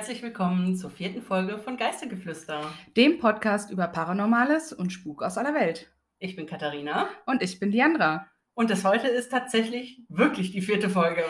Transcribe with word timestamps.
Herzlich 0.00 0.22
willkommen 0.22 0.76
zur 0.76 0.88
vierten 0.88 1.20
Folge 1.20 1.58
von 1.58 1.76
Geistergeflüster. 1.76 2.72
Dem 2.96 3.18
Podcast 3.18 3.70
über 3.70 3.86
Paranormales 3.86 4.72
und 4.72 4.94
Spuk 4.94 5.22
aus 5.22 5.36
aller 5.36 5.52
Welt. 5.52 5.92
Ich 6.18 6.36
bin 6.36 6.46
Katharina. 6.46 7.10
Und 7.26 7.42
ich 7.42 7.60
bin 7.60 7.70
Diandra. 7.70 8.26
Und 8.54 8.70
das 8.70 8.82
heute 8.82 9.08
ist 9.08 9.30
tatsächlich 9.30 10.00
wirklich 10.08 10.52
die 10.52 10.62
vierte 10.62 10.88
Folge. 10.88 11.22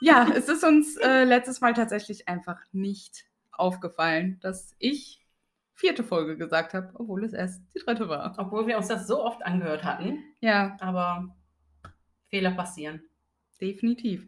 Ja, 0.00 0.26
es 0.34 0.48
ist 0.48 0.64
uns 0.64 0.96
äh, 0.96 1.24
letztes 1.24 1.60
Mal 1.60 1.74
tatsächlich 1.74 2.26
einfach 2.26 2.56
nicht 2.72 3.26
aufgefallen, 3.52 4.38
dass 4.40 4.74
ich 4.78 5.22
vierte 5.74 6.02
Folge 6.02 6.38
gesagt 6.38 6.72
habe, 6.72 6.92
obwohl 6.94 7.26
es 7.26 7.34
erst 7.34 7.60
die 7.74 7.80
dritte 7.80 8.08
war. 8.08 8.34
Obwohl 8.38 8.66
wir 8.66 8.78
uns 8.78 8.88
das 8.88 9.06
so 9.06 9.22
oft 9.22 9.44
angehört 9.44 9.84
hatten. 9.84 10.24
Ja. 10.40 10.78
Aber 10.80 11.36
Fehler 12.30 12.52
passieren. 12.52 13.02
Definitiv. 13.60 14.26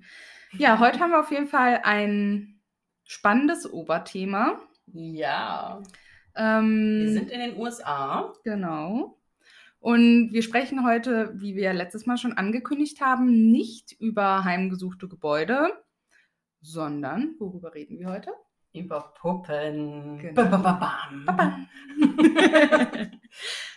Ja, 0.52 0.80
heute 0.80 1.00
haben 1.00 1.12
wir 1.12 1.20
auf 1.20 1.30
jeden 1.30 1.48
Fall 1.48 1.80
ein 1.82 2.55
spannendes 3.06 3.72
Oberthema. 3.72 4.60
Ja. 4.92 5.82
Ähm, 6.34 7.00
Wir 7.04 7.12
sind 7.12 7.30
in 7.30 7.40
den 7.40 7.56
USA. 7.56 8.32
Genau. 8.44 9.18
Und 9.80 10.32
wir 10.32 10.42
sprechen 10.42 10.84
heute, 10.84 11.32
wie 11.36 11.54
wir 11.54 11.72
letztes 11.72 12.06
Mal 12.06 12.18
schon 12.18 12.32
angekündigt 12.32 13.00
haben, 13.00 13.50
nicht 13.50 13.92
über 13.92 14.44
heimgesuchte 14.44 15.08
Gebäude, 15.08 15.72
sondern 16.60 17.36
worüber 17.38 17.74
reden 17.74 17.98
wir 17.98 18.08
heute? 18.08 18.32
Über 18.72 19.14
Puppen. 19.18 20.18
Genau. 20.18 20.34
Ba-ba-ba-bam. 20.34 21.24
Bam. 21.24 21.68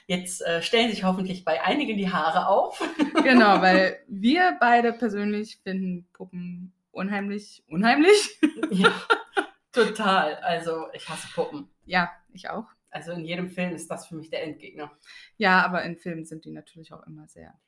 Jetzt 0.07 0.41
äh, 0.41 0.63
stellen 0.63 0.89
sich 0.89 1.03
hoffentlich 1.03 1.45
bei 1.45 1.63
einigen 1.63 1.95
die 1.95 2.11
Haare 2.11 2.47
auf. 2.47 2.83
genau, 3.23 3.61
weil 3.61 3.99
wir 4.07 4.57
beide 4.59 4.91
persönlich 4.91 5.59
finden 5.63 6.07
Puppen 6.11 6.73
unheimlich, 6.99 7.63
unheimlich. 7.67 8.39
ja, 8.69 8.93
total. 9.71 10.35
Also 10.35 10.87
ich 10.93 11.07
hasse 11.09 11.27
Puppen. 11.33 11.69
Ja, 11.85 12.11
ich 12.33 12.49
auch. 12.49 12.65
Also 12.91 13.11
in 13.13 13.25
jedem 13.25 13.49
Film 13.49 13.73
ist 13.75 13.89
das 13.89 14.07
für 14.07 14.15
mich 14.15 14.29
der 14.29 14.43
Endgegner. 14.43 14.91
Ja, 15.37 15.63
aber 15.63 15.83
in 15.83 15.97
Filmen 15.97 16.25
sind 16.25 16.45
die 16.45 16.51
natürlich 16.51 16.91
auch 16.93 17.05
immer 17.07 17.27
sehr 17.27 17.59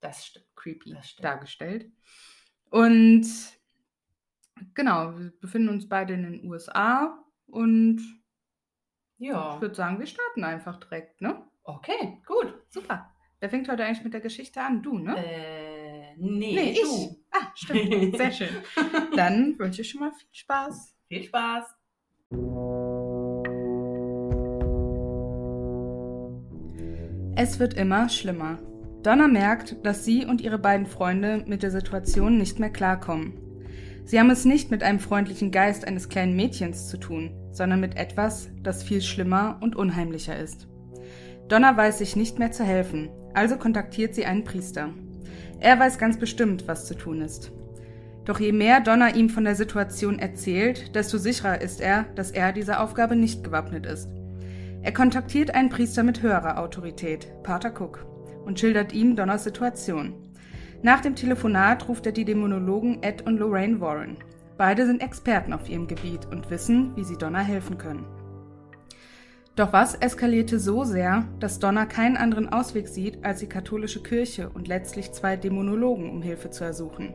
Das 0.00 0.32
creepy 0.56 0.92
Das 0.94 1.14
dargestellt. 1.16 1.90
Und 2.70 3.26
genau, 4.74 5.18
wir 5.18 5.32
befinden 5.40 5.68
uns 5.68 5.88
beide 5.88 6.14
in 6.14 6.22
den 6.22 6.44
USA 6.50 7.22
und 7.46 8.00
Ja. 9.18 9.54
ich 9.54 9.60
würde 9.60 9.74
sagen, 9.74 9.98
wir 9.98 10.06
starten 10.06 10.44
einfach 10.44 10.78
direkt, 10.80 11.20
ne? 11.20 11.46
Okay, 11.62 12.22
gut. 12.26 12.54
Super. 12.70 13.14
Wer 13.38 13.50
fängt 13.50 13.68
heute 13.68 13.84
eigentlich 13.84 14.04
mit 14.04 14.14
der 14.14 14.20
Geschichte 14.20 14.60
an? 14.62 14.82
Du, 14.82 14.98
ne? 14.98 15.14
Äh, 15.16 16.14
nee, 16.16 16.54
nee, 16.54 16.70
ich. 16.72 16.80
du. 16.82 17.19
Ah, 17.32 17.46
stimmt. 17.54 18.16
Sehr 18.16 18.32
schön. 18.32 18.48
Dann 19.16 19.58
wünsche 19.58 19.82
ich 19.82 19.90
schon 19.90 20.00
mal 20.00 20.12
viel 20.12 20.28
Spaß. 20.32 20.94
Viel 21.08 21.24
Spaß. 21.24 21.64
Es 27.36 27.58
wird 27.58 27.74
immer 27.74 28.08
schlimmer. 28.08 28.58
Donna 29.02 29.28
merkt, 29.28 29.76
dass 29.84 30.04
sie 30.04 30.26
und 30.26 30.42
ihre 30.42 30.58
beiden 30.58 30.86
Freunde 30.86 31.42
mit 31.46 31.62
der 31.62 31.70
Situation 31.70 32.36
nicht 32.36 32.58
mehr 32.58 32.70
klarkommen. 32.70 33.32
Sie 34.04 34.18
haben 34.18 34.30
es 34.30 34.44
nicht 34.44 34.70
mit 34.70 34.82
einem 34.82 34.98
freundlichen 34.98 35.50
Geist 35.50 35.86
eines 35.86 36.08
kleinen 36.08 36.36
Mädchens 36.36 36.88
zu 36.88 36.98
tun, 36.98 37.30
sondern 37.52 37.80
mit 37.80 37.96
etwas, 37.96 38.50
das 38.62 38.82
viel 38.82 39.00
schlimmer 39.00 39.58
und 39.62 39.76
unheimlicher 39.76 40.36
ist. 40.36 40.68
Donna 41.48 41.76
weiß 41.76 41.98
sich 41.98 42.14
nicht 42.14 42.38
mehr 42.38 42.52
zu 42.52 42.64
helfen, 42.64 43.08
also 43.34 43.56
kontaktiert 43.56 44.14
sie 44.14 44.26
einen 44.26 44.44
Priester. 44.44 44.90
Er 45.60 45.78
weiß 45.78 45.98
ganz 45.98 46.18
bestimmt, 46.18 46.66
was 46.66 46.86
zu 46.86 46.94
tun 46.94 47.20
ist. 47.20 47.52
Doch 48.24 48.40
je 48.40 48.52
mehr 48.52 48.80
Donna 48.80 49.14
ihm 49.14 49.28
von 49.28 49.44
der 49.44 49.54
Situation 49.54 50.18
erzählt, 50.18 50.94
desto 50.94 51.18
sicherer 51.18 51.60
ist 51.60 51.80
er, 51.80 52.04
dass 52.14 52.30
er 52.30 52.52
dieser 52.52 52.82
Aufgabe 52.82 53.14
nicht 53.14 53.44
gewappnet 53.44 53.86
ist. 53.86 54.08
Er 54.82 54.92
kontaktiert 54.92 55.54
einen 55.54 55.68
Priester 55.68 56.02
mit 56.02 56.22
höherer 56.22 56.58
Autorität, 56.58 57.28
Pater 57.42 57.72
Cook, 57.78 58.06
und 58.46 58.58
schildert 58.58 58.92
ihm 58.92 59.16
Donners 59.16 59.44
Situation. 59.44 60.14
Nach 60.82 61.00
dem 61.00 61.14
Telefonat 61.14 61.88
ruft 61.88 62.06
er 62.06 62.12
die 62.12 62.24
Dämonologen 62.24 63.02
Ed 63.02 63.26
und 63.26 63.36
Lorraine 63.36 63.80
Warren. 63.80 64.16
Beide 64.56 64.86
sind 64.86 65.02
Experten 65.02 65.52
auf 65.52 65.68
ihrem 65.68 65.86
Gebiet 65.86 66.26
und 66.30 66.48
wissen, 66.50 66.96
wie 66.96 67.04
sie 67.04 67.18
Donna 67.18 67.40
helfen 67.40 67.76
können. 67.76 68.06
Doch 69.60 69.74
was 69.74 69.94
eskalierte 69.94 70.58
so 70.58 70.84
sehr, 70.84 71.28
dass 71.38 71.58
Donna 71.58 71.84
keinen 71.84 72.16
anderen 72.16 72.48
Ausweg 72.48 72.88
sieht, 72.88 73.22
als 73.22 73.40
die 73.40 73.46
katholische 73.46 74.02
Kirche 74.02 74.48
und 74.48 74.68
letztlich 74.68 75.12
zwei 75.12 75.36
Dämonologen 75.36 76.08
um 76.08 76.22
Hilfe 76.22 76.48
zu 76.48 76.64
ersuchen. 76.64 77.12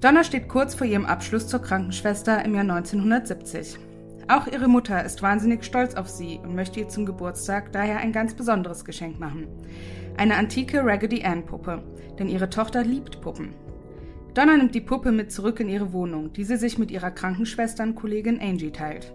Donna 0.00 0.24
steht 0.24 0.48
kurz 0.48 0.74
vor 0.74 0.86
ihrem 0.86 1.04
Abschluss 1.04 1.46
zur 1.46 1.60
Krankenschwester 1.60 2.42
im 2.42 2.54
Jahr 2.54 2.62
1970. 2.62 3.78
Auch 4.28 4.46
ihre 4.46 4.66
Mutter 4.66 5.04
ist 5.04 5.20
wahnsinnig 5.20 5.64
stolz 5.64 5.94
auf 5.94 6.08
sie 6.08 6.40
und 6.42 6.54
möchte 6.54 6.80
ihr 6.80 6.88
zum 6.88 7.04
Geburtstag 7.04 7.70
daher 7.72 7.98
ein 7.98 8.12
ganz 8.12 8.32
besonderes 8.32 8.86
Geschenk 8.86 9.20
machen. 9.20 9.46
Eine 10.16 10.36
antike 10.36 10.86
Raggedy 10.86 11.22
Ann 11.22 11.44
Puppe, 11.44 11.82
denn 12.18 12.30
ihre 12.30 12.48
Tochter 12.48 12.82
liebt 12.82 13.20
Puppen. 13.20 13.52
Donna 14.32 14.56
nimmt 14.56 14.74
die 14.74 14.80
Puppe 14.80 15.12
mit 15.12 15.32
zurück 15.32 15.60
in 15.60 15.68
ihre 15.68 15.92
Wohnung, 15.92 16.32
die 16.32 16.44
sie 16.44 16.56
sich 16.56 16.78
mit 16.78 16.90
ihrer 16.90 17.10
Krankenschwestern-Kollegin 17.10 18.40
Angie 18.40 18.70
teilt. 18.70 19.12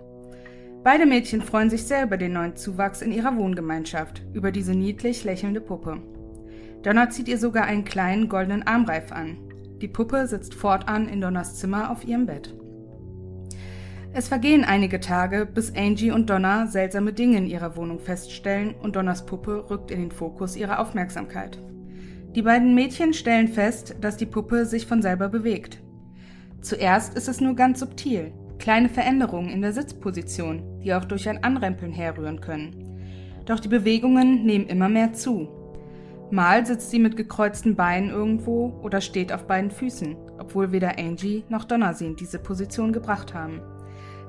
Beide 0.84 1.06
Mädchen 1.06 1.41
freuen 1.41 1.69
sich 1.69 1.84
sehr 1.84 2.03
über 2.03 2.16
den 2.16 2.34
neuen 2.34 2.56
Zuwachs 2.56 3.01
in 3.01 3.12
ihrer 3.12 3.35
Wohngemeinschaft, 3.35 4.23
über 4.34 4.51
diese 4.51 4.73
niedlich 4.73 5.25
lächelnde 5.25 5.59
Puppe. 5.59 6.01
Donna 6.84 7.09
zieht 7.09 7.28
ihr 7.28 7.38
sogar 7.38 7.66
einen 7.66 7.84
kleinen 7.84 8.29
goldenen 8.29 8.66
Armreif 8.66 9.12
an. 9.12 9.38
Die 9.81 9.89
Puppe 9.89 10.25
sitzt 10.28 10.53
fortan 10.53 11.09
in 11.09 11.19
Donnas 11.19 11.56
Zimmer 11.56 11.91
auf 11.91 12.06
ihrem 12.06 12.25
Bett. 12.25 12.56
Es 14.13 14.28
vergehen 14.28 14.63
einige 14.63 15.00
Tage, 15.00 15.45
bis 15.45 15.75
Angie 15.75 16.12
und 16.12 16.29
Donna 16.29 16.66
seltsame 16.66 17.13
Dinge 17.13 17.38
in 17.38 17.45
ihrer 17.45 17.75
Wohnung 17.75 18.00
feststellen 18.00 18.73
und 18.73 18.95
Donners 18.95 19.25
Puppe 19.25 19.69
rückt 19.69 19.91
in 19.91 20.00
den 20.00 20.12
Fokus 20.12 20.56
ihrer 20.56 20.79
Aufmerksamkeit. 20.79 21.62
Die 22.35 22.41
beiden 22.41 22.73
Mädchen 22.73 23.13
stellen 23.13 23.47
fest, 23.47 23.97
dass 24.01 24.18
die 24.18 24.25
Puppe 24.25 24.66
sich 24.66 24.88
von 24.88 25.01
selber 25.01 25.29
bewegt. 25.29 25.79
Zuerst 26.62 27.16
ist 27.16 27.28
es 27.28 27.39
nur 27.39 27.56
ganz 27.56 27.79
subtil, 27.81 28.31
kleine 28.59 28.90
Veränderungen 28.90 29.50
in 29.50 29.62
der 29.62 29.74
Sitzposition, 29.74 30.81
die 30.84 30.94
auch 30.94 31.06
durch 31.06 31.28
ein 31.28 31.44
Anrempeln 31.44 31.92
herrühren 31.92 32.42
können. 32.42 32.90
Doch 33.46 33.59
die 33.59 33.70
Bewegungen 33.70 34.46
nehmen 34.46 34.68
immer 34.68 34.90
mehr 34.90 35.14
zu. 35.14 35.50
Mal 36.31 36.66
sitzt 36.66 36.92
sie 36.92 37.00
mit 37.00 37.18
gekreuzten 37.18 37.75
Beinen 37.75 38.12
irgendwo 38.12 38.80
oder 38.84 39.02
steht 39.02 39.34
auf 39.34 39.48
beiden 39.48 39.72
Füßen, 39.72 40.16
obwohl 40.38 40.72
weder 40.72 41.00
Angie 41.00 41.44
noch 41.50 41.64
Donna 41.64 41.94
sie 41.94 42.06
in 42.06 42.16
diese 42.16 42.38
Position 42.38 42.94
gebracht 42.94 43.34
haben. 43.34 43.62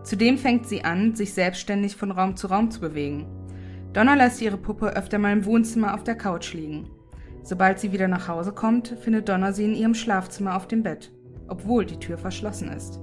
Zudem 0.02 0.38
fängt 0.38 0.66
sie 0.66 0.82
an, 0.82 1.14
sich 1.14 1.34
selbstständig 1.34 1.96
von 1.96 2.10
Raum 2.10 2.36
zu 2.36 2.46
Raum 2.46 2.70
zu 2.70 2.80
bewegen. 2.80 3.26
Donna 3.92 4.14
lässt 4.14 4.40
ihre 4.40 4.56
Puppe 4.56 4.96
öfter 4.96 5.18
mal 5.18 5.32
im 5.32 5.44
Wohnzimmer 5.44 5.94
auf 5.94 6.04
der 6.04 6.14
Couch 6.14 6.54
liegen. 6.54 6.88
Sobald 7.42 7.78
sie 7.78 7.92
wieder 7.92 8.08
nach 8.08 8.28
Hause 8.28 8.52
kommt, 8.52 8.88
findet 8.88 9.28
Donna 9.28 9.52
sie 9.52 9.64
in 9.64 9.74
ihrem 9.74 9.94
Schlafzimmer 9.94 10.56
auf 10.56 10.68
dem 10.68 10.82
Bett, 10.82 11.12
obwohl 11.48 11.84
die 11.84 11.98
Tür 11.98 12.16
verschlossen 12.16 12.68
ist. 12.70 13.00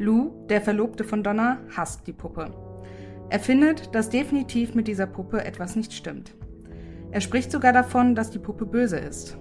Lou, 0.00 0.46
der 0.48 0.62
Verlobte 0.62 1.04
von 1.04 1.22
Donna, 1.22 1.58
hasst 1.76 2.06
die 2.06 2.14
Puppe. 2.14 2.54
Er 3.28 3.38
findet, 3.38 3.94
dass 3.94 4.08
definitiv 4.08 4.74
mit 4.74 4.88
dieser 4.88 5.06
Puppe 5.06 5.44
etwas 5.44 5.76
nicht 5.76 5.92
stimmt. 5.92 6.34
Er 7.10 7.20
spricht 7.20 7.52
sogar 7.52 7.74
davon, 7.74 8.14
dass 8.14 8.30
die 8.30 8.38
Puppe 8.38 8.64
böse 8.64 8.96
ist. 8.96 9.36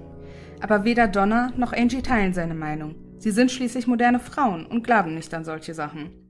Aber 0.59 0.83
weder 0.83 1.07
Donna 1.07 1.53
noch 1.55 1.71
Angie 1.71 2.01
teilen 2.01 2.33
seine 2.33 2.55
Meinung. 2.55 2.95
Sie 3.19 3.31
sind 3.31 3.51
schließlich 3.51 3.87
moderne 3.87 4.19
Frauen 4.19 4.65
und 4.65 4.83
glauben 4.83 5.15
nicht 5.15 5.33
an 5.33 5.45
solche 5.45 5.73
Sachen. 5.73 6.29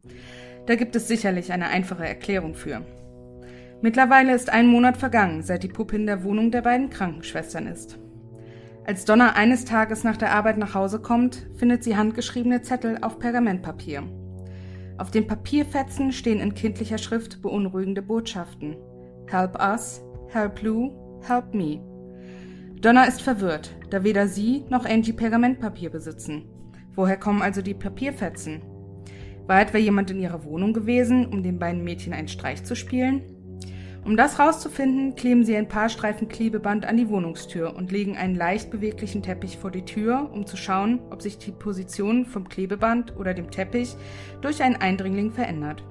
Da 0.68 0.76
gibt 0.76 0.96
es 0.96 1.08
sicherlich 1.08 1.52
eine 1.52 1.70
einfache 1.70 2.08
Erklärung 2.08 2.54
für. 2.54 2.84
Mittlerweile 3.82 4.36
ist 4.36 4.52
ein 4.52 4.68
Monat 4.68 4.98
vergangen, 4.98 5.42
seit 5.42 5.64
die 5.64 5.70
Puppe 5.70 5.96
in 5.96 6.06
der 6.06 6.24
Wohnung 6.24 6.52
der 6.52 6.62
beiden 6.62 6.92
Krankenschwestern 6.92 7.66
ist. 7.66 7.98
Als 8.86 9.06
Donna 9.06 9.34
eines 9.34 9.66
Tages 9.66 10.04
nach 10.04 10.18
der 10.18 10.34
Arbeit 10.34 10.58
nach 10.58 10.76
Hause 10.76 11.00
kommt, 11.00 11.48
findet 11.56 11.84
sie 11.84 11.98
handgeschriebene 11.98 12.62
Zettel 12.62 13.00
auf 13.02 13.18
Pergamentpapier. 13.18 14.04
Auf 15.00 15.12
den 15.12 15.28
Papierfetzen 15.28 16.12
stehen 16.12 16.42
in 16.42 16.54
kindlicher 16.54 16.98
Schrift 16.98 17.42
beunruhigende 17.42 18.02
Botschaften. 18.02 18.76
Help 19.28 19.58
us, 19.58 20.02
help 20.28 20.62
Lou, 20.62 20.92
help 21.22 21.54
me. 21.54 21.80
Donna 22.82 23.06
ist 23.06 23.22
verwirrt, 23.22 23.74
da 23.92 24.04
weder 24.04 24.28
sie 24.28 24.66
noch 24.70 24.84
Angie 24.86 25.14
Pergamentpapier 25.14 25.90
besitzen. 25.90 26.50
Woher 26.96 27.16
kommen 27.16 27.42
also 27.42 27.62
die 27.62 27.74
Papierfetzen? 27.74 28.62
War 29.48 29.62
etwa 29.62 29.78
jemand 29.78 30.12
in 30.12 30.20
ihrer 30.20 30.44
Wohnung 30.44 30.74
gewesen, 30.74 31.28
um 31.28 31.44
den 31.44 31.60
beiden 31.60 31.86
Mädchen 31.86 32.12
einen 32.12 32.28
Streich 32.28 32.66
zu 32.66 32.76
spielen? 32.76 33.22
Um 34.10 34.18
das 34.18 34.40
rauszufinden, 34.40 35.14
kleben 35.14 35.44
sie 35.44 35.56
ein 35.56 35.68
paar 35.68 35.88
Streifen 35.88 36.30
Klebeband 36.30 36.84
an 36.84 36.98
die 36.98 37.10
Wohnungstür 37.10 37.76
und 37.76 37.92
legen 37.92 38.18
einen 38.18 38.34
leicht 38.34 38.72
beweglichen 38.72 39.22
Teppich 39.22 39.60
vor 39.60 39.70
die 39.70 39.86
Tür, 39.86 40.32
um 40.34 40.48
zu 40.48 40.58
schauen, 40.58 41.00
ob 41.12 41.22
sich 41.22 41.38
die 41.38 41.52
Position 41.52 42.26
vom 42.26 42.50
Klebeband 42.50 43.16
oder 43.18 43.36
dem 43.36 43.52
Teppich 43.52 43.96
durch 44.42 44.64
einen 44.64 44.78
Eindringling 44.78 45.32
verändert. 45.32 45.84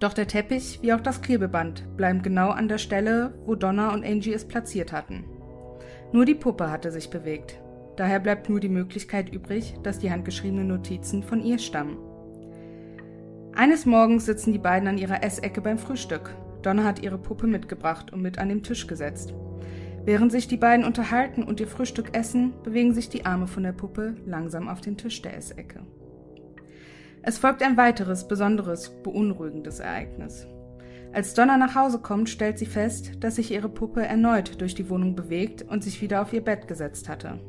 Doch 0.00 0.14
der 0.14 0.26
Teppich 0.26 0.78
wie 0.80 0.94
auch 0.94 1.00
das 1.02 1.20
Klebeband 1.20 1.94
bleiben 1.98 2.22
genau 2.22 2.48
an 2.48 2.68
der 2.68 2.78
Stelle, 2.78 3.34
wo 3.44 3.54
Donna 3.54 3.92
und 3.92 4.02
Angie 4.02 4.32
es 4.32 4.48
platziert 4.48 4.90
hatten. 4.90 5.26
Nur 6.10 6.24
die 6.24 6.34
Puppe 6.34 6.70
hatte 6.70 6.90
sich 6.90 7.10
bewegt. 7.10 7.60
Daher 7.96 8.18
bleibt 8.18 8.48
nur 8.48 8.60
die 8.60 8.70
Möglichkeit 8.70 9.28
übrig, 9.30 9.74
dass 9.82 9.98
die 9.98 10.10
handgeschriebenen 10.10 10.68
Notizen 10.68 11.22
von 11.22 11.44
ihr 11.44 11.58
stammen. 11.58 11.98
Eines 13.54 13.84
Morgens 13.84 14.24
sitzen 14.24 14.54
die 14.54 14.58
beiden 14.58 14.88
an 14.88 14.96
ihrer 14.96 15.22
Essecke 15.22 15.60
beim 15.60 15.76
Frühstück. 15.76 16.34
Donna 16.64 16.84
hat 16.84 17.02
ihre 17.02 17.18
Puppe 17.18 17.46
mitgebracht 17.46 18.12
und 18.12 18.22
mit 18.22 18.38
an 18.38 18.48
den 18.48 18.62
Tisch 18.62 18.86
gesetzt. 18.86 19.34
Während 20.04 20.32
sich 20.32 20.48
die 20.48 20.56
beiden 20.56 20.84
unterhalten 20.84 21.42
und 21.42 21.60
ihr 21.60 21.66
Frühstück 21.66 22.16
essen, 22.16 22.52
bewegen 22.62 22.92
sich 22.92 23.08
die 23.08 23.24
Arme 23.24 23.46
von 23.46 23.62
der 23.62 23.72
Puppe 23.72 24.16
langsam 24.26 24.68
auf 24.68 24.80
den 24.80 24.96
Tisch 24.96 25.22
der 25.22 25.36
Essecke. 25.36 25.80
Es 27.22 27.38
folgt 27.38 27.62
ein 27.62 27.78
weiteres, 27.78 28.28
besonderes, 28.28 28.90
beunruhigendes 29.02 29.80
Ereignis. 29.80 30.46
Als 31.14 31.32
Donna 31.32 31.56
nach 31.56 31.74
Hause 31.74 32.00
kommt, 32.00 32.28
stellt 32.28 32.58
sie 32.58 32.66
fest, 32.66 33.12
dass 33.20 33.36
sich 33.36 33.50
ihre 33.50 33.68
Puppe 33.70 34.04
erneut 34.04 34.60
durch 34.60 34.74
die 34.74 34.90
Wohnung 34.90 35.16
bewegt 35.16 35.62
und 35.62 35.82
sich 35.82 36.02
wieder 36.02 36.20
auf 36.20 36.32
ihr 36.32 36.42
Bett 36.42 36.68
gesetzt 36.68 37.08
hatte. 37.08 37.40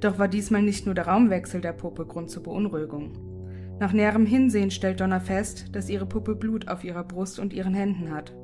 Doch 0.00 0.18
war 0.18 0.28
diesmal 0.28 0.62
nicht 0.62 0.86
nur 0.86 0.94
der 0.94 1.08
Raumwechsel 1.08 1.60
der 1.60 1.72
Puppe 1.72 2.04
Grund 2.04 2.30
zur 2.30 2.42
Beunruhigung. 2.42 3.33
Nach 3.80 3.92
näherem 3.92 4.26
Hinsehen 4.26 4.70
stellt 4.70 5.00
Donna 5.00 5.20
fest, 5.20 5.66
dass 5.72 5.90
ihre 5.90 6.06
Puppe 6.06 6.36
Blut 6.36 6.68
auf 6.68 6.84
ihrer 6.84 7.04
Brust 7.04 7.38
und 7.38 7.52
ihren 7.52 7.74
Händen 7.74 8.12
hat. 8.12 8.34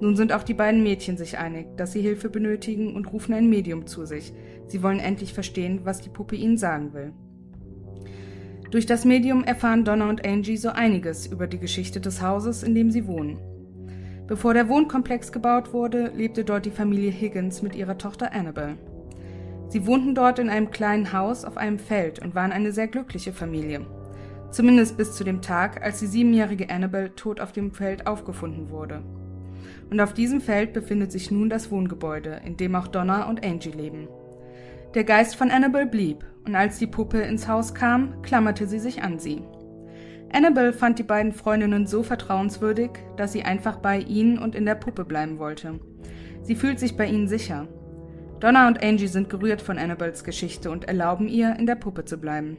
Nun 0.00 0.14
sind 0.14 0.32
auch 0.32 0.42
die 0.42 0.54
beiden 0.54 0.82
Mädchen 0.82 1.16
sich 1.16 1.38
einig, 1.38 1.76
dass 1.76 1.92
sie 1.92 2.02
Hilfe 2.02 2.28
benötigen 2.28 2.94
und 2.94 3.12
rufen 3.12 3.34
ein 3.34 3.48
Medium 3.48 3.86
zu 3.86 4.04
sich. 4.04 4.32
Sie 4.66 4.82
wollen 4.82 5.00
endlich 5.00 5.34
verstehen, 5.34 5.80
was 5.84 6.00
die 6.00 6.10
Puppe 6.10 6.36
ihnen 6.36 6.56
sagen 6.56 6.92
will. 6.92 7.12
Durch 8.70 8.86
das 8.86 9.04
Medium 9.04 9.44
erfahren 9.44 9.84
Donna 9.84 10.08
und 10.08 10.26
Angie 10.26 10.58
so 10.58 10.68
einiges 10.68 11.26
über 11.26 11.46
die 11.46 11.58
Geschichte 11.58 12.00
des 12.00 12.22
Hauses, 12.22 12.62
in 12.62 12.74
dem 12.74 12.90
sie 12.90 13.06
wohnen. 13.06 13.38
Bevor 14.26 14.52
der 14.52 14.68
Wohnkomplex 14.68 15.32
gebaut 15.32 15.72
wurde, 15.72 16.12
lebte 16.14 16.44
dort 16.44 16.66
die 16.66 16.70
Familie 16.70 17.10
Higgins 17.10 17.62
mit 17.62 17.74
ihrer 17.74 17.96
Tochter 17.96 18.32
Annabel. 18.34 18.76
Sie 19.68 19.86
wohnten 19.86 20.14
dort 20.14 20.38
in 20.38 20.50
einem 20.50 20.70
kleinen 20.70 21.12
Haus 21.14 21.44
auf 21.44 21.56
einem 21.56 21.78
Feld 21.78 22.20
und 22.20 22.34
waren 22.34 22.52
eine 22.52 22.72
sehr 22.72 22.88
glückliche 22.88 23.32
Familie. 23.32 23.86
Zumindest 24.50 24.96
bis 24.96 25.14
zu 25.14 25.24
dem 25.24 25.42
Tag, 25.42 25.82
als 25.82 26.00
die 26.00 26.06
siebenjährige 26.06 26.70
Annabel 26.70 27.10
tot 27.10 27.40
auf 27.40 27.52
dem 27.52 27.72
Feld 27.72 28.06
aufgefunden 28.06 28.70
wurde 28.70 29.02
und 29.90 30.00
auf 30.00 30.12
diesem 30.12 30.40
Feld 30.40 30.72
befindet 30.72 31.12
sich 31.12 31.30
nun 31.30 31.48
das 31.48 31.70
Wohngebäude, 31.70 32.40
in 32.44 32.56
dem 32.56 32.74
auch 32.74 32.88
Donna 32.88 33.28
und 33.28 33.44
Angie 33.44 33.70
leben. 33.70 34.08
Der 34.94 35.04
Geist 35.04 35.36
von 35.36 35.50
Annabel 35.50 35.86
blieb, 35.86 36.24
und 36.44 36.54
als 36.54 36.78
die 36.78 36.86
Puppe 36.86 37.18
ins 37.18 37.46
Haus 37.48 37.74
kam, 37.74 38.22
klammerte 38.22 38.66
sie 38.66 38.78
sich 38.78 39.02
an 39.02 39.18
sie. 39.18 39.42
Annabel 40.32 40.72
fand 40.72 40.98
die 40.98 41.04
beiden 41.04 41.32
Freundinnen 41.32 41.86
so 41.86 42.02
vertrauenswürdig, 42.02 42.90
dass 43.16 43.32
sie 43.32 43.42
einfach 43.42 43.78
bei 43.78 43.98
ihnen 43.98 44.38
und 44.38 44.54
in 44.54 44.66
der 44.66 44.74
Puppe 44.74 45.04
bleiben 45.04 45.38
wollte. 45.38 45.80
Sie 46.42 46.54
fühlt 46.54 46.78
sich 46.78 46.96
bei 46.96 47.06
ihnen 47.06 47.28
sicher. 47.28 47.66
Donna 48.40 48.68
und 48.68 48.82
Angie 48.82 49.08
sind 49.08 49.30
gerührt 49.30 49.60
von 49.60 49.78
Annabels 49.78 50.24
Geschichte 50.24 50.70
und 50.70 50.84
erlauben 50.84 51.28
ihr, 51.28 51.56
in 51.58 51.66
der 51.66 51.74
Puppe 51.74 52.04
zu 52.04 52.18
bleiben. 52.18 52.58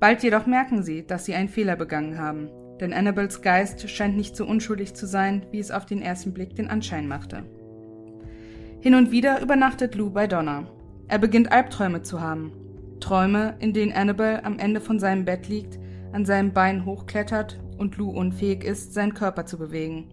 Bald 0.00 0.22
jedoch 0.22 0.46
merken 0.46 0.82
sie, 0.82 1.06
dass 1.06 1.24
sie 1.24 1.34
einen 1.34 1.48
Fehler 1.48 1.76
begangen 1.76 2.18
haben 2.18 2.48
denn 2.80 2.92
Annabels 2.92 3.42
Geist 3.42 3.88
scheint 3.88 4.16
nicht 4.16 4.36
so 4.36 4.44
unschuldig 4.44 4.94
zu 4.94 5.06
sein, 5.06 5.46
wie 5.50 5.58
es 5.58 5.70
auf 5.70 5.86
den 5.86 6.02
ersten 6.02 6.32
Blick 6.32 6.56
den 6.56 6.68
Anschein 6.68 7.08
machte. 7.08 7.44
Hin 8.80 8.94
und 8.94 9.10
wieder 9.10 9.40
übernachtet 9.40 9.94
Lou 9.94 10.10
bei 10.10 10.26
Donna. 10.26 10.66
Er 11.08 11.18
beginnt 11.18 11.52
Albträume 11.52 12.02
zu 12.02 12.20
haben. 12.20 12.52
Träume, 13.00 13.56
in 13.58 13.72
denen 13.72 13.92
Annabel 13.92 14.40
am 14.44 14.58
Ende 14.58 14.80
von 14.80 14.98
seinem 14.98 15.24
Bett 15.24 15.48
liegt, 15.48 15.78
an 16.12 16.24
seinem 16.24 16.52
Bein 16.52 16.84
hochklettert 16.84 17.60
und 17.78 17.96
Lou 17.96 18.10
unfähig 18.10 18.64
ist, 18.64 18.94
seinen 18.94 19.14
Körper 19.14 19.46
zu 19.46 19.58
bewegen. 19.58 20.10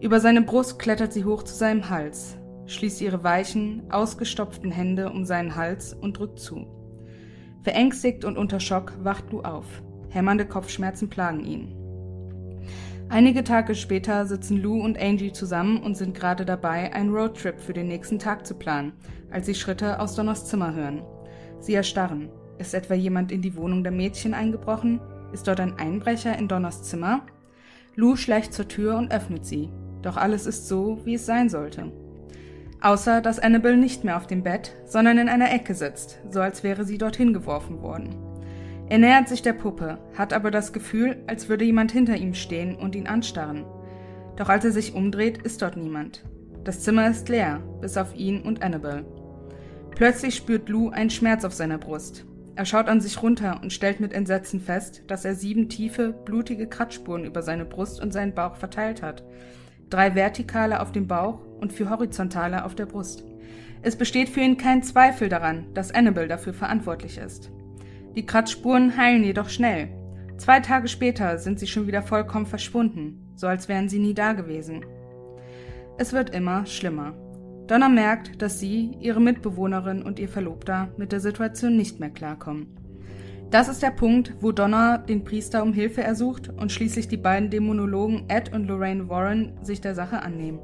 Über 0.00 0.20
seine 0.20 0.42
Brust 0.42 0.78
klettert 0.78 1.12
sie 1.12 1.24
hoch 1.24 1.42
zu 1.42 1.54
seinem 1.54 1.90
Hals, 1.90 2.36
schließt 2.66 3.00
ihre 3.00 3.24
weichen, 3.24 3.82
ausgestopften 3.90 4.70
Hände 4.70 5.10
um 5.10 5.24
seinen 5.24 5.56
Hals 5.56 5.94
und 5.94 6.18
drückt 6.18 6.38
zu. 6.38 6.77
Verängstigt 7.68 8.24
und 8.24 8.38
unter 8.38 8.60
Schock 8.60 8.94
wacht 9.04 9.30
Lou 9.30 9.42
auf. 9.42 9.66
Hämmernde 10.08 10.46
Kopfschmerzen 10.46 11.10
plagen 11.10 11.44
ihn. 11.44 11.76
Einige 13.10 13.44
Tage 13.44 13.74
später 13.74 14.24
sitzen 14.24 14.56
Lou 14.56 14.82
und 14.82 14.98
Angie 14.98 15.32
zusammen 15.32 15.82
und 15.82 15.94
sind 15.94 16.14
gerade 16.14 16.46
dabei, 16.46 16.94
einen 16.94 17.14
Roadtrip 17.14 17.60
für 17.60 17.74
den 17.74 17.88
nächsten 17.88 18.18
Tag 18.18 18.46
zu 18.46 18.54
planen, 18.54 18.94
als 19.30 19.44
sie 19.44 19.54
Schritte 19.54 20.00
aus 20.00 20.14
Donners 20.14 20.46
Zimmer 20.46 20.72
hören. 20.72 21.02
Sie 21.60 21.74
erstarren. 21.74 22.30
Ist 22.56 22.72
etwa 22.72 22.94
jemand 22.94 23.32
in 23.32 23.42
die 23.42 23.54
Wohnung 23.54 23.82
der 23.82 23.92
Mädchen 23.92 24.32
eingebrochen? 24.32 24.98
Ist 25.34 25.46
dort 25.46 25.60
ein 25.60 25.78
Einbrecher 25.78 26.38
in 26.38 26.48
Donners 26.48 26.84
Zimmer? 26.84 27.26
Lou 27.96 28.16
schleicht 28.16 28.54
zur 28.54 28.68
Tür 28.68 28.96
und 28.96 29.12
öffnet 29.12 29.44
sie. 29.44 29.68
Doch 30.00 30.16
alles 30.16 30.46
ist 30.46 30.68
so, 30.68 31.04
wie 31.04 31.16
es 31.16 31.26
sein 31.26 31.50
sollte. 31.50 31.92
Außer, 32.80 33.20
dass 33.20 33.40
Annabel 33.40 33.76
nicht 33.76 34.04
mehr 34.04 34.16
auf 34.16 34.26
dem 34.26 34.44
Bett, 34.44 34.76
sondern 34.86 35.18
in 35.18 35.28
einer 35.28 35.52
Ecke 35.52 35.74
sitzt, 35.74 36.20
so 36.30 36.40
als 36.40 36.62
wäre 36.62 36.84
sie 36.84 36.96
dorthin 36.96 37.32
geworfen 37.32 37.82
worden. 37.82 38.14
Er 38.88 38.98
nähert 38.98 39.28
sich 39.28 39.42
der 39.42 39.52
Puppe, 39.52 39.98
hat 40.16 40.32
aber 40.32 40.50
das 40.50 40.72
Gefühl, 40.72 41.16
als 41.26 41.48
würde 41.48 41.64
jemand 41.64 41.92
hinter 41.92 42.16
ihm 42.16 42.34
stehen 42.34 42.76
und 42.76 42.94
ihn 42.94 43.08
anstarren. 43.08 43.64
Doch 44.36 44.48
als 44.48 44.64
er 44.64 44.70
sich 44.70 44.94
umdreht, 44.94 45.38
ist 45.38 45.60
dort 45.60 45.76
niemand. 45.76 46.24
Das 46.62 46.80
Zimmer 46.80 47.08
ist 47.10 47.28
leer, 47.28 47.60
bis 47.80 47.96
auf 47.96 48.14
ihn 48.14 48.42
und 48.42 48.62
Annabel. 48.62 49.04
Plötzlich 49.90 50.36
spürt 50.36 50.68
Lou 50.68 50.90
einen 50.90 51.10
Schmerz 51.10 51.44
auf 51.44 51.54
seiner 51.54 51.78
Brust. 51.78 52.24
Er 52.54 52.64
schaut 52.64 52.88
an 52.88 53.00
sich 53.00 53.22
runter 53.22 53.60
und 53.62 53.72
stellt 53.72 54.00
mit 54.00 54.12
Entsetzen 54.12 54.60
fest, 54.60 55.02
dass 55.08 55.24
er 55.24 55.34
sieben 55.34 55.68
tiefe, 55.68 56.12
blutige 56.24 56.68
Kratzspuren 56.68 57.24
über 57.24 57.42
seine 57.42 57.64
Brust 57.64 58.00
und 58.00 58.12
seinen 58.12 58.34
Bauch 58.34 58.56
verteilt 58.56 59.02
hat. 59.02 59.24
Drei 59.90 60.14
vertikale 60.14 60.80
auf 60.80 60.92
dem 60.92 61.06
Bauch 61.06 61.40
und 61.60 61.72
vier 61.72 61.90
horizontale 61.90 62.64
auf 62.64 62.74
der 62.74 62.86
Brust. 62.86 63.24
Es 63.82 63.96
besteht 63.96 64.28
für 64.28 64.40
ihn 64.40 64.56
kein 64.56 64.82
Zweifel 64.82 65.28
daran, 65.28 65.66
dass 65.74 65.92
Annabel 65.92 66.28
dafür 66.28 66.52
verantwortlich 66.52 67.18
ist. 67.18 67.50
Die 68.14 68.26
Kratzspuren 68.26 68.96
heilen 68.96 69.24
jedoch 69.24 69.48
schnell. 69.48 69.88
Zwei 70.36 70.60
Tage 70.60 70.88
später 70.88 71.38
sind 71.38 71.58
sie 71.58 71.66
schon 71.66 71.86
wieder 71.86 72.02
vollkommen 72.02 72.46
verschwunden, 72.46 73.32
so 73.34 73.46
als 73.46 73.68
wären 73.68 73.88
sie 73.88 73.98
nie 73.98 74.14
da 74.14 74.32
gewesen. 74.32 74.84
Es 75.96 76.12
wird 76.12 76.30
immer 76.30 76.66
schlimmer. 76.66 77.14
Donna 77.66 77.88
merkt, 77.88 78.40
dass 78.40 78.60
sie, 78.60 78.96
ihre 79.00 79.20
Mitbewohnerin 79.20 80.02
und 80.02 80.18
ihr 80.18 80.28
Verlobter 80.28 80.88
mit 80.96 81.12
der 81.12 81.20
Situation 81.20 81.76
nicht 81.76 82.00
mehr 82.00 82.10
klarkommen. 82.10 82.68
Das 83.50 83.68
ist 83.68 83.82
der 83.82 83.92
Punkt, 83.92 84.34
wo 84.40 84.52
Donna 84.52 84.98
den 84.98 85.24
Priester 85.24 85.62
um 85.62 85.72
Hilfe 85.72 86.02
ersucht 86.02 86.50
und 86.50 86.70
schließlich 86.70 87.08
die 87.08 87.16
beiden 87.16 87.48
Dämonologen 87.48 88.24
Ed 88.28 88.52
und 88.52 88.66
Lorraine 88.66 89.08
Warren 89.08 89.52
sich 89.62 89.80
der 89.80 89.94
Sache 89.94 90.20
annehmen. 90.20 90.58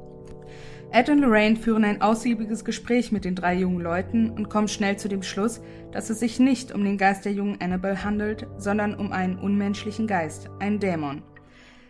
Ed 0.91 1.09
und 1.09 1.17
Lorraine 1.17 1.55
führen 1.55 1.83
ein 1.83 2.03
ausgiebiges 2.03 2.63
Gespräch 2.63 3.11
mit 3.11 3.25
den 3.25 3.33
drei 3.33 3.55
jungen 3.55 3.81
Leuten 3.81 4.29
und 4.29 4.49
kommen 4.49 4.67
schnell 4.67 4.97
zu 4.97 5.09
dem 5.09 5.23
Schluss, 5.23 5.61
dass 5.91 6.11
es 6.11 6.19
sich 6.19 6.39
nicht 6.39 6.75
um 6.75 6.83
den 6.83 6.99
Geist 6.99 7.25
der 7.25 7.33
jungen 7.33 7.59
Annabel 7.59 8.03
handelt, 8.03 8.45
sondern 8.59 8.93
um 8.93 9.11
einen 9.11 9.39
unmenschlichen 9.39 10.05
Geist, 10.05 10.51
einen 10.59 10.79
Dämon. 10.79 11.23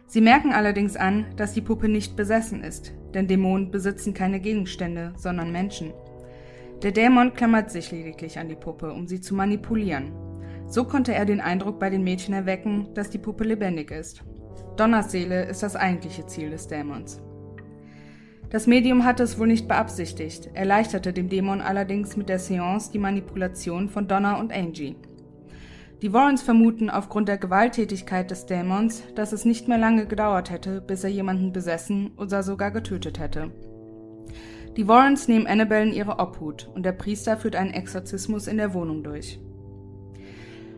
Sie 0.07 0.21
merken 0.21 0.53
allerdings 0.53 0.95
an, 0.95 1.25
dass 1.35 1.51
die 1.51 1.61
Puppe 1.61 1.89
nicht 1.89 2.15
besessen 2.15 2.63
ist, 2.63 2.93
denn 3.13 3.27
Dämonen 3.27 3.69
besitzen 3.69 4.13
keine 4.13 4.39
Gegenstände, 4.39 5.11
sondern 5.17 5.51
Menschen. 5.51 5.91
Der 6.83 6.93
Dämon 6.93 7.33
klammert 7.33 7.69
sich 7.69 7.91
lediglich 7.91 8.39
an 8.39 8.47
die 8.47 8.55
Puppe, 8.55 8.93
um 8.93 9.07
sie 9.07 9.19
zu 9.19 9.35
manipulieren. 9.35 10.24
So 10.67 10.83
konnte 10.83 11.13
er 11.13 11.25
den 11.25 11.41
Eindruck 11.41 11.79
bei 11.79 11.89
den 11.89 12.03
Mädchen 12.03 12.33
erwecken, 12.33 12.89
dass 12.93 13.09
die 13.09 13.17
Puppe 13.17 13.43
lebendig 13.43 13.91
ist. 13.91 14.23
Donners 14.77 15.11
Seele 15.11 15.45
ist 15.45 15.63
das 15.63 15.75
eigentliche 15.75 16.25
Ziel 16.25 16.49
des 16.49 16.67
Dämons. 16.67 17.21
Das 18.49 18.67
Medium 18.67 19.03
hatte 19.05 19.23
es 19.23 19.39
wohl 19.39 19.47
nicht 19.47 19.67
beabsichtigt, 19.67 20.49
erleichterte 20.53 21.13
dem 21.13 21.29
Dämon 21.29 21.61
allerdings 21.61 22.15
mit 22.15 22.29
der 22.29 22.39
Seance 22.39 22.91
die 22.91 22.99
Manipulation 22.99 23.89
von 23.89 24.07
Donna 24.07 24.39
und 24.39 24.53
Angie. 24.53 24.95
Die 26.01 26.13
Warrens 26.13 26.43
vermuten 26.43 26.89
aufgrund 26.89 27.27
der 27.29 27.37
Gewalttätigkeit 27.37 28.29
des 28.29 28.45
Dämons, 28.45 29.03
dass 29.15 29.33
es 29.33 29.45
nicht 29.45 29.67
mehr 29.67 29.77
lange 29.77 30.05
gedauert 30.05 30.51
hätte, 30.51 30.81
bis 30.81 31.03
er 31.03 31.09
jemanden 31.09 31.51
besessen 31.53 32.11
oder 32.17 32.43
sogar 32.43 32.71
getötet 32.71 33.19
hätte. 33.19 33.51
Die 34.77 34.87
Warrens 34.87 35.27
nehmen 35.27 35.47
Annabelle 35.47 35.87
in 35.87 35.93
ihre 35.93 36.19
Obhut 36.19 36.69
und 36.75 36.83
der 36.83 36.91
Priester 36.91 37.37
führt 37.37 37.55
einen 37.55 37.73
Exorzismus 37.73 38.47
in 38.47 38.57
der 38.57 38.73
Wohnung 38.73 39.03
durch. 39.03 39.39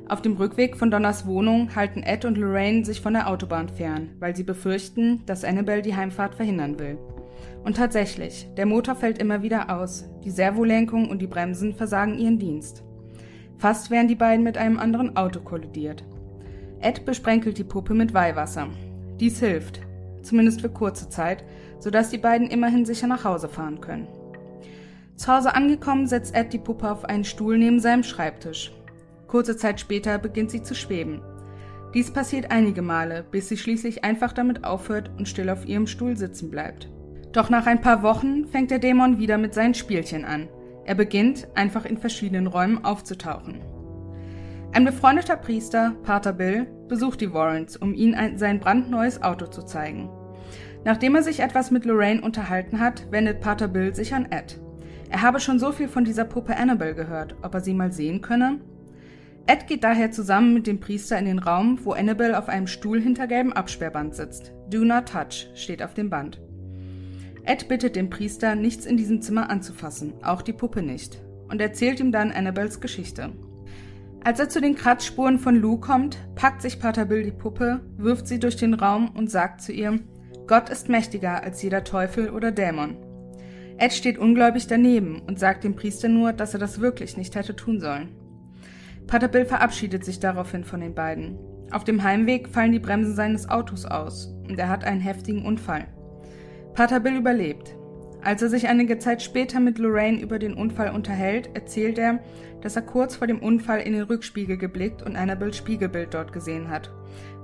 Auf 0.09 0.21
dem 0.21 0.37
Rückweg 0.37 0.77
von 0.77 0.89
Donners 0.89 1.25
Wohnung 1.25 1.75
halten 1.75 2.01
Ed 2.01 2.23
und 2.23 2.37
Lorraine 2.37 2.85
sich 2.85 3.01
von 3.01 3.13
der 3.13 3.29
Autobahn 3.29 3.67
fern, 3.67 4.11
weil 4.19 4.35
sie 4.35 4.43
befürchten, 4.43 5.23
dass 5.25 5.43
Annabelle 5.43 5.81
die 5.81 5.95
Heimfahrt 5.95 6.35
verhindern 6.35 6.79
will. 6.79 6.97
Und 7.65 7.75
tatsächlich, 7.75 8.47
der 8.55 8.65
Motor 8.65 8.95
fällt 8.95 9.17
immer 9.17 9.41
wieder 9.41 9.69
aus, 9.77 10.05
die 10.23 10.31
Servolenkung 10.31 11.09
und 11.09 11.21
die 11.21 11.27
Bremsen 11.27 11.73
versagen 11.73 12.17
ihren 12.17 12.39
Dienst. 12.39 12.83
Fast 13.57 13.91
wären 13.91 14.07
die 14.07 14.15
beiden 14.15 14.45
mit 14.45 14.57
einem 14.57 14.79
anderen 14.79 15.17
Auto 15.17 15.41
kollidiert. 15.41 16.05
Ed 16.79 17.05
besprenkelt 17.05 17.57
die 17.57 17.65
Puppe 17.65 17.93
mit 17.93 18.13
Weihwasser. 18.13 18.69
Dies 19.19 19.39
hilft, 19.39 19.81
zumindest 20.21 20.61
für 20.61 20.69
kurze 20.69 21.09
Zeit, 21.09 21.43
sodass 21.79 22.11
die 22.11 22.17
beiden 22.17 22.47
immerhin 22.47 22.85
sicher 22.85 23.07
nach 23.07 23.25
Hause 23.25 23.49
fahren 23.49 23.81
können. 23.81 24.07
Zu 25.17 25.35
Hause 25.35 25.53
angekommen, 25.53 26.07
setzt 26.07 26.33
Ed 26.33 26.53
die 26.53 26.59
Puppe 26.59 26.89
auf 26.89 27.03
einen 27.03 27.25
Stuhl 27.25 27.57
neben 27.57 27.81
seinem 27.81 28.03
Schreibtisch. 28.03 28.71
Kurze 29.27 29.57
Zeit 29.57 29.79
später 29.79 30.17
beginnt 30.17 30.51
sie 30.51 30.63
zu 30.63 30.73
schweben. 30.73 31.21
Dies 31.93 32.11
passiert 32.11 32.51
einige 32.51 32.81
Male, 32.81 33.25
bis 33.29 33.49
sie 33.49 33.57
schließlich 33.57 34.03
einfach 34.03 34.33
damit 34.33 34.63
aufhört 34.63 35.11
und 35.17 35.27
still 35.27 35.49
auf 35.49 35.65
ihrem 35.65 35.87
Stuhl 35.87 36.17
sitzen 36.17 36.49
bleibt. 36.49 36.89
Doch 37.31 37.49
nach 37.49 37.65
ein 37.67 37.81
paar 37.81 38.03
Wochen 38.03 38.45
fängt 38.47 38.71
der 38.71 38.79
Dämon 38.79 39.19
wieder 39.19 39.37
mit 39.37 39.53
seinen 39.53 39.73
Spielchen 39.73 40.25
an. 40.25 40.47
Er 40.85 40.95
beginnt, 40.95 41.47
einfach 41.55 41.85
in 41.85 41.97
verschiedenen 41.97 42.47
Räumen 42.47 42.83
aufzutauchen. 42.83 43.61
Ein 44.73 44.85
befreundeter 44.85 45.37
Priester, 45.37 45.95
Pater 46.03 46.33
Bill, 46.33 46.67
besucht 46.87 47.21
die 47.21 47.33
Warrens, 47.33 47.77
um 47.77 47.93
ihnen 47.93 48.15
ein, 48.15 48.37
sein 48.37 48.59
brandneues 48.59 49.21
Auto 49.21 49.47
zu 49.47 49.63
zeigen. 49.63 50.09
Nachdem 50.83 51.15
er 51.15 51.23
sich 51.23 51.39
etwas 51.39 51.71
mit 51.71 51.85
Lorraine 51.85 52.21
unterhalten 52.21 52.79
hat, 52.79 53.11
wendet 53.11 53.41
Pater 53.41 53.67
Bill 53.67 53.93
sich 53.93 54.13
an 54.13 54.27
Ed. 54.31 54.59
Er 55.09 55.21
habe 55.21 55.39
schon 55.39 55.59
so 55.59 55.71
viel 55.71 55.87
von 55.87 56.05
dieser 56.05 56.25
Puppe 56.25 56.55
Annabelle 56.55 56.95
gehört, 56.95 57.35
ob 57.41 57.53
er 57.53 57.61
sie 57.61 57.73
mal 57.73 57.91
sehen 57.91 58.21
könne. 58.21 58.59
Ed 59.49 59.65
geht 59.65 59.85
daher 59.85 60.11
zusammen 60.11 60.53
mit 60.53 60.67
dem 60.67 60.81
Priester 60.81 61.17
in 61.17 61.23
den 61.23 61.39
Raum, 61.39 61.79
wo 61.83 61.93
Annabelle 61.93 62.37
auf 62.37 62.49
einem 62.49 62.67
Stuhl 62.67 63.01
hinter 63.01 63.27
gelbem 63.27 63.53
Absperrband 63.53 64.13
sitzt. 64.13 64.51
Do 64.69 64.83
not 64.83 65.07
touch 65.07 65.49
steht 65.55 65.81
auf 65.81 65.93
dem 65.93 66.09
Band. 66.09 66.41
Ed 67.45 67.69
bittet 67.69 67.95
den 67.95 68.09
Priester, 68.09 68.55
nichts 68.55 68.85
in 68.85 68.97
diesem 68.97 69.21
Zimmer 69.21 69.49
anzufassen, 69.49 70.15
auch 70.21 70.41
die 70.41 70.51
Puppe 70.51 70.81
nicht, 70.81 71.21
und 71.47 71.61
erzählt 71.61 72.01
ihm 72.01 72.11
dann 72.11 72.33
Annabelles 72.33 72.81
Geschichte. 72.81 73.31
Als 74.21 74.41
er 74.41 74.49
zu 74.49 74.59
den 74.59 74.75
Kratzspuren 74.75 75.39
von 75.39 75.55
Lou 75.55 75.77
kommt, 75.77 76.17
packt 76.35 76.61
sich 76.61 76.81
Pater 76.81 77.05
Bill 77.05 77.23
die 77.23 77.31
Puppe, 77.31 77.79
wirft 77.95 78.27
sie 78.27 78.39
durch 78.39 78.57
den 78.57 78.73
Raum 78.73 79.11
und 79.15 79.31
sagt 79.31 79.61
zu 79.61 79.71
ihr, 79.71 80.01
Gott 80.45 80.69
ist 80.69 80.89
mächtiger 80.89 81.41
als 81.41 81.61
jeder 81.61 81.85
Teufel 81.85 82.31
oder 82.31 82.51
Dämon. 82.51 82.97
Ed 83.77 83.93
steht 83.93 84.17
ungläubig 84.17 84.67
daneben 84.67 85.21
und 85.21 85.39
sagt 85.39 85.63
dem 85.63 85.77
Priester 85.77 86.09
nur, 86.09 86.33
dass 86.33 86.53
er 86.53 86.59
das 86.59 86.81
wirklich 86.81 87.15
nicht 87.15 87.35
hätte 87.35 87.55
tun 87.55 87.79
sollen. 87.79 88.09
Pater 89.07 89.29
Bill 89.29 89.45
verabschiedet 89.45 90.03
sich 90.03 90.19
daraufhin 90.19 90.65
von 90.65 90.81
den 90.81 90.93
beiden. 90.93 91.39
Auf 91.71 91.85
dem 91.85 92.03
Heimweg 92.03 92.49
fallen 92.49 92.73
die 92.73 92.79
Bremsen 92.79 93.15
seines 93.15 93.49
Autos 93.49 93.85
aus 93.85 94.33
und 94.47 94.59
er 94.59 94.69
hat 94.69 94.83
einen 94.83 95.01
heftigen 95.01 95.45
Unfall. 95.45 95.87
Pater 96.73 96.99
Bill 96.99 97.15
überlebt. 97.15 97.75
Als 98.21 98.41
er 98.41 98.49
sich 98.49 98.67
einige 98.67 98.99
Zeit 98.99 99.21
später 99.21 99.59
mit 99.59 99.77
Lorraine 99.77 100.19
über 100.19 100.39
den 100.39 100.53
Unfall 100.53 100.91
unterhält, 100.91 101.49
erzählt 101.53 101.97
er, 101.97 102.19
dass 102.61 102.75
er 102.75 102.81
kurz 102.81 103.15
vor 103.15 103.27
dem 103.27 103.39
Unfall 103.39 103.79
in 103.79 103.93
den 103.93 104.03
Rückspiegel 104.03 104.57
geblickt 104.57 105.01
und 105.01 105.15
Annabels 105.15 105.55
Spiegelbild 105.55 106.13
dort 106.13 106.33
gesehen 106.33 106.69
hat, 106.69 106.91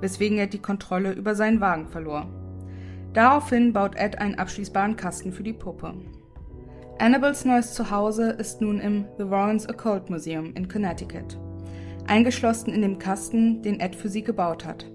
weswegen 0.01 0.37
er 0.37 0.47
die 0.47 0.61
Kontrolle 0.61 1.13
über 1.13 1.35
seinen 1.35 1.61
Wagen 1.61 1.87
verlor. 1.87 2.27
Daraufhin 3.13 3.71
baut 3.71 3.95
Ed 3.95 4.19
einen 4.19 4.35
abschließbaren 4.35 4.97
Kasten 4.97 5.31
für 5.31 5.43
die 5.43 5.53
Puppe. 5.53 5.93
Annabels 6.99 7.45
neues 7.45 7.73
Zuhause 7.73 8.31
ist 8.31 8.61
nun 8.61 8.79
im 8.79 9.05
The 9.17 9.29
Warrens 9.29 9.69
Occult 9.69 10.09
Museum 10.09 10.53
in 10.55 10.67
Connecticut, 10.67 11.39
eingeschlossen 12.07 12.73
in 12.73 12.81
dem 12.81 12.99
Kasten, 12.99 13.61
den 13.61 13.79
Ed 13.79 13.95
für 13.95 14.09
sie 14.09 14.23
gebaut 14.23 14.65
hat. 14.65 14.85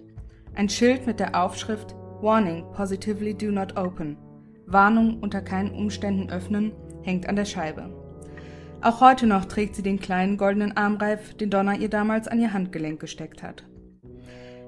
Ein 0.55 0.69
Schild 0.69 1.07
mit 1.07 1.21
der 1.21 1.43
Aufschrift 1.43 1.95
Warning, 2.21 2.65
positively 2.73 3.35
do 3.35 3.50
not 3.50 3.79
open 3.79 4.17
Warnung 4.71 5.21
unter 5.21 5.41
keinen 5.41 5.71
Umständen 5.71 6.31
öffnen, 6.31 6.73
hängt 7.03 7.29
an 7.29 7.37
der 7.37 7.47
Scheibe. 7.47 7.88
Auch 8.83 9.00
heute 9.00 9.27
noch 9.27 9.47
trägt 9.47 9.75
sie 9.75 9.83
den 9.83 9.99
kleinen 9.99 10.37
goldenen 10.37 10.77
Armreif, 10.77 11.35
den 11.35 11.50
Donna 11.50 11.75
ihr 11.75 11.88
damals 11.88 12.29
an 12.29 12.38
ihr 12.38 12.53
Handgelenk 12.53 13.00
gesteckt 13.00 13.43
hat. 13.43 13.65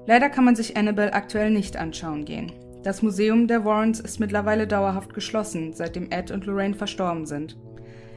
Leider 0.07 0.29
kann 0.29 0.43
man 0.43 0.55
sich 0.55 0.75
Annabelle 0.75 1.13
aktuell 1.13 1.51
nicht 1.51 1.77
anschauen 1.77 2.25
gehen. 2.25 2.51
Das 2.83 3.03
Museum 3.03 3.47
der 3.47 3.63
Warrens 3.63 3.99
ist 3.99 4.19
mittlerweile 4.19 4.65
dauerhaft 4.65 5.13
geschlossen, 5.13 5.73
seitdem 5.73 6.09
Ed 6.09 6.31
und 6.31 6.47
Lorraine 6.47 6.73
verstorben 6.73 7.27
sind. 7.27 7.57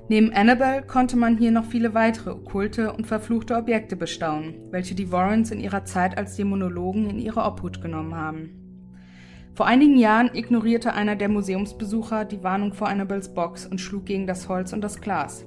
Neben 0.09 0.35
Annabelle 0.35 0.83
konnte 0.83 1.17
man 1.17 1.39
hier 1.39 1.51
noch 1.51 1.65
viele 1.65 1.95
weitere 1.95 2.31
okkulte 2.31 2.93
und 2.93 3.07
verfluchte 3.07 3.57
Objekte 3.57 3.97
bestaunen, 3.97 4.55
welche 4.71 4.95
die 4.95 5.11
Warrens 5.11 5.51
in 5.51 5.61
ihrer 5.61 5.87
Zeit 5.87 6.19
als 6.19 6.37
Dämonologen 6.37 7.09
in 7.09 7.19
ihre 7.19 7.43
Obhut 7.43 7.81
genommen 7.81 8.15
haben. 8.15 8.51
Vor 9.55 9.67
einigen 9.67 9.97
Jahren 9.97 10.35
ignorierte 10.35 10.93
einer 10.93 11.17
der 11.17 11.31
Museumsbesucher 11.31 12.27
die 12.27 12.43
Warnung 12.43 12.75
vor 12.75 12.89
Annabels 12.89 13.33
Box 13.33 13.67
und 13.67 13.81
schlug 13.81 14.05
gegen 14.05 14.27
das 14.27 14.49
Holz 14.49 14.73
und 14.75 14.83
das 14.83 15.01
Glas. 15.01 15.47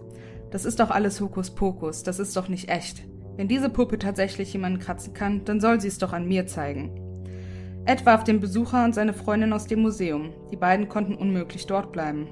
Das 0.49 0.65
ist 0.65 0.79
doch 0.79 0.89
alles 0.89 1.21
Hokuspokus, 1.21 2.01
das 2.03 2.17
ist 2.17 2.35
doch 2.35 2.47
nicht 2.47 2.69
echt. 2.69 3.03
Wenn 3.35 3.47
diese 3.47 3.69
Puppe 3.69 3.99
tatsächlich 3.99 4.51
jemanden 4.53 4.79
kratzen 4.79 5.13
kann, 5.13 5.45
dann 5.45 5.61
soll 5.61 5.79
sie 5.79 5.89
es 5.89 5.99
doch 5.99 6.13
an 6.13 6.27
mir 6.27 6.47
zeigen. 6.47 6.89
Ed 7.85 8.05
warf 8.07 8.23
den 8.23 8.39
Besucher 8.39 8.83
und 8.83 8.95
seine 8.95 9.13
Freundin 9.13 9.53
aus 9.53 9.67
dem 9.67 9.81
Museum. 9.81 10.31
Die 10.51 10.57
beiden 10.57 10.89
konnten 10.89 11.13
unmöglich 11.13 11.67
dort 11.67 11.91
bleiben. 11.91 12.27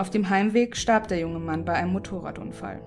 Auf 0.00 0.08
dem 0.08 0.30
Heimweg 0.30 0.78
starb 0.78 1.08
der 1.08 1.18
junge 1.18 1.40
Mann 1.40 1.66
bei 1.66 1.74
einem 1.74 1.92
Motorradunfall. 1.92 2.80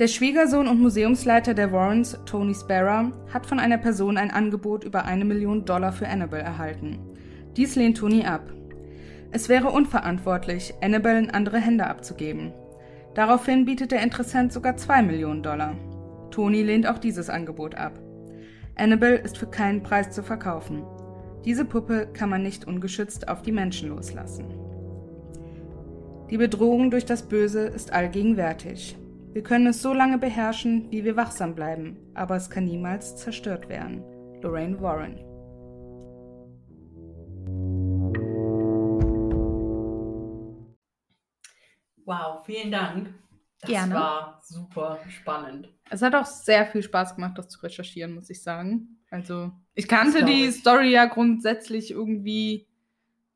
Der 0.00 0.08
Schwiegersohn 0.08 0.66
und 0.66 0.80
Museumsleiter 0.80 1.54
der 1.54 1.70
Warrens, 1.70 2.18
Tony 2.26 2.52
Sparrow, 2.56 3.12
hat 3.32 3.46
von 3.46 3.60
einer 3.60 3.78
Person 3.78 4.18
ein 4.18 4.32
Angebot 4.32 4.82
über 4.82 5.04
eine 5.04 5.24
Million 5.24 5.64
Dollar 5.64 5.92
für 5.92 6.08
Annabelle 6.08 6.42
erhalten. 6.42 6.98
Dies 7.56 7.76
lehnt 7.76 7.98
Tony 7.98 8.24
ab. 8.24 8.52
Es 9.30 9.48
wäre 9.48 9.70
unverantwortlich, 9.70 10.74
Annabelle 10.82 11.20
in 11.20 11.30
andere 11.30 11.60
Hände 11.60 11.86
abzugeben. 11.86 12.52
Daraufhin 13.14 13.64
bietet 13.64 13.92
der 13.92 14.02
Interessent 14.02 14.52
sogar 14.52 14.76
zwei 14.76 15.02
Millionen 15.02 15.44
Dollar. 15.44 15.76
Tony 16.32 16.62
lehnt 16.62 16.88
auch 16.88 16.98
dieses 16.98 17.30
Angebot 17.30 17.76
ab. 17.76 17.92
Annabelle 18.74 19.18
ist 19.18 19.38
für 19.38 19.46
keinen 19.46 19.84
Preis 19.84 20.10
zu 20.10 20.24
verkaufen. 20.24 20.82
Diese 21.44 21.64
Puppe 21.64 22.08
kann 22.12 22.28
man 22.28 22.42
nicht 22.42 22.66
ungeschützt 22.66 23.28
auf 23.28 23.42
die 23.42 23.52
Menschen 23.52 23.90
loslassen. 23.90 24.71
Die 26.32 26.38
Bedrohung 26.38 26.90
durch 26.90 27.04
das 27.04 27.28
Böse 27.28 27.60
ist 27.66 27.92
allgegenwärtig. 27.92 28.96
Wir 29.34 29.42
können 29.42 29.66
es 29.66 29.82
so 29.82 29.92
lange 29.92 30.16
beherrschen, 30.16 30.90
wie 30.90 31.04
wir 31.04 31.14
wachsam 31.14 31.54
bleiben, 31.54 31.98
aber 32.14 32.36
es 32.36 32.48
kann 32.48 32.64
niemals 32.64 33.16
zerstört 33.16 33.68
werden. 33.68 34.02
Lorraine 34.40 34.80
Warren. 34.80 35.18
Wow, 42.04 42.44
vielen 42.44 42.70
Dank. 42.72 43.14
Das 43.60 43.70
Gerne. 43.70 43.94
war 43.94 44.40
super 44.42 44.98
spannend. 45.08 45.68
Es 45.88 46.02
hat 46.02 46.14
auch 46.14 46.24
sehr 46.26 46.66
viel 46.66 46.82
Spaß 46.82 47.14
gemacht, 47.14 47.38
das 47.38 47.48
zu 47.48 47.60
recherchieren, 47.60 48.14
muss 48.14 48.28
ich 48.28 48.42
sagen. 48.42 48.98
Also, 49.10 49.52
ich 49.74 49.86
kannte 49.86 50.24
die 50.24 50.46
ich. 50.46 50.56
Story 50.56 50.90
ja 50.90 51.04
grundsätzlich 51.04 51.90
irgendwie 51.92 52.66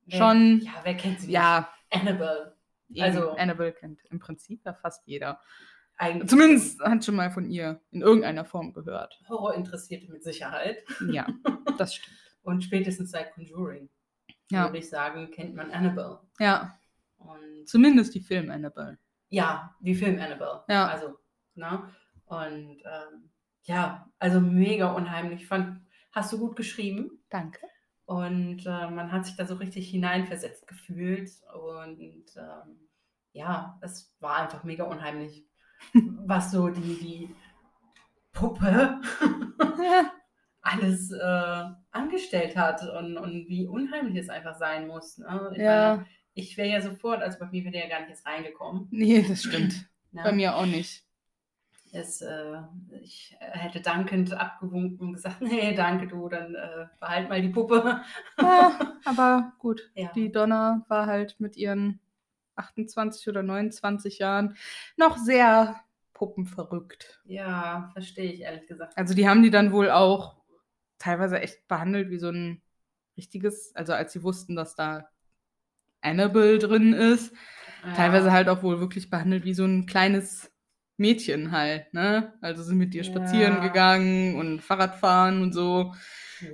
Wer- 0.07 0.19
schon. 0.19 0.61
Ja, 0.65 0.73
wer 0.83 0.97
kennt 0.97 1.21
sie 1.21 1.31
Ja, 1.31 1.69
nicht? 1.93 2.03
Annabelle. 2.03 2.56
Also 2.99 3.31
Annabelle 3.33 3.73
kennt 3.73 4.01
im 4.11 4.19
Prinzip 4.19 4.63
ja 4.65 4.75
fast 4.75 5.07
jeder. 5.07 5.41
Eigentlich 5.99 6.29
Zumindest 6.29 6.81
hat 6.81 7.05
schon 7.05 7.17
mal 7.17 7.31
von 7.31 7.51
ihr 7.51 7.81
in 7.91 8.03
irgendeiner 8.03 8.45
Form 8.45 8.73
gehört. 8.75 9.19
Horrorinteressierte 9.29 10.11
mit 10.13 10.23
Sicherheit. 10.23 10.85
Ja, 11.11 11.27
das 11.79 11.95
stimmt. 11.95 12.17
Und 12.43 12.63
spätestens 12.63 13.11
seit 13.11 13.33
Conjuring, 13.33 13.89
Ja, 14.51 14.67
würde 14.67 14.79
ich 14.79 14.89
sagen, 14.91 15.31
kennt 15.31 15.55
man 15.55 15.71
Annabelle. 15.71 16.21
ja, 16.39 16.79
Und 17.17 17.67
zumindest 17.67 18.15
die 18.15 18.21
Film 18.21 18.51
Annabelle. 18.51 18.99
ja, 19.31 19.75
die 19.81 19.95
Film 19.95 20.21
Annabelle. 20.21 20.65
Ja. 20.69 20.87
Also, 20.87 21.19
ne? 21.55 21.91
Und 22.27 22.83
ähm, 22.85 23.31
ja, 23.63 24.09
also 24.19 24.41
mega 24.41 24.93
unheimlich. 24.93 25.43
Ich 25.43 25.49
Fand, 25.49 25.81
hast 26.13 26.33
du 26.33 26.39
gut 26.39 26.57
geschrieben? 26.57 27.23
Danke. 27.31 27.61
Und 28.07 28.65
äh, 28.67 28.89
man 28.91 29.13
hat 29.13 29.27
sich 29.27 29.37
da 29.37 29.47
so 29.47 29.57
richtig 29.57 29.91
hineinversetzt 29.91 30.67
gefühlt. 30.67 31.31
Und 31.55 32.25
ähm, 32.37 32.89
ja, 33.33 33.79
es 33.83 34.17
war 34.21 34.37
einfach 34.37 34.65
mega 34.65 34.85
unheimlich, 34.85 35.45
was 35.93 36.51
so 36.53 36.69
die, 36.69 36.81
die 36.99 37.35
Puppe 38.33 39.01
alles 40.63 41.11
äh, 41.13 41.65
angestellt 41.91 42.57
hat 42.57 42.83
und, 42.89 43.19
und 43.19 43.49
wie 43.49 43.67
unheimlich 43.67 44.17
es 44.17 44.29
einfach 44.29 44.57
sein 44.57 44.87
muss. 44.87 45.19
Ne? 45.19 45.51
Ich, 45.53 45.59
Ja. 45.59 46.05
ich 46.35 46.57
wäre 46.57 46.69
ja 46.69 46.81
sofort, 46.81 47.23
also 47.23 47.39
bei 47.39 47.47
mir 47.47 47.63
wäre 47.65 47.73
der 47.73 47.89
ja 47.89 47.99
gar 47.99 48.07
nicht 48.07 48.25
reingekommen. 48.25 48.89
Nee, 48.91 49.23
das 49.29 49.43
stimmt. 49.43 49.75
Ne? 50.13 50.23
Bei 50.23 50.33
mir 50.33 50.57
auch 50.57 50.65
nicht. 50.65 51.05
Es, 51.93 52.21
äh, 52.21 52.59
ich 53.01 53.37
hätte 53.39 53.81
dankend 53.81 54.33
abgewunken 54.33 55.09
und 55.09 55.13
gesagt, 55.15 55.41
nee, 55.41 55.75
danke 55.75 56.09
du, 56.09 56.29
dann 56.29 56.55
äh, 56.55 56.87
behalt 57.01 57.29
mal 57.29 57.41
die 57.41 57.49
Puppe. 57.49 58.03
Ja, 58.41 58.99
aber 59.05 59.53
gut. 59.59 59.83
Ja. 59.95 60.11
Die 60.15 60.31
Donna 60.31 60.85
war 60.89 61.07
halt 61.07 61.37
mit 61.39 61.57
ihren 61.57 62.01
28 62.57 63.29
oder 63.29 63.43
29 63.43 64.19
Jahren 64.19 64.57
noch 64.97 65.17
sehr 65.19 65.77
puppenverrückt. 66.13 67.21
Ja, 67.25 67.91
verstehe 67.93 68.33
ich 68.33 68.41
ehrlich 68.41 68.67
gesagt. 68.67 68.97
Also 68.97 69.15
die 69.15 69.29
haben 69.29 69.43
die 69.43 69.51
dann 69.51 69.73
wohl 69.73 69.91
auch 69.91 70.37
teilweise 70.99 71.41
echt 71.41 71.69
behandelt 71.69 72.11
wie 72.11 72.19
so 72.19 72.31
ein 72.31 72.63
richtiges, 73.17 73.75
also 73.75 73.93
als 73.93 74.13
sie 74.13 74.23
wussten, 74.23 74.57
dass 74.57 74.75
da 74.75 75.09
Annabelle 76.01 76.59
drin 76.59 76.93
ist, 76.93 77.35
teilweise 77.95 78.29
Ja. 78.29 78.33
halt 78.33 78.49
auch 78.49 78.63
wohl 78.63 78.81
wirklich 78.81 79.11
behandelt 79.11 79.45
wie 79.45 79.55
so 79.55 79.65
ein 79.65 79.87
kleines 79.87 80.53
Mädchen 80.97 81.53
halt, 81.53 81.93
ne? 81.95 82.33
Also 82.41 82.63
sind 82.63 82.79
mit 82.79 82.95
ihr 82.95 83.05
spazieren 83.05 83.57
Ja. 83.57 83.61
gegangen 83.67 84.37
und 84.37 84.61
Fahrradfahren 84.61 85.43
und 85.43 85.53
so. 85.53 85.95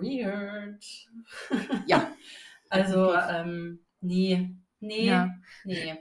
Weird. 0.01 0.85
Ja. 1.87 2.11
Also, 2.71 3.15
ähm, 3.15 3.81
nee, 4.01 4.57
nee, 4.81 5.07
Ja. 5.07 5.31
nee. 5.65 5.99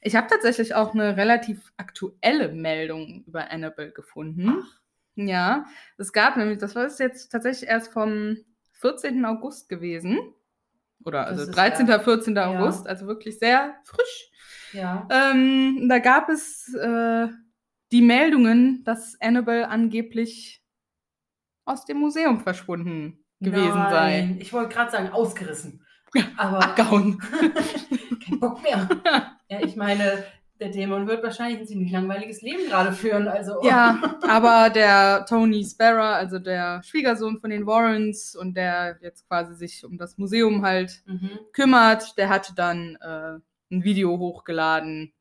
Ich 0.00 0.16
habe 0.16 0.26
tatsächlich 0.28 0.74
auch 0.74 0.94
eine 0.94 1.16
relativ 1.16 1.72
aktuelle 1.76 2.48
Meldung 2.48 3.22
über 3.26 3.50
Annabelle 3.50 3.92
gefunden. 3.92 4.64
Ja, 5.14 5.66
es 5.98 6.12
gab 6.12 6.36
nämlich, 6.36 6.58
das 6.58 6.74
war 6.74 6.88
jetzt 6.88 7.28
tatsächlich 7.30 7.68
erst 7.70 7.92
vom 7.92 8.36
14. 8.72 9.24
August 9.24 9.68
gewesen. 9.68 10.18
Oder 11.04 11.20
Das 11.20 11.28
also 11.38 11.42
ist 11.50 11.56
13. 11.56 11.86
ja- 11.86 12.00
14. 12.00 12.34
ja. 12.34 12.46
August, 12.58 12.86
also 12.88 13.06
wirklich 13.06 13.38
sehr 13.38 13.74
frisch. 13.84 14.30
Ja. 14.72 15.06
Ähm, 15.10 15.86
da 15.88 15.98
gab 15.98 16.28
es 16.30 16.72
äh, 16.74 17.28
die 17.92 18.02
Meldungen, 18.02 18.82
dass 18.84 19.16
Annabelle 19.20 19.68
angeblich 19.68 20.62
aus 21.64 21.84
dem 21.84 21.98
Museum 21.98 22.40
verschwunden 22.40 23.24
gewesen 23.40 23.82
sei. 23.90 24.20
Nein, 24.22 24.38
Ich 24.40 24.52
wollte 24.52 24.74
gerade 24.74 24.90
sagen, 24.90 25.08
ausgerissen. 25.10 25.84
Aber 26.36 26.58
Abgehauen. 26.62 27.18
kein 28.24 28.40
Bock 28.40 28.62
mehr. 28.62 28.88
Ja, 29.48 29.60
ich 29.60 29.76
meine, 29.76 30.24
der 30.60 30.70
Dämon 30.70 31.06
wird 31.06 31.22
wahrscheinlich 31.22 31.60
ein 31.60 31.66
ziemlich 31.66 31.92
langweiliges 31.92 32.40
Leben 32.40 32.64
gerade 32.70 32.92
führen. 32.92 33.28
Also 33.28 33.56
Ja, 33.62 34.00
aber 34.22 34.70
der 34.70 35.26
Tony 35.28 35.62
Sparrow, 35.62 36.14
also 36.14 36.38
der 36.38 36.82
Schwiegersohn 36.82 37.38
von 37.38 37.50
den 37.50 37.66
Warrens 37.66 38.34
und 38.34 38.56
der 38.56 38.96
jetzt 39.02 39.28
quasi 39.28 39.54
sich 39.54 39.84
um 39.84 39.98
das 39.98 40.16
Museum 40.16 40.64
halt 40.64 41.02
Mhm. 41.04 41.30
kümmert, 41.52 42.16
der 42.16 42.30
hatte 42.30 42.54
dann 42.54 42.96
äh, 43.02 43.40
ein 43.74 43.84
Video 43.84 44.16
hochgeladen, 44.18 45.12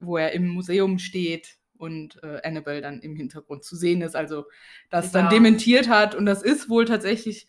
wo 0.00 0.16
er 0.16 0.32
im 0.32 0.48
Museum 0.48 0.98
steht 0.98 1.56
und 1.76 2.22
äh, 2.22 2.40
Annabelle 2.44 2.80
dann 2.80 3.00
im 3.00 3.16
Hintergrund 3.16 3.64
zu 3.64 3.76
sehen 3.76 4.02
ist. 4.02 4.16
Also 4.16 4.46
das 4.90 5.12
dann 5.12 5.26
Ja. 5.26 5.30
dementiert 5.30 5.88
hat 5.88 6.14
und 6.14 6.26
das 6.26 6.42
ist 6.42 6.68
wohl 6.68 6.84
tatsächlich 6.84 7.46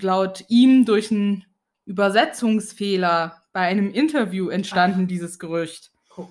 laut 0.00 0.44
ihm 0.48 0.84
durch 0.84 1.10
einen 1.10 1.44
Übersetzungsfehler 1.84 3.42
bei 3.52 3.60
einem 3.60 3.90
Interview 3.92 4.48
entstanden, 4.48 5.06
dieses 5.06 5.38
Gerücht. 5.38 5.92
Guck. 6.08 6.30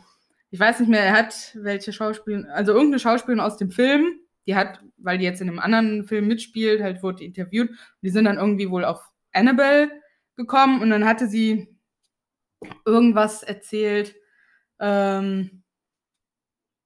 Ich 0.50 0.60
weiß 0.60 0.80
nicht 0.80 0.90
mehr, 0.90 1.04
er 1.04 1.14
hat 1.14 1.56
welche 1.56 1.94
Schauspielerin, 1.94 2.48
also 2.48 2.72
irgendeine 2.72 3.00
Schauspielerin 3.00 3.40
aus 3.40 3.58
dem 3.58 3.72
Film, 3.72 4.20
die 4.48 4.56
hat, 4.56 4.82
weil 4.98 5.20
die 5.20 5.26
jetzt 5.26 5.42
in 5.42 5.50
einem 5.50 5.60
anderen 5.60 6.04
Film 6.06 6.28
mitspielt, 6.28 6.82
halt 6.82 7.04
wurde 7.04 7.18
die 7.20 7.26
interviewt. 7.26 7.70
Und 7.70 7.78
die 8.02 8.10
sind 8.10 8.26
dann 8.26 8.38
irgendwie 8.38 8.70
wohl 8.70 8.84
auf 8.84 9.02
Annabelle 9.32 9.92
gekommen 10.36 10.82
und 10.82 10.90
dann 10.90 11.06
hatte 11.06 11.28
sie 11.28 11.68
irgendwas 12.86 13.44
erzählt, 13.44 14.16
ähm, 14.82 15.64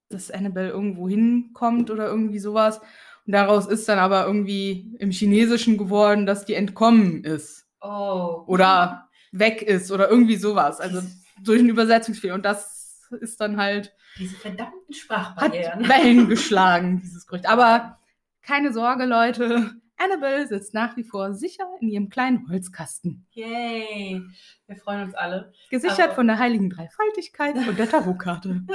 dass 0.10 0.30
Annabelle 0.30 0.70
irgendwo 0.70 1.10
hinkommt 1.10 1.90
oder 1.90 2.08
irgendwie 2.08 2.40
sowas. 2.40 2.80
Und 3.26 3.34
daraus 3.34 3.66
ist 3.66 3.90
dann 3.90 3.98
aber 3.98 4.26
irgendwie 4.28 4.96
im 5.00 5.10
Chinesischen 5.10 5.78
geworden, 5.78 6.26
dass 6.28 6.46
die 6.46 6.54
entkommen 6.54 7.24
ist 7.24 7.66
Oh. 7.82 8.44
oder 8.48 9.10
weg 9.32 9.62
ist 9.64 9.92
oder 9.92 10.10
irgendwie 10.10 10.36
sowas. 10.38 10.80
Also 10.80 11.02
durch 11.44 11.60
einen 11.60 11.70
Übersetzungsfehler. 11.70 12.36
Und 12.36 12.46
das 12.46 13.02
ist 13.20 13.40
dann 13.42 13.58
halt, 13.58 13.94
Diese 14.20 14.36
verdammten 14.36 14.80
hat 14.90 14.96
Sprachbarrieren. 14.96 15.90
Wellen 15.90 16.30
geschlagen, 16.30 17.02
dieses 17.02 17.26
Gerücht. 17.28 17.48
Aber 17.48 18.00
keine 18.42 18.72
Sorge, 18.74 19.06
Leute. 19.06 19.72
Annabelle 19.98 20.46
sitzt 20.48 20.74
nach 20.74 20.96
wie 20.98 21.04
vor 21.04 21.34
sicher 21.34 21.64
in 21.80 21.88
ihrem 21.90 22.10
kleinen 22.10 22.48
Holzkasten. 22.50 23.26
Yay. 23.32 24.22
Wir 24.68 24.76
freuen 24.78 25.04
uns 25.04 25.14
alle. 25.16 25.54
Gesichert 25.70 26.00
Aber- 26.08 26.16
von 26.16 26.28
der 26.28 26.38
heiligen 26.40 26.70
Dreifaltigkeit 26.70 27.56
und 27.56 27.78
der 27.80 27.90
Tarotkarte. 27.90 28.62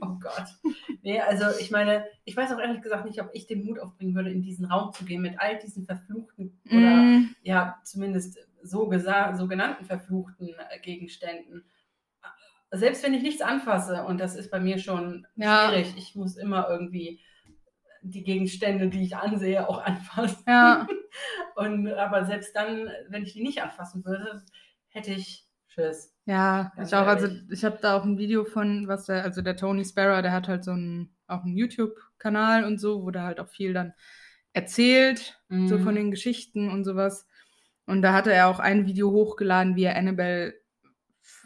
Oh 0.00 0.18
Gott. 0.18 0.46
Nee, 1.02 1.20
also 1.20 1.44
ich 1.60 1.70
meine, 1.70 2.06
ich 2.24 2.34
weiß 2.36 2.52
auch 2.52 2.58
ehrlich 2.58 2.80
gesagt 2.80 3.04
nicht, 3.04 3.20
ob 3.20 3.28
ich 3.34 3.46
den 3.46 3.64
Mut 3.66 3.78
aufbringen 3.78 4.14
würde, 4.14 4.30
in 4.30 4.40
diesen 4.42 4.64
Raum 4.64 4.92
zu 4.94 5.04
gehen 5.04 5.20
mit 5.20 5.38
all 5.38 5.58
diesen 5.58 5.84
verfluchten 5.84 6.58
oder 6.66 6.78
Mm, 7.02 7.34
ja, 7.42 7.78
zumindest 7.84 8.38
so 8.62 8.88
gesa- 8.88 9.36
sogenannten 9.36 9.84
verfluchten 9.84 10.48
äh, 10.70 10.80
Gegenständen. 10.80 11.64
Selbst 12.70 13.04
wenn 13.04 13.12
ich 13.14 13.22
nichts 13.22 13.42
anfasse, 13.42 14.04
und 14.04 14.18
das 14.18 14.34
ist 14.36 14.50
bei 14.50 14.58
mir 14.58 14.78
schon 14.78 15.26
Ja. 15.36 15.68
schwierig, 15.68 15.94
ich 15.98 16.14
muss 16.16 16.36
immer 16.36 16.66
irgendwie 16.68 17.20
die 18.04 18.22
Gegenstände, 18.24 18.88
die 18.88 19.02
ich 19.04 19.16
ansehe, 19.16 19.68
auch 19.68 19.82
anfassen. 19.82 20.44
ja, 20.46 20.86
Und 21.56 21.88
aber 21.92 22.24
selbst 22.24 22.54
dann, 22.56 22.88
wenn 23.08 23.22
ich 23.24 23.32
die 23.34 23.42
nicht 23.42 23.62
anfassen 23.62 24.04
würde, 24.04 24.44
hätte 24.88 25.12
ich 25.12 25.46
Schiss. 25.68 26.14
ja, 26.26 26.72
Ganz 26.76 26.88
ich 26.90 26.94
auch. 26.96 27.06
Also 27.06 27.26
ehrlich. 27.26 27.42
ich 27.50 27.64
habe 27.64 27.78
da 27.80 27.96
auch 27.96 28.04
ein 28.04 28.18
Video 28.18 28.44
von, 28.44 28.86
was 28.88 29.06
der, 29.06 29.24
also 29.24 29.42
der 29.42 29.56
Tony 29.56 29.84
Sparrow, 29.84 30.22
der 30.22 30.32
hat 30.32 30.48
halt 30.48 30.64
so 30.64 30.72
einen, 30.72 31.16
auch 31.26 31.42
einen 31.44 31.56
YouTube-Kanal 31.56 32.64
und 32.64 32.78
so, 32.78 33.02
wo 33.04 33.10
der 33.10 33.22
halt 33.24 33.40
auch 33.40 33.48
viel 33.48 33.72
dann 33.72 33.92
erzählt, 34.52 35.40
so 35.48 35.78
Mhm. 35.78 35.82
von 35.82 35.94
den 35.96 36.10
Geschichten 36.10 36.70
und 36.70 36.84
sowas. 36.84 37.26
Und 37.86 38.02
da 38.02 38.12
hatte 38.12 38.32
er 38.32 38.48
auch 38.48 38.60
ein 38.60 38.86
Video 38.86 39.10
hochgeladen, 39.10 39.76
wie 39.76 39.84
er 39.84 39.96
Annabelle 39.96 40.54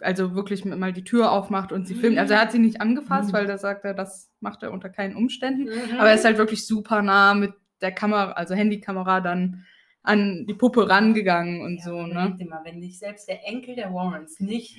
also 0.00 0.34
wirklich 0.34 0.64
mal 0.64 0.92
die 0.92 1.04
Tür 1.04 1.32
aufmacht 1.32 1.72
und 1.72 1.87
sie 1.87 1.94
filmt. 1.94 2.18
Also 2.18 2.34
er 2.34 2.40
hat 2.42 2.52
sie 2.52 2.58
nicht 2.58 2.80
angefasst, 2.80 3.28
Mhm. 3.30 3.32
weil 3.32 3.46
da 3.46 3.58
sagt 3.58 3.84
er, 3.84 3.94
das 3.94 4.30
macht 4.40 4.62
er 4.62 4.72
unter 4.72 4.88
keinen 4.88 5.16
Umständen. 5.16 5.64
Mhm. 5.64 5.98
Aber 5.98 6.08
er 6.08 6.14
ist 6.14 6.24
halt 6.24 6.38
wirklich 6.38 6.66
super 6.66 7.02
nah 7.02 7.34
mit 7.34 7.52
der 7.80 7.92
Kamera, 7.92 8.32
also 8.32 8.54
Handykamera 8.54 9.20
dann 9.20 9.64
an 10.02 10.46
die 10.48 10.54
Puppe 10.54 10.88
rangegangen 10.88 11.61
und 11.62 11.78
Ja, 11.78 11.84
so, 11.84 11.92
überleg 12.00 12.14
ne? 12.30 12.37
dir 12.38 12.48
mal, 12.48 12.61
wenn 12.64 12.80
sich 12.80 12.98
selbst 12.98 13.28
der 13.28 13.46
Enkel 13.46 13.74
der 13.74 13.92
Warrens 13.92 14.40
nicht 14.40 14.78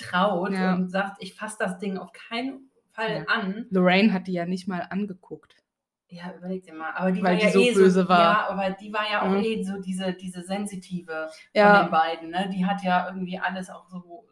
traut 0.00 0.52
Ja. 0.52 0.74
und 0.74 0.88
sagt, 0.90 1.22
ich 1.22 1.34
fasse 1.34 1.56
das 1.58 1.78
Ding 1.78 1.96
auf 1.96 2.12
keinen 2.12 2.70
Fall 2.92 3.24
Ja. 3.28 3.34
an, 3.34 3.66
Lorraine 3.70 4.12
hat 4.12 4.26
die 4.26 4.32
ja 4.32 4.46
nicht 4.46 4.68
mal 4.68 4.86
angeguckt. 4.90 5.56
ja, 6.12 6.34
überleg 6.36 6.64
dir 6.64 6.74
mal. 6.74 6.90
Aber 6.96 7.12
die 7.12 7.22
Weil 7.22 7.34
war 7.34 7.38
die 7.38 7.44
ja 7.46 7.52
so 7.52 7.60
eh 7.60 7.72
böse 7.72 8.02
so, 8.02 8.08
war. 8.08 8.18
Ja, 8.18 8.48
aber 8.48 8.70
die 8.70 8.92
war 8.92 9.04
ja 9.08 9.22
auch 9.22 9.28
Mhm. 9.30 9.44
eh 9.44 9.62
so 9.62 9.80
diese, 9.80 10.12
diese 10.12 10.42
sensitive 10.42 11.28
von 11.28 11.38
Ja. 11.54 11.84
den 11.84 11.90
beiden. 11.92 12.30
Ne? 12.30 12.50
Die 12.52 12.66
hat 12.66 12.82
ja 12.82 13.06
irgendwie 13.06 13.38
alles 13.38 13.70
auch 13.70 13.88
so, 13.88 14.24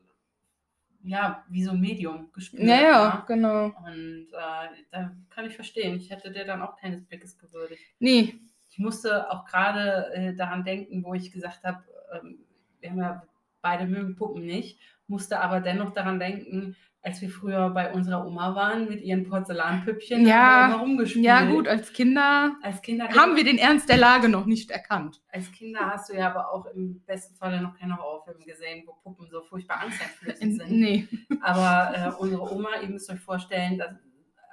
ja, 1.02 1.44
wie 1.48 1.62
so 1.62 1.70
ein 1.72 1.80
Medium 1.80 2.30
gespürt. 2.32 2.62
Ja, 2.62 2.80
ja, 2.80 3.24
genau. 3.26 3.66
Und 3.66 4.28
äh, 4.32 4.68
da 4.90 5.16
kann 5.30 5.46
ich 5.46 5.54
verstehen. 5.54 5.96
Ich 5.96 6.11
hätte 6.11 6.30
der 6.30 6.44
dann 6.44 6.62
auch 6.62 6.76
keines 6.76 7.04
Blickes 7.04 7.38
gewürdigt. 7.38 7.82
Nee, 7.98 8.34
Ich 8.70 8.78
musste 8.78 9.30
auch 9.30 9.44
gerade 9.44 10.12
äh, 10.14 10.34
daran 10.34 10.64
denken, 10.64 11.04
wo 11.04 11.14
ich 11.14 11.32
gesagt 11.32 11.64
habe, 11.64 11.84
ähm, 12.12 12.38
wir 12.80 12.90
haben 12.90 12.98
ja 12.98 13.22
beide 13.62 13.87
mögen 13.87 14.16
Puppen 14.16 14.44
nicht, 14.44 14.78
musste 15.06 15.40
aber 15.40 15.61
dennoch 15.61 15.92
daran 15.92 16.18
denken, 16.20 16.76
als 17.00 17.20
wir 17.22 17.30
früher 17.30 17.70
bei 17.70 17.92
unserer 17.92 18.26
Oma 18.26 18.54
waren 18.54 18.88
mit 18.88 19.00
ihren 19.00 19.24
Porzellanpüppchen, 19.28 20.26
Ja, 20.26 20.34
haben 20.37 20.68
wir 20.70 20.74
immer 20.74 20.82
rumgespielt. 20.82 21.24
ja 21.24 21.44
gut, 21.50 21.68
als 21.68 21.92
Kinder 21.92 22.56
Als 22.62 22.82
Kinder 22.82 23.08
haben 23.08 23.37
wir 23.37 23.44
den 23.44 23.56
Ernst 23.58 23.88
der 23.88 23.96
Lage 23.96 24.28
noch 24.28 24.46
nicht 24.46 24.70
erkannt. 24.70 25.22
als 25.28 25.50
Kinder 25.52 25.80
hast 25.87 26.11
du 26.11 26.14
ja 26.16 26.28
aber 26.30 26.52
auch 26.52 26.66
im 26.66 27.00
besten 27.06 27.34
Falle 27.37 27.61
noch 27.62 27.78
keine 27.78 27.96
Horrorfilme 27.96 28.44
gesehen, 28.44 28.82
wo 28.87 28.92
Puppen 28.94 29.28
so 29.30 29.42
furchtbar 29.42 29.80
angsteinflößend 29.82 30.42
In, 30.42 30.56
sind. 30.58 30.70
nee. 30.70 31.08
Aber 31.40 31.96
äh, 31.96 32.11
unsere 32.20 32.52
Oma, 32.52 32.70
ihr 32.82 32.88
müsst 32.88 33.08
euch 33.11 33.20
vorstellen, 33.20 33.78
das 33.78 33.94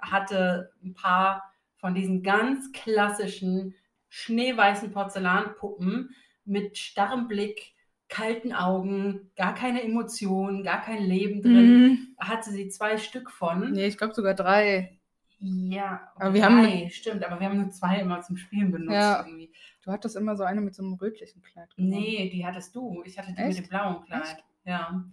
hatte 0.02 0.72
ein 0.84 0.94
paar 0.94 1.52
von 1.78 1.96
diesen 1.96 2.22
ganz 2.24 2.72
klassischen 2.72 3.74
schneeweißen 4.10 4.92
Porzellanpuppen 4.92 6.16
mit 6.46 6.78
starrem 6.78 7.28
Blick, 7.28 7.74
kalten 8.08 8.54
Augen, 8.54 9.32
gar 9.36 9.56
keine 9.56 9.84
Emotionen, 9.84 10.64
gar 10.64 10.82
kein 10.82 11.04
Leben 11.04 11.42
drin. 11.42 11.78
Mhm. 11.90 12.16
Hatte 12.20 12.52
sie 12.52 12.70
zwei 12.70 12.98
Stück 12.98 13.32
von. 13.32 13.72
Nee, 13.72 13.88
ich 13.88 13.98
glaube 13.98 14.14
sogar 14.14 14.34
drei. 14.36 15.00
Ja, 15.40 16.12
Aber 16.16 16.34
wir 16.34 16.46
haben- 16.46 16.64
drei, 16.64 16.90
stimmt, 16.90 17.24
aber 17.24 17.40
wir 17.40 17.48
haben 17.50 17.58
nur 17.58 17.70
zwei 17.72 18.00
immer 18.00 18.22
zum 18.22 18.38
Spielen 18.38 18.72
benutzt. 18.72 18.94
Ja. 18.94 19.20
Irgendwie. 19.26 19.52
Du 19.84 19.92
hattest 19.92 20.16
immer 20.16 20.36
so 20.36 20.44
eine 20.44 20.62
mit 20.62 20.74
so 20.74 20.84
einem 20.84 20.94
rötlichen 20.94 21.42
Kleid. 21.42 21.76
genommen. 21.76 21.94
Nee, 21.94 22.30
die 22.30 22.46
hattest 22.46 22.76
du. 22.76 23.04
Ich 23.06 23.18
hatte 23.20 23.34
die 23.34 23.38
Echt? 23.42 23.60
mit 23.60 23.66
dem 23.66 23.70
blauen 23.70 24.04
Kleid. 24.06 24.24
Echt? 24.24 24.44
Ja. 24.66 25.04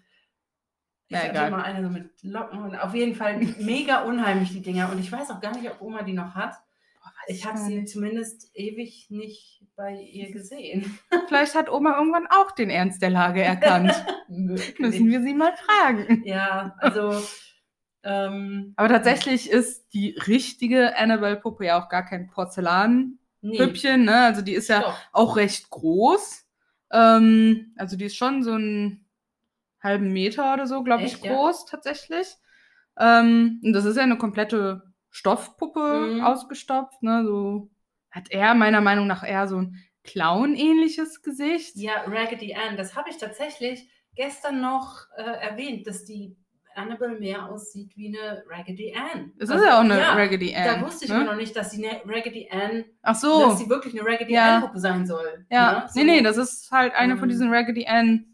Ich 1.09 1.13
Ja, 1.13 1.19
hatte 1.19 1.31
egal. 1.31 1.49
immer 1.49 1.65
eine 1.65 1.83
so 1.83 1.91
mit 1.91 2.23
Locken. 2.23 2.63
Und 2.63 2.77
auf 2.77 2.95
jeden 2.95 3.15
Fall 3.15 3.39
mega 3.61 4.03
unheimlich, 4.05 4.53
die 4.53 4.63
Dinger. 4.63 4.91
Und 4.91 4.99
ich 5.01 5.11
weiß 5.13 5.31
auch 5.31 5.41
gar 5.41 5.55
nicht, 5.57 5.71
ob 5.71 5.83
Oma 5.83 6.03
die 6.03 6.15
noch 6.15 6.35
hat. 6.35 6.55
Boah, 7.03 7.13
Ich 7.27 7.45
habe 7.45 7.59
sie 7.59 7.81
nicht. 7.81 7.89
zumindest 7.93 8.51
ewig 8.55 9.09
nicht 9.11 9.62
bei 9.77 9.95
ihr 10.01 10.31
gesehen. 10.31 10.99
Vielleicht 11.29 11.55
hat 11.55 11.71
Oma 11.71 11.97
irgendwann 11.99 12.27
auch 12.27 12.53
den 12.53 12.71
Ernst 12.71 13.03
der 13.03 13.11
Lage 13.11 13.43
erkannt. 13.43 13.93
Müssen 14.29 15.11
wir 15.11 15.23
sie 15.23 15.35
mal 15.35 15.53
fragen. 15.57 16.23
Ja, 16.25 16.75
also. 16.79 17.23
Ähm, 18.05 18.73
Aber 18.77 18.89
tatsächlich 18.89 19.51
ist 19.51 19.89
die 19.95 20.11
richtige 20.27 20.97
Annabelle-Puppe 20.97 21.67
ja 21.67 21.81
auch 21.83 21.89
gar 21.89 22.05
kein 22.05 22.29
Porzellan-Püppchen, 22.31 24.01
nee. 24.01 24.07
ne? 24.11 24.17
Also 24.25 24.43
die 24.43 24.55
ist 24.55 24.69
ja 24.69 24.81
Doch. 24.81 24.99
auch 25.13 25.37
recht 25.37 25.71
groß. 25.71 26.45
Ähm, 26.91 27.73
also 27.77 27.97
die 27.97 28.07
ist 28.07 28.17
schon 28.17 28.43
so 28.43 28.53
einen 28.53 29.05
halben 29.83 30.13
Meter 30.13 30.53
oder 30.53 30.67
so, 30.67 30.83
glaube 30.83 31.05
ich, 31.05 31.15
Echt, 31.15 31.25
ja? 31.25 31.33
groß 31.35 31.67
tatsächlich. 31.67 32.37
Ähm, 32.99 33.61
und 33.65 33.73
das 33.73 33.85
ist 33.85 33.97
ja 33.97 34.03
eine 34.03 34.19
komplette 34.19 34.83
Stoffpuppe 35.11 36.15
Mhm. 36.15 36.21
ausgestopft, 36.23 37.03
ne? 37.03 37.25
So 37.25 37.71
hat 38.13 38.31
er 38.31 38.55
meiner 38.55 38.81
Meinung 38.81 39.09
nach 39.09 39.27
eher 39.27 39.49
so 39.49 39.57
ein 39.57 39.77
Clown-ähnliches 40.05 41.23
Gesicht. 41.23 41.77
Ja, 41.77 42.03
Raggedy 42.07 42.55
Ann, 42.55 42.77
das 42.77 42.95
habe 42.97 43.11
ich 43.11 43.17
tatsächlich 43.19 43.89
gestern 44.15 44.61
noch 44.61 45.07
äh, 45.17 45.23
erwähnt, 45.23 45.87
dass 45.87 46.05
die 46.05 46.37
Annabelle 46.75 47.19
mehr 47.19 47.47
aussieht 47.51 47.93
wie 47.97 48.09
eine 48.09 48.43
Raggedy 48.49 48.95
Ann. 48.97 49.33
Es 49.39 49.51
Also, 49.51 49.63
ist 49.63 49.69
ja 49.69 49.77
auch 49.77 49.85
eine 49.85 49.99
ja, 49.99 50.15
Raggedy 50.15 50.55
Ann. 50.55 50.81
Da 50.81 50.87
wusste 50.87 51.05
ich 51.05 51.11
ne? 51.11 51.17
aber 51.17 51.25
noch 51.25 51.37
nicht, 51.37 51.55
dass 51.55 51.71
sie 51.71 51.87
eine 51.87 52.01
Raggedy 52.07 52.49
Ann, 52.51 52.85
Ach 53.03 53.15
so. 53.15 53.49
dass 53.51 53.59
sie 53.59 53.69
wirklich 53.69 53.99
eine 53.99 54.09
Raggedy 54.09 54.33
Ja. 54.33 54.57
Ann 54.57 54.63
Puppe 54.63 54.79
sein 54.81 55.07
soll. 55.07 55.47
Ja, 55.51 55.73
ne? 55.81 55.89
So, 55.89 56.01
nee, 56.01 56.05
nee, 56.05 56.23
das 56.23 56.37
ist 56.39 56.71
halt 56.71 56.95
eine 56.95 57.17
von 57.17 57.25
ähm, 57.25 57.31
diesen 57.31 57.53
Raggedy 57.53 57.87
Ann 57.87 58.27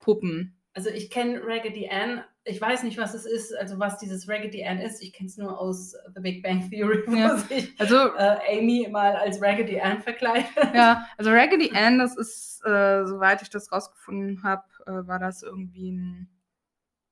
Puppen. 0.00 0.60
Also 0.74 0.90
ich 0.90 1.10
kenne 1.10 1.40
Raggedy 1.44 1.88
Ann, 1.88 2.24
ich 2.44 2.60
weiß 2.60 2.82
nicht, 2.82 2.98
was 2.98 3.14
es 3.14 3.24
ist, 3.26 3.54
also 3.56 3.78
was 3.78 3.96
dieses 3.98 4.28
Raggedy 4.28 4.62
Ann 4.64 4.78
ist. 4.78 5.02
Ich 5.02 5.12
kenne 5.14 5.28
es 5.28 5.36
nur 5.38 5.58
aus 5.58 5.92
The 6.14 6.20
Big 6.20 6.42
Bang 6.42 6.68
Theory, 6.70 7.02
wo 7.06 7.14
Ja. 7.16 7.36
sich 7.38 7.74
Also, 7.80 8.14
äh, 8.16 8.58
Amy 8.58 8.86
mal 8.90 9.16
als 9.16 9.40
Raggedy 9.40 9.80
Ann 9.80 10.02
verkleidet. 10.02 10.50
ja, 10.74 11.06
also 11.16 11.30
Raggedy 11.30 11.70
Ann, 11.74 11.98
das 11.98 12.16
ist, 12.16 12.60
äh, 12.66 13.06
soweit 13.06 13.40
ich 13.42 13.48
das 13.50 13.72
rausgefunden 13.72 14.42
habe, 14.42 14.64
äh, 14.86 15.06
war 15.06 15.18
das 15.18 15.42
irgendwie 15.42 15.92
ein, 15.92 16.28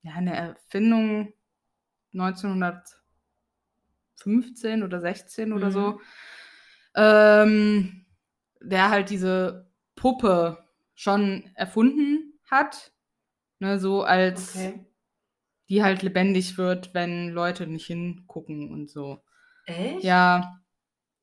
ja, 0.03 0.12
eine 0.14 0.35
Erfindung 0.37 1.33
1915 2.12 4.83
oder 4.83 5.01
16 5.01 5.53
oder 5.53 5.68
Mhm. 5.68 5.73
so. 5.73 6.01
ähm, 6.95 8.05
der 8.61 8.90
halt 8.90 9.09
diese 9.09 9.73
Puppe 9.97 10.59
schon 10.95 11.51
erfunden 11.55 12.38
hat. 12.51 12.92
Ne, 13.61 13.79
so 13.79 14.03
als 14.03 14.57
Okay. 14.57 14.85
Die 15.72 15.82
halt 15.82 16.02
lebendig 16.02 16.58
wird, 16.58 16.92
wenn 16.92 17.30
Leute 17.30 17.66
nicht 17.66 17.87
hingucken 17.87 18.70
und 18.70 18.90
so. 18.90 19.22
Echt? 19.64 20.04
Ja, 20.04 20.61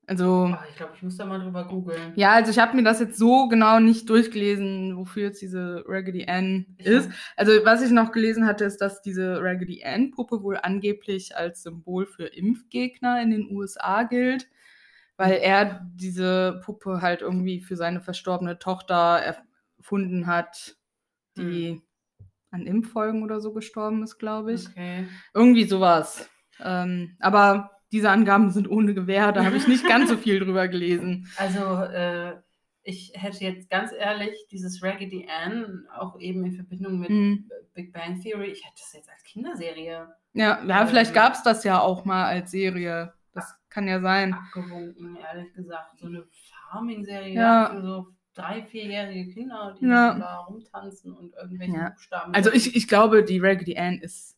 also. 0.08 0.50
Oh, 0.52 0.64
ich 0.68 0.74
glaube, 0.74 0.94
ich 0.96 1.04
muss 1.04 1.16
da 1.16 1.24
mal 1.24 1.38
drüber 1.38 1.68
googeln. 1.68 2.14
Ja, 2.16 2.32
also 2.32 2.50
ich 2.50 2.58
habe 2.58 2.74
mir 2.74 2.82
das 2.82 2.98
jetzt 2.98 3.16
so 3.16 3.46
genau 3.46 3.78
nicht 3.78 4.10
durchgelesen, 4.10 4.96
wofür 4.96 5.28
jetzt 5.28 5.40
diese 5.40 5.84
Raggedy 5.86 6.26
Ann 6.26 6.66
Ich 6.78 6.86
ist. 6.86 7.10
Also 7.36 7.52
was 7.64 7.80
ich 7.80 7.92
noch 7.92 8.10
gelesen 8.10 8.44
hatte, 8.44 8.64
ist, 8.64 8.78
dass 8.78 9.02
diese 9.02 9.40
Raggedy 9.40 9.84
Ann 9.84 10.10
Puppe 10.10 10.42
wohl 10.42 10.56
angeblich 10.56 11.36
als 11.36 11.62
Symbol 11.62 12.06
für 12.06 12.26
Impfgegner 12.26 13.22
in 13.22 13.30
den 13.30 13.52
USA 13.52 14.02
gilt, 14.02 14.48
weil 15.16 15.34
er 15.34 15.88
diese 15.94 16.60
Puppe 16.64 17.02
halt 17.02 17.20
irgendwie 17.20 17.60
für 17.60 17.76
seine 17.76 18.00
verstorbene 18.00 18.58
Tochter 18.58 19.44
erfunden 19.78 20.26
hat, 20.26 20.76
die 21.36 21.82
an 22.50 22.66
Impffolgen 22.66 23.22
oder 23.22 23.40
so 23.40 23.52
gestorben 23.52 24.02
ist, 24.02 24.18
glaube 24.18 24.52
ich. 24.54 24.68
Okay. 24.68 25.06
Irgendwie 25.34 25.64
sowas. 25.64 26.28
Ähm, 26.62 27.16
aber 27.20 27.70
diese 27.92 28.10
Angaben 28.10 28.50
sind 28.50 28.68
ohne 28.70 28.94
Gewähr, 28.94 29.32
da 29.32 29.44
habe 29.44 29.56
ich 29.56 29.66
nicht 29.66 29.86
ganz 29.88 30.08
so 30.10 30.16
viel 30.16 30.40
drüber 30.40 30.68
gelesen. 30.68 31.28
Also, 31.38 31.60
äh, 31.82 32.34
ich 32.82 33.12
hätte 33.14 33.44
jetzt 33.44 33.68
ganz 33.70 33.92
ehrlich 33.92 34.34
dieses 34.50 34.82
Raggedy 34.82 35.28
Ann 35.44 35.86
auch 35.96 36.18
eben 36.18 36.44
in 36.46 36.52
Verbindung 36.52 36.98
mit 36.98 37.08
Hm. 37.10 37.48
Big 37.74 37.92
Bang 37.92 38.20
Theory, 38.20 38.46
ich 38.52 38.64
hätte 38.64 38.76
das 38.78 38.92
jetzt 38.94 39.10
als 39.10 39.22
Kinderserie 39.24 40.08
Ja, 40.32 40.64
ja 40.64 40.86
vielleicht 40.86 41.10
Ähm. 41.10 41.14
gab 41.14 41.34
es 41.34 41.42
das 41.42 41.62
ja 41.64 41.78
auch 41.80 42.04
mal 42.04 42.24
als 42.24 42.50
Serie. 42.50 43.12
Das 43.34 43.54
kann 43.68 43.86
ja 43.86 44.00
sein. 44.00 44.34
abgewunken, 44.34 45.16
ehrlich 45.16 45.52
gesagt. 45.52 45.98
So 46.00 46.06
eine 46.06 46.24
Farming-Serie 46.70 47.34
Ja. 47.34 47.70
für 47.70 47.82
so 47.82 48.06
drei, 48.40 48.62
vierjährige 48.62 49.32
Kinder, 49.32 49.76
die 49.80 49.86
Ja. 49.86 50.14
da 50.18 50.36
rumtanzen 50.40 51.12
und 51.12 51.34
irgendwelche 51.34 51.72
Ja. 51.74 51.90
Buchstaben. 51.90 52.34
Also 52.34 52.52
ich, 52.52 52.74
ich 52.76 52.88
glaube, 52.88 53.24
die 53.24 53.38
Raggedy 53.38 53.76
Ann 53.76 53.98
ist 53.98 54.36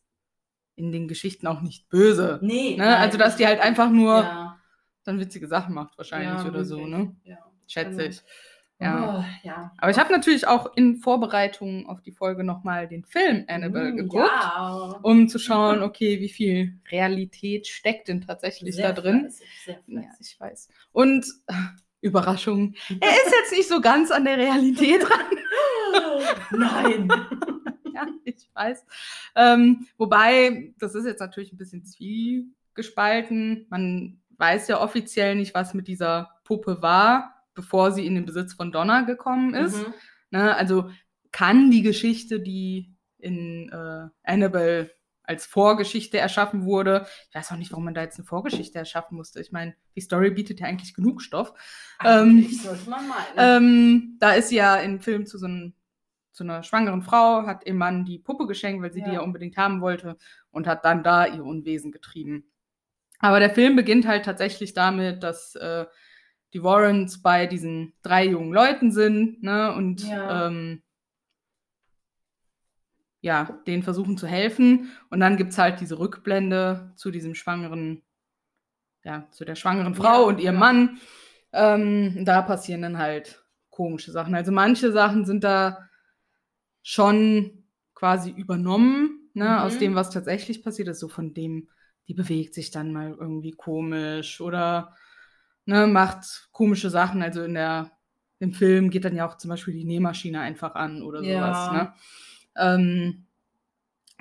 in 0.75 0.91
den 0.91 1.07
Geschichten 1.07 1.45
auch 1.47 1.61
nicht 1.61 1.87
böse. 1.89 2.39
Nee, 2.41 2.75
Ne? 2.77 2.97
Also 2.97 3.17
dass 3.17 3.35
die 3.37 3.45
halt 3.45 3.59
einfach 3.61 3.89
nur 3.89 4.17
ja, 4.21 4.59
dann 5.03 5.19
witzige 5.19 5.47
Sachen 5.47 5.75
macht 5.75 5.97
wahrscheinlich 5.97 6.43
ja, 6.43 6.49
oder 6.49 6.65
so, 6.65 6.85
ne? 6.87 7.15
Ja. 7.23 7.37
Schätze 7.67 8.01
Also, 8.03 8.09
ich. 8.09 8.21
Ja. 8.79 9.19
Oh, 9.19 9.47
ja. 9.47 9.71
Aber 9.77 9.91
ich 9.91 9.97
habe 9.99 10.11
natürlich 10.11 10.45
auch 10.47 10.75
in 10.75 10.97
Vorbereitung 10.97 11.87
auf 11.87 12.01
die 12.01 12.11
Folge 12.11 12.43
nochmal 12.43 12.87
den 12.87 13.05
Film 13.05 13.45
Annabelle 13.47 13.93
Mm, 13.93 13.97
geguckt, 13.97 14.25
Ja. 14.25 14.99
um 15.03 15.29
zu 15.29 15.37
schauen, 15.39 15.81
okay, 15.83 16.19
wie 16.19 16.27
viel 16.27 16.79
Realität 16.91 17.67
steckt 17.67 18.07
denn 18.09 18.21
tatsächlich 18.21 18.75
Sehr 18.75 18.91
da 18.91 18.99
drin. 19.01 19.21
fleißig, 19.21 19.47
sehr 19.63 19.75
Ja, 19.87 20.01
fleißig. 20.01 20.27
ich 20.33 20.39
weiß. 20.39 20.69
Und 20.91 21.25
Überraschung, 22.03 22.75
er 22.99 23.09
ist 23.09 23.31
jetzt 23.31 23.51
nicht 23.51 23.67
so 23.67 23.79
ganz 23.81 24.11
an 24.11 24.25
der 24.25 24.37
Realität 24.37 25.01
dran. 25.07 25.25
Nein. 26.51 27.07
ja, 27.93 28.07
ich 28.25 28.49
weiß. 28.53 28.85
Ähm, 29.35 29.87
wobei, 29.97 30.73
das 30.79 30.95
ist 30.95 31.05
jetzt 31.05 31.21
natürlich 31.21 31.53
ein 31.53 31.57
bisschen 31.57 31.85
zwiegespalten. 31.85 33.67
Man 33.69 34.19
weiß 34.37 34.67
ja 34.67 34.81
offiziell 34.81 35.35
nicht, 35.35 35.55
was 35.55 35.73
mit 35.73 35.87
dieser 35.87 36.31
Puppe 36.43 36.81
war, 36.81 37.45
bevor 37.53 37.91
sie 37.91 38.05
in 38.05 38.15
den 38.15 38.25
Besitz 38.25 38.53
von 38.53 38.71
Donna 38.71 39.01
gekommen 39.01 39.53
ist. 39.53 39.77
Mhm. 39.77 39.93
Ne? 40.31 40.55
Also 40.55 40.89
kann 41.31 41.71
die 41.71 41.83
Geschichte, 41.83 42.41
die 42.41 42.93
in 43.17 43.69
äh, 43.69 44.09
Annabelle 44.23 44.91
als 45.23 45.45
Vorgeschichte 45.45 46.17
erschaffen 46.17 46.65
wurde, 46.65 47.05
ich 47.29 47.35
weiß 47.35 47.51
auch 47.51 47.57
nicht, 47.57 47.71
warum 47.71 47.85
man 47.85 47.93
da 47.93 48.01
jetzt 48.01 48.17
eine 48.19 48.25
Vorgeschichte 48.25 48.77
erschaffen 48.77 49.15
musste. 49.15 49.39
Ich 49.39 49.51
meine, 49.51 49.73
die 49.95 50.01
Story 50.01 50.31
bietet 50.31 50.59
ja 50.59 50.67
eigentlich 50.67 50.93
genug 50.93 51.21
Stoff. 51.21 51.53
Eigentlich 51.99 52.61
sollte 52.61 52.89
man 52.89 53.07
meinen. 53.07 53.23
Ähm, 53.37 54.17
da 54.19 54.33
ist 54.33 54.49
sie 54.49 54.57
ja 54.57 54.75
im 54.77 54.99
Film 54.99 55.25
zu 55.25 55.37
so 55.37 55.45
einem, 55.45 55.73
zu 56.33 56.43
einer 56.43 56.63
schwangeren 56.63 57.03
Frau, 57.03 57.45
hat 57.45 57.65
ihrem 57.65 57.77
Mann 57.77 58.05
die 58.05 58.19
Puppe 58.19 58.47
geschenkt, 58.47 58.81
weil 58.83 58.91
sie 58.91 59.01
die 59.01 59.07
Ja. 59.07 59.15
ja 59.15 59.21
unbedingt 59.21 59.55
haben 59.57 59.81
wollte 59.81 60.17
und 60.51 60.67
hat 60.67 60.83
dann 60.83 61.03
da 61.03 61.25
ihr 61.25 61.43
Unwesen 61.43 61.91
getrieben. 61.91 62.45
Aber 63.19 63.39
der 63.39 63.51
Film 63.51 63.75
beginnt 63.77 64.05
halt 64.05 64.25
tatsächlich 64.25 64.73
damit, 64.73 65.23
dass 65.23 65.55
äh, 65.55 65.85
die 66.53 66.61
Warrens 66.63 67.21
bei 67.21 67.47
diesen 67.47 67.93
drei 68.03 68.25
jungen 68.25 68.51
Leuten 68.53 68.91
sind, 68.91 69.41
ne, 69.41 69.73
und 69.73 70.03
Ja. 70.07 70.47
ähm, 70.47 70.82
ja, 73.23 73.59
denen 73.67 73.83
versuchen 73.83 74.17
zu 74.19 74.27
helfen. 74.27 74.91
Und 75.11 75.21
dann 75.21 75.37
gibt 75.37 75.53
es 75.53 75.59
halt 75.59 75.81
diese 75.81 75.99
Rückblende 75.99 76.93
zu 76.97 77.11
diesem 77.11 77.35
schwangeren, 77.35 78.03
ja, 79.03 79.27
zu 79.31 79.45
der 79.45 79.55
schwangeren 79.55 79.95
Frau 79.95 80.25
Ja, 80.25 80.27
und 80.27 80.39
ihrem 80.39 80.55
ja. 80.55 80.59
Mann. 80.59 80.99
Ähm, 81.53 82.25
da 82.25 82.41
passieren 82.41 82.81
dann 82.81 82.97
halt 82.97 83.43
komische 83.69 84.11
Sachen. 84.11 84.35
Also 84.35 84.51
manche 84.51 84.91
Sachen 84.91 85.25
sind 85.25 85.43
da 85.43 85.89
schon 86.81 87.63
quasi 87.95 88.31
übernommen, 88.31 89.29
ne, 89.33 89.61
Mhm. 89.61 89.63
aus 89.63 89.77
dem, 89.77 89.95
was 89.95 90.09
tatsächlich 90.11 90.63
passiert 90.63 90.89
ist, 90.89 90.99
so 90.99 91.07
von 91.07 91.33
dem, 91.33 91.69
die 92.07 92.13
bewegt 92.13 92.53
sich 92.53 92.71
dann 92.71 92.91
mal 92.91 93.15
irgendwie 93.19 93.51
komisch 93.51 94.41
oder 94.41 94.95
ne, 95.65 95.87
macht 95.87 96.49
komische 96.51 96.89
Sachen. 96.89 97.21
Also 97.23 97.43
in 97.43 97.53
der, 97.55 97.91
im 98.39 98.53
Film 98.53 98.89
geht 98.89 99.05
dann 99.05 99.15
ja 99.15 99.27
auch 99.27 99.37
zum 99.37 99.49
Beispiel 99.49 99.73
die 99.73 99.85
Nähmaschine 99.85 100.41
einfach 100.41 100.75
an 100.75 101.01
oder 101.03 101.23
sowas, 101.23 101.69
Ja. 101.69 101.71
ne? 101.71 101.93
Ähm, 102.57 103.25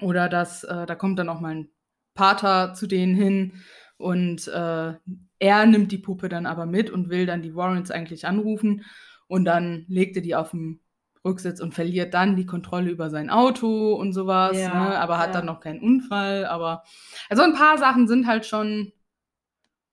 oder 0.00 0.28
das, 0.28 0.64
äh, 0.64 0.86
da 0.86 0.94
kommt 0.94 1.18
dann 1.18 1.28
auch 1.28 1.40
mal 1.40 1.54
ein 1.54 1.68
Pater 2.14 2.74
zu 2.74 2.86
denen 2.86 3.14
hin 3.14 3.62
und 3.96 4.48
äh, 4.48 4.94
er 5.38 5.66
nimmt 5.66 5.92
die 5.92 5.98
Puppe 5.98 6.28
dann 6.28 6.46
aber 6.46 6.66
mit 6.66 6.90
und 6.90 7.08
will 7.08 7.26
dann 7.26 7.42
die 7.42 7.54
Warrens 7.54 7.90
eigentlich 7.90 8.26
anrufen 8.26 8.84
und 9.28 9.44
dann 9.44 9.84
legt 9.88 10.16
er 10.16 10.22
die 10.22 10.34
auf 10.34 10.50
dem 10.50 10.80
Rücksitz 11.24 11.60
und 11.60 11.72
verliert 11.72 12.14
dann 12.14 12.36
die 12.36 12.46
Kontrolle 12.46 12.90
über 12.90 13.08
sein 13.08 13.30
Auto 13.30 13.94
und 13.94 14.12
sowas, 14.12 14.58
Ja, 14.58 14.88
ne? 14.90 14.98
aber 14.98 15.18
hat 15.18 15.28
ja. 15.28 15.32
dann 15.34 15.46
noch 15.46 15.60
keinen 15.60 15.80
Unfall, 15.80 16.46
aber 16.46 16.82
also 17.28 17.42
ein 17.42 17.54
paar 17.54 17.78
Sachen 17.78 18.08
sind 18.08 18.26
halt 18.26 18.44
schon 18.44 18.92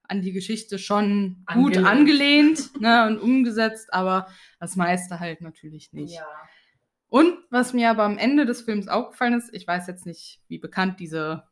an 0.03 0.21
die 0.21 0.31
Geschichte 0.31 0.79
schon 0.79 1.45
gut 1.53 1.77
Angelehnt. 1.77 1.87
angelehnt 1.87 2.81
ne, 2.81 3.05
und 3.07 3.19
umgesetzt, 3.19 3.93
aber 3.93 4.27
das 4.59 4.75
meiste 4.75 5.19
halt 5.19 5.41
natürlich 5.41 5.93
nicht. 5.93 6.15
Ja. 6.15 6.25
Und 7.09 7.33
was 7.49 7.73
mir 7.73 7.89
aber 7.89 8.03
am 8.03 8.17
Ende 8.17 8.45
des 8.45 8.61
Films 8.61 8.87
aufgefallen 8.87 9.33
ist, 9.33 9.53
ich 9.53 9.67
weiß 9.67 9.87
jetzt 9.87 10.05
nicht, 10.05 10.41
wie 10.47 10.59
bekannt 10.59 10.99
diese 10.99 11.43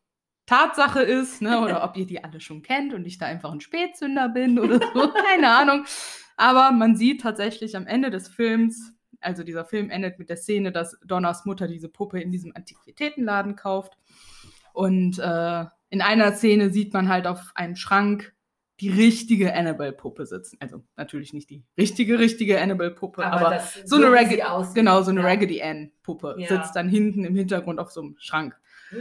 Tatsache 0.45 1.01
ist, 1.01 1.41
ne, 1.41 1.59
oder 1.63 1.83
ob 1.83 1.97
ihr 1.97 2.05
die 2.05 2.23
alle 2.23 2.39
schon 2.39 2.61
kennt 2.61 2.93
und 2.93 3.05
ich 3.05 3.17
da 3.17 3.25
einfach 3.25 3.51
ein 3.51 3.61
Spätzünder 3.61 4.29
bin 4.29 4.59
oder 4.59 4.79
so, 4.79 5.11
keine 5.29 5.49
Ahnung. 5.49 5.85
Aber 6.37 6.71
man 6.71 6.95
sieht 6.95 7.21
tatsächlich 7.21 7.75
am 7.75 7.87
Ende 7.87 8.11
des 8.11 8.27
Films, 8.27 8.93
also 9.19 9.43
dieser 9.43 9.65
Film 9.65 9.89
endet 9.89 10.19
mit 10.19 10.29
der 10.29 10.37
Szene, 10.37 10.71
dass 10.71 10.97
Donners 11.03 11.45
Mutter 11.45 11.67
diese 11.67 11.89
Puppe 11.89 12.21
in 12.21 12.31
diesem 12.31 12.55
Antiquitätenladen 12.55 13.55
kauft. 13.55 13.97
Und 14.73 15.17
äh, 15.17 15.65
in 15.89 16.01
einer 16.01 16.33
Szene 16.33 16.69
sieht 16.69 16.93
man 16.93 17.09
halt 17.09 17.25
auf 17.25 17.51
einem 17.55 17.75
Schrank 17.75 18.35
die 18.79 18.89
richtige 18.89 19.53
Annabelle-Puppe 19.55 20.25
sitzen. 20.25 20.57
Also 20.59 20.83
natürlich 20.95 21.33
nicht 21.33 21.49
die 21.49 21.63
richtige, 21.77 22.19
richtige 22.19 22.61
Annabelle-Puppe, 22.61 23.25
aber, 23.25 23.49
das, 23.49 23.73
so 23.85 23.95
eine 23.95 24.11
Raggedy, 24.11 24.43
genau, 24.75 25.01
so 25.01 25.09
eine 25.11 25.21
ja. 25.21 25.25
Raggedy 25.27 25.61
Ann-Puppe 25.61 26.35
Ja. 26.37 26.47
sitzt 26.47 26.75
dann 26.75 26.87
hinten 26.87 27.23
im 27.25 27.35
Hintergrund 27.35 27.79
auf 27.79 27.91
so 27.91 28.01
einem 28.01 28.15
Schrank. 28.19 28.55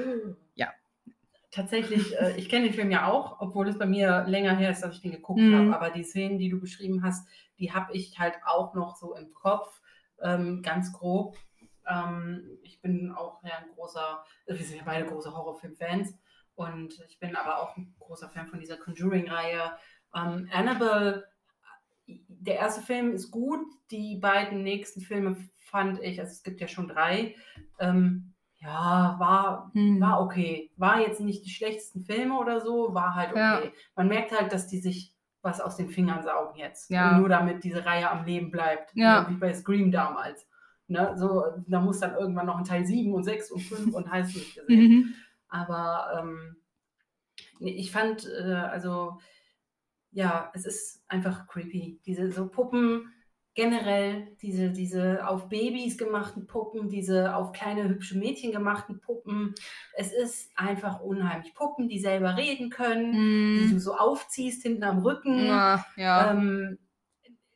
Ja. 0.54 0.68
Tatsächlich, 1.50 2.18
äh, 2.18 2.36
ich 2.36 2.48
kenne 2.48 2.64
den 2.66 2.74
Film 2.74 2.90
ja 2.90 3.06
auch, 3.06 3.40
obwohl 3.40 3.68
es 3.68 3.78
bei 3.78 3.86
mir 3.86 4.24
länger 4.26 4.56
her 4.56 4.70
ist, 4.70 4.80
dass 4.82 4.94
ich 4.96 5.02
den 5.02 5.12
geguckt 5.12 5.40
Mhm. 5.40 5.54
habe. 5.72 5.76
Aber 5.76 5.90
die 5.90 6.02
Szenen, 6.04 6.38
die 6.38 6.48
du 6.48 6.58
beschrieben 6.60 7.02
hast, 7.02 7.28
die 7.58 7.72
habe 7.72 7.92
ich 7.94 8.18
halt 8.18 8.34
auch 8.44 8.74
noch 8.74 8.96
so 8.96 9.14
im 9.14 9.32
Kopf, 9.34 9.80
ähm, 10.22 10.62
ganz 10.62 10.92
grob. 10.92 11.36
Ähm, 11.88 12.58
ich 12.62 12.80
bin 12.80 13.12
auch 13.12 13.42
ja, 13.44 13.52
ein 13.58 13.70
großer, 13.74 14.24
wir 14.46 14.56
sind 14.56 14.78
ja 14.78 14.82
beide 14.84 15.06
große 15.06 15.32
Horrorfilm-Fans. 15.34 16.14
Und 16.56 16.98
ich 17.08 17.18
bin 17.20 17.36
aber 17.36 17.60
auch 17.62 17.76
ein 17.76 17.94
großer 18.00 18.28
Fan 18.30 18.48
von 18.48 18.58
dieser 18.58 18.76
Conjuring-Reihe. 18.78 19.72
Ähm, 20.14 20.48
Annabelle, 20.52 21.24
der 22.06 22.56
erste 22.56 22.82
Film 22.82 23.12
ist 23.12 23.30
gut. 23.30 23.60
Die 23.90 24.16
beiden 24.16 24.62
nächsten 24.62 25.00
Filme 25.00 25.36
fand 25.66 26.02
ich, 26.02 26.18
also 26.18 26.32
es 26.32 26.42
gibt 26.42 26.60
ja 26.60 26.68
schon 26.68 26.88
drei, 26.88 27.34
ähm, 27.78 28.32
ja, 28.58 29.16
war, 29.18 29.70
Hm. 29.74 30.00
war 30.00 30.22
okay. 30.22 30.72
War 30.76 31.00
jetzt 31.00 31.20
nicht 31.20 31.44
die 31.44 31.50
schlechtesten 31.50 32.04
Filme 32.04 32.38
oder 32.38 32.60
so, 32.60 32.94
war 32.94 33.14
halt 33.14 33.30
okay. 33.30 33.38
Ja. 33.66 33.70
Man 33.94 34.08
merkt 34.08 34.32
halt, 34.32 34.52
dass 34.52 34.66
die 34.66 34.78
sich 34.80 35.14
was 35.42 35.60
aus 35.60 35.76
den 35.76 35.90
Fingern 35.90 36.24
saugen 36.24 36.58
jetzt. 36.58 36.90
Ja. 36.90 37.18
Nur 37.18 37.28
damit 37.28 37.62
diese 37.62 37.84
Reihe 37.84 38.10
am 38.10 38.24
Leben 38.24 38.50
bleibt. 38.50 38.90
Ja. 38.94 39.26
Wie 39.28 39.34
bei 39.34 39.52
Scream 39.54 39.92
damals. 39.92 40.48
Ne? 40.88 41.12
So, 41.16 41.44
da 41.68 41.80
muss 41.80 42.00
dann 42.00 42.14
irgendwann 42.14 42.46
noch 42.46 42.56
ein 42.58 42.64
Teil 42.64 42.84
7 42.86 43.12
und 43.12 43.24
6 43.24 43.50
und 43.52 43.60
5 43.60 43.94
und 43.94 44.10
heißt 44.10 44.34
nicht 44.34 44.54
gesehen. 44.56 45.14
Mhm. 45.50 45.58
Aber 45.60 46.20
ähm, 46.20 46.56
ich 47.60 47.90
fand, 47.90 48.26
äh, 48.26 48.52
also, 48.52 49.18
ja, 50.10 50.50
es 50.54 50.64
ist 50.66 51.04
einfach 51.08 51.46
creepy. 51.46 52.00
Diese 52.06 52.30
so 52.32 52.48
Puppen, 52.48 53.12
generell 53.54 54.36
diese, 54.42 54.70
diese 54.70 55.26
auf 55.26 55.48
Babys 55.48 55.96
gemachten 55.96 56.46
Puppen, 56.46 56.88
diese 56.88 57.34
auf 57.34 57.52
kleine 57.52 57.88
hübsche 57.88 58.18
Mädchen 58.18 58.52
gemachten 58.52 59.00
Puppen. 59.00 59.54
Es 59.94 60.12
ist 60.12 60.50
einfach 60.56 61.00
unheimlich. 61.00 61.54
Puppen, 61.54 61.88
die 61.88 61.98
selber 61.98 62.36
reden 62.36 62.70
können, 62.70 63.10
mm. 63.12 63.58
die 63.58 63.72
du 63.72 63.80
so 63.80 63.94
aufziehst 63.94 64.62
hinten 64.62 64.84
am 64.84 64.98
Rücken. 64.98 65.46
Ja, 65.46 65.84
ja. 65.96 66.30
Ähm, 66.30 66.78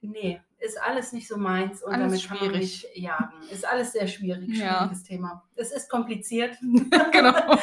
nee, 0.01 0.41
ist 0.61 0.81
alles 0.81 1.13
nicht 1.13 1.27
so 1.27 1.37
meins 1.37 1.83
und 1.83 1.93
alles 1.93 2.07
damit 2.07 2.21
schwierig. 2.21 2.41
kann 2.41 2.51
man 2.51 2.61
nicht 2.61 2.87
jagen. 2.95 3.33
Ist 3.51 3.67
alles 3.67 3.93
sehr 3.93 4.07
schwierig, 4.07 4.57
schwieriges 4.57 5.03
ja. 5.03 5.07
Thema. 5.07 5.45
Es 5.57 5.73
ist 5.73 5.89
kompliziert. 5.89 6.57
genau. 7.13 7.59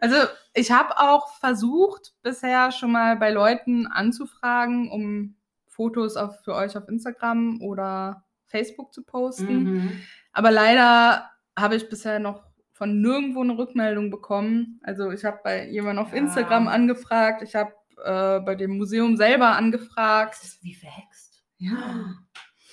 Also 0.00 0.16
ich 0.52 0.72
habe 0.72 0.98
auch 0.98 1.34
versucht, 1.38 2.14
bisher 2.22 2.72
schon 2.72 2.92
mal 2.92 3.16
bei 3.16 3.30
Leuten 3.30 3.86
anzufragen, 3.86 4.90
um 4.90 5.36
Fotos 5.68 6.16
auf, 6.16 6.42
für 6.42 6.54
euch 6.54 6.76
auf 6.76 6.88
Instagram 6.88 7.60
oder 7.62 8.24
Facebook 8.46 8.92
zu 8.92 9.02
posten. 9.02 9.62
Mhm. 9.62 10.00
Aber 10.32 10.50
leider 10.50 11.30
habe 11.56 11.76
ich 11.76 11.88
bisher 11.88 12.18
noch 12.18 12.44
von 12.72 13.00
nirgendwo 13.00 13.42
eine 13.42 13.56
Rückmeldung 13.56 14.10
bekommen. 14.10 14.80
Also 14.82 15.10
ich 15.10 15.24
habe 15.24 15.40
bei 15.42 15.68
jemandem 15.68 16.04
auf 16.04 16.12
ja. 16.12 16.18
Instagram 16.18 16.68
angefragt, 16.68 17.42
ich 17.42 17.54
habe 17.54 17.72
äh, 18.04 18.40
bei 18.40 18.54
dem 18.54 18.76
Museum 18.76 19.16
selber 19.16 19.56
angefragt. 19.56 20.34
Das 20.34 20.44
ist 20.44 20.62
wie 20.62 20.74
verhext. 20.74 21.25
Ja. 21.58 22.14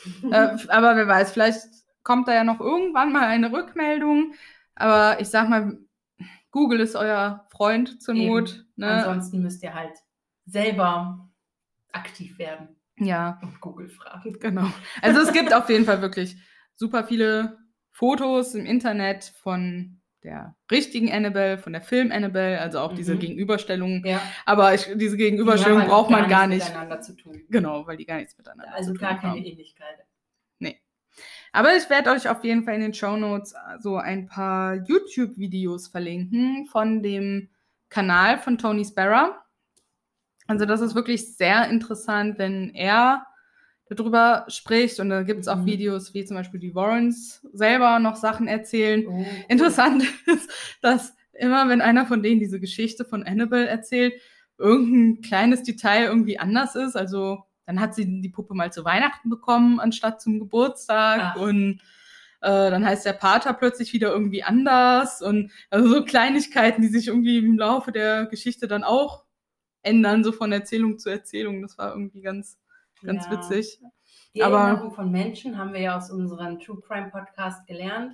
äh, 0.32 0.58
aber 0.67 0.96
wer 0.96 1.08
weiß, 1.08 1.32
vielleicht 1.32 1.62
kommt 2.04 2.28
da 2.28 2.34
ja 2.34 2.43
noch 2.43 2.60
irgendwann 2.60 3.12
mal 3.12 3.28
eine 3.28 3.52
Rückmeldung. 3.52 4.34
Aber 4.76 5.19
ich 5.19 5.30
sag 5.30 5.50
mal, 5.50 5.78
Google 6.52 6.80
ist 6.80 6.96
euer 6.96 7.48
Freund 7.52 8.02
zur 8.02 8.13
Not. 8.13 8.65
Ne? 8.76 8.88
Ansonsten 8.88 9.41
müsst 9.41 9.63
ihr 9.63 9.74
halt 9.74 9.98
selber 10.46 11.30
aktiv 11.91 12.38
werden. 12.38 12.76
Ja. 12.98 13.39
Und 13.41 13.60
Google 13.62 13.89
fragen. 13.89 14.38
Genau. 14.39 14.67
Also 15.02 15.22
es 15.22 15.34
gibt 15.34 15.54
auf 15.54 15.69
jeden 15.69 15.86
Fall 15.86 16.02
wirklich 16.02 16.38
super 16.76 17.04
viele 17.04 17.58
Fotos 17.91 18.56
im 18.56 18.65
Internet 18.65 19.34
von 19.41 20.02
der 20.24 20.56
richtigen 20.72 21.12
Annabelle, 21.12 21.58
von 21.58 21.74
der 21.74 21.82
Film 21.82 22.12
Annabelle, 22.12 22.60
also 22.60 22.80
auch 22.80 22.92
mhm. 22.92 22.98
diese 22.98 23.18
Gegenüberstellung. 23.18 24.04
Ja. 24.06 24.22
Aber 24.46 24.74
ich, 24.74 24.90
diese 24.96 25.18
Gegenüberstellung 25.18 25.82
die 25.82 25.88
braucht 25.88 26.10
man 26.10 26.30
gar 26.30 26.48
nicht. 26.48 26.66
Miteinander 26.66 27.02
zu 27.02 27.16
tun. 27.16 27.42
Genau, 27.50 27.86
weil 27.86 27.98
die 27.98 28.06
gar 28.06 28.18
nichts 28.18 28.38
miteinander 28.38 28.74
also 28.74 28.94
zu 28.94 28.98
tun 28.98 29.08
haben. 29.08 29.16
Also 29.16 29.22
gar 29.22 29.34
keine 29.34 29.46
Ähnlichkeit. 29.46 30.06
Nee. 30.60 30.80
Aber 31.52 31.76
ich 31.76 31.90
werde 31.90 32.12
euch 32.12 32.30
auf 32.30 32.44
jeden 32.44 32.64
Fall 32.64 32.76
in 32.76 32.82
den 32.82 32.94
Show 32.94 33.18
Notes 33.18 33.54
so 33.80 33.98
ein 33.98 34.28
paar 34.28 34.76
YouTube-Videos 34.76 35.88
verlinken 35.88 36.66
von 36.68 37.04
dem 37.04 37.50
Kanal 37.90 38.38
von 38.40 38.58
Tony 38.58 38.86
Sparrow. 38.86 39.36
Also 40.48 40.66
das 40.66 40.82
ist 40.82 40.96
wirklich 40.96 41.36
sehr 41.36 41.70
interessant, 41.70 42.38
wenn 42.38 42.74
er 42.74 43.26
darüber 43.89 44.46
spricht. 44.48 45.00
Und 45.00 45.10
da 45.10 45.24
gibt 45.24 45.41
es 45.41 45.48
auch 45.48 45.58
mhm. 45.58 45.65
Videos, 45.65 46.13
wie 46.13 46.26
zum 46.26 46.38
Beispiel 46.38 46.60
die 46.60 46.76
Warrens 46.76 47.46
selber 47.54 48.00
noch 48.00 48.15
Sachen 48.15 48.48
erzählen. 48.48 49.06
Oh. 49.08 49.26
Interessant 49.48 50.04
ist, 50.26 50.50
dass 50.82 51.13
immer, 51.34 51.67
wenn 51.69 51.82
einer 51.82 52.06
von 52.06 52.24
denen 52.24 52.39
diese 52.39 52.60
Geschichte 52.60 53.06
von 53.06 53.24
Annabelle 53.24 53.67
erzählt, 53.67 54.13
irgendein 54.58 55.22
kleines 55.22 55.63
Detail 55.63 56.06
irgendwie 56.06 56.39
anders 56.39 56.76
ist. 56.76 56.96
Also 56.96 57.43
dann 57.65 57.80
hat 57.80 57.96
sie 57.96 58.22
die 58.22 58.30
Puppe 58.30 58.54
mal 58.54 58.72
zu 58.72 58.86
Weihnachten 58.86 59.30
bekommen, 59.30 59.80
anstatt 59.80 60.22
zum 60.22 60.39
Geburtstag. 60.39 61.19
Ach. 61.22 61.36
Und 61.38 61.82
äh, 62.41 62.69
dann 62.69 62.86
heißt 62.86 63.06
der 63.06 63.13
Pater 63.13 63.54
plötzlich 63.54 63.93
wieder 63.93 64.12
irgendwie 64.12 64.43
anders. 64.43 65.22
Und 65.22 65.52
also 65.69 65.88
so 65.88 66.04
Kleinigkeiten, 66.04 66.82
die 66.82 66.89
sich 66.89 67.08
irgendwie 67.08 67.38
im 67.38 67.58
Laufe 67.58 67.91
der 67.91 68.26
Geschichte 68.26 68.67
dann 68.67 68.84
auch 68.84 69.24
ändern, 69.82 70.24
so 70.24 70.32
von 70.32 70.52
Erzählung 70.52 71.00
zu 71.00 71.10
Erzählung. 71.10 71.62
Das 71.62 71.78
war 71.78 71.91
irgendwie 71.91 72.22
ganz, 72.22 72.58
ganz 73.04 73.26
ja. 73.26 73.32
witzig. 73.32 73.80
Die 74.36 74.44
Aber, 74.44 74.62
Erinnerung 74.62 74.94
von 74.94 75.12
Menschen 75.12 75.58
haben 75.58 75.74
wir 75.74 75.82
ja 75.82 75.98
aus 75.98 76.10
unserem 76.10 76.60
True 76.60 76.82
Crime 76.82 77.10
Podcast 77.12 77.68
gelernt, 77.68 78.13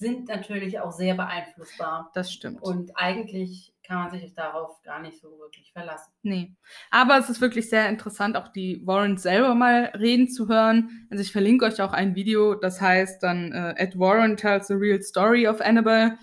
sind 0.00 0.28
natürlich 0.28 0.80
auch 0.80 0.92
sehr 0.92 1.14
beeinflussbar. 1.14 2.10
Das 2.14 2.32
stimmt. 2.32 2.62
Und 2.62 2.92
eigentlich 2.94 3.74
kann 3.86 3.98
man 3.98 4.10
sich 4.10 4.32
darauf 4.34 4.80
gar 4.82 5.02
nicht 5.02 5.20
so 5.20 5.28
wirklich 5.38 5.72
verlassen. 5.72 6.10
Nee. 6.22 6.54
Aber 6.90 7.18
es 7.18 7.28
ist 7.28 7.42
wirklich 7.42 7.68
sehr 7.68 7.88
interessant, 7.88 8.36
auch 8.36 8.48
die 8.48 8.80
Warren 8.86 9.18
selber 9.18 9.54
mal 9.54 9.92
reden 9.98 10.28
zu 10.28 10.48
hören. 10.48 11.06
Also 11.10 11.22
ich 11.22 11.32
verlinke 11.32 11.66
euch 11.66 11.82
auch 11.82 11.92
ein 11.92 12.14
Video, 12.14 12.54
das 12.54 12.80
heißt 12.80 13.22
dann 13.22 13.52
äh, 13.52 13.74
Ed 13.76 13.98
Warren 13.98 14.36
tells 14.38 14.68
the 14.68 14.74
real 14.74 15.02
story 15.02 15.46
of 15.46 15.60
Annabelle. 15.60 16.18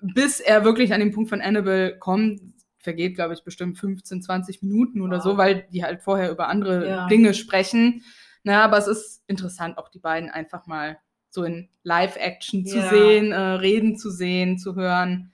Bis 0.00 0.40
er 0.40 0.64
wirklich 0.64 0.92
an 0.92 1.00
den 1.00 1.12
Punkt 1.12 1.28
von 1.28 1.40
Annabelle 1.40 1.98
kommt, 1.98 2.40
vergeht, 2.88 3.16
glaube 3.16 3.34
ich, 3.34 3.44
bestimmt 3.44 3.76
15, 3.76 4.22
20 4.22 4.62
Minuten 4.62 5.02
oder 5.02 5.18
wow. 5.18 5.24
so, 5.24 5.36
weil 5.36 5.66
die 5.70 5.84
halt 5.84 6.00
vorher 6.00 6.30
über 6.30 6.48
andere 6.48 6.88
ja. 6.88 7.06
Dinge 7.06 7.34
sprechen. 7.34 8.02
Naja, 8.44 8.64
aber 8.64 8.78
es 8.78 8.86
ist 8.86 9.22
interessant, 9.26 9.76
auch 9.76 9.90
die 9.90 9.98
beiden 9.98 10.30
einfach 10.30 10.66
mal 10.66 10.98
so 11.28 11.44
in 11.44 11.68
Live-Action 11.82 12.64
zu 12.64 12.78
ja. 12.78 12.88
sehen, 12.88 13.32
äh, 13.32 13.38
reden 13.38 13.98
zu 13.98 14.10
sehen, 14.10 14.56
zu 14.56 14.74
hören. 14.74 15.32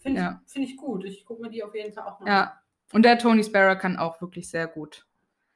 Finde 0.00 0.20
ja. 0.20 0.42
ich, 0.44 0.52
find 0.52 0.68
ich 0.68 0.76
gut. 0.76 1.04
Ich 1.04 1.24
gucke 1.24 1.40
mir 1.40 1.50
die 1.50 1.62
auf 1.62 1.72
jeden 1.72 1.92
Fall 1.92 2.02
auch 2.02 2.18
mal 2.18 2.28
ja. 2.28 2.60
Und 2.92 3.04
der 3.04 3.16
Tony 3.16 3.44
Sparrow 3.44 3.78
kann 3.78 3.96
auch 3.96 4.20
wirklich 4.20 4.50
sehr 4.50 4.66
gut 4.66 5.06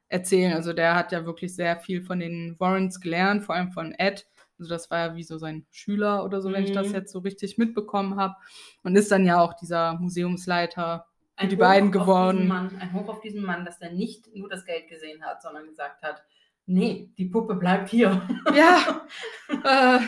erzählen. 0.07 0.53
Also 0.53 0.73
der 0.73 0.95
hat 0.95 1.11
ja 1.11 1.27
wirklich 1.27 1.57
sehr 1.57 1.77
viel 1.81 2.05
von 2.05 2.21
den 2.21 2.55
Warrens 2.61 3.01
gelernt, 3.01 3.43
vor 3.43 3.57
allem 3.57 3.73
von 3.73 3.91
Ed. 3.99 4.29
Also 4.61 4.69
das 4.69 4.93
war 4.93 4.99
ja 4.99 5.17
wie 5.17 5.25
so 5.25 5.39
sein 5.39 5.67
Schüler 5.73 6.25
oder 6.25 6.41
so, 6.41 6.51
mhm. 6.51 6.53
wenn 6.53 6.65
ich 6.65 6.73
das 6.73 6.91
mhm. 6.91 6.95
jetzt 6.95 7.11
so 7.11 7.19
richtig 7.19 7.59
mitbekommen 7.59 8.15
habe. 8.15 8.37
Und 8.85 8.95
ist 8.95 9.11
dann 9.11 9.27
ja 9.27 9.41
auch 9.41 9.55
dieser 9.55 9.95
Museumsleiter 9.95 11.07
ein 11.37 11.49
die 11.49 11.57
Hoch 11.57 11.61
beiden 11.61 11.93
geworden. 11.93 12.49
Mann, 12.49 12.77
ein 12.81 12.93
Hoch 12.93 13.09
auf 13.09 13.21
diesen 13.21 13.43
Mann, 13.43 13.65
dass 13.65 13.79
der 13.79 13.93
nicht 13.93 14.35
nur 14.35 14.49
das 14.49 14.65
Geld 14.65 14.89
gesehen 14.89 15.25
hat, 15.25 15.43
sondern 15.43 15.67
gesagt 15.67 16.03
hat, 16.03 16.23
nee, 16.67 17.11
die 17.17 17.27
Puppe 17.27 17.55
bleibt 17.55 17.89
hier. 17.89 18.23
Ja. 18.55 19.07
äh, 19.65 20.01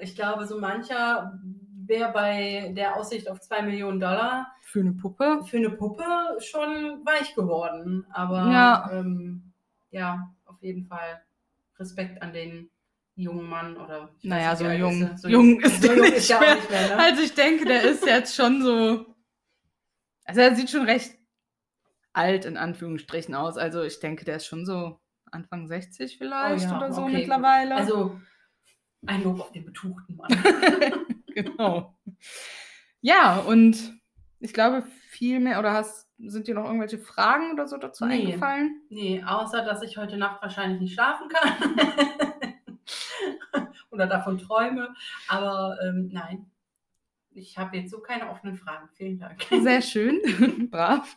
ich 0.00 0.14
glaube, 0.14 0.46
so 0.46 0.58
mancher 0.58 1.38
wäre 1.86 2.12
bei 2.12 2.72
der 2.76 2.96
Aussicht 2.96 3.28
auf 3.30 3.40
zwei 3.40 3.62
Millionen 3.62 4.00
Dollar 4.00 4.52
für 4.62 4.80
eine 4.80 4.92
Puppe 4.92 5.42
für 5.46 5.58
eine 5.58 5.70
Puppe 5.70 6.04
schon 6.40 7.04
weich 7.04 7.34
geworden. 7.34 8.06
Aber 8.10 8.50
ja, 8.50 8.90
ähm, 8.92 9.52
ja 9.90 10.34
auf 10.46 10.62
jeden 10.62 10.86
Fall 10.86 11.22
Respekt 11.78 12.22
an 12.22 12.32
den 12.32 12.70
jungen 13.16 13.48
Mann 13.48 13.76
oder 13.76 14.10
naja, 14.22 14.56
so 14.56 14.68
jung, 14.68 15.02
ist 15.02 15.22
so 15.22 15.28
jung 15.28 15.60
ist 15.60 15.82
so 15.82 15.88
der 15.88 15.96
nicht, 15.96 16.14
ist 16.14 16.30
mehr. 16.30 16.54
nicht 16.56 16.70
mehr. 16.70 16.88
Ne? 16.88 16.98
Also 16.98 17.22
ich 17.22 17.34
denke, 17.34 17.64
der 17.64 17.82
ist 17.82 18.04
jetzt 18.04 18.34
schon 18.34 18.62
so 18.62 19.13
also 20.24 20.40
er 20.40 20.54
sieht 20.54 20.70
schon 20.70 20.84
recht 20.84 21.16
alt 22.12 22.44
in 22.44 22.56
Anführungsstrichen 22.56 23.34
aus. 23.34 23.56
Also 23.56 23.82
ich 23.82 24.00
denke, 24.00 24.24
der 24.24 24.36
ist 24.36 24.46
schon 24.46 24.64
so 24.64 25.00
Anfang 25.30 25.66
60 25.66 26.18
vielleicht 26.18 26.66
oh 26.66 26.70
ja, 26.70 26.76
oder 26.76 26.92
so 26.92 27.02
okay, 27.02 27.12
mittlerweile. 27.12 27.70
Gut. 27.70 27.80
Also 27.80 28.20
ein 29.06 29.22
Lob 29.22 29.40
auf 29.40 29.52
den 29.52 29.64
betuchten 29.64 30.16
Mann. 30.16 30.28
genau. 31.34 31.96
Ja, 33.00 33.38
und 33.38 33.94
ich 34.40 34.52
glaube, 34.52 34.84
viel 35.08 35.40
mehr, 35.40 35.58
oder 35.58 35.72
hast, 35.72 36.08
sind 36.18 36.46
dir 36.46 36.54
noch 36.54 36.64
irgendwelche 36.64 36.98
Fragen 36.98 37.52
oder 37.52 37.66
so 37.66 37.76
dazu 37.76 38.06
nee, 38.06 38.26
eingefallen? 38.26 38.82
Nee, 38.88 39.22
außer 39.24 39.64
dass 39.64 39.82
ich 39.82 39.96
heute 39.96 40.16
Nacht 40.16 40.40
wahrscheinlich 40.42 40.80
nicht 40.80 40.94
schlafen 40.94 41.28
kann. 41.28 41.76
oder 43.90 44.06
davon 44.06 44.38
träume. 44.38 44.94
Aber 45.28 45.76
ähm, 45.84 46.08
nein, 46.12 46.50
ich 47.34 47.58
habe 47.58 47.76
jetzt 47.76 47.90
so 47.90 48.00
keine 48.00 48.30
offenen 48.30 48.56
Fragen. 48.56 48.88
Vielen 48.94 49.18
Dank. 49.18 49.42
Sehr 49.50 49.82
schön. 49.82 50.68
Brav. 50.70 51.16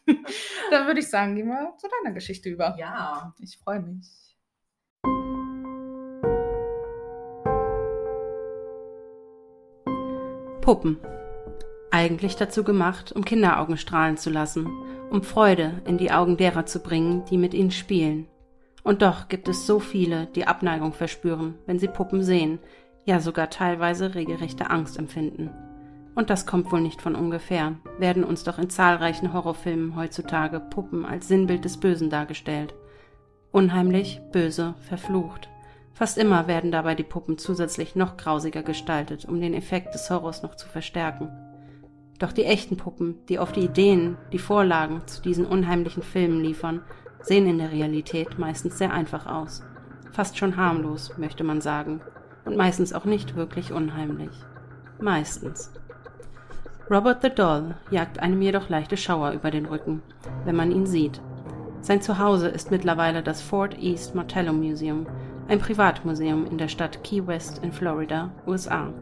Dann 0.71 0.87
würde 0.87 0.99
ich 0.99 1.09
sagen, 1.09 1.35
gehen 1.35 1.47
wir 1.47 1.73
zu 1.77 1.87
deiner 1.87 2.13
Geschichte 2.13 2.49
über. 2.49 2.75
Ja. 2.77 3.33
Ich 3.39 3.57
freue 3.57 3.81
mich. 3.81 4.07
Puppen. 10.61 10.97
Eigentlich 11.91 12.35
dazu 12.35 12.63
gemacht, 12.63 13.13
um 13.13 13.23
Kinderaugen 13.23 13.77
strahlen 13.77 14.17
zu 14.17 14.29
lassen, 14.29 14.67
um 15.09 15.23
Freude 15.23 15.81
in 15.85 15.97
die 15.97 16.11
Augen 16.11 16.35
derer 16.35 16.65
zu 16.65 16.81
bringen, 16.81 17.23
die 17.25 17.37
mit 17.37 17.53
ihnen 17.53 17.71
spielen. 17.71 18.27
Und 18.83 19.01
doch 19.01 19.29
gibt 19.29 19.47
es 19.47 19.65
so 19.65 19.79
viele, 19.79 20.25
die 20.27 20.45
Abneigung 20.45 20.91
verspüren, 20.91 21.55
wenn 21.65 21.79
sie 21.79 21.87
Puppen 21.87 22.21
sehen, 22.23 22.59
ja 23.05 23.21
sogar 23.21 23.49
teilweise 23.49 24.15
regelrechte 24.15 24.69
Angst 24.69 24.97
empfinden. 24.99 25.49
Und 26.17 26.31
das 26.31 26.47
kommt 26.47 26.71
wohl 26.71 26.81
nicht 26.81 26.99
von 26.99 27.13
ungefähr, 27.13 27.75
werden 27.99 28.23
uns 28.23 28.43
doch 28.43 28.57
in 28.57 28.71
zahlreichen 28.71 29.33
Horrorfilmen 29.33 29.95
heutzutage 29.95 30.59
Puppen 30.59 31.05
als 31.05 31.27
Sinnbild 31.27 31.63
des 31.63 31.77
Bösen 31.77 32.09
dargestellt. 32.09 32.73
Unheimlich, 33.51 34.19
böse, 34.31 34.73
verflucht. 34.81 35.47
Fast 35.93 36.17
immer 36.17 36.47
werden 36.47 36.71
dabei 36.71 36.95
die 36.95 37.03
Puppen 37.03 37.37
zusätzlich 37.37 37.95
noch 37.95 38.17
grausiger 38.17 38.63
gestaltet, 38.63 39.25
um 39.25 39.39
den 39.39 39.53
Effekt 39.53 39.93
des 39.93 40.09
Horrors 40.09 40.41
noch 40.41 40.55
zu 40.55 40.67
verstärken. 40.67 41.29
Doch 42.17 42.31
die 42.31 42.45
echten 42.45 42.77
Puppen, 42.77 43.23
die 43.29 43.37
oft 43.37 43.55
die 43.55 43.65
Ideen, 43.65 44.17
die 44.33 44.39
Vorlagen 44.39 45.03
zu 45.05 45.21
diesen 45.21 45.45
unheimlichen 45.45 46.01
Filmen 46.01 46.43
liefern, 46.43 46.81
sehen 47.21 47.45
in 47.45 47.59
der 47.59 47.71
Realität 47.71 48.39
meistens 48.39 48.79
sehr 48.79 48.91
einfach 48.91 49.27
aus. 49.27 49.61
Fast 50.13 50.35
schon 50.39 50.57
harmlos, 50.57 51.15
möchte 51.19 51.43
man 51.43 51.61
sagen. 51.61 52.01
Und 52.43 52.57
meistens 52.57 52.91
auch 52.91 53.05
nicht 53.05 53.35
wirklich 53.35 53.71
unheimlich. 53.71 54.31
Meistens. 54.99 55.71
Robert 56.89 57.21
the 57.21 57.29
Doll 57.29 57.75
jagt 57.91 58.19
einem 58.19 58.41
jedoch 58.41 58.69
leichte 58.69 58.95
Schauer 58.95 59.31
über 59.31 59.51
den 59.51 59.65
Rücken, 59.65 60.01
wenn 60.45 60.55
man 60.55 60.71
ihn 60.71 60.85
sieht. 60.85 61.19
Sein 61.81 62.01
Zuhause 62.01 62.47
ist 62.47 62.71
mittlerweile 62.71 63.21
das 63.21 63.41
Fort 63.41 63.77
East 63.77 64.15
Martello 64.15 64.53
Museum, 64.53 65.05
ein 65.49 65.59
Privatmuseum 65.59 66.45
in 66.45 66.57
der 66.57 66.69
Stadt 66.69 67.03
Key 67.03 67.27
West 67.27 67.59
in 67.61 67.73
Florida, 67.73 68.31
USA. 68.47 68.93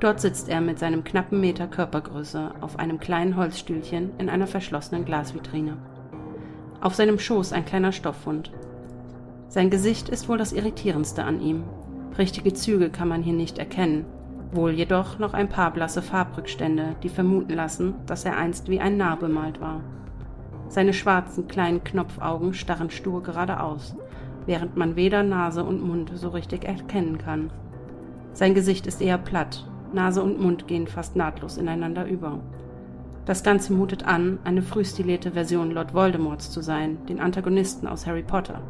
Dort 0.00 0.20
sitzt 0.20 0.48
er 0.48 0.60
mit 0.60 0.80
seinem 0.80 1.04
knappen 1.04 1.40
Meter 1.40 1.68
Körpergröße 1.68 2.50
auf 2.60 2.80
einem 2.80 2.98
kleinen 2.98 3.36
Holzstühlchen 3.36 4.10
in 4.18 4.28
einer 4.28 4.48
verschlossenen 4.48 5.04
Glasvitrine. 5.04 5.76
Auf 6.80 6.96
seinem 6.96 7.20
Schoß 7.20 7.52
ein 7.52 7.64
kleiner 7.64 7.92
Stoffhund. 7.92 8.50
Sein 9.46 9.70
Gesicht 9.70 10.08
ist 10.08 10.28
wohl 10.28 10.36
das 10.36 10.52
irritierendste 10.52 11.22
an 11.22 11.40
ihm. 11.40 11.62
Richtige 12.18 12.54
Züge 12.54 12.90
kann 12.90 13.06
man 13.06 13.22
hier 13.22 13.34
nicht 13.34 13.58
erkennen, 13.58 14.04
wohl 14.54 14.70
jedoch 14.70 15.18
noch 15.18 15.34
ein 15.34 15.48
paar 15.48 15.70
blasse 15.72 16.02
Farbrückstände, 16.02 16.96
die 17.02 17.08
vermuten 17.08 17.54
lassen, 17.54 17.94
dass 18.06 18.24
er 18.24 18.36
einst 18.36 18.68
wie 18.68 18.80
ein 18.80 18.96
Narr 18.96 19.16
bemalt 19.16 19.60
war. 19.60 19.80
Seine 20.68 20.92
schwarzen 20.92 21.48
kleinen 21.48 21.84
Knopfaugen 21.84 22.54
starren 22.54 22.90
stur 22.90 23.22
geradeaus, 23.22 23.96
während 24.46 24.76
man 24.76 24.96
weder 24.96 25.22
Nase 25.22 25.64
und 25.64 25.82
Mund 25.82 26.12
so 26.14 26.28
richtig 26.30 26.64
erkennen 26.64 27.18
kann. 27.18 27.50
Sein 28.32 28.54
Gesicht 28.54 28.86
ist 28.86 29.00
eher 29.00 29.18
platt, 29.18 29.66
Nase 29.92 30.22
und 30.22 30.40
Mund 30.40 30.66
gehen 30.66 30.86
fast 30.86 31.16
nahtlos 31.16 31.56
ineinander 31.56 32.06
über. 32.06 32.40
Das 33.26 33.42
Ganze 33.42 33.72
mutet 33.72 34.04
an, 34.04 34.38
eine 34.44 34.62
frühstilierte 34.62 35.32
Version 35.32 35.70
Lord 35.70 35.94
Voldemorts 35.94 36.50
zu 36.50 36.60
sein, 36.60 36.98
den 37.06 37.20
Antagonisten 37.20 37.86
aus 37.86 38.06
Harry 38.06 38.22
Potter. 38.22 38.60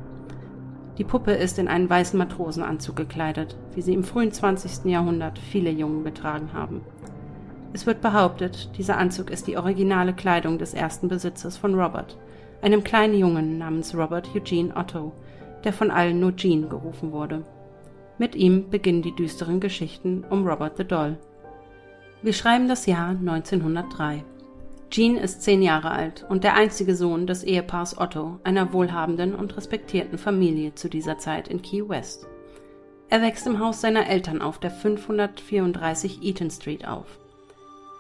Die 0.98 1.04
Puppe 1.04 1.33
ist 1.33 1.59
in 1.59 1.66
einen 1.66 1.90
weißen 1.90 2.16
Matrosenanzug 2.16 2.94
gekleidet, 2.94 3.57
wie 3.74 3.83
sie 3.83 3.94
im 3.94 4.04
frühen 4.04 4.30
20. 4.30 4.85
Jahrhundert 4.85 5.38
viele 5.38 5.70
Jungen 5.70 6.04
getragen 6.04 6.52
haben. 6.52 6.83
Es 7.72 7.87
wird 7.87 8.00
behauptet, 8.00 8.70
dieser 8.78 8.98
Anzug 8.98 9.30
ist 9.30 9.48
die 9.48 9.57
originale 9.57 10.12
Kleidung 10.12 10.59
des 10.59 10.74
ersten 10.74 11.09
Besitzers 11.09 11.57
von 11.57 11.74
Robert, 11.74 12.16
einem 12.62 12.85
kleinen 12.85 13.14
Jungen 13.14 13.59
namens 13.59 13.96
Robert 13.96 14.28
Eugene 14.37 14.76
Otto, 14.76 15.12
der 15.64 15.72
von 15.72 15.90
allen 15.90 16.20
nur 16.20 16.37
Jean 16.37 16.68
gerufen 16.68 17.11
wurde. 17.11 17.42
Mit 18.16 18.37
ihm 18.37 18.70
beginnen 18.70 19.02
die 19.02 19.16
düsteren 19.16 19.59
Geschichten 19.59 20.24
um 20.30 20.46
Robert 20.46 20.76
the 20.76 20.85
Doll. 20.85 21.18
Wir 22.22 22.33
schreiben 22.33 22.68
das 22.68 22.87
Jahr 22.87 23.09
1903. 23.09 24.22
Jean 24.90 25.16
ist 25.16 25.42
zehn 25.42 25.62
Jahre 25.62 25.90
alt 25.90 26.25
und 26.29 26.44
der 26.44 26.55
einzige 26.55 26.94
Sohn 26.94 27.27
des 27.27 27.42
Ehepaars 27.42 27.99
Otto, 27.99 28.38
einer 28.44 28.73
wohlhabenden 28.73 29.35
und 29.35 29.57
respektierten 29.57 30.18
Familie 30.18 30.75
zu 30.75 30.88
dieser 30.88 31.18
Zeit 31.18 31.49
in 31.49 31.62
Key 31.62 31.88
West. 31.88 32.27
Er 33.09 33.23
wächst 33.23 33.47
im 33.47 33.59
Haus 33.59 33.81
seiner 33.81 34.09
Eltern 34.09 34.40
auf 34.40 34.59
der 34.59 34.70
534 34.70 36.23
Eaton 36.23 36.51
Street 36.51 36.87
auf. 36.87 37.18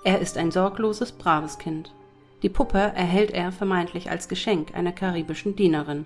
Er 0.04 0.20
ist 0.20 0.36
ein 0.36 0.50
sorgloses, 0.50 1.12
braves 1.12 1.58
Kind. 1.58 1.94
Die 2.42 2.48
Puppe 2.48 2.78
erhält 2.78 3.30
er 3.30 3.52
vermeintlich 3.52 4.10
als 4.10 4.28
Geschenk 4.28 4.74
einer 4.74 4.92
karibischen 4.92 5.56
Dienerin. 5.56 6.04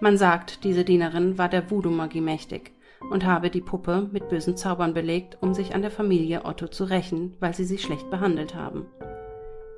Man 0.00 0.18
sagt, 0.18 0.64
diese 0.64 0.84
Dienerin 0.84 1.38
war 1.38 1.48
der 1.48 1.70
Voodoo-Magie 1.70 2.20
mächtig 2.20 2.72
und 3.10 3.24
habe 3.24 3.50
die 3.50 3.60
Puppe 3.60 4.08
mit 4.12 4.28
bösen 4.28 4.56
Zaubern 4.56 4.94
belegt, 4.94 5.38
um 5.40 5.54
sich 5.54 5.74
an 5.74 5.82
der 5.82 5.90
Familie 5.90 6.44
Otto 6.44 6.68
zu 6.68 6.84
rächen, 6.84 7.34
weil 7.40 7.54
sie 7.54 7.64
sie 7.64 7.78
schlecht 7.78 8.10
behandelt 8.10 8.54
haben. 8.54 8.86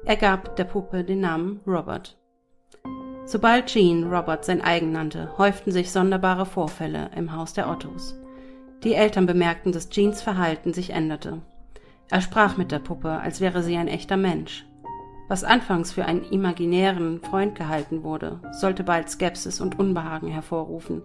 Er 0.08 0.14
gab 0.14 0.54
der 0.54 0.62
Puppe 0.62 1.02
den 1.02 1.18
Namen 1.18 1.58
Robert. 1.66 2.16
Sobald 3.24 3.66
Jean 3.66 4.04
Robert 4.04 4.44
sein 4.44 4.60
eigen 4.60 4.92
nannte, 4.92 5.36
häuften 5.36 5.72
sich 5.72 5.90
sonderbare 5.90 6.46
Vorfälle 6.46 7.10
im 7.16 7.34
Haus 7.34 7.54
der 7.54 7.68
Ottos. 7.68 8.14
Die 8.84 8.94
Eltern 8.94 9.26
bemerkten, 9.26 9.72
dass 9.72 9.90
Jeans 9.90 10.22
Verhalten 10.22 10.72
sich 10.72 10.90
änderte. 10.90 11.42
Er 12.08 12.20
sprach 12.20 12.56
mit 12.56 12.70
der 12.70 12.78
Puppe, 12.78 13.18
als 13.18 13.40
wäre 13.40 13.64
sie 13.64 13.76
ein 13.76 13.88
echter 13.88 14.16
Mensch. 14.16 14.64
Was 15.26 15.42
anfangs 15.42 15.90
für 15.90 16.04
einen 16.04 16.22
imaginären 16.22 17.20
Freund 17.20 17.56
gehalten 17.56 18.04
wurde, 18.04 18.38
sollte 18.52 18.84
bald 18.84 19.10
Skepsis 19.10 19.60
und 19.60 19.76
Unbehagen 19.76 20.28
hervorrufen, 20.28 21.02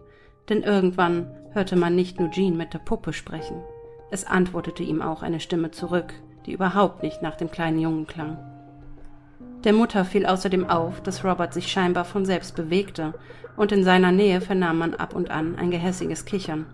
denn 0.47 0.61
irgendwann 0.61 1.31
hörte 1.53 1.75
man 1.75 1.95
nicht 1.95 2.19
nur 2.19 2.29
Jean 2.29 2.55
mit 2.55 2.75
der 2.75 2.79
Puppe 2.79 3.13
sprechen. 3.13 3.63
Es 4.11 4.27
antwortete 4.27 4.83
ihm 4.83 5.01
auch 5.01 5.23
eine 5.23 5.39
Stimme 5.39 5.71
zurück, 5.71 6.13
die 6.45 6.53
überhaupt 6.53 7.01
nicht 7.01 7.23
nach 7.23 7.35
dem 7.35 7.49
kleinen 7.49 7.79
Jungen 7.79 8.05
klang. 8.05 8.50
Der 9.63 9.73
Mutter 9.73 10.05
fiel 10.05 10.25
außerdem 10.25 10.69
auf, 10.69 11.01
dass 11.01 11.23
Robert 11.23 11.53
sich 11.53 11.71
scheinbar 11.71 12.05
von 12.05 12.25
selbst 12.25 12.55
bewegte, 12.55 13.13
und 13.57 13.71
in 13.71 13.83
seiner 13.83 14.11
Nähe 14.11 14.41
vernahm 14.41 14.79
man 14.79 14.95
ab 14.95 15.13
und 15.13 15.29
an 15.29 15.55
ein 15.57 15.71
gehässiges 15.71 16.25
Kichern. 16.25 16.65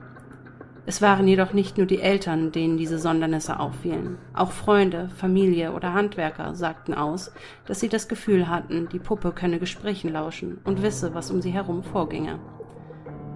Es 0.85 1.01
waren 1.01 1.27
jedoch 1.27 1.51
nicht 1.51 1.77
nur 1.77 1.85
die 1.85 1.99
Eltern, 1.99 2.53
denen 2.53 2.77
diese 2.77 2.97
Sondernisse 2.97 3.59
auffielen. 3.59 4.17
Auch 4.33 4.53
Freunde, 4.53 5.09
Familie 5.17 5.73
oder 5.73 5.93
Handwerker 5.93 6.55
sagten 6.55 6.93
aus, 6.93 7.33
dass 7.65 7.81
sie 7.81 7.89
das 7.89 8.07
Gefühl 8.07 8.47
hatten, 8.47 8.87
die 8.93 8.99
Puppe 8.99 9.33
könne 9.33 9.59
Gesprächen 9.59 10.13
lauschen 10.13 10.59
und 10.63 10.81
wisse, 10.81 11.13
was 11.13 11.29
um 11.29 11.41
sie 11.41 11.51
herum 11.51 11.83
vorginge. 11.83 12.39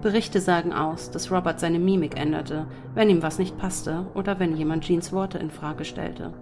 Berichte 0.00 0.40
sagen 0.40 0.72
aus, 0.72 1.10
dass 1.10 1.30
Robert 1.30 1.60
seine 1.60 1.78
Mimik 1.78 2.18
änderte, 2.18 2.66
wenn 2.94 3.10
ihm 3.10 3.22
was 3.22 3.38
nicht 3.38 3.58
passte 3.58 4.06
oder 4.14 4.38
wenn 4.38 4.56
jemand 4.56 4.84
Jeans 4.84 5.12
Worte 5.12 5.36
in 5.36 5.50
Frage 5.50 5.84
stellte. 5.84 6.32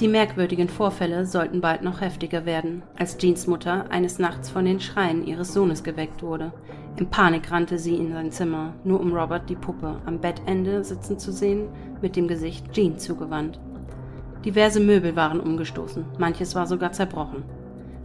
Die 0.00 0.08
merkwürdigen 0.08 0.70
Vorfälle 0.70 1.26
sollten 1.26 1.60
bald 1.60 1.82
noch 1.82 2.00
heftiger 2.00 2.46
werden, 2.46 2.82
als 2.96 3.18
Jeans 3.18 3.46
Mutter 3.46 3.84
eines 3.90 4.18
Nachts 4.18 4.48
von 4.48 4.64
den 4.64 4.80
Schreien 4.80 5.26
ihres 5.26 5.52
Sohnes 5.52 5.84
geweckt 5.84 6.22
wurde. 6.22 6.54
In 6.96 7.10
Panik 7.10 7.50
rannte 7.50 7.78
sie 7.78 7.96
in 7.96 8.10
sein 8.10 8.32
Zimmer, 8.32 8.72
nur 8.82 8.98
um 8.98 9.12
Robert 9.12 9.50
die 9.50 9.56
Puppe 9.56 10.00
am 10.06 10.18
Bettende 10.18 10.84
sitzen 10.84 11.18
zu 11.18 11.32
sehen, 11.32 11.68
mit 12.00 12.16
dem 12.16 12.28
Gesicht 12.28 12.72
Jean 12.72 12.98
zugewandt. 12.98 13.60
Diverse 14.42 14.80
Möbel 14.80 15.16
waren 15.16 15.38
umgestoßen, 15.38 16.06
manches 16.16 16.54
war 16.54 16.66
sogar 16.66 16.92
zerbrochen. 16.92 17.44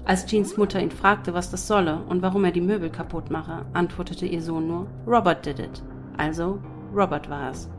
Als 0.04 0.26
Jeans 0.26 0.58
Mutter 0.58 0.82
ihn 0.82 0.92
fragte, 0.92 1.34
was 1.34 1.50
das 1.50 1.66
solle 1.66 2.02
und 2.10 2.22
warum 2.22 2.44
er 2.44 2.52
die 2.52 2.60
Möbel 2.60 2.90
kaputt 2.90 3.32
mache, 3.32 3.66
antwortete 3.72 4.26
ihr 4.26 4.42
Sohn 4.42 4.68
nur, 4.68 4.88
Robert 5.08 5.46
did 5.46 5.60
it. 5.60 5.82
Also, 6.18 6.60
Robert 6.94 7.30
war 7.30 7.52
es. 7.52 7.70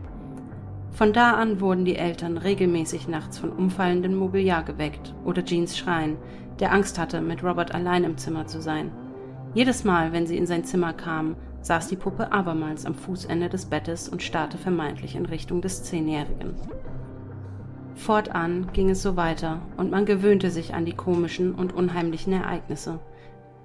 Von 0.93 1.13
da 1.13 1.33
an 1.33 1.61
wurden 1.61 1.85
die 1.85 1.97
Eltern 1.97 2.39
regelmäßig 2.39 3.07
nachts 3.07 3.39
von 3.39 3.51
umfallendem 3.51 4.15
Mobiliar 4.15 4.63
geweckt 4.63 5.15
oder 5.25 5.45
Jeans 5.45 5.77
Schreien, 5.77 6.17
der 6.59 6.73
Angst 6.73 6.99
hatte, 6.99 7.21
mit 7.21 7.45
Robert 7.45 7.75
allein 7.75 8.05
im 8.05 8.17
Zimmer 8.17 8.47
zu 8.47 8.63
sein. 8.63 8.91
Jedes 9.55 9.85
Mal, 9.85 10.13
wenn 10.13 10.27
sie 10.27 10.37
in 10.37 10.47
sein 10.47 10.65
Zimmer 10.65 10.93
kam, 10.93 11.37
saß 11.61 11.89
die 11.89 11.97
Puppe 11.97 12.33
abermals 12.33 12.87
am 12.87 12.95
Fußende 12.95 13.49
des 13.49 13.67
Bettes 13.67 14.09
und 14.09 14.23
starrte 14.23 14.57
vermeintlich 14.59 15.17
in 15.17 15.27
Richtung 15.27 15.61
des 15.61 15.83
Zehnjährigen. 15.85 16.55
Fortan 17.95 18.69
ging 18.73 18.91
es 18.91 19.03
so 19.03 19.17
weiter, 19.17 19.61
und 19.77 19.91
man 19.91 20.05
gewöhnte 20.05 20.51
sich 20.51 20.75
an 20.75 20.85
die 20.85 20.93
komischen 20.93 21.55
und 21.55 21.75
unheimlichen 21.75 22.33
Ereignisse. 22.33 23.01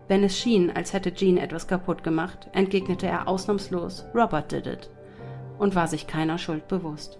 Wenn 0.07 0.23
es 0.23 0.37
schien, 0.37 0.71
als 0.71 0.93
hätte 0.93 1.13
Jean 1.13 1.37
etwas 1.37 1.67
kaputt 1.67 2.03
gemacht, 2.03 2.49
entgegnete 2.53 3.07
er 3.07 3.27
ausnahmslos 3.27 4.05
Robert 4.15 4.51
did 4.51 4.67
it 4.67 4.89
und 5.61 5.75
war 5.75 5.87
sich 5.87 6.07
keiner 6.07 6.39
Schuld 6.39 6.67
bewusst. 6.67 7.19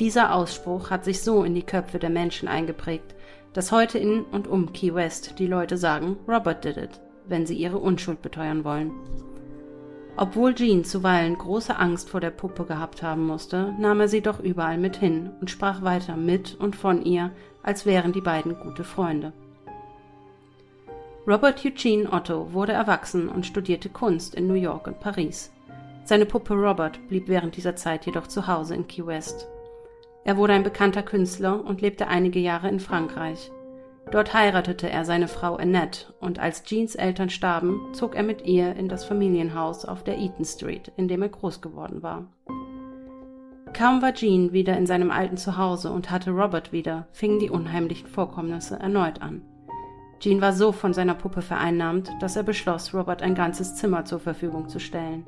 Dieser 0.00 0.34
Ausspruch 0.34 0.90
hat 0.90 1.04
sich 1.04 1.22
so 1.22 1.44
in 1.44 1.54
die 1.54 1.62
Köpfe 1.62 2.00
der 2.00 2.10
Menschen 2.10 2.48
eingeprägt, 2.48 3.14
dass 3.52 3.70
heute 3.70 3.98
in 3.98 4.22
und 4.24 4.48
um 4.48 4.72
Key 4.72 4.94
West 4.94 5.38
die 5.38 5.46
Leute 5.46 5.76
sagen, 5.76 6.16
Robert 6.26 6.64
did 6.64 6.76
it, 6.76 7.00
wenn 7.28 7.46
sie 7.46 7.54
ihre 7.54 7.78
Unschuld 7.78 8.20
beteuern 8.20 8.64
wollen. 8.64 8.90
Obwohl 10.16 10.56
Jean 10.56 10.82
zuweilen 10.82 11.38
große 11.38 11.76
Angst 11.78 12.10
vor 12.10 12.20
der 12.20 12.32
Puppe 12.32 12.64
gehabt 12.64 13.00
haben 13.04 13.24
musste, 13.28 13.74
nahm 13.78 14.00
er 14.00 14.08
sie 14.08 14.22
doch 14.22 14.40
überall 14.40 14.76
mit 14.76 14.96
hin 14.96 15.30
und 15.40 15.50
sprach 15.50 15.82
weiter 15.82 16.16
mit 16.16 16.56
und 16.58 16.74
von 16.74 17.04
ihr, 17.04 17.30
als 17.62 17.86
wären 17.86 18.12
die 18.12 18.20
beiden 18.20 18.58
gute 18.58 18.82
Freunde. 18.82 19.32
Robert 21.28 21.64
Eugene 21.64 22.12
Otto 22.12 22.52
wurde 22.52 22.72
erwachsen 22.72 23.28
und 23.28 23.46
studierte 23.46 23.88
Kunst 23.88 24.34
in 24.34 24.48
New 24.48 24.54
York 24.54 24.88
und 24.88 24.98
Paris. 24.98 25.52
Seine 26.04 26.26
Puppe 26.26 26.54
Robert 26.54 26.98
blieb 27.08 27.28
während 27.28 27.56
dieser 27.56 27.76
Zeit 27.76 28.06
jedoch 28.06 28.26
zu 28.26 28.46
Hause 28.46 28.74
in 28.74 28.86
Key 28.86 29.06
West. 29.06 29.48
Er 30.24 30.36
wurde 30.36 30.52
ein 30.52 30.62
bekannter 30.62 31.02
Künstler 31.02 31.64
und 31.64 31.80
lebte 31.80 32.08
einige 32.08 32.40
Jahre 32.40 32.68
in 32.68 32.80
Frankreich. 32.80 33.50
Dort 34.10 34.34
heiratete 34.34 34.90
er 34.90 35.04
seine 35.04 35.28
Frau 35.28 35.56
Annette 35.56 36.12
und 36.20 36.40
als 36.40 36.64
Jeans 36.64 36.96
Eltern 36.96 37.30
starben, 37.30 37.80
zog 37.92 38.16
er 38.16 38.24
mit 38.24 38.44
ihr 38.44 38.74
in 38.74 38.88
das 38.88 39.04
Familienhaus 39.04 39.84
auf 39.84 40.02
der 40.02 40.18
Eaton 40.18 40.44
Street, 40.44 40.90
in 40.96 41.06
dem 41.06 41.22
er 41.22 41.28
groß 41.28 41.60
geworden 41.60 42.02
war. 42.02 42.26
Kaum 43.72 44.02
war 44.02 44.12
Jean 44.12 44.52
wieder 44.52 44.76
in 44.76 44.86
seinem 44.86 45.12
alten 45.12 45.36
Zuhause 45.36 45.92
und 45.92 46.10
hatte 46.10 46.32
Robert 46.32 46.72
wieder, 46.72 47.06
fingen 47.12 47.38
die 47.38 47.50
unheimlichen 47.50 48.08
Vorkommnisse 48.08 48.80
erneut 48.80 49.22
an. 49.22 49.42
Jean 50.18 50.40
war 50.40 50.52
so 50.52 50.72
von 50.72 50.92
seiner 50.92 51.14
Puppe 51.14 51.40
vereinnahmt, 51.40 52.10
dass 52.20 52.36
er 52.36 52.42
beschloss, 52.42 52.92
Robert 52.92 53.22
ein 53.22 53.34
ganzes 53.34 53.76
Zimmer 53.76 54.04
zur 54.04 54.18
Verfügung 54.18 54.68
zu 54.68 54.80
stellen. 54.80 55.24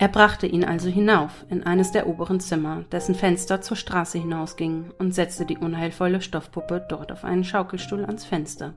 Er 0.00 0.08
brachte 0.08 0.46
ihn 0.46 0.64
also 0.64 0.88
hinauf 0.88 1.44
in 1.50 1.62
eines 1.62 1.92
der 1.92 2.06
oberen 2.06 2.40
Zimmer, 2.40 2.84
dessen 2.90 3.14
Fenster 3.14 3.60
zur 3.60 3.76
Straße 3.76 4.16
hinausgingen, 4.16 4.94
und 4.98 5.14
setzte 5.14 5.44
die 5.44 5.58
unheilvolle 5.58 6.22
Stoffpuppe 6.22 6.86
dort 6.88 7.12
auf 7.12 7.22
einen 7.22 7.44
Schaukelstuhl 7.44 8.06
ans 8.06 8.24
Fenster. 8.24 8.72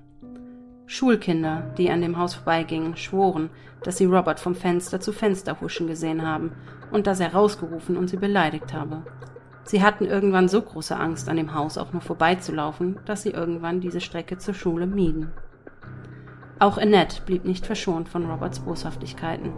Schulkinder, 0.85 1.73
die 1.77 1.89
an 1.89 2.01
dem 2.01 2.17
Haus 2.17 2.33
vorbeigingen, 2.33 2.97
schworen, 2.97 3.51
dass 3.83 3.97
sie 3.97 4.05
Robert 4.05 4.41
vom 4.41 4.53
Fenster 4.53 4.99
zu 4.99 5.13
Fenster 5.13 5.61
huschen 5.61 5.87
gesehen 5.87 6.27
haben 6.27 6.51
und 6.91 7.07
dass 7.07 7.21
er 7.21 7.31
rausgerufen 7.31 7.95
und 7.95 8.09
sie 8.09 8.17
beleidigt 8.17 8.73
habe. 8.73 9.03
Sie 9.63 9.81
hatten 9.81 10.03
irgendwann 10.03 10.49
so 10.49 10.61
große 10.61 10.97
Angst, 10.97 11.29
an 11.29 11.37
dem 11.37 11.53
Haus 11.53 11.77
auch 11.77 11.93
nur 11.93 12.01
vorbeizulaufen, 12.01 12.99
dass 13.05 13.21
sie 13.21 13.31
irgendwann 13.31 13.79
diese 13.79 14.01
Strecke 14.01 14.39
zur 14.39 14.55
Schule 14.55 14.87
mieden. 14.87 15.31
Auch 16.59 16.77
Annette 16.77 17.21
blieb 17.25 17.45
nicht 17.45 17.65
verschont 17.65 18.09
von 18.09 18.29
Roberts 18.29 18.59
Boshaftigkeiten. 18.59 19.53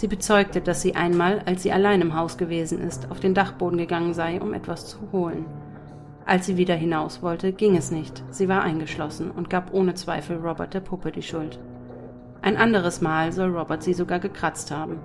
Sie 0.00 0.08
bezeugte, 0.08 0.62
dass 0.62 0.80
sie 0.80 0.94
einmal, 0.94 1.42
als 1.44 1.62
sie 1.62 1.72
allein 1.72 2.00
im 2.00 2.16
Haus 2.16 2.38
gewesen 2.38 2.80
ist, 2.80 3.10
auf 3.10 3.20
den 3.20 3.34
Dachboden 3.34 3.76
gegangen 3.76 4.14
sei, 4.14 4.40
um 4.40 4.54
etwas 4.54 4.86
zu 4.86 4.96
holen. 5.12 5.44
Als 6.24 6.46
sie 6.46 6.56
wieder 6.56 6.74
hinaus 6.74 7.20
wollte, 7.22 7.52
ging 7.52 7.76
es 7.76 7.90
nicht. 7.90 8.24
Sie 8.30 8.48
war 8.48 8.62
eingeschlossen 8.62 9.30
und 9.30 9.50
gab 9.50 9.74
ohne 9.74 9.92
Zweifel 9.92 10.38
Robert 10.38 10.72
der 10.72 10.80
Puppe 10.80 11.12
die 11.12 11.20
Schuld. 11.20 11.58
Ein 12.40 12.56
anderes 12.56 13.02
Mal 13.02 13.30
soll 13.32 13.54
Robert 13.54 13.82
sie 13.82 13.92
sogar 13.92 14.20
gekratzt 14.20 14.70
haben. 14.70 15.00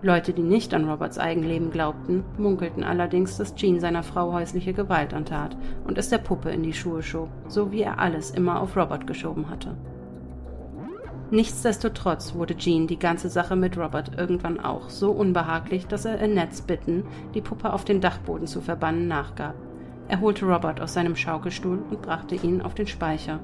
Leute, 0.00 0.32
die 0.32 0.42
nicht 0.42 0.72
an 0.72 0.88
Roberts 0.88 1.18
Eigenleben 1.18 1.70
glaubten, 1.70 2.24
munkelten 2.38 2.84
allerdings, 2.84 3.36
dass 3.36 3.54
Jean 3.54 3.80
seiner 3.80 4.02
Frau 4.02 4.32
häusliche 4.32 4.72
Gewalt 4.72 5.12
antat 5.12 5.58
und 5.86 5.98
es 5.98 6.08
der 6.08 6.16
Puppe 6.16 6.48
in 6.48 6.62
die 6.62 6.72
Schuhe 6.72 7.02
schob, 7.02 7.28
so 7.48 7.70
wie 7.70 7.82
er 7.82 7.98
alles 7.98 8.30
immer 8.30 8.62
auf 8.62 8.78
Robert 8.78 9.06
geschoben 9.06 9.50
hatte. 9.50 9.76
Nichtsdestotrotz 11.30 12.34
wurde 12.34 12.56
Jean 12.56 12.86
die 12.86 12.98
ganze 12.98 13.28
Sache 13.28 13.56
mit 13.56 13.76
Robert 13.76 14.12
irgendwann 14.16 14.60
auch 14.60 14.88
so 14.88 15.10
unbehaglich, 15.10 15.88
dass 15.88 16.04
er 16.04 16.22
Annettes 16.22 16.62
Bitten, 16.62 17.02
die 17.34 17.40
Puppe 17.40 17.72
auf 17.72 17.84
den 17.84 18.00
Dachboden 18.00 18.46
zu 18.46 18.60
verbannen, 18.60 19.08
nachgab. 19.08 19.54
Er 20.08 20.20
holte 20.20 20.46
Robert 20.46 20.80
aus 20.80 20.94
seinem 20.94 21.16
Schaukelstuhl 21.16 21.82
und 21.90 22.02
brachte 22.02 22.36
ihn 22.36 22.62
auf 22.62 22.74
den 22.74 22.86
Speicher, 22.86 23.40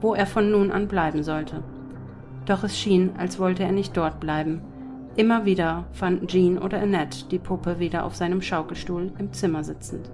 wo 0.00 0.14
er 0.14 0.26
von 0.26 0.50
nun 0.50 0.72
an 0.72 0.88
bleiben 0.88 1.22
sollte. 1.22 1.62
Doch 2.46 2.64
es 2.64 2.76
schien, 2.76 3.12
als 3.16 3.38
wollte 3.38 3.62
er 3.62 3.72
nicht 3.72 3.96
dort 3.96 4.18
bleiben. 4.18 4.62
Immer 5.14 5.44
wieder 5.44 5.84
fanden 5.92 6.26
Jean 6.26 6.58
oder 6.58 6.80
Annette 6.80 7.26
die 7.30 7.38
Puppe 7.38 7.78
wieder 7.78 8.04
auf 8.04 8.16
seinem 8.16 8.42
Schaukelstuhl 8.42 9.12
im 9.18 9.32
Zimmer 9.32 9.62
sitzend. 9.62 10.10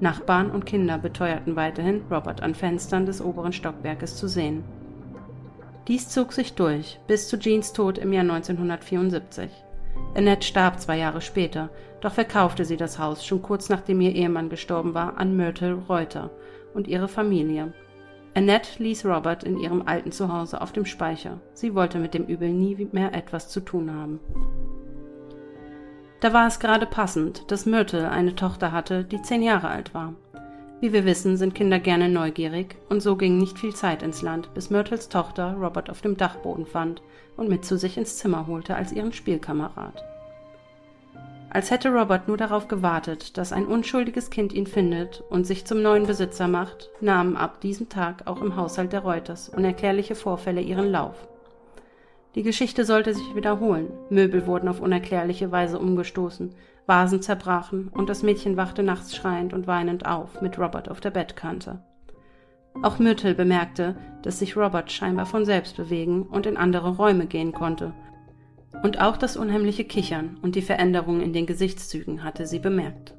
Nachbarn 0.00 0.50
und 0.50 0.64
Kinder 0.64 0.96
beteuerten 0.96 1.56
weiterhin, 1.56 2.02
Robert 2.10 2.42
an 2.42 2.54
Fenstern 2.54 3.04
des 3.04 3.20
oberen 3.20 3.52
Stockwerkes 3.52 4.16
zu 4.16 4.26
sehen. 4.26 4.64
Dies 5.88 6.08
zog 6.08 6.32
sich 6.32 6.54
durch 6.54 6.98
bis 7.06 7.28
zu 7.28 7.38
Jeans 7.38 7.72
Tod 7.72 7.98
im 7.98 8.12
Jahr 8.12 8.22
1974. 8.22 9.48
Annette 10.16 10.44
starb 10.44 10.80
zwei 10.80 10.98
Jahre 10.98 11.20
später, 11.20 11.70
doch 12.00 12.12
verkaufte 12.12 12.64
sie 12.64 12.76
das 12.76 12.98
Haus 12.98 13.24
schon 13.24 13.40
kurz 13.40 13.68
nachdem 13.68 14.00
ihr 14.00 14.12
Ehemann 14.12 14.48
gestorben 14.48 14.94
war 14.94 15.16
an 15.16 15.36
Myrtle 15.36 15.74
Reuter 15.88 16.30
und 16.74 16.88
ihre 16.88 17.06
Familie. 17.06 17.72
Annette 18.34 18.82
ließ 18.82 19.06
Robert 19.06 19.44
in 19.44 19.58
ihrem 19.58 19.82
alten 19.86 20.10
Zuhause 20.10 20.60
auf 20.60 20.72
dem 20.72 20.86
Speicher. 20.86 21.40
Sie 21.54 21.74
wollte 21.74 21.98
mit 21.98 22.14
dem 22.14 22.24
Übel 22.24 22.50
nie 22.50 22.88
mehr 22.90 23.14
etwas 23.14 23.48
zu 23.48 23.60
tun 23.60 23.94
haben. 23.94 24.18
Da 26.20 26.32
war 26.32 26.48
es 26.48 26.58
gerade 26.58 26.86
passend, 26.86 27.50
dass 27.50 27.64
Myrtle 27.64 28.10
eine 28.10 28.34
Tochter 28.34 28.72
hatte, 28.72 29.04
die 29.04 29.22
zehn 29.22 29.42
Jahre 29.42 29.68
alt 29.68 29.94
war. 29.94 30.14
Wie 30.80 30.92
wir 30.92 31.06
wissen, 31.06 31.38
sind 31.38 31.54
Kinder 31.54 31.78
gerne 31.78 32.10
neugierig, 32.10 32.76
und 32.90 33.00
so 33.00 33.16
ging 33.16 33.38
nicht 33.38 33.58
viel 33.58 33.74
Zeit 33.74 34.02
ins 34.02 34.20
Land, 34.20 34.52
bis 34.52 34.68
Myrtles 34.68 35.08
Tochter 35.08 35.54
Robert 35.54 35.88
auf 35.88 36.02
dem 36.02 36.18
Dachboden 36.18 36.66
fand 36.66 37.00
und 37.36 37.48
mit 37.48 37.64
zu 37.64 37.78
sich 37.78 37.96
ins 37.96 38.18
Zimmer 38.18 38.46
holte 38.46 38.76
als 38.76 38.92
ihren 38.92 39.12
Spielkamerad. 39.12 40.04
Als 41.48 41.70
hätte 41.70 41.88
Robert 41.88 42.28
nur 42.28 42.36
darauf 42.36 42.68
gewartet, 42.68 43.38
dass 43.38 43.52
ein 43.52 43.64
unschuldiges 43.64 44.28
Kind 44.28 44.52
ihn 44.52 44.66
findet 44.66 45.22
und 45.30 45.46
sich 45.46 45.64
zum 45.64 45.80
neuen 45.80 46.06
Besitzer 46.06 46.48
macht, 46.48 46.90
nahmen 47.00 47.38
ab 47.38 47.62
diesem 47.62 47.88
Tag 47.88 48.26
auch 48.26 48.42
im 48.42 48.56
Haushalt 48.56 48.92
der 48.92 49.00
Reuters 49.00 49.48
unerklärliche 49.48 50.14
Vorfälle 50.14 50.60
ihren 50.60 50.90
Lauf. 50.90 51.26
Die 52.34 52.42
Geschichte 52.42 52.84
sollte 52.84 53.14
sich 53.14 53.34
wiederholen. 53.34 53.88
Möbel 54.10 54.46
wurden 54.46 54.68
auf 54.68 54.80
unerklärliche 54.80 55.50
Weise 55.50 55.78
umgestoßen, 55.78 56.54
Vasen 56.86 57.20
zerbrachen 57.20 57.88
und 57.88 58.08
das 58.08 58.22
Mädchen 58.22 58.56
wachte 58.56 58.82
nachts 58.82 59.14
schreiend 59.14 59.52
und 59.52 59.66
weinend 59.66 60.06
auf, 60.06 60.40
mit 60.40 60.58
Robert 60.58 60.88
auf 60.88 61.00
der 61.00 61.10
Bettkante. 61.10 61.82
Auch 62.82 62.98
Myrtle 62.98 63.34
bemerkte, 63.34 63.96
dass 64.22 64.38
sich 64.38 64.56
Robert 64.56 64.92
scheinbar 64.92 65.26
von 65.26 65.44
selbst 65.44 65.76
bewegen 65.76 66.22
und 66.22 66.46
in 66.46 66.56
andere 66.56 66.96
Räume 66.96 67.26
gehen 67.26 67.52
konnte. 67.52 67.92
Und 68.82 69.00
auch 69.00 69.16
das 69.16 69.36
unheimliche 69.36 69.84
Kichern 69.84 70.38
und 70.42 70.54
die 70.54 70.62
Veränderungen 70.62 71.22
in 71.22 71.32
den 71.32 71.46
Gesichtszügen 71.46 72.22
hatte 72.22 72.46
sie 72.46 72.58
bemerkt. 72.58 73.14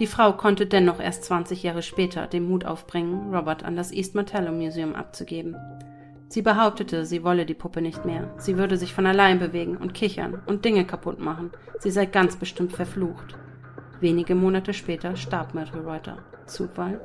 Die 0.00 0.08
Frau 0.08 0.32
konnte 0.32 0.66
dennoch 0.66 0.98
erst 0.98 1.24
20 1.24 1.62
Jahre 1.62 1.82
später 1.82 2.26
den 2.26 2.48
Mut 2.48 2.64
aufbringen, 2.64 3.32
Robert 3.32 3.64
an 3.64 3.76
das 3.76 3.92
East 3.92 4.16
Martello 4.16 4.50
Museum 4.50 4.96
abzugeben. 4.96 5.56
Sie 6.34 6.42
behauptete, 6.42 7.06
sie 7.06 7.22
wolle 7.22 7.46
die 7.46 7.54
Puppe 7.54 7.80
nicht 7.80 8.04
mehr. 8.04 8.28
Sie 8.38 8.58
würde 8.58 8.76
sich 8.76 8.92
von 8.92 9.06
allein 9.06 9.38
bewegen 9.38 9.76
und 9.76 9.94
kichern 9.94 10.42
und 10.46 10.64
Dinge 10.64 10.84
kaputt 10.84 11.20
machen. 11.20 11.52
Sie 11.78 11.92
sei 11.92 12.06
ganz 12.06 12.34
bestimmt 12.34 12.72
verflucht. 12.72 13.36
Wenige 14.00 14.34
Monate 14.34 14.74
später 14.74 15.14
starb 15.14 15.54
Myrtle 15.54 15.84
Reuter. 15.84 16.18
Zufall? 16.46 17.00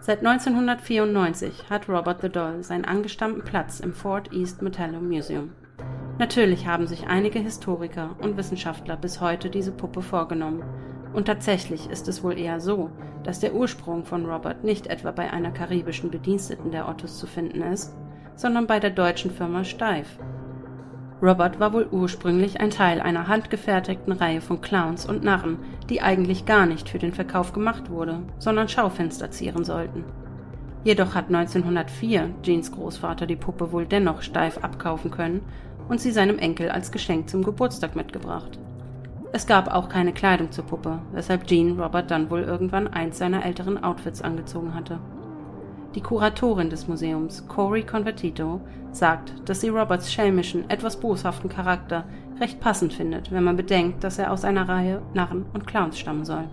Seit 0.00 0.18
1994 0.18 1.70
hat 1.70 1.88
Robert 1.88 2.20
the 2.20 2.28
Doll 2.28 2.62
seinen 2.62 2.84
angestammten 2.84 3.42
Platz 3.42 3.80
im 3.80 3.94
Fort 3.94 4.34
East 4.34 4.60
Metallo 4.60 5.00
Museum. 5.00 5.52
Natürlich 6.18 6.66
haben 6.66 6.86
sich 6.86 7.06
einige 7.06 7.38
Historiker 7.38 8.16
und 8.20 8.36
Wissenschaftler 8.36 8.98
bis 8.98 9.22
heute 9.22 9.48
diese 9.48 9.72
Puppe 9.72 10.02
vorgenommen 10.02 10.62
und 11.12 11.26
tatsächlich 11.26 11.90
ist 11.90 12.08
es 12.08 12.22
wohl 12.22 12.38
eher 12.38 12.60
so, 12.60 12.90
dass 13.24 13.40
der 13.40 13.54
Ursprung 13.54 14.04
von 14.04 14.26
Robert 14.26 14.64
nicht 14.64 14.86
etwa 14.86 15.10
bei 15.10 15.30
einer 15.30 15.50
karibischen 15.50 16.10
Bediensteten 16.10 16.70
der 16.70 16.88
Ottos 16.88 17.18
zu 17.18 17.26
finden 17.26 17.62
ist, 17.62 17.96
sondern 18.36 18.66
bei 18.66 18.80
der 18.80 18.90
deutschen 18.90 19.30
Firma 19.30 19.64
Steif. 19.64 20.18
Robert 21.22 21.60
war 21.60 21.74
wohl 21.74 21.86
ursprünglich 21.90 22.60
ein 22.60 22.70
Teil 22.70 23.00
einer 23.00 23.28
handgefertigten 23.28 24.12
Reihe 24.12 24.40
von 24.40 24.62
Clowns 24.62 25.04
und 25.04 25.22
Narren, 25.22 25.58
die 25.90 26.00
eigentlich 26.00 26.46
gar 26.46 26.64
nicht 26.64 26.88
für 26.88 26.98
den 26.98 27.12
Verkauf 27.12 27.52
gemacht 27.52 27.90
wurde, 27.90 28.22
sondern 28.38 28.68
Schaufenster 28.68 29.30
zieren 29.30 29.64
sollten. 29.64 30.04
Jedoch 30.82 31.14
hat 31.14 31.26
1904 31.26 32.30
Jeans 32.42 32.72
Großvater 32.72 33.26
die 33.26 33.36
Puppe 33.36 33.70
wohl 33.70 33.84
dennoch 33.84 34.22
steif 34.22 34.58
abkaufen 34.64 35.10
können 35.10 35.42
und 35.88 36.00
sie 36.00 36.10
seinem 36.10 36.38
Enkel 36.38 36.70
als 36.70 36.90
Geschenk 36.90 37.28
zum 37.28 37.42
Geburtstag 37.42 37.96
mitgebracht. 37.96 38.58
Es 39.32 39.46
gab 39.46 39.72
auch 39.72 39.88
keine 39.88 40.12
Kleidung 40.12 40.50
zur 40.50 40.64
Puppe, 40.64 40.98
weshalb 41.12 41.46
Jean 41.46 41.78
Robert 41.80 42.10
dann 42.10 42.30
wohl 42.30 42.40
irgendwann 42.40 42.88
eins 42.88 43.18
seiner 43.18 43.44
älteren 43.44 43.82
Outfits 43.82 44.22
angezogen 44.22 44.74
hatte. 44.74 44.98
Die 45.94 46.00
Kuratorin 46.00 46.70
des 46.70 46.88
Museums, 46.88 47.46
Cory 47.46 47.82
Convertito, 47.82 48.60
sagt, 48.92 49.32
dass 49.48 49.60
sie 49.60 49.68
Roberts 49.68 50.12
schelmischen, 50.12 50.68
etwas 50.68 50.98
boshaften 50.98 51.48
Charakter 51.48 52.04
recht 52.40 52.60
passend 52.60 52.92
findet, 52.92 53.30
wenn 53.30 53.44
man 53.44 53.56
bedenkt, 53.56 54.02
dass 54.02 54.18
er 54.18 54.32
aus 54.32 54.44
einer 54.44 54.68
Reihe 54.68 55.02
Narren 55.14 55.46
und 55.52 55.66
Clowns 55.66 55.98
stammen 55.98 56.24
soll. 56.24 56.48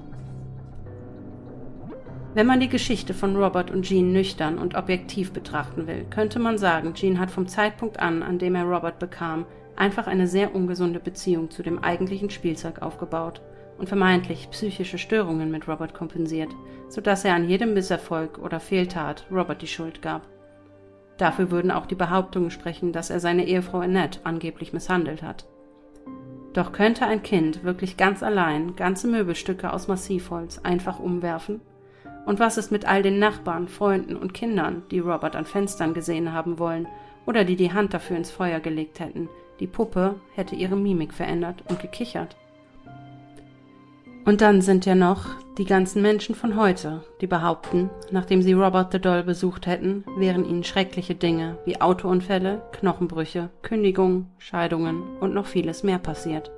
Wenn 2.36 2.46
man 2.46 2.60
die 2.60 2.70
Geschichte 2.70 3.16
von 3.16 3.36
Robert 3.36 3.72
und 3.72 3.84
Jean 3.84 4.12
nüchtern 4.12 4.60
und 4.60 4.76
objektiv 4.76 5.34
betrachten 5.34 5.88
will, 5.88 6.06
könnte 6.12 6.38
man 6.38 6.60
sagen, 6.60 6.94
Jean 6.94 7.20
hat 7.20 7.32
vom 7.32 7.48
Zeitpunkt 7.48 8.00
an, 8.00 8.22
an 8.22 8.38
dem 8.38 8.54
er 8.54 8.66
Robert 8.66 9.00
bekam, 9.00 9.46
einfach 9.78 10.08
eine 10.08 10.28
sehr 10.28 10.54
ungesunde 10.54 11.00
Beziehung 11.00 11.50
zu 11.50 11.64
dem 11.64 11.84
eigentlichen 11.84 12.30
Spielzeug 12.30 12.82
aufgebaut 12.82 13.42
und 13.78 13.88
vermeintlich 13.88 14.50
psychische 14.52 14.98
Störungen 14.98 15.52
mit 15.52 15.68
Robert 15.68 15.94
kompensiert, 15.94 16.50
so 16.90 17.00
dass 17.00 17.24
er 17.24 17.36
an 17.36 17.48
jedem 17.48 17.74
Misserfolg 17.74 18.40
oder 18.40 18.60
Fehltat 18.60 19.26
Robert 19.32 19.62
die 19.62 19.68
Schuld 19.68 20.02
gab. 20.02 20.28
Dafür 21.18 21.52
würden 21.52 21.72
auch 21.72 21.86
die 21.86 21.96
Behauptungen 21.96 22.52
sprechen, 22.52 22.92
dass 22.92 23.10
er 23.10 23.20
seine 23.20 23.46
Ehefrau 23.46 23.80
Annette 23.80 24.20
angeblich 24.24 24.74
misshandelt 24.74 25.24
hat. 25.24 25.46
Doch 26.54 26.72
könnte 26.72 27.06
ein 27.06 27.22
Kind 27.22 27.64
wirklich 27.64 27.98
ganz 27.98 28.24
allein 28.24 28.76
ganze 28.76 29.08
Möbelstücke 29.08 29.72
aus 29.72 29.88
Massivholz 29.88 30.60
einfach 30.60 31.00
umwerfen? 31.00 31.62
Und 32.26 32.40
was 32.40 32.58
ist 32.58 32.72
mit 32.72 32.88
all 32.88 33.04
den 33.04 33.20
Nachbarn, 33.20 33.68
Freunden 33.68 34.16
und 34.16 34.34
Kindern, 34.34 34.84
die 34.92 35.00
Robert 35.00 35.36
an 35.36 35.46
Fenstern 35.46 35.94
gesehen 35.94 36.34
haben 36.34 36.60
wollen 36.60 36.88
oder 37.26 37.44
die 37.44 37.56
die 37.56 37.74
Hand 37.74 37.94
dafür 37.94 38.18
ins 38.18 38.32
Feuer 38.32 38.60
gelegt 38.60 39.00
hätten, 39.00 39.30
die 39.60 39.68
Puppe 39.68 40.16
hätte 40.36 40.56
ihre 40.56 40.76
Mimik 40.76 41.14
verändert 41.14 41.64
und 41.70 41.80
gekichert. 41.80 42.36
Und 44.26 44.42
dann 44.42 44.62
sind 44.62 44.86
ja 44.86 44.94
noch 44.94 45.26
die 45.58 45.64
ganzen 45.64 46.02
Menschen 46.02 46.36
von 46.36 46.58
heute, 46.58 47.02
die 47.22 47.28
behaupten, 47.28 47.90
nachdem 48.12 48.42
sie 48.42 48.52
Robert 48.54 48.92
the 48.92 49.00
Doll 49.00 49.24
besucht 49.24 49.66
hätten, 49.68 50.04
wären 50.18 50.44
ihnen 50.44 50.66
schreckliche 50.66 51.16
Dinge 51.16 51.58
wie 51.66 51.80
Autounfälle, 51.80 52.62
Knochenbrüche, 52.74 53.50
Kündigungen, 53.62 54.28
Scheidungen 54.38 55.02
und 55.22 55.34
noch 55.34 55.46
vieles 55.46 55.84
mehr 55.84 55.98
passiert. 55.98 56.52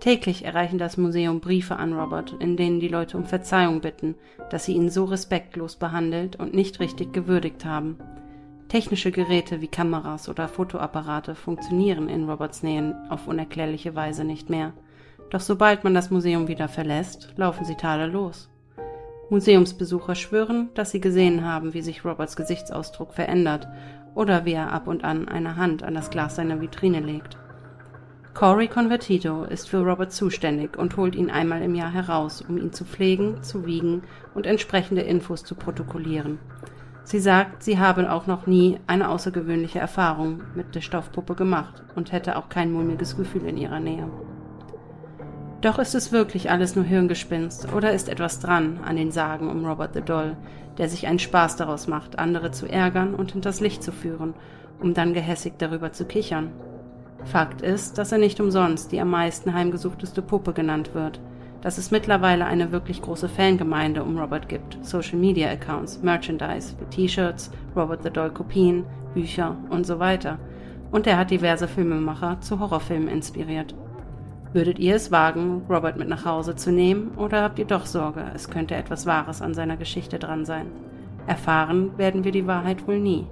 Täglich 0.00 0.44
erreichen 0.44 0.78
das 0.78 0.98
Museum 0.98 1.40
Briefe 1.40 1.76
an 1.76 1.94
Robert, 1.94 2.34
in 2.40 2.56
denen 2.56 2.78
die 2.78 2.88
Leute 2.88 3.16
um 3.16 3.24
Verzeihung 3.24 3.80
bitten, 3.80 4.14
dass 4.50 4.66
sie 4.66 4.74
ihn 4.74 4.90
so 4.90 5.04
respektlos 5.04 5.76
behandelt 5.76 6.36
und 6.36 6.54
nicht 6.54 6.78
richtig 6.78 7.12
gewürdigt 7.12 7.64
haben– 7.64 7.98
Technische 8.70 9.10
Geräte 9.10 9.60
wie 9.60 9.66
Kameras 9.66 10.28
oder 10.28 10.46
Fotoapparate 10.46 11.34
funktionieren 11.34 12.08
in 12.08 12.30
Roberts 12.30 12.62
Nähe 12.62 12.94
auf 13.08 13.26
unerklärliche 13.26 13.96
Weise 13.96 14.22
nicht 14.22 14.48
mehr. 14.48 14.72
Doch 15.30 15.40
sobald 15.40 15.82
man 15.82 15.92
das 15.92 16.12
Museum 16.12 16.46
wieder 16.46 16.68
verlässt, 16.68 17.34
laufen 17.36 17.64
sie 17.64 17.74
tadellos. 17.74 18.48
Museumsbesucher 19.28 20.14
schwören, 20.14 20.68
dass 20.74 20.92
sie 20.92 21.00
gesehen 21.00 21.44
haben, 21.44 21.74
wie 21.74 21.82
sich 21.82 22.04
Roberts 22.04 22.36
Gesichtsausdruck 22.36 23.12
verändert 23.12 23.66
oder 24.14 24.44
wie 24.44 24.52
er 24.52 24.72
ab 24.72 24.86
und 24.86 25.02
an 25.02 25.26
eine 25.26 25.56
Hand 25.56 25.82
an 25.82 25.94
das 25.94 26.10
Glas 26.10 26.36
seiner 26.36 26.60
Vitrine 26.60 27.00
legt. 27.00 27.38
Corey 28.34 28.68
Convertito 28.68 29.42
ist 29.42 29.68
für 29.68 29.78
Robert 29.78 30.12
zuständig 30.12 30.78
und 30.78 30.96
holt 30.96 31.16
ihn 31.16 31.28
einmal 31.28 31.62
im 31.62 31.74
Jahr 31.74 31.92
heraus, 31.92 32.40
um 32.40 32.56
ihn 32.56 32.72
zu 32.72 32.84
pflegen, 32.84 33.42
zu 33.42 33.66
wiegen 33.66 34.04
und 34.32 34.46
entsprechende 34.46 35.02
Infos 35.02 35.42
zu 35.42 35.56
protokollieren. 35.56 36.38
Sie 37.10 37.18
sagt, 37.18 37.64
sie 37.64 37.80
habe 37.80 38.12
auch 38.12 38.28
noch 38.28 38.46
nie 38.46 38.78
eine 38.86 39.08
außergewöhnliche 39.08 39.80
Erfahrung 39.80 40.42
mit 40.54 40.76
der 40.76 40.80
Stoffpuppe 40.80 41.34
gemacht 41.34 41.82
und 41.96 42.12
hätte 42.12 42.36
auch 42.36 42.48
kein 42.48 42.70
mulmiges 42.70 43.16
Gefühl 43.16 43.46
in 43.46 43.56
ihrer 43.56 43.80
Nähe. 43.80 44.08
Doch 45.60 45.80
ist 45.80 45.96
es 45.96 46.12
wirklich 46.12 46.52
alles 46.52 46.76
nur 46.76 46.84
Hirngespinst 46.84 47.72
oder 47.74 47.90
ist 47.90 48.08
etwas 48.08 48.38
dran 48.38 48.78
an 48.86 48.94
den 48.94 49.10
Sagen 49.10 49.50
um 49.50 49.66
Robert 49.66 49.94
the 49.94 50.02
Doll, 50.02 50.36
der 50.78 50.88
sich 50.88 51.08
einen 51.08 51.18
Spaß 51.18 51.56
daraus 51.56 51.88
macht, 51.88 52.16
andere 52.20 52.52
zu 52.52 52.70
ärgern 52.70 53.16
und 53.16 53.32
hinters 53.32 53.58
Licht 53.58 53.82
zu 53.82 53.90
führen, 53.90 54.34
um 54.78 54.94
dann 54.94 55.12
gehässig 55.12 55.54
darüber 55.58 55.90
zu 55.90 56.04
kichern? 56.04 56.52
Fakt 57.24 57.60
ist, 57.60 57.98
dass 57.98 58.12
er 58.12 58.18
nicht 58.18 58.38
umsonst 58.38 58.92
die 58.92 59.00
am 59.00 59.10
meisten 59.10 59.52
heimgesuchteste 59.52 60.22
Puppe 60.22 60.52
genannt 60.52 60.94
wird, 60.94 61.18
dass 61.62 61.78
es 61.78 61.90
mittlerweile 61.90 62.46
eine 62.46 62.72
wirklich 62.72 63.02
große 63.02 63.28
Fangemeinde 63.28 64.02
um 64.02 64.18
Robert 64.18 64.48
gibt, 64.48 64.78
Social 64.82 65.18
Media 65.18 65.50
Accounts, 65.50 66.02
Merchandise 66.02 66.74
T-Shirts, 66.90 67.50
Robert 67.76 68.02
the 68.02 68.10
Doll 68.10 68.30
Kopien, 68.30 68.84
Bücher 69.14 69.56
und 69.68 69.84
so 69.86 69.98
weiter. 69.98 70.38
Und 70.90 71.06
er 71.06 71.18
hat 71.18 71.30
diverse 71.30 71.68
Filmemacher 71.68 72.40
zu 72.40 72.58
Horrorfilmen 72.58 73.08
inspiriert. 73.08 73.74
Würdet 74.52 74.80
ihr 74.80 74.96
es 74.96 75.12
wagen, 75.12 75.62
Robert 75.68 75.96
mit 75.96 76.08
nach 76.08 76.24
Hause 76.24 76.56
zu 76.56 76.72
nehmen, 76.72 77.12
oder 77.16 77.42
habt 77.42 77.58
ihr 77.58 77.66
doch 77.66 77.86
Sorge, 77.86 78.24
es 78.34 78.50
könnte 78.50 78.74
etwas 78.74 79.06
Wahres 79.06 79.42
an 79.42 79.54
seiner 79.54 79.76
Geschichte 79.76 80.18
dran 80.18 80.44
sein? 80.44 80.66
Erfahren 81.26 81.96
werden 81.98 82.24
wir 82.24 82.32
die 82.32 82.46
Wahrheit 82.46 82.88
wohl 82.88 82.98
nie. 82.98 83.26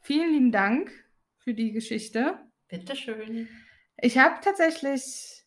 Vielen 0.00 0.32
lieben 0.32 0.50
Dank 0.52 0.90
für 1.48 1.54
die 1.54 1.72
Geschichte. 1.72 2.38
Bitteschön. 2.68 3.48
Ich 3.96 4.18
habe 4.18 4.34
tatsächlich, 4.42 5.46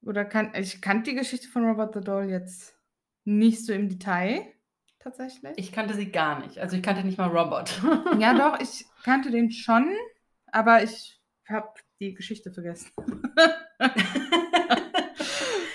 oder 0.00 0.24
kann, 0.24 0.54
ich 0.54 0.80
kannte 0.80 1.10
die 1.10 1.16
Geschichte 1.18 1.48
von 1.48 1.66
Robert 1.66 1.92
the 1.92 2.00
Doll 2.00 2.30
jetzt 2.30 2.74
nicht 3.26 3.62
so 3.66 3.74
im 3.74 3.90
Detail, 3.90 4.54
tatsächlich. 4.98 5.52
Ich 5.58 5.70
kannte 5.70 5.92
sie 5.92 6.10
gar 6.10 6.40
nicht. 6.40 6.60
Also 6.60 6.78
ich 6.78 6.82
kannte 6.82 7.04
nicht 7.04 7.18
mal 7.18 7.28
Robert. 7.28 7.78
ja, 8.18 8.32
doch, 8.32 8.58
ich 8.58 8.86
kannte 9.04 9.30
den 9.30 9.50
schon, 9.50 9.94
aber 10.46 10.82
ich 10.82 11.20
habe 11.46 11.68
die 12.00 12.14
Geschichte 12.14 12.50
vergessen. 12.50 12.90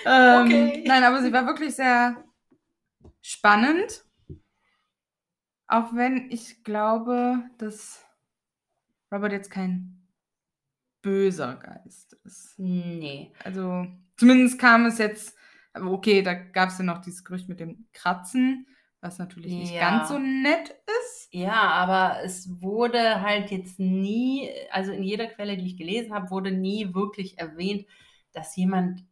ähm, 0.04 0.46
Okay. 0.46 0.82
Nein, 0.84 1.04
aber 1.04 1.22
sie 1.22 1.32
war 1.32 1.46
wirklich 1.46 1.76
sehr 1.76 2.24
spannend. 3.20 4.04
Auch 5.68 5.94
wenn 5.94 6.28
ich 6.32 6.64
glaube, 6.64 7.48
dass 7.58 8.04
Robert 9.12 9.32
jetzt 9.32 9.50
kein 9.50 10.08
böser 11.02 11.56
Geist 11.56 12.14
ist. 12.24 12.54
nee. 12.58 13.32
Also 13.44 13.86
zumindest 14.16 14.58
kam 14.58 14.86
es 14.86 14.98
jetzt, 14.98 15.36
aber 15.72 15.90
okay, 15.90 16.22
da 16.22 16.34
gab 16.34 16.68
es 16.70 16.78
ja 16.78 16.84
noch 16.84 16.98
dieses 17.00 17.24
Gerücht 17.24 17.48
mit 17.48 17.60
dem 17.60 17.88
Kratzen, 17.92 18.66
was 19.00 19.18
natürlich 19.18 19.52
nicht 19.52 19.74
Ja. 19.74 19.80
ganz 19.90 20.08
so 20.08 20.18
nett 20.18 20.70
ist. 20.70 21.28
Ja, 21.32 21.70
aber 21.70 22.22
es 22.24 22.60
wurde 22.60 23.20
halt 23.20 23.50
jetzt 23.50 23.80
nie, 23.80 24.48
also 24.70 24.92
in 24.92 25.02
jeder 25.02 25.26
Quelle, 25.26 25.56
die 25.56 25.66
ich 25.66 25.76
gelesen 25.76 26.14
habe, 26.14 26.30
wurde 26.30 26.52
nie 26.52 26.94
wirklich 26.94 27.38
erwähnt, 27.38 27.86
dass 28.32 28.54
jemand 28.56 29.04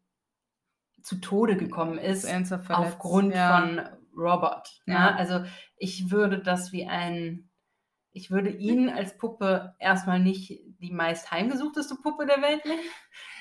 zu 1.03 1.17
Tode 1.17 1.57
gekommen 1.57 1.99
ist 1.99 2.27
aufgrund 2.69 3.35
ja. 3.35 3.59
von 3.59 3.81
Robert. 4.17 4.83
Ja. 4.87 4.95
Ja. 5.11 5.17
Also 5.17 5.45
ich 5.77 6.11
würde 6.11 6.41
das 6.41 6.73
wie 6.73 6.87
ein, 6.87 7.50
ich 8.13 8.31
würde 8.31 8.51
ihn 8.51 8.89
als 8.89 9.17
Puppe 9.17 9.75
erstmal 9.79 10.19
nicht 10.21 10.61
die 10.81 10.91
meist 10.91 11.31
heimgesuchteste 11.31 11.95
Puppe 11.97 12.27
der 12.27 12.43
Welt 12.43 12.65
nennen, 12.65 12.81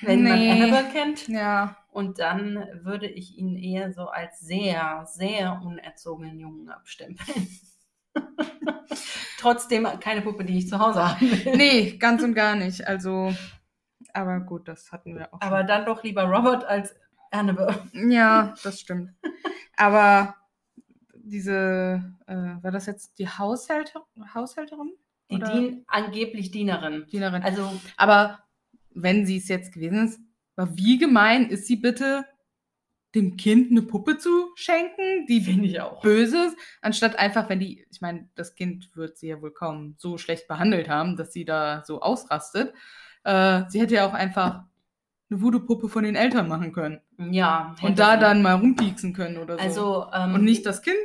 wenn 0.02 0.22
Nee. 0.22 0.48
man 0.48 0.62
Annabelle 0.62 0.92
kennt. 0.92 1.28
Ja, 1.28 1.76
Und 1.90 2.18
dann 2.20 2.64
würde 2.82 3.06
ich 3.08 3.36
ihn 3.36 3.56
eher 3.56 3.92
so 3.92 4.08
als 4.08 4.38
sehr, 4.40 5.04
sehr 5.06 5.60
unerzogenen 5.64 6.38
Jungen 6.38 6.68
abstempeln. 6.70 7.48
Trotzdem 9.38 9.86
keine 10.00 10.20
Puppe, 10.22 10.44
die 10.44 10.58
ich 10.58 10.68
zu 10.68 10.78
Hause 10.78 11.00
will. 11.20 11.56
nee, 11.56 11.96
ganz 11.96 12.22
und 12.22 12.34
gar 12.34 12.56
nicht. 12.56 12.86
Also, 12.86 13.34
aber 14.12 14.40
gut, 14.40 14.68
das 14.68 14.92
hatten 14.92 15.16
wir 15.16 15.32
auch. 15.32 15.40
Aber 15.40 15.64
dann 15.64 15.86
doch 15.86 16.02
lieber 16.02 16.24
Robert 16.24 16.64
als 16.64 16.94
Annabelle. 17.30 17.74
schon. 17.92 18.10
ja, 18.10 18.54
das 18.62 18.80
stimmt. 18.80 19.10
Aber 19.76 20.34
diese, 21.30 22.02
äh, 22.26 22.34
war 22.34 22.70
das 22.70 22.86
jetzt 22.86 23.18
die 23.18 23.28
Haushälter, 23.28 24.04
Haushälterin? 24.34 24.92
Die 25.30 25.38
Dien, 25.38 25.84
angeblich 25.86 26.50
Dienerin. 26.50 27.06
Dienerin. 27.10 27.42
Also, 27.42 27.70
Aber 27.96 28.40
wenn 28.92 29.24
sie 29.26 29.36
es 29.36 29.48
jetzt 29.48 29.72
gewesen 29.72 30.06
ist, 30.08 30.20
war 30.56 30.76
wie 30.76 30.98
gemein 30.98 31.48
ist 31.48 31.66
sie 31.66 31.76
bitte, 31.76 32.26
dem 33.14 33.36
Kind 33.36 33.70
eine 33.72 33.82
Puppe 33.82 34.18
zu 34.18 34.50
schenken, 34.54 35.26
die 35.28 35.40
finde 35.40 35.66
ich 35.66 35.80
auch. 35.80 36.00
böse 36.00 36.46
ist, 36.46 36.56
anstatt 36.80 37.18
einfach, 37.18 37.48
wenn 37.48 37.58
die, 37.58 37.84
ich 37.90 38.00
meine, 38.00 38.28
das 38.36 38.54
Kind 38.54 38.90
wird 38.94 39.18
sie 39.18 39.28
ja 39.28 39.40
wohl 39.42 39.52
kaum 39.52 39.94
so 39.98 40.16
schlecht 40.18 40.46
behandelt 40.46 40.88
haben, 40.88 41.16
dass 41.16 41.32
sie 41.32 41.44
da 41.44 41.82
so 41.84 42.00
ausrastet. 42.02 42.72
Äh, 43.24 43.62
sie 43.68 43.80
hätte 43.80 43.94
ja 43.96 44.06
auch 44.08 44.14
einfach 44.14 44.62
eine 45.28 45.40
Voodoo-Puppe 45.42 45.88
von 45.88 46.04
den 46.04 46.14
Eltern 46.16 46.48
machen 46.48 46.72
können 46.72 47.00
Ja. 47.18 47.74
und 47.82 47.98
da 47.98 48.16
dann 48.16 48.42
mal 48.42 48.54
rumpieksen 48.54 49.12
können 49.12 49.38
oder 49.38 49.54
so. 49.58 49.60
Also, 49.60 50.06
ähm, 50.12 50.34
und 50.34 50.44
nicht 50.44 50.64
das 50.66 50.82
Kind 50.82 50.96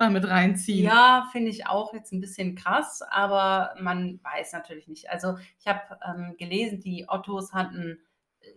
damit 0.00 0.26
reinziehen. 0.28 0.84
Ja, 0.84 1.28
finde 1.32 1.50
ich 1.50 1.66
auch 1.66 1.92
jetzt 1.94 2.12
ein 2.12 2.20
bisschen 2.20 2.54
krass, 2.56 3.02
aber 3.02 3.74
man 3.80 4.20
weiß 4.22 4.52
natürlich 4.52 4.88
nicht. 4.88 5.10
Also 5.10 5.36
ich 5.58 5.66
habe 5.66 5.80
ähm, 6.04 6.36
gelesen, 6.38 6.80
die 6.80 7.06
Ottos 7.08 7.52
hatten, 7.52 7.98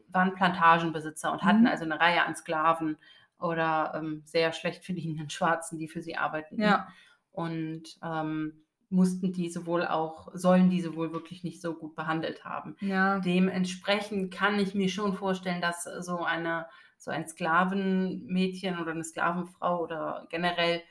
waren 0.07 0.33
Plantagenbesitzer 0.33 1.31
und 1.31 1.43
hatten 1.43 1.61
Mhm. 1.61 1.67
also 1.67 1.83
eine 1.83 1.99
Reihe 1.99 2.23
an 2.25 2.35
Sklaven 2.35 2.97
oder 3.39 3.93
ähm, 3.95 4.21
sehr 4.25 4.53
schlecht 4.53 4.85
verdienenden 4.85 5.29
Schwarzen, 5.29 5.77
die 5.77 5.87
für 5.87 6.01
sie 6.01 6.15
arbeiten. 6.15 6.61
Ja. 6.61 6.87
Und 7.31 7.83
ähm, 8.03 8.63
mussten 8.89 9.33
diese 9.33 9.65
wohl 9.65 9.85
auch, 9.85 10.29
sollen 10.33 10.69
diese 10.69 10.95
wohl 10.95 11.11
wirklich 11.11 11.43
nicht 11.43 11.61
so 11.61 11.73
gut 11.73 11.95
behandelt 11.95 12.45
haben. 12.45 12.75
Ja. 12.79 13.19
Dementsprechend 13.19 14.31
kann 14.33 14.59
ich 14.59 14.75
mir 14.75 14.87
schon 14.87 15.13
vorstellen, 15.13 15.61
dass 15.61 15.83
so 15.83 16.23
eine 16.23 16.67
so 16.97 17.11
ein 17.11 17.27
Sklavenmädchen 17.27 18.79
oder 18.79 18.91
eine 18.91 19.03
Sklavenfrau 19.03 19.81
oder 19.81 20.25
generell 20.29 20.81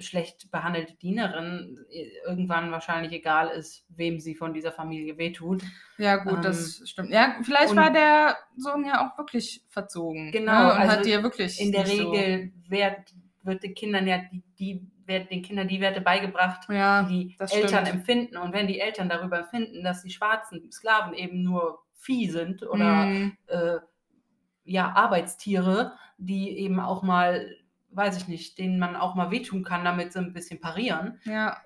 schlecht 0.00 0.50
behandelte 0.50 0.94
Dienerin 0.94 1.78
äh, 1.90 2.08
irgendwann 2.26 2.70
wahrscheinlich 2.72 3.12
egal 3.12 3.48
ist, 3.48 3.84
wem 3.88 4.18
sie 4.20 4.34
von 4.34 4.52
dieser 4.54 4.72
Familie 4.72 5.18
wehtut. 5.18 5.62
Ja, 5.98 6.16
gut, 6.16 6.36
Ähm, 6.36 6.42
das 6.42 6.82
stimmt. 6.84 7.10
Ja, 7.10 7.36
vielleicht 7.42 7.74
war 7.76 7.92
der 7.92 8.36
Sohn 8.56 8.84
ja 8.84 9.06
auch 9.06 9.18
wirklich 9.18 9.62
verzogen. 9.68 10.32
Genau, 10.32 10.52
Ne? 10.52 10.64
Und 10.72 10.78
also 10.78 10.92
hat 10.92 11.04
die 11.06 11.10
ja 11.10 11.22
wirklich. 11.22 11.60
In 11.60 11.72
der 11.72 11.86
Regel 11.86 12.52
wird, 12.68 13.14
wird 13.42 13.62
den 13.62 13.74
Kindern 13.74 14.06
ja 14.06 14.18
die, 14.32 14.42
die 14.58 14.86
werden 15.06 15.28
den 15.28 15.42
Kindern 15.42 15.66
die 15.68 15.80
Werte 15.80 16.00
beigebracht, 16.00 16.64
So, 16.66 16.72
ja, 16.72 17.02
die 17.02 17.28
die 17.28 17.36
das 17.36 17.52
Eltern 17.52 17.84
stimmt. 17.86 18.00
empfinden. 18.00 18.36
Und 18.36 18.52
wenn 18.52 18.66
die 18.68 18.78
Eltern 18.80 19.08
darüber 19.08 19.40
empfinden, 19.40 19.82
dass 19.82 20.02
die 20.02 20.10
schwarzen 20.10 20.70
Sklaven 20.70 21.14
eben 21.14 21.42
nur 21.42 21.80
Vieh 21.94 22.30
sind 22.30 22.62
oder 22.62 23.06
Mm, 23.06 23.36
äh, 23.48 23.78
ja, 24.64 24.92
Arbeitstiere, 24.92 25.92
die 26.16 26.50
eben 26.58 26.78
auch 26.80 27.02
mal, 27.02 27.56
weiß 27.92 28.16
ich 28.18 28.28
nicht, 28.28 28.58
denen 28.58 28.78
man 28.78 28.96
auch 28.96 29.14
mal 29.14 29.30
wehtun 29.30 29.64
kann, 29.64 29.84
damit 29.84 30.12
sie 30.12 30.18
ein 30.20 30.32
bisschen 30.32 30.60
parieren. 30.60 31.20
ja, 31.24 31.56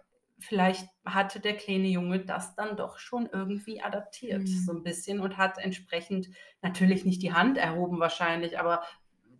Vielleicht 0.41 0.89
hatte 1.05 1.39
der 1.39 1.57
kleine 1.57 1.87
Junge 1.87 2.19
das 2.21 2.55
dann 2.57 2.77
doch 2.77 2.99
schon 2.99 3.29
irgendwie 3.33 3.81
adaptiert, 3.81 4.43
Mhm. 4.43 4.47
so 4.47 4.73
ein 4.73 4.83
bisschen, 4.83 5.21
und 5.21 5.39
hat 5.39 5.59
entsprechend 5.59 6.29
natürlich 6.61 7.05
nicht 7.05 7.23
die 7.23 7.33
Hand 7.33 7.57
erhoben 7.57 8.01
wahrscheinlich, 8.01 8.59
aber 8.59 8.83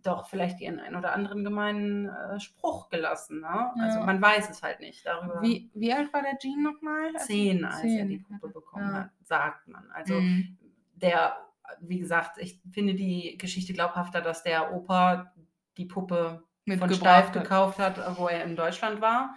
doch 0.03 0.29
vielleicht 0.29 0.61
ihren 0.61 0.79
einen 0.79 0.95
oder 0.95 1.13
anderen 1.13 1.43
gemeinen 1.43 2.07
äh, 2.07 2.39
Spruch 2.39 2.89
gelassen. 2.89 3.41
Ne? 3.41 3.73
Also 3.81 3.99
Ja. 3.99 4.05
man 4.05 4.21
weiß 4.21 4.49
es 4.49 4.63
halt 4.63 4.79
nicht 4.79 5.05
darüber. 5.05 5.41
wie, 5.41 5.69
wie 5.73 5.91
alt 5.91 6.13
war 6.13 6.21
der 6.21 6.37
Jean 6.37 6.63
nochmal? 6.63 7.09
als- 7.13 7.25
Zehn, 7.25 7.65
als 7.65 7.75
er 7.83 7.89
Zehn, 7.89 8.09
die 8.09 8.17
Puppe 8.19 8.47
bekommen 8.49 8.87
ja. 8.87 8.93
hat, 9.01 9.09
sagt 9.23 9.67
man. 9.67 9.89
Also 9.91 10.21
Mm, 10.21 10.57
der, 10.93 11.35
wie 11.81 11.99
gesagt, 11.99 12.37
ich 12.37 12.61
finde 12.71 12.93
die 12.93 13.37
Geschichte 13.37 13.73
glaubhafter, 13.73 14.21
dass 14.21 14.43
der 14.43 14.73
Opa 14.73 15.33
die 15.77 15.85
Puppe 15.85 16.43
von 16.65 16.93
Steif 16.93 17.31
gekauft 17.31 17.79
hat, 17.79 18.17
wo 18.17 18.27
er 18.27 18.43
in 18.43 18.55
Deutschland 18.55 19.01
war. 19.01 19.35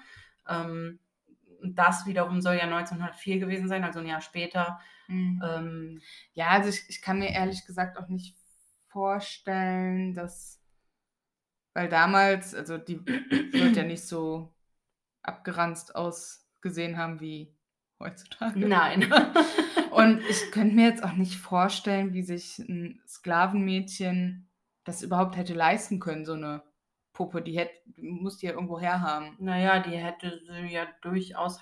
Ähm, 0.49 0.99
und 1.61 1.77
das 1.77 2.07
wiederum 2.07 2.41
soll 2.41 2.55
ja 2.55 2.65
1904 2.65 3.41
gewesen 3.41 3.69
sein, 3.69 3.85
also 3.85 4.01
ein 4.01 4.07
Jahr 4.07 4.21
später. 4.21 4.81
Mm. 5.09 5.43
Ähm, 5.43 6.01
Ja, 6.33 6.49
also 6.49 6.69
ich, 6.69 6.89
ich 6.89 7.03
kann 7.03 7.19
mir 7.19 7.31
ehrlich 7.31 7.67
gesagt 7.67 7.99
auch 7.99 8.09
nicht 8.09 8.37
vorstellen, 8.89 10.15
dass, 10.15 10.63
weil 11.75 11.89
damals, 11.89 12.55
also 12.55 12.79
die 12.79 13.05
wird 13.07 13.77
ja 13.77 13.83
nicht 13.83 14.05
so 14.05 14.55
abgeranzt 15.23 15.95
ausgesehen 15.95 16.97
haben 16.97 17.21
wie 17.21 17.55
heutzutage. 17.99 18.59
nein. 18.61 19.13
Und 19.91 20.23
ich 20.29 20.53
könnte 20.53 20.77
mir 20.77 20.87
jetzt 20.89 21.03
auch 21.03 21.15
nicht 21.15 21.37
vorstellen, 21.37 22.13
wie 22.13 22.23
sich 22.23 22.59
ein 22.61 23.01
Sklavenmädchen 23.07 24.49
das 24.85 25.03
überhaupt 25.03 25.37
hätte 25.37 25.55
leisten 25.55 25.99
können, 25.99 26.25
so 26.25 26.35
eine 26.35 26.63
Puppe. 27.19 27.43
Die 27.43 27.59
hätte, 27.59 27.75
muss 28.01 28.39
die 28.39 28.47
ja 28.47 28.53
irgendwo 28.53 28.79
herhaben. 28.81 29.37
naja, 29.41 29.81
die 29.81 29.97
hätte 29.97 30.41
sie 30.47 30.73
ja 30.73 30.87
durchaus 31.03 31.61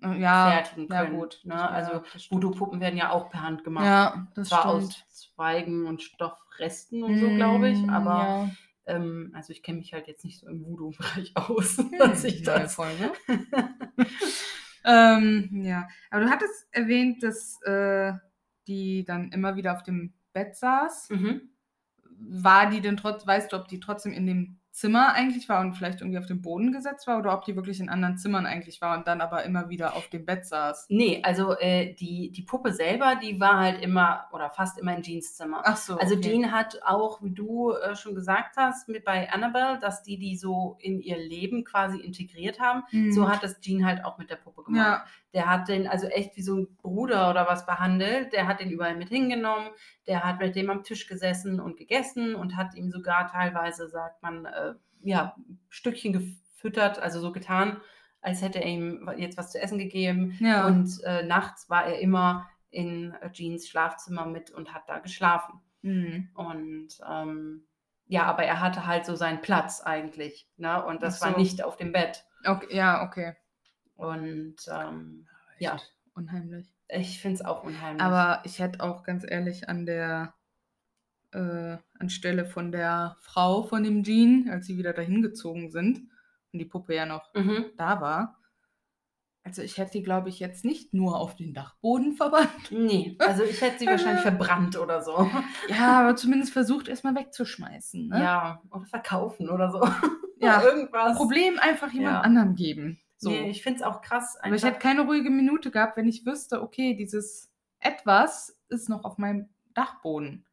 Äh, 0.00 0.20
Ja, 0.20 0.50
fertigen 0.50 0.86
ja, 0.92 1.02
können. 1.04 1.16
gut. 1.18 1.40
Ne? 1.44 1.54
Ja, 1.54 1.66
also. 1.68 2.02
Voodoo-Puppen 2.30 2.80
werden 2.80 2.96
ja 2.98 3.10
auch 3.10 3.30
per 3.30 3.42
Hand 3.42 3.64
gemacht. 3.64 3.86
Ja, 3.86 4.28
das 4.34 4.48
Zwar 4.50 4.60
stimmt. 4.60 4.74
aus 4.74 5.08
Zweigen 5.34 5.86
und 5.86 6.02
Stoffresten 6.02 7.02
und 7.02 7.18
so, 7.18 7.34
glaube 7.34 7.70
ich, 7.70 7.78
Mm, 7.82 7.90
aber 7.90 8.10
ja. 8.18 8.50
ähm, 8.86 9.32
also 9.34 9.52
ich 9.52 9.62
kenne 9.62 9.78
mich 9.78 9.92
halt 9.94 10.06
jetzt 10.06 10.24
nicht 10.24 10.38
so 10.38 10.46
im 10.48 10.64
Voodoo-Bereich 10.64 11.32
aus, 11.36 11.78
Hm, 11.78 11.92
dass 11.98 12.22
ich 12.24 12.42
das. 12.44 12.74
Folge. 12.76 13.10
ähm, 14.84 15.48
ja, 15.64 15.88
aber 16.10 16.24
du 16.24 16.30
hattest 16.30 16.68
erwähnt, 16.70 17.22
dass 17.22 17.60
äh, 17.62 18.12
die 18.66 19.04
dann 19.04 19.32
immer 19.32 19.56
wieder 19.56 19.72
auf 19.74 19.82
dem 19.82 20.12
Bett 20.32 20.54
saß. 20.56 21.10
Mhm. 21.10 21.40
War 22.20 22.70
die 22.70 22.80
denn 22.80 22.96
trotz, 22.96 23.26
weißt 23.26 23.52
du, 23.52 23.56
ob 23.56 23.68
die 23.68 23.80
trotzdem 23.80 24.12
in 24.12 24.26
dem 24.26 24.58
Zimmer 24.78 25.12
eigentlich 25.14 25.48
war 25.48 25.60
und 25.60 25.74
vielleicht 25.74 26.00
irgendwie 26.02 26.18
auf 26.18 26.26
dem 26.26 26.40
Boden 26.40 26.70
gesetzt 26.70 27.08
war 27.08 27.18
oder 27.18 27.34
ob 27.34 27.44
die 27.44 27.56
wirklich 27.56 27.80
in 27.80 27.88
anderen 27.88 28.16
Zimmern 28.16 28.46
eigentlich 28.46 28.80
war 28.80 28.96
und 28.96 29.08
dann 29.08 29.20
aber 29.20 29.44
immer 29.44 29.68
wieder 29.68 29.96
auf 29.96 30.08
dem 30.08 30.24
Bett 30.24 30.46
saß? 30.46 30.86
Nee, 30.88 31.20
also 31.24 31.58
äh, 31.58 31.94
die, 31.94 32.30
die 32.30 32.42
Puppe 32.42 32.72
selber, 32.72 33.16
die 33.16 33.40
war 33.40 33.58
halt 33.58 33.82
immer 33.82 34.26
oder 34.32 34.50
fast 34.50 34.78
immer 34.78 34.94
in 34.94 35.02
Jeans 35.02 35.34
Zimmer. 35.34 35.62
Ach 35.64 35.76
so. 35.76 35.98
Also 35.98 36.14
okay. 36.14 36.30
Jean 36.30 36.52
hat 36.52 36.80
auch, 36.84 37.20
wie 37.24 37.32
du 37.32 37.72
äh, 37.72 37.96
schon 37.96 38.14
gesagt 38.14 38.56
hast, 38.56 38.88
mit 38.88 39.04
bei 39.04 39.32
Annabelle, 39.32 39.80
dass 39.80 40.04
die 40.04 40.16
die 40.16 40.36
so 40.36 40.76
in 40.80 41.00
ihr 41.00 41.18
Leben 41.18 41.64
quasi 41.64 41.98
integriert 41.98 42.60
haben. 42.60 42.84
Mhm. 42.92 43.10
So 43.10 43.28
hat 43.28 43.42
es 43.42 43.58
Jean 43.60 43.84
halt 43.84 44.04
auch 44.04 44.16
mit 44.16 44.30
der 44.30 44.36
Puppe 44.36 44.62
gemacht. 44.62 44.80
Ja, 44.80 45.04
Der 45.34 45.46
hat 45.46 45.68
den 45.68 45.86
also 45.86 46.06
echt 46.06 46.36
wie 46.36 46.42
so 46.42 46.56
ein 46.56 46.76
Bruder 46.76 47.30
oder 47.30 47.46
was 47.46 47.66
behandelt. 47.66 48.32
Der 48.32 48.46
hat 48.46 48.60
den 48.60 48.70
überall 48.70 48.96
mit 48.96 49.08
hingenommen. 49.08 49.68
Der 50.06 50.24
hat 50.24 50.38
mit 50.38 50.56
dem 50.56 50.70
am 50.70 50.82
Tisch 50.82 51.06
gesessen 51.06 51.60
und 51.60 51.76
gegessen 51.76 52.34
und 52.34 52.56
hat 52.56 52.74
ihm 52.74 52.90
sogar 52.90 53.30
teilweise, 53.30 53.88
sagt 53.88 54.22
man, 54.22 54.46
äh, 54.46 54.74
ja, 55.02 55.36
Stückchen 55.68 56.12
gefüttert, 56.12 56.98
also 56.98 57.20
so 57.20 57.32
getan, 57.32 57.80
als 58.20 58.42
hätte 58.42 58.60
er 58.60 58.66
ihm 58.66 59.10
jetzt 59.16 59.36
was 59.36 59.52
zu 59.52 59.60
essen 59.60 59.78
gegeben. 59.78 60.36
ja. 60.40 60.66
Und 60.66 61.02
äh, 61.04 61.22
nachts 61.24 61.68
war 61.68 61.86
er 61.86 62.00
immer 62.00 62.48
in 62.70 63.14
äh, 63.20 63.30
Jeans 63.30 63.68
Schlafzimmer 63.68 64.26
mit 64.26 64.50
und 64.50 64.72
hat 64.74 64.88
da 64.88 64.98
geschlafen. 64.98 65.60
Mhm. 65.82 66.30
Und 66.34 66.88
ähm, 67.08 67.64
ja, 68.06 68.24
aber 68.24 68.44
er 68.44 68.60
hatte 68.60 68.86
halt 68.86 69.06
so 69.06 69.14
seinen 69.14 69.40
Platz 69.40 69.80
eigentlich. 69.82 70.48
Ne? 70.56 70.84
Und 70.84 71.02
das 71.02 71.20
so. 71.20 71.26
war 71.26 71.36
nicht 71.36 71.62
auf 71.62 71.76
dem 71.76 71.92
Bett. 71.92 72.24
Okay, 72.44 72.74
ja, 72.74 73.06
okay. 73.06 73.34
Und 73.98 74.56
ähm, 74.70 75.26
Ja. 75.58 75.76
Unheimlich. 76.14 76.66
ich 76.88 77.20
finde 77.20 77.36
es 77.36 77.44
auch 77.44 77.62
unheimlich. 77.64 78.02
Aber 78.02 78.40
ich 78.44 78.58
hätte 78.58 78.80
auch 78.82 79.02
ganz 79.04 79.24
ehrlich 79.28 79.68
an 79.68 79.86
der 79.86 80.34
äh, 81.32 81.76
anstelle 81.98 82.44
von 82.46 82.72
der 82.72 83.16
Frau 83.20 83.62
von 83.62 83.84
dem 83.84 84.02
Jean, 84.02 84.48
als 84.50 84.66
sie 84.66 84.78
wieder 84.78 84.92
dahin 84.94 85.20
gezogen 85.22 85.70
sind 85.70 85.98
und 86.52 86.58
die 86.58 86.64
Puppe 86.64 86.94
ja 86.94 87.06
noch 87.06 87.32
mhm. 87.34 87.66
da 87.76 88.00
war. 88.00 88.34
Also 89.44 89.62
ich 89.62 89.78
hätte 89.78 89.92
die, 89.92 90.02
glaube 90.02 90.28
ich, 90.28 90.40
jetzt 90.40 90.64
nicht 90.64 90.92
nur 90.92 91.16
auf 91.18 91.36
den 91.36 91.54
Dachboden 91.54 92.14
verbannt. 92.14 92.70
Nee, 92.70 93.16
also 93.20 93.44
ich 93.44 93.60
hätte 93.60 93.78
sie 93.78 93.86
wahrscheinlich 93.88 94.22
verbrannt 94.22 94.76
oder 94.78 95.02
so. 95.02 95.30
Ja, 95.68 96.00
aber 96.00 96.16
zumindest 96.16 96.52
versucht 96.52 96.88
erstmal 96.88 97.14
wegzuschmeißen. 97.14 98.08
Ne? 98.08 98.20
Ja, 98.20 98.62
oder 98.70 98.86
verkaufen 98.86 99.48
oder 99.50 99.70
so. 99.70 99.84
Ja, 100.38 100.58
Oder 100.60 100.64
irgendwas. 100.74 101.16
Problem 101.16 101.58
einfach 101.58 101.92
jemand 101.92 102.14
Ja. 102.16 102.20
anderem 102.22 102.54
geben. 102.56 103.00
So. 103.20 103.30
Nee, 103.30 103.50
ich 103.50 103.62
finde 103.62 103.80
es 103.80 103.82
auch 103.82 104.00
krass. 104.00 104.36
aber 104.36 104.54
ich 104.54 104.64
einfach- 104.64 104.68
hätte 104.76 104.78
keine 104.80 105.02
ruhige 105.02 105.28
Minute 105.30 105.70
gehabt, 105.70 105.96
wenn 105.96 106.08
ich 106.08 106.24
wüsste, 106.24 106.62
okay, 106.62 106.94
dieses 106.94 107.52
etwas 107.80 108.56
ist 108.68 108.88
noch 108.88 109.04
auf 109.04 109.18
meinem 109.18 109.48
Dachboden. 109.74 110.46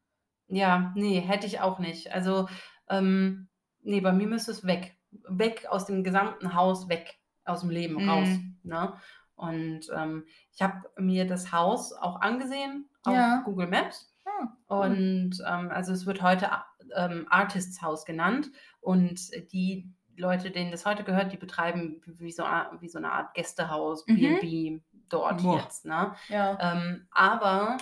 Ja, 0.48 0.92
nee, 0.94 1.20
hätte 1.20 1.46
ich 1.46 1.60
auch 1.60 1.78
nicht. 1.78 2.12
Also, 2.12 2.48
ähm, 2.88 3.48
nee, 3.82 4.00
bei 4.00 4.12
mir 4.12 4.26
müsste 4.26 4.50
es 4.50 4.64
weg. 4.66 4.96
Weg 5.28 5.66
aus 5.68 5.86
dem 5.86 6.04
gesamten 6.04 6.54
Haus, 6.54 6.88
weg 6.88 7.18
aus 7.44 7.60
dem 7.60 7.70
Leben 7.70 8.02
Mhm. 8.02 8.08
raus. 8.08 8.28
Ne? 8.64 8.92
Und 9.36 9.80
ähm, 9.94 10.24
ich 10.52 10.62
habe 10.62 10.88
mir 10.98 11.26
das 11.26 11.52
Haus 11.52 11.92
auch 11.92 12.20
angesehen 12.20 12.88
auf 13.04 13.14
Ja. 13.14 13.42
Google 13.44 13.68
Maps. 13.68 14.12
Ah, 14.24 14.48
cool. 14.70 14.86
Und 14.86 15.42
ähm, 15.46 15.70
also 15.70 15.92
es 15.92 16.06
wird 16.06 16.20
heute 16.22 16.50
ähm, 16.96 17.26
Artists 17.30 17.80
House 17.82 18.04
genannt. 18.04 18.50
Und 18.80 19.30
die 19.52 19.92
Leute, 20.16 20.50
denen 20.50 20.70
das 20.70 20.86
heute 20.86 21.04
gehört, 21.04 21.32
die 21.32 21.36
betreiben 21.36 22.00
wie 22.06 22.32
so, 22.32 22.42
wie 22.80 22.88
so 22.88 22.98
eine 22.98 23.12
Art 23.12 23.34
Gästehaus, 23.34 24.06
Mhm. 24.06 24.16
B&B 24.40 24.80
dort 25.08 25.42
Boah. 25.42 25.60
jetzt. 25.60 25.84
Ne? 25.84 26.14
ja. 26.28 26.58
Ähm, 26.60 27.06
aber 27.10 27.76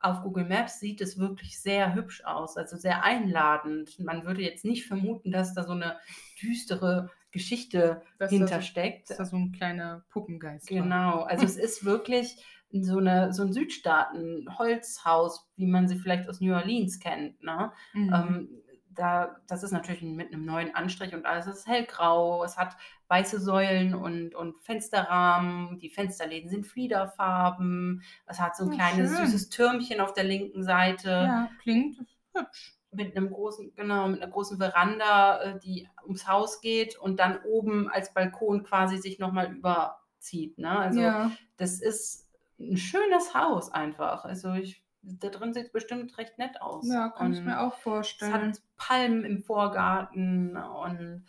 auf 0.00 0.22
Google 0.22 0.44
Maps 0.44 0.78
sieht 0.78 1.00
es 1.00 1.18
wirklich 1.18 1.60
sehr 1.60 1.94
hübsch 1.94 2.22
aus, 2.24 2.56
also 2.56 2.76
sehr 2.76 3.02
einladend. 3.02 3.98
Man 3.98 4.24
würde 4.24 4.42
jetzt 4.42 4.64
nicht 4.64 4.86
vermuten, 4.86 5.32
dass 5.32 5.54
da 5.54 5.64
so 5.64 5.72
eine 5.72 5.96
düstere 6.40 7.10
Geschichte 7.32 8.02
Dass 8.18 8.30
da 8.30 8.36
so- 8.36 8.36
hintersteckt. 8.36 9.10
Ist 9.10 9.18
da 9.18 9.24
so 9.24 9.36
ein 9.36 9.50
kleiner 9.52 10.04
Puppengeist. 10.10 10.68
Genau, 10.68 11.22
also 11.22 11.44
es 11.44 11.56
ist 11.56 11.84
wirklich 11.84 12.36
so, 12.70 12.98
eine, 12.98 13.32
so 13.32 13.42
ein 13.42 13.52
Südstaaten-Holzhaus, 13.52 15.48
wie 15.56 15.66
man 15.66 15.88
sie 15.88 15.98
vielleicht 15.98 16.28
aus 16.28 16.40
New 16.40 16.54
Orleans 16.54 16.98
kennt. 17.00 17.42
Ne? 17.42 17.72
Mhm. 17.92 18.12
Ähm, 18.14 18.48
da, 18.98 19.36
das 19.46 19.62
ist 19.62 19.70
natürlich 19.70 20.02
mit 20.02 20.32
einem 20.32 20.44
neuen 20.44 20.74
Anstrich 20.74 21.14
und 21.14 21.24
alles 21.24 21.46
ist 21.46 21.66
hellgrau. 21.66 22.42
Es 22.44 22.56
hat 22.56 22.76
weiße 23.06 23.40
Säulen 23.40 23.94
und, 23.94 24.34
und 24.34 24.60
Fensterrahmen. 24.62 25.78
Die 25.78 25.88
Fensterläden 25.88 26.50
sind 26.50 26.66
Fliederfarben. 26.66 28.02
Es 28.26 28.40
hat 28.40 28.56
so 28.56 28.64
ein 28.64 28.70
Oh, 28.72 28.74
kleines 28.74 29.16
schön. 29.16 29.26
süßes 29.26 29.50
Türmchen 29.50 30.00
auf 30.00 30.12
der 30.12 30.24
linken 30.24 30.64
Seite 30.64 31.08
ja, 31.10 31.50
klingt 31.62 31.98
hübsch. 32.34 32.74
mit 32.90 33.16
einem 33.16 33.30
großen, 33.30 33.72
genau, 33.76 34.08
mit 34.08 34.20
einer 34.20 34.30
großen 34.30 34.58
Veranda, 34.58 35.40
äh, 35.42 35.58
die 35.60 35.88
ums 36.02 36.26
Haus 36.26 36.60
geht 36.60 36.98
und 36.98 37.20
dann 37.20 37.38
oben 37.44 37.88
als 37.88 38.12
Balkon 38.12 38.64
quasi 38.64 38.98
sich 38.98 39.18
nochmal 39.20 39.52
überzieht. 39.52 40.58
Ne? 40.58 40.76
Also 40.76 41.00
ja. 41.00 41.30
das 41.56 41.80
ist 41.80 42.26
ein 42.58 42.76
schönes 42.76 43.32
Haus 43.34 43.70
einfach. 43.72 44.24
Also 44.24 44.54
ich, 44.54 44.82
da 45.18 45.28
drin 45.28 45.52
sieht 45.54 45.66
es 45.66 45.72
bestimmt 45.72 46.16
recht 46.18 46.38
nett 46.38 46.60
aus. 46.60 46.86
ja, 46.88 47.08
kann 47.10 47.32
ich 47.32 47.38
Und 47.40 47.46
mir 47.46 47.60
auch 47.60 47.76
es 47.76 47.82
vorstellen. 47.82 48.32
hat 48.32 48.60
Palmen 48.76 49.24
im 49.24 49.42
Vorgarten 49.42 50.56
und 50.56 51.24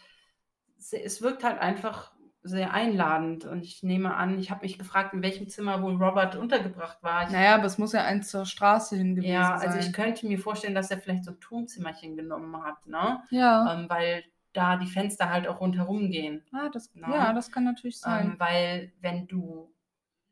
es, 0.77 0.93
es 0.93 1.21
wirkt 1.21 1.43
halt 1.43 1.59
einfach 1.59 2.11
sehr 2.41 2.73
einladend. 2.73 3.45
Und 3.45 3.63
ich 3.63 3.83
nehme 3.83 4.15
an, 4.15 4.39
ich 4.39 4.49
habe 4.49 4.61
mich 4.61 4.77
gefragt, 4.77 5.13
in 5.13 5.21
welchem 5.21 5.49
Zimmer 5.49 5.81
wohl 5.81 6.01
Robert 6.01 6.35
untergebracht 6.35 7.03
war. 7.03 7.23
Ich, 7.25 7.31
Naja, 7.31 7.55
aber 7.55 7.65
es 7.65 7.77
muss 7.77 7.91
ja 7.91 8.03
eins 8.03 8.29
zur 8.29 8.45
Straße 8.45 8.95
hin 8.95 9.15
gewesen 9.15 9.31
ja, 9.33 9.57
sein. 9.57 9.67
also 9.67 9.79
ich 9.79 9.93
könnte 9.93 10.25
mir 10.25 10.39
vorstellen, 10.39 10.73
dass 10.75 10.89
er 10.89 10.99
vielleicht 10.99 11.25
so 11.25 11.31
ein 11.31 11.39
Turmzimmerchen 11.41 12.15
genommen 12.15 12.63
hat, 12.63 12.87
ne? 12.87 13.21
ja. 13.29 13.73
Ähm, 13.73 13.89
weil 13.89 14.23
da 14.53 14.77
die 14.77 14.87
Fenster 14.87 15.29
halt 15.29 15.47
auch 15.47 15.59
rundherum 15.59 16.09
gehen. 16.09 16.43
ah, 16.53 16.69
das, 16.73 16.89
Na. 16.95 17.13
ja, 17.13 17.33
das 17.33 17.51
kann 17.51 17.65
natürlich 17.65 17.99
sein. 17.99 18.31
Ähm, 18.31 18.35
weil 18.39 18.93
wenn 19.01 19.27
du 19.27 19.71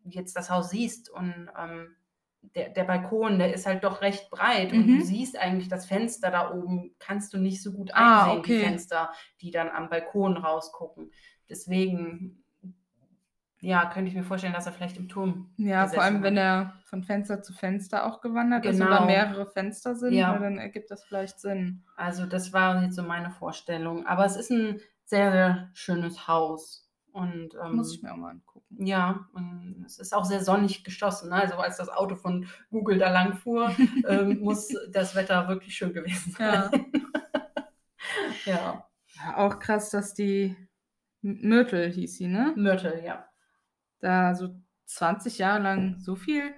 jetzt 0.06 0.36
das 0.38 0.50
Haus 0.50 0.70
siehst 0.70 1.10
und 1.10 1.50
ähm, 1.58 1.96
der, 2.56 2.70
der 2.70 2.84
Balkon, 2.86 3.40
der 3.40 3.54
ist 3.54 3.66
halt 3.66 3.84
doch 3.84 4.02
recht 4.02 4.30
breit 4.30 4.72
und 4.74 4.88
Mhm. 4.88 5.00
du 5.00 5.06
siehst 5.06 5.38
eigentlich 5.38 5.68
das 5.68 5.86
Fenster 5.86 6.32
da 6.32 6.52
oben, 6.52 6.96
kannst 7.00 7.34
du 7.34 7.38
nicht 7.38 7.62
so 7.62 7.72
gut 7.74 7.92
Ah, 7.94 8.24
einsehen, 8.26 8.40
okay. 8.40 8.58
die 8.60 8.64
Fenster, 8.66 9.12
die 9.42 9.52
dann 9.52 9.70
am 9.70 9.90
Balkon 9.90 10.38
rausgucken. 10.38 11.12
Deswegen, 11.50 12.44
ja, 13.60 13.86
könnte 13.90 14.10
ich 14.10 14.16
mir 14.16 14.24
vorstellen, 14.24 14.54
dass 14.54 14.66
er 14.68 14.72
vielleicht 14.74 14.98
im 14.98 15.10
Turm. 15.10 15.52
ja, 15.58 15.88
vor 15.88 16.04
allem, 16.04 16.18
hat. 16.18 16.24
wenn 16.24 16.38
er 16.38 16.74
von 16.86 17.04
Fenster 17.04 17.42
zu 17.42 17.54
Fenster 17.54 18.06
auch 18.06 18.22
gewandert 18.22 18.66
ist 18.66 18.78
Genau. 18.80 18.88
oder 18.98 19.06
mehrere 19.06 19.48
Fenster 19.48 19.96
sind, 19.96 20.14
Ja. 20.14 20.38
dann 20.38 20.58
ergibt 20.60 20.92
das 20.92 21.04
vielleicht 21.04 21.40
Sinn. 21.40 21.84
Also 21.96 22.26
das 22.26 22.54
war 22.54 22.84
jetzt 22.84 22.96
so 22.96 23.04
meine 23.04 23.32
Vorstellung. 23.32 24.06
Aber 24.06 24.26
es 24.26 24.36
ist 24.36 24.52
ein 24.52 24.80
sehr, 25.06 25.32
sehr 25.32 25.70
schönes 25.74 26.28
Haus. 26.28 26.87
Und 27.18 27.56
ähm, 27.64 27.76
Muss 27.76 27.96
ich 27.96 28.04
mir 28.04 28.14
auch 28.14 28.18
mal 28.18 28.30
angucken. 28.30 28.86
Ja, 28.86 29.28
und 29.34 29.84
es 29.88 29.98
ist 29.98 30.14
auch 30.14 30.24
sehr 30.24 30.44
sonnig 30.44 30.84
geschossen. 30.84 31.30
Ne? 31.30 31.36
Also 31.36 31.56
als 31.56 31.78
das 31.78 31.90
Auto 31.90 32.16
von 32.16 32.46
Google 32.70 33.00
da 33.00 33.10
lang 33.10 33.34
fuhr, 33.34 33.72
ähm, 34.08 34.40
muss 34.40 34.68
das 34.92 35.16
Wetter 35.16 35.48
wirklich 35.48 35.76
schön 35.76 35.94
gewesen 35.94 36.36
Ja. 36.38 36.70
sein. 36.70 36.92
ja, 38.46 38.88
Ja, 39.16 39.38
Auch 39.38 39.58
krass, 39.58 39.90
dass 39.90 40.14
die 40.14 40.56
Myrtle 41.22 41.88
hieß 41.88 42.18
sie, 42.18 42.28
ne? 42.28 42.54
Myrtle, 42.56 43.04
ja. 43.04 43.28
Da 44.00 44.36
so 44.36 44.56
20 44.86 45.40
Jahre 45.40 45.64
lang 45.64 46.00
so 46.00 46.16
viel 46.16 46.54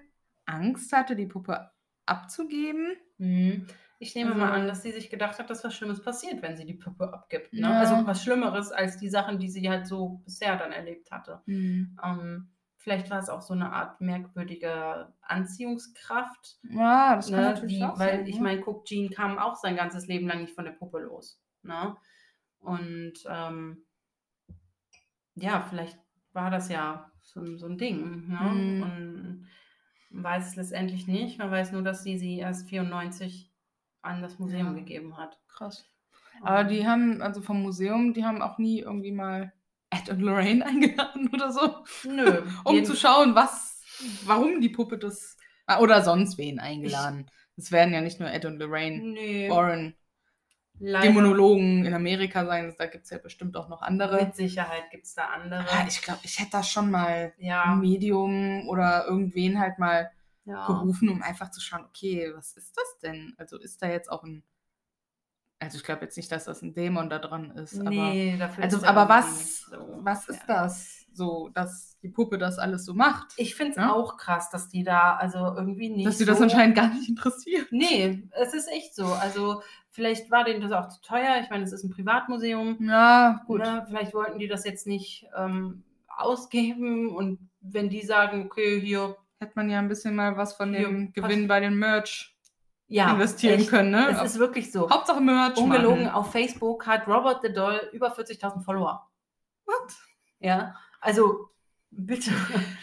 Angst 0.45 0.91
hatte, 0.91 1.15
die 1.15 1.25
Puppe 1.27 1.71
abzugeben. 2.05 2.97
Mhm. 3.17 3.65
Ich 4.01 4.15
nehme 4.15 4.31
Also- 4.31 4.41
mal 4.45 4.51
an, 4.53 4.67
dass 4.67 4.81
sie 4.81 4.91
sich 4.91 5.09
gedacht 5.09 5.37
hat, 5.39 5.49
dass 5.49 5.63
was 5.63 5.75
Schlimmes 5.75 6.01
passiert, 6.01 6.41
wenn 6.41 6.55
sie 6.57 6.65
die 6.65 6.73
Puppe 6.75 7.11
abgibt. 7.13 7.51
Ne? 7.53 7.59
Ja. 7.61 7.79
Also 7.79 8.07
was 8.07 8.23
Schlimmeres 8.23 8.71
als 8.71 8.97
die 8.97 9.09
Sachen, 9.09 9.39
die 9.39 9.49
sie 9.49 9.69
halt 9.69 9.87
so 9.87 10.21
bisher 10.23 10.57
dann 10.57 10.71
erlebt 10.71 11.11
hatte. 11.11 11.41
Ähm, 11.47 12.49
vielleicht 12.77 13.09
war 13.09 13.19
es 13.19 13.27
auch 13.29 13.41
so 13.41 13.53
eine 13.53 13.73
Art 13.73 13.99
merkwürdige 13.99 15.13
Anziehungskraft. 15.21 16.59
Ja, 16.63 17.17
das 17.17 17.29
kann 17.29 17.41
ne, 17.41 17.45
natürlich 17.49 17.77
die, 17.77 17.83
auch 17.83 17.99
weil 17.99 18.19
sein. 18.19 18.27
ich 18.27 18.35
ne? 18.37 18.41
meine, 18.41 18.61
guck, 18.61 18.85
Jean 18.85 19.09
kam 19.09 19.37
auch 19.37 19.55
sein 19.57 19.75
ganzes 19.75 20.07
Leben 20.07 20.27
lang 20.27 20.41
nicht 20.41 20.55
von 20.55 20.63
der 20.63 20.71
Puppe 20.71 20.99
los. 20.99 21.41
Ne? 21.63 21.95
Und 22.59 23.13
ähm, 23.27 23.83
ja, 25.35 25.61
vielleicht 25.69 25.99
war 26.33 26.49
das 26.51 26.69
ja 26.69 27.11
so, 27.21 27.41
ein- 27.41 27.57
so 27.57 27.67
ein 27.67 27.77
Ding. 27.77 28.27
Ne? 28.29 28.37
Mhm. 28.39 28.83
Und 28.83 29.47
man 30.09 30.23
weiß 30.23 30.47
es 30.47 30.55
letztendlich 30.55 31.05
nicht. 31.07 31.37
Man 31.37 31.51
weiß 31.51 31.71
nur, 31.73 31.81
dass 31.83 32.03
sie 32.03 32.17
sie 32.17 32.37
erst 32.39 32.69
94 32.69 33.48
an 34.01 34.21
das 34.21 34.39
Museum 34.39 34.67
Ja. 34.67 34.73
gegeben 34.73 35.17
hat. 35.17 35.39
Krass. 35.47 35.85
Aber 36.41 36.63
die 36.63 36.87
haben, 36.87 37.21
also 37.21 37.41
vom 37.41 37.61
Museum, 37.61 38.13
die 38.13 38.23
haben 38.25 38.41
auch 38.41 38.57
nie 38.57 38.79
irgendwie 38.79 39.11
mal 39.11 39.51
Ed 39.89 40.09
und 40.09 40.21
Lorraine 40.21 40.65
eingeladen 40.65 41.29
oder 41.33 41.51
so? 41.51 41.83
Nö. 42.05 42.43
Um 42.63 42.83
zu 42.85 42.95
schauen, 42.95 43.35
was, 43.35 43.81
warum 44.25 44.61
die 44.61 44.69
Puppe 44.69 44.97
das. 44.97 45.37
ah, 45.65 45.79
Oder 45.79 46.01
sonst 46.03 46.37
wen 46.37 46.59
eingeladen. 46.59 47.29
Es 47.57 47.71
werden 47.71 47.93
ja 47.93 48.01
nicht 48.01 48.19
nur 48.21 48.31
Ed 48.31 48.45
und 48.45 48.57
Lorraine, 48.59 48.99
Nö. 49.01 49.49
Warren, 49.49 49.95
leider 50.79 51.07
Dämonologen 51.07 51.85
in 51.85 51.93
Amerika 51.93 52.45
sein. 52.45 52.73
Da 52.77 52.85
gibt 52.85 53.03
es 53.03 53.09
ja 53.09 53.17
bestimmt 53.17 53.57
auch 53.57 53.67
noch 53.67 53.81
andere. 53.81 54.23
Mit 54.23 54.35
Sicherheit 54.35 54.89
gibt 54.91 55.05
es 55.05 55.15
da 55.15 55.25
andere. 55.25 55.65
Ah, 55.69 55.85
ich 55.87 56.01
glaube, 56.01 56.21
ich 56.23 56.39
hätte 56.39 56.51
da 56.51 56.63
schon 56.63 56.89
mal 56.89 57.33
ein 57.37 57.43
ja. 57.45 57.75
Medium 57.75 58.67
oder 58.69 59.05
irgendwen 59.07 59.59
halt 59.59 59.77
mal 59.79 60.09
ja. 60.49 60.65
gerufen, 60.67 61.09
um 61.09 61.21
einfach 61.21 61.51
zu 61.51 61.61
schauen, 61.61 61.85
okay, 61.85 62.31
was 62.35 62.53
ist 62.57 62.75
das 62.75 62.97
denn? 63.03 63.33
Also 63.37 63.57
ist 63.57 63.81
da 63.81 63.87
jetzt 63.89 64.11
auch 64.11 64.23
ein. 64.23 64.43
Also 65.61 65.77
ich 65.77 65.83
glaube 65.83 66.03
jetzt 66.05 66.15
nicht, 66.15 66.31
dass 66.31 66.45
das 66.45 66.61
ein 66.61 66.73
Dämon 66.73 67.09
da 67.09 67.19
dran 67.19 67.51
ist, 67.51 67.77
aber. 67.79 67.89
Nee, 67.89 68.37
dafür 68.37 68.63
Also, 68.63 68.77
ist 68.77 68.83
er 68.83 68.89
aber 68.89 69.09
was, 69.09 69.61
so. 69.61 69.99
was 70.01 70.29
ist 70.29 70.39
Ja. 70.47 70.63
das? 70.63 70.95
So, 71.11 71.49
dass 71.49 71.97
die 72.01 72.07
Puppe 72.07 72.37
das 72.37 72.59
alles 72.59 72.85
so 72.85 72.93
macht. 72.93 73.33
Ich 73.35 73.55
finde 73.55 73.71
es 73.71 73.77
Ja? 73.77 73.91
auch 73.91 74.15
krass, 74.15 74.49
dass 74.51 74.69
die 74.69 74.83
da 74.83 75.15
also 75.17 75.39
irgendwie 75.39 75.89
nicht. 75.89 76.07
dass 76.07 76.17
sie 76.17 76.23
so 76.23 76.31
das 76.31 76.41
anscheinend 76.41 76.75
gar 76.77 76.87
nicht 76.93 77.09
interessiert. 77.09 77.67
Nee, 77.71 78.29
es 78.31 78.53
ist 78.53 78.69
echt 78.69 78.95
so. 78.95 79.05
Also, 79.07 79.61
vielleicht 79.89 80.31
war 80.31 80.45
denen 80.45 80.61
das 80.61 80.71
auch 80.71 80.87
zu 80.87 81.01
teuer. 81.01 81.41
Ich 81.43 81.49
meine, 81.49 81.63
es 81.65 81.73
ist 81.73 81.83
ein 81.83 81.89
Privatmuseum. 81.89 82.77
Ja, 82.87 83.41
gut. 83.47 83.59
Ne? 83.59 83.83
Vielleicht 83.87 84.13
wollten 84.13 84.39
die 84.39 84.47
das 84.47 84.63
jetzt 84.63 84.87
nicht 84.87 85.27
ähm, 85.35 85.83
ausgeben. 86.07 87.13
Und 87.13 87.49
wenn 87.59 87.89
die 87.89 88.03
sagen, 88.05 88.45
okay, 88.45 88.79
hier, 88.79 89.17
Hätte 89.39 89.53
man 89.55 89.69
ja 89.69 89.79
ein 89.79 89.87
bisschen 89.87 90.15
mal 90.15 90.35
was 90.37 90.53
von 90.53 90.73
dem 90.73 91.13
passt. 91.13 91.15
Gewinn 91.15 91.47
bei 91.47 91.59
den 91.59 91.75
Merch 91.75 92.35
ja, 92.87 93.11
investieren 93.13 93.59
echt, 93.59 93.69
können, 93.69 93.91
ne? 93.91 94.09
Es 94.09 94.21
ist 94.33 94.39
wirklich 94.39 94.71
so. 94.71 94.89
Hauptsache 94.89 95.21
Merch. 95.21 95.57
Ungelogen, 95.57 96.05
machen. 96.05 96.15
auf 96.15 96.31
Facebook 96.31 96.85
hat 96.87 97.07
Robert 97.07 97.41
the 97.43 97.53
Doll 97.53 97.79
über 97.93 98.11
40.000 98.13 98.61
Follower. 98.63 99.07
What? 99.65 99.93
Ja, 100.39 100.75
also 100.99 101.49
bitte. 101.91 102.31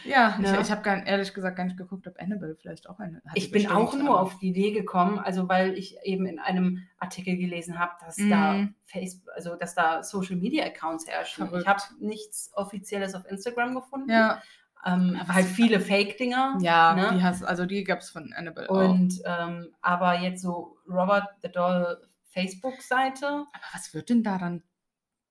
Ja, 0.04 0.38
Ja. 0.42 0.54
ich, 0.54 0.60
ich 0.60 0.70
habe 0.70 0.88
ehrlich 1.04 1.34
gesagt 1.34 1.56
gar 1.56 1.64
nicht 1.64 1.76
geguckt, 1.76 2.06
ob 2.06 2.18
Annabelle 2.20 2.54
vielleicht 2.56 2.88
auch 2.88 2.98
eine. 3.00 3.16
hat 3.26 3.32
Ich 3.34 3.50
bin 3.50 3.64
bestimmt, 3.64 3.76
auch 3.76 3.94
nur 3.94 4.20
auf 4.20 4.38
die 4.38 4.48
Idee 4.48 4.72
gekommen, 4.72 5.18
also 5.18 5.48
weil 5.48 5.76
ich 5.76 5.98
eben 6.04 6.26
in 6.26 6.38
einem 6.38 6.82
Artikel 6.98 7.36
gelesen 7.36 7.78
habe, 7.78 7.92
dass 8.00 8.16
Mhm. 8.16 8.30
da 8.30 8.68
Facebook, 8.86 9.34
also 9.34 9.56
dass 9.56 9.74
da 9.74 10.02
Social 10.04 10.36
Media 10.36 10.64
Accounts 10.64 11.06
herrschen. 11.06 11.46
Verrückt. 11.48 11.62
Ich 11.64 11.68
habe 11.68 11.82
nichts 11.98 12.50
Offizielles 12.54 13.14
auf 13.14 13.26
Instagram 13.26 13.74
gefunden. 13.74 14.10
Ja, 14.10 14.40
Ähm, 14.84 15.16
Aber 15.20 15.34
halt 15.34 15.46
viele 15.46 15.80
Fake-Dinger. 15.80 16.58
ja, 16.60 16.94
Ne? 16.94 17.16
die 17.16 17.22
hast, 17.22 17.42
also 17.42 17.66
die 17.66 17.82
gab 17.84 18.00
es 18.00 18.10
von 18.10 18.32
Annabelle 18.32 18.70
auch. 18.70 18.90
Und 18.90 19.20
ähm, 19.24 19.68
aber 19.80 20.20
jetzt 20.20 20.42
so 20.42 20.76
Robert 20.88 21.28
the 21.42 21.48
Doll 21.50 21.98
Facebook-Seite, 22.30 23.26
Aber 23.26 23.64
was 23.72 23.92
wird 23.94 24.08
denn 24.10 24.22
da 24.22 24.38
dann 24.38 24.62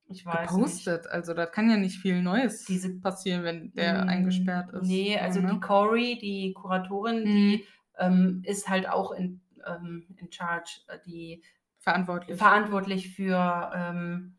ich 0.07 0.25
weiß 0.25 0.51
nicht. 0.51 0.55
gepostet? 0.85 1.07
Also 1.07 1.33
da 1.33 1.45
kann 1.45 1.69
ja 1.69 1.77
nicht 1.77 1.99
viel 1.99 2.21
Neues 2.21 2.65
Diese- 2.65 2.99
passieren, 2.99 3.43
wenn 3.43 3.73
der 3.73 4.05
Mm, 4.05 4.09
eingesperrt 4.09 4.71
ist. 4.73 4.87
Nee, 4.87 5.17
also 5.17 5.39
ne? 5.41 5.51
die 5.53 5.59
Corey, 5.59 6.17
die 6.17 6.53
Kuratorin, 6.53 7.19
Mhm. 7.21 7.23
die 7.25 7.65
ähm, 7.97 8.41
ist 8.45 8.67
halt 8.67 8.89
auch 8.89 9.11
in, 9.13 9.39
ähm, 9.65 10.05
in 10.17 10.29
charge, 10.31 10.81
äh, 10.87 10.99
die 11.05 11.41
verantwortlich. 11.79 12.37
verantwortlich 12.37 13.15
für 13.15 13.71
ähm, 13.73 14.37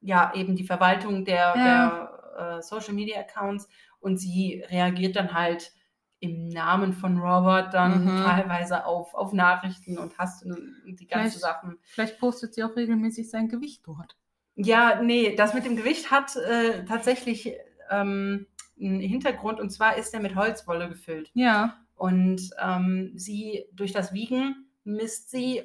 ja 0.00 0.32
eben 0.34 0.56
die 0.56 0.64
Verwaltung 0.64 1.24
der, 1.24 1.54
der 1.54 2.58
äh, 2.58 2.62
Social 2.62 2.92
Media 2.94 3.18
Accounts 3.20 3.66
und 4.00 4.18
sie 4.18 4.64
reagiert 4.70 5.16
dann 5.16 5.34
halt 5.34 5.72
im 6.20 6.48
Namen 6.48 6.92
von 6.92 7.18
Robert 7.18 7.72
dann 7.74 8.04
Mhm. 8.04 8.24
teilweise 8.24 8.84
auf, 8.86 9.14
auf 9.14 9.32
Nachrichten 9.32 9.98
und 9.98 10.18
hast 10.18 10.44
und 10.44 10.96
die 10.98 11.06
ganzen 11.06 11.38
Sachen. 11.38 11.78
Vielleicht 11.82 12.18
postet 12.18 12.54
sie 12.54 12.64
auch 12.64 12.74
regelmäßig 12.74 13.30
sein 13.30 13.48
Gewicht 13.48 13.82
dort. 13.86 14.16
Ja, 14.56 15.00
nee, 15.00 15.36
das 15.36 15.54
mit 15.54 15.64
dem 15.64 15.76
Gewicht 15.76 16.10
hat 16.10 16.34
äh, 16.34 16.84
tatsächlich 16.84 17.52
ähm, 17.90 18.46
einen 18.80 19.00
Hintergrund 19.00 19.60
und 19.60 19.70
zwar 19.70 19.96
ist 19.96 20.12
er 20.12 20.20
mit 20.20 20.34
Holzwolle 20.34 20.88
gefüllt. 20.88 21.30
Ja. 21.34 21.76
Und 21.94 22.50
ähm, 22.60 23.12
sie 23.14 23.66
durch 23.72 23.92
das 23.92 24.12
Wiegen 24.12 24.68
misst 24.82 25.30
sie, 25.30 25.62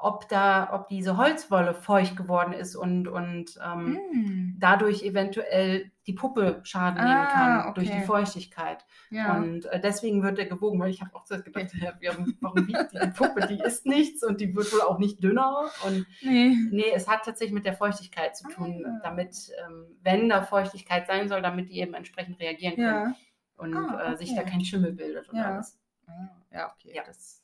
ob 0.00 0.28
da, 0.28 0.72
ob 0.72 0.88
diese 0.88 1.16
Holzwolle 1.16 1.74
feucht 1.74 2.16
geworden 2.16 2.52
ist 2.52 2.76
und, 2.76 3.08
und 3.08 3.58
ähm, 3.64 3.98
Mm. 4.12 4.56
dadurch 4.58 5.02
eventuell 5.02 5.90
die 6.06 6.12
Puppe 6.12 6.60
Schaden 6.62 6.98
Ah, 7.00 7.04
nehmen 7.04 7.26
kann 7.28 7.74
durch 7.74 7.88
okay. 7.90 7.98
die 8.00 8.06
Feuchtigkeit. 8.06 8.84
Ja. 9.10 9.36
Und 9.36 9.66
äh, 9.66 9.80
deswegen 9.80 10.22
wird 10.22 10.38
er 10.38 10.46
gewogen, 10.46 10.78
weil 10.80 10.90
ich 10.90 11.00
habe 11.00 11.14
auch 11.14 11.24
zuerst 11.24 11.44
gedacht, 11.44 11.72
ja, 12.00 12.12
warum, 12.40 12.66
wiegt 12.68 12.92
die, 12.92 12.98
Puppe? 13.16 13.46
Die 13.48 13.60
isst 13.60 13.84
nichts 13.86 14.22
und 14.24 14.40
die 14.40 14.54
wird 14.54 14.72
wohl 14.72 14.82
auch 14.82 14.98
nicht 14.98 15.22
dünner. 15.22 15.68
Und 15.86 16.06
nee. 16.22 16.56
nee, 16.70 16.90
es 16.94 17.08
hat 17.08 17.24
tatsächlich 17.24 17.54
mit 17.54 17.66
der 17.66 17.74
Feuchtigkeit 17.74 18.36
zu 18.36 18.48
tun, 18.48 18.84
Ah. 18.86 19.00
damit, 19.02 19.50
ähm, 19.66 19.86
wenn 20.02 20.28
da 20.28 20.42
Feuchtigkeit 20.42 21.06
sein 21.06 21.28
soll, 21.28 21.42
damit 21.42 21.68
die 21.68 21.78
eben 21.80 21.94
entsprechend 21.94 22.38
reagieren 22.40 22.76
können 22.76 22.86
Ja. 23.10 23.14
und 23.56 23.74
Ah, 23.76 24.12
äh, 24.12 24.16
sich 24.16 24.34
da 24.34 24.42
okay. 24.42 24.50
kein 24.52 24.64
Schimmel 24.64 24.92
bildet 24.92 25.28
und 25.28 25.36
Ja. 25.38 25.54
alles. 25.54 25.78
Ah, 26.06 26.12
Ja, 26.52 26.72
okay. 26.72 26.92
Ja. 26.94 27.02
Das 27.06 27.41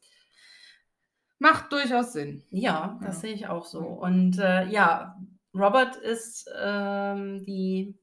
macht 1.38 1.72
durchaus 1.72 2.12
Sinn. 2.12 2.42
Ja, 2.50 2.98
das 3.02 3.16
Ja. 3.16 3.20
sehe 3.20 3.34
ich 3.34 3.46
auch 3.48 3.64
so. 3.64 3.80
Und 3.80 4.38
äh, 4.38 4.66
ja, 4.66 5.16
Robert 5.54 5.96
ist 5.96 6.48
ähm, 6.60 7.44
die, 7.44 7.98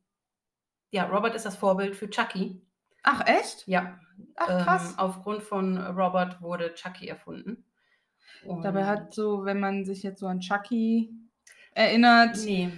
ja, 0.92 1.06
Robert 1.06 1.36
ist 1.36 1.46
das 1.46 1.56
Vorbild 1.58 1.96
für 1.96 2.10
Chucky. 2.10 2.62
Ach, 3.04 3.26
echt? 3.28 3.68
Ja, 3.68 4.00
Ach, 4.36 4.48
krass. 4.64 4.90
ähm, 4.92 5.00
aufgrund 5.00 5.44
von 5.44 5.78
Robert 5.78 6.42
wurde 6.42 6.74
Chucky 6.74 7.08
erfunden. 7.08 7.66
Dabei 8.62 8.82
Und- 8.82 8.86
hat 8.88 9.14
so, 9.14 9.46
wenn 9.46 9.60
man 9.60 9.86
sich 9.86 10.04
jetzt 10.04 10.20
so 10.20 10.28
an 10.28 10.40
Chucky 10.40 11.12
erinnert, 11.74 12.38
nee, 12.46 12.72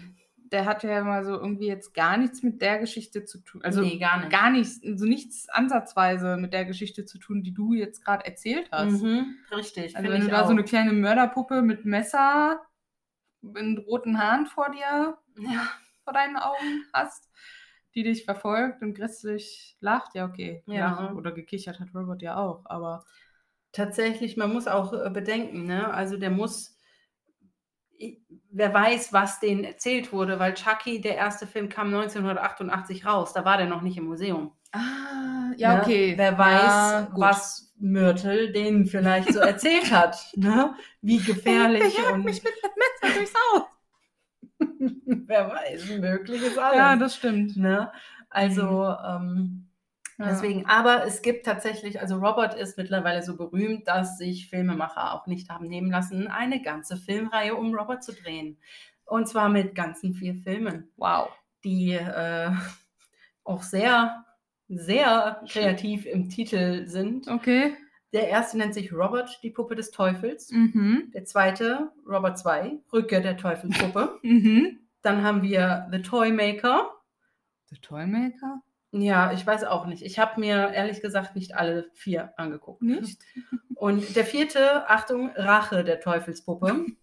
der 0.52 0.66
hat 0.66 0.84
ja 0.84 1.04
mal 1.04 1.24
so 1.24 1.34
irgendwie 1.34 1.68
jetzt 1.68 1.94
gar 1.94 2.18
nichts 2.18 2.44
mit 2.44 2.62
der 2.62 2.80
Geschichte 2.80 3.26
zu 3.26 3.40
tun. 3.40 3.62
Also 3.64 3.82
nee, 3.82 3.98
gar 3.98 4.20
nicht. 4.20 4.30
gar 4.32 4.50
nichts, 4.50 4.82
so 4.82 5.06
nichts 5.06 5.50
ansatzweise 5.50 6.38
mit 6.38 6.54
der 6.54 6.66
Geschichte 6.66 7.06
zu 7.06 7.18
tun, 7.18 7.44
die 7.44 7.54
du 7.54 7.74
jetzt 7.74 8.04
gerade 8.04 8.26
erzählt 8.26 8.70
hast. 8.72 9.02
Mhm, 9.02 9.36
richtig. 9.52 9.96
Also 9.96 10.10
wenn 10.10 10.22
du 10.22 10.28
da 10.28 10.46
so 10.46 10.52
eine 10.52 10.64
kleine 10.64 10.94
Mörderpuppe 10.94 11.62
mit 11.62 11.86
Messer 11.86 12.62
in 13.42 13.78
roten 13.78 14.20
Haaren 14.20 14.46
vor 14.46 14.72
dir, 14.72 15.18
ja, 15.38 15.70
vor 16.04 16.14
deinen 16.14 16.38
Augen 16.38 16.86
hast, 16.94 17.30
die 17.96 18.04
dich 18.04 18.26
verfolgt 18.26 18.82
und 18.82 18.94
grässlich 18.94 19.78
lacht, 19.80 20.16
ja 20.16 20.26
okay. 20.26 20.64
Ja. 20.68 21.14
Oder 21.14 21.32
gekichert 21.32 21.80
hat 21.80 21.94
Robert 21.94 22.22
ja 22.22 22.38
auch, 22.38 22.66
aber 22.66 23.06
tatsächlich, 23.72 24.38
man 24.38 24.54
muss 24.54 24.68
auch 24.68 24.94
äh, 24.94 25.10
bedenken, 25.10 25.66
ne? 25.66 25.94
Also 25.94 26.18
der 26.18 26.32
muss, 26.32 26.78
wer 28.58 28.74
weiß, 28.74 29.14
was 29.14 29.40
denen 29.40 29.64
erzählt 29.64 30.12
wurde, 30.12 30.40
weil 30.40 30.54
Chucky, 30.56 31.00
der 31.00 31.16
erste 31.16 31.46
Film, 31.48 31.70
kam 31.70 31.88
1988 31.88 33.06
raus. 33.06 33.34
Da 33.34 33.46
war 33.46 33.58
der 33.58 33.68
noch 33.68 33.82
nicht 33.82 33.98
im 33.98 34.06
Museum. 34.06 34.52
Ah, 34.72 35.52
Ne? 36.12 36.18
Wer 36.18 36.38
weiß, 36.38 37.08
was 37.16 37.74
Myrtle 37.80 38.52
denen 38.52 38.86
vielleicht 38.86 39.32
so 39.34 39.40
erzählt 39.40 39.92
hat. 39.92 40.18
Ne? 40.36 40.74
Wie 41.02 41.20
gefährlich 41.20 41.96
Der 41.96 42.04
jagt 42.04 42.14
und 42.16 42.26
mich 42.26 42.44
mit 42.44 42.54
einem 42.64 42.74
Messer 42.76 43.16
durchs 43.18 43.34
Haus. 43.36 43.62
wer 45.28 45.50
weiß, 45.50 45.90
möglich 46.00 46.42
ist 46.42 46.58
alles. 46.58 46.78
Ja, 46.78 46.96
das 46.96 47.16
stimmt. 47.16 47.58
ne? 47.58 47.92
Also 48.30 48.96
ähm, 49.08 49.67
Ja. 50.20 50.26
deswegen, 50.30 50.66
aber 50.66 51.06
es 51.06 51.22
gibt 51.22 51.46
tatsächlich, 51.46 52.02
also 52.02 52.16
Robert 52.18 52.56
ist 52.56 52.78
mittlerweile 52.78 53.22
so 53.22 53.38
berühmt, 53.38 53.88
dass 53.88 54.18
sich 54.18 54.50
Filmemacher 54.50 55.14
auch 55.14 55.28
nicht 55.28 55.50
haben 55.50 55.68
nehmen 55.68 55.92
lassen, 55.92 56.28
eine 56.28 56.62
ganze 56.62 56.98
Filmreihe 56.98 57.56
um 57.56 57.76
Robert 57.76 58.04
zu 58.04 58.14
drehen. 58.14 58.58
Und 59.06 59.28
zwar 59.30 59.48
mit 59.50 59.76
ganzen 59.76 60.14
vier 60.16 60.36
Filmen, 60.36 60.90
Wow. 60.98 61.30
die 61.64 61.92
äh, 61.94 62.52
auch 63.44 63.62
sehr, 63.64 64.26
sehr 64.68 65.42
kreativ 65.48 66.06
im 66.06 66.30
Titel 66.30 66.88
sind. 66.88 67.28
Okay. 67.28 67.76
Der 68.14 68.28
erste 68.30 68.58
nennt 68.58 68.74
sich 68.74 68.92
Robert, 68.94 69.40
die 69.44 69.50
Puppe 69.52 69.76
des 69.76 69.92
Teufels. 69.92 70.50
Mhm. 70.52 71.12
Der 71.14 71.26
zweite, 71.26 71.92
Robert 72.08 72.40
2, 72.40 72.80
Rückkehr 72.92 73.22
der 73.22 73.38
Teufelspuppe. 73.38 74.18
Mhm. 74.24 74.80
Dann 75.04 75.24
haben 75.24 75.42
wir 75.44 75.88
The 75.92 76.02
Toymaker. 76.02 76.90
The 77.70 77.78
Toymaker? 77.78 78.62
Ja, 78.92 79.32
ich 79.34 79.46
weiß 79.46 79.66
auch 79.66 79.86
nicht. 79.86 80.02
Ich 80.04 80.18
habe 80.18 80.40
mir 80.40 80.72
ehrlich 80.72 81.02
gesagt 81.02 81.36
nicht 81.36 81.56
alle 81.56 81.90
vier 81.94 82.34
angeguckt. 82.38 82.82
Nicht? 82.82 83.22
Und 83.76 84.16
der 84.16 84.26
vierte, 84.26 84.90
Achtung, 84.90 85.32
Rache 85.36 85.84
der 85.84 86.00
Teufelspuppe. 86.00 86.86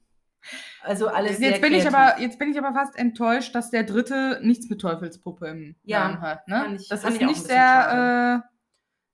Also 0.82 1.08
alles 1.08 1.38
sehr 1.38 1.52
Jetzt 1.52 1.62
bin, 1.62 1.72
ich 1.72 1.86
aber, 1.88 2.20
jetzt 2.20 2.38
bin 2.38 2.50
ich 2.50 2.58
aber 2.58 2.74
fast 2.74 2.98
enttäuscht, 2.98 3.54
dass 3.54 3.70
der 3.70 3.82
dritte 3.82 4.40
nichts 4.42 4.68
mit 4.68 4.78
Teufelspuppe 4.78 5.46
im 5.48 5.74
Ja, 5.84 6.00
Namen 6.06 6.20
hat. 6.20 6.46
Ne? 6.48 6.76
ich- 6.78 6.86
das 6.90 7.02
ist 7.02 7.18
nicht 7.18 7.42
sehr 7.46 8.42
äh, 8.44 8.48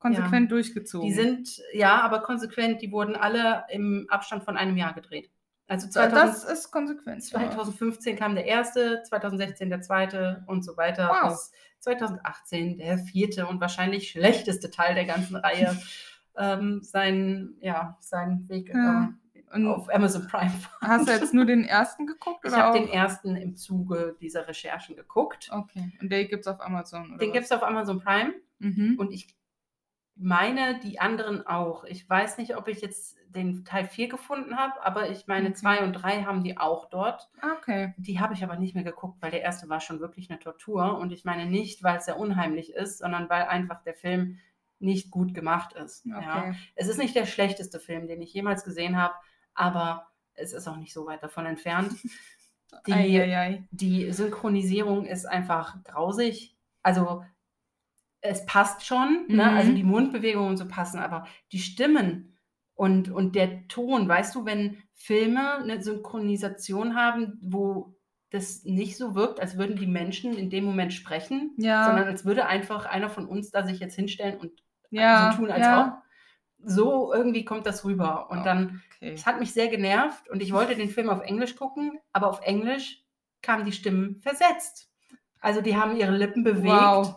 konsequent 0.00 0.50
durchgezogen. 0.50 1.06
Die 1.06 1.14
sind, 1.14 1.62
ja, 1.72 2.00
aber 2.00 2.22
konsequent, 2.22 2.82
die 2.82 2.90
wurden 2.90 3.14
alle 3.14 3.64
im 3.68 4.06
Abstand 4.08 4.42
von 4.42 4.56
einem 4.56 4.76
Jahr 4.76 4.92
gedreht. 4.92 5.30
Also 5.68 5.86
Ja, 5.86 6.10
2000, 6.10 6.14
das 6.20 6.44
ist 6.44 6.72
konsequent. 6.72 7.22
2015 7.22 8.16
kam 8.16 8.34
der 8.34 8.46
erste, 8.46 9.04
2016 9.04 9.70
der 9.70 9.82
zweite 9.82 10.42
und 10.48 10.64
so 10.64 10.76
weiter. 10.76 11.10
Wow. 11.12 11.30
Bis 11.30 11.52
2018 11.81 12.78
der 12.78 12.99
vierte 12.99 13.47
und 13.47 13.61
wahrscheinlich 13.61 14.11
schlechteste 14.11 14.70
Teil 14.70 14.95
der 14.95 15.05
ganzen 15.07 15.37
Reihe 15.37 15.76
ähm, 16.37 16.81
seinen, 16.83 17.57
ja, 17.61 17.97
seinen 18.01 18.49
Weg 18.49 18.68
Ja. 18.74 19.12
Und 19.53 19.66
auf 19.66 19.93
Amazon 19.93 20.28
Prime. 20.28 20.53
hast 20.81 21.09
du 21.09 21.12
jetzt 21.12 21.35
nur 21.35 21.45
den 21.45 21.64
ersten 21.64 22.07
geguckt? 22.07 22.45
Ich 22.47 22.53
habe 22.53 22.78
den 22.78 22.89
ersten 22.89 23.35
im 23.35 23.57
Zuge 23.57 24.16
dieser 24.20 24.47
Recherchen 24.47 24.95
geguckt. 24.95 25.49
Okay. 25.53 25.91
Und 26.01 26.12
der 26.12 26.26
gibt's 26.26 26.47
auf 26.47 26.61
Amazon? 26.61 27.18
Den 27.18 27.33
gibt 27.33 27.47
es 27.47 27.51
auf 27.53 27.64
Amazon 27.64 28.01
Prime 28.01 28.33
Mhm. 28.61 28.97
und 28.99 29.11
ich 29.11 29.26
meine 30.20 30.78
die 30.80 31.00
anderen 31.00 31.46
auch. 31.46 31.84
Ich 31.84 32.08
weiß 32.08 32.38
nicht, 32.38 32.56
ob 32.56 32.68
ich 32.68 32.80
jetzt 32.80 33.16
den 33.28 33.64
Teil 33.64 33.86
4 33.86 34.08
gefunden 34.08 34.56
habe, 34.56 34.82
aber 34.84 35.08
ich 35.10 35.26
meine 35.26 35.48
Okay. 35.48 35.54
2 35.56 35.84
und 35.84 35.92
3 35.94 36.24
haben 36.24 36.42
die 36.44 36.58
auch 36.58 36.88
dort. 36.90 37.28
Ah, 37.40 37.54
Okay. 37.58 37.94
Die 37.96 38.18
habe 38.20 38.34
ich 38.34 38.42
aber 38.44 38.56
nicht 38.56 38.74
mehr 38.74 38.84
geguckt, 38.84 39.18
weil 39.20 39.30
der 39.30 39.42
erste 39.42 39.68
war 39.68 39.80
schon 39.80 40.00
wirklich 40.00 40.30
eine 40.30 40.38
Tortur. 40.40 40.98
Und 40.98 41.12
ich 41.12 41.24
meine 41.24 41.46
nicht, 41.46 41.82
weil 41.82 41.98
es 41.98 42.06
sehr 42.06 42.18
unheimlich 42.18 42.72
ist, 42.74 42.98
sondern 42.98 43.28
weil 43.30 43.42
einfach 43.44 43.82
der 43.82 43.94
Film 43.94 44.38
nicht 44.78 45.10
gut 45.10 45.34
gemacht 45.34 45.74
ist. 45.74 46.04
Ja. 46.06 46.18
Okay. 46.18 46.54
Es 46.74 46.88
ist 46.88 46.98
nicht 46.98 47.14
der 47.14 47.26
schlechteste 47.26 47.78
Film, 47.80 48.06
den 48.08 48.22
ich 48.22 48.32
jemals 48.32 48.64
gesehen 48.64 48.96
habe, 48.96 49.14
aber 49.54 50.06
es 50.34 50.52
ist 50.52 50.66
auch 50.66 50.76
nicht 50.76 50.92
so 50.92 51.06
weit 51.06 51.22
davon 51.22 51.46
entfernt. 51.46 51.92
Die, 52.86 52.92
Eieiei. 52.92 53.64
die 53.72 54.12
Synchronisierung 54.12 55.04
ist 55.04 55.26
einfach 55.26 55.82
grausig. 55.82 56.56
Also 56.84 57.24
es 58.22 58.44
passt 58.46 58.84
schon, 58.86 59.26
ne? 59.28 59.44
Mhm. 59.44 59.56
also 59.56 59.72
die 59.72 59.82
Mundbewegungen 59.84 60.50
und 60.50 60.56
so 60.56 60.68
passen, 60.68 60.98
aber 60.98 61.26
die 61.52 61.58
Stimmen 61.58 62.36
und, 62.74 63.10
und 63.10 63.34
der 63.34 63.66
Ton, 63.68 64.08
weißt 64.08 64.34
du, 64.34 64.44
wenn 64.44 64.78
Filme 64.94 65.54
eine 65.54 65.82
Synchronisation 65.82 66.94
haben, 66.96 67.38
wo 67.42 67.94
das 68.30 68.64
nicht 68.64 68.96
so 68.96 69.14
wirkt, 69.14 69.40
als 69.40 69.58
würden 69.58 69.76
die 69.76 69.86
Menschen 69.86 70.34
in 70.36 70.50
dem 70.50 70.64
Moment 70.64 70.92
sprechen, 70.92 71.52
Ja. 71.58 71.84
sondern 71.84 72.06
als 72.06 72.24
würde 72.24 72.46
einfach 72.46 72.86
einer 72.86 73.08
von 73.10 73.26
uns 73.26 73.50
da 73.50 73.66
sich 73.66 73.80
jetzt 73.80 73.96
hinstellen 73.96 74.38
und 74.38 74.52
ja. 74.90 75.32
so 75.32 75.38
tun, 75.38 75.50
als 75.50 75.66
ja. 75.66 75.86
ob. 75.98 76.02
So 76.62 77.12
irgendwie 77.12 77.44
kommt 77.44 77.66
das 77.66 77.84
rüber. 77.84 78.30
Und 78.30 78.40
Oh. 78.40 78.44
dann 78.44 78.82
Okay. 78.96 79.12
es 79.14 79.24
hat 79.26 79.40
mich 79.40 79.52
sehr 79.52 79.68
genervt 79.68 80.28
und 80.28 80.42
ich 80.42 80.52
wollte 80.52 80.76
den 80.76 80.90
Film 80.90 81.08
auf 81.08 81.22
Englisch 81.22 81.56
gucken, 81.56 81.98
aber 82.12 82.28
auf 82.28 82.40
Englisch 82.42 83.02
kamen 83.42 83.64
die 83.64 83.72
Stimmen 83.72 84.20
versetzt. 84.20 84.90
Also 85.40 85.62
die 85.62 85.74
haben 85.76 85.96
ihre 85.96 86.14
Lippen 86.14 86.44
bewegt 86.44 86.66
Wow. 86.66 87.14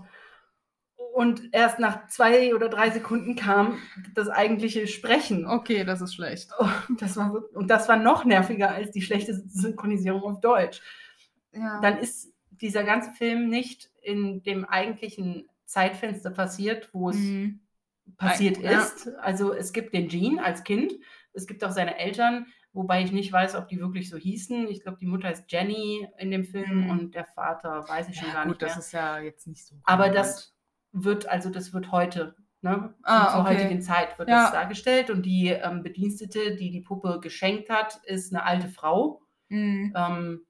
Und 1.14 1.50
erst 1.54 1.80
nach 1.80 2.08
zwei 2.08 2.56
oder 2.56 2.70
drei 2.70 2.90
Sekunden 2.90 3.36
kam 3.36 3.78
das 4.16 4.30
eigentliche 4.30 4.88
Sprechen. 4.88 5.46
Okay, 5.48 5.84
das 5.84 6.02
ist 6.02 6.16
schlecht. 6.16 6.50
Oh, 6.60 6.68
das 7.00 7.16
war, 7.18 7.44
und 7.54 7.68
das 7.70 7.88
war 7.88 7.98
noch 7.98 8.26
nerviger 8.26 8.72
als 8.72 8.92
die 8.92 9.02
schlechte 9.02 9.34
Synchronisierung 9.48 10.24
auf 10.24 10.42
Deutsch. 10.42 10.82
Ja. 11.54 11.80
Dann 11.82 11.98
ist 12.00 12.34
dieser 12.50 12.84
ganze 12.84 13.12
Film 13.12 13.50
nicht 13.50 13.92
in 14.02 14.42
dem 14.44 14.66
eigentlichen 14.66 15.48
Zeitfenster 15.66 16.30
passiert, 16.32 16.90
wo 16.94 17.10
es 17.10 17.16
Mhm. 17.18 17.60
passiert 18.18 18.58
Ja. 18.58 18.82
ist. 18.82 19.10
Also 19.20 19.54
es 19.54 19.72
gibt 19.74 19.94
den 19.94 20.08
Gene 20.08 20.44
als 20.44 20.64
Kind, 20.64 20.94
es 21.34 21.48
gibt 21.48 21.64
auch 21.64 21.72
seine 21.72 21.98
Eltern, 21.98 22.48
wobei 22.74 23.04
ich 23.04 23.12
nicht 23.12 23.32
weiß, 23.32 23.56
ob 23.56 23.68
die 23.68 23.80
wirklich 23.80 24.10
so 24.10 24.18
hießen. 24.18 24.68
Ich 24.68 24.82
glaube, 24.82 24.98
die 25.00 25.06
Mutter 25.06 25.32
ist 25.32 25.46
Jenny 25.52 26.08
in 26.18 26.32
dem 26.32 26.44
Film 26.44 26.86
Mhm. 26.86 26.90
und 26.90 27.16
der 27.16 27.26
Vater 27.26 27.86
weiß 27.88 28.10
ich 28.10 28.18
schon 28.18 28.28
Ja, 28.30 28.34
gar 28.34 28.44
gut, 28.46 28.54
nicht 28.54 28.62
mehr. 28.62 28.70
das 28.76 28.86
ist 28.86 28.92
ja 28.94 29.20
jetzt 29.20 29.48
nicht 29.48 29.66
so. 29.66 29.76
Aber 29.84 30.06
relevant. 30.06 30.26
das 30.28 30.53
wird, 30.94 31.28
also 31.28 31.50
das 31.50 31.74
wird 31.74 31.92
heute, 31.92 32.36
ne? 32.62 32.94
Ah, 33.04 33.32
zur 33.32 33.42
okay. 33.42 33.56
heutigen 33.56 33.82
Zeit 33.82 34.18
wird 34.18 34.30
Ja. 34.30 34.44
das 34.44 34.52
dargestellt 34.54 35.10
und 35.10 35.24
die 35.24 35.48
ähm, 35.50 35.84
Bedienstete, 35.84 36.56
die 36.56 36.72
die 36.72 36.82
Puppe 36.82 37.20
geschenkt 37.20 37.70
hat, 37.70 38.00
ist 38.06 38.34
eine 38.34 38.44
alte 38.46 38.70
Frau. 38.70 39.22
Mhm. 39.50 39.94
Ähm, 39.96 40.42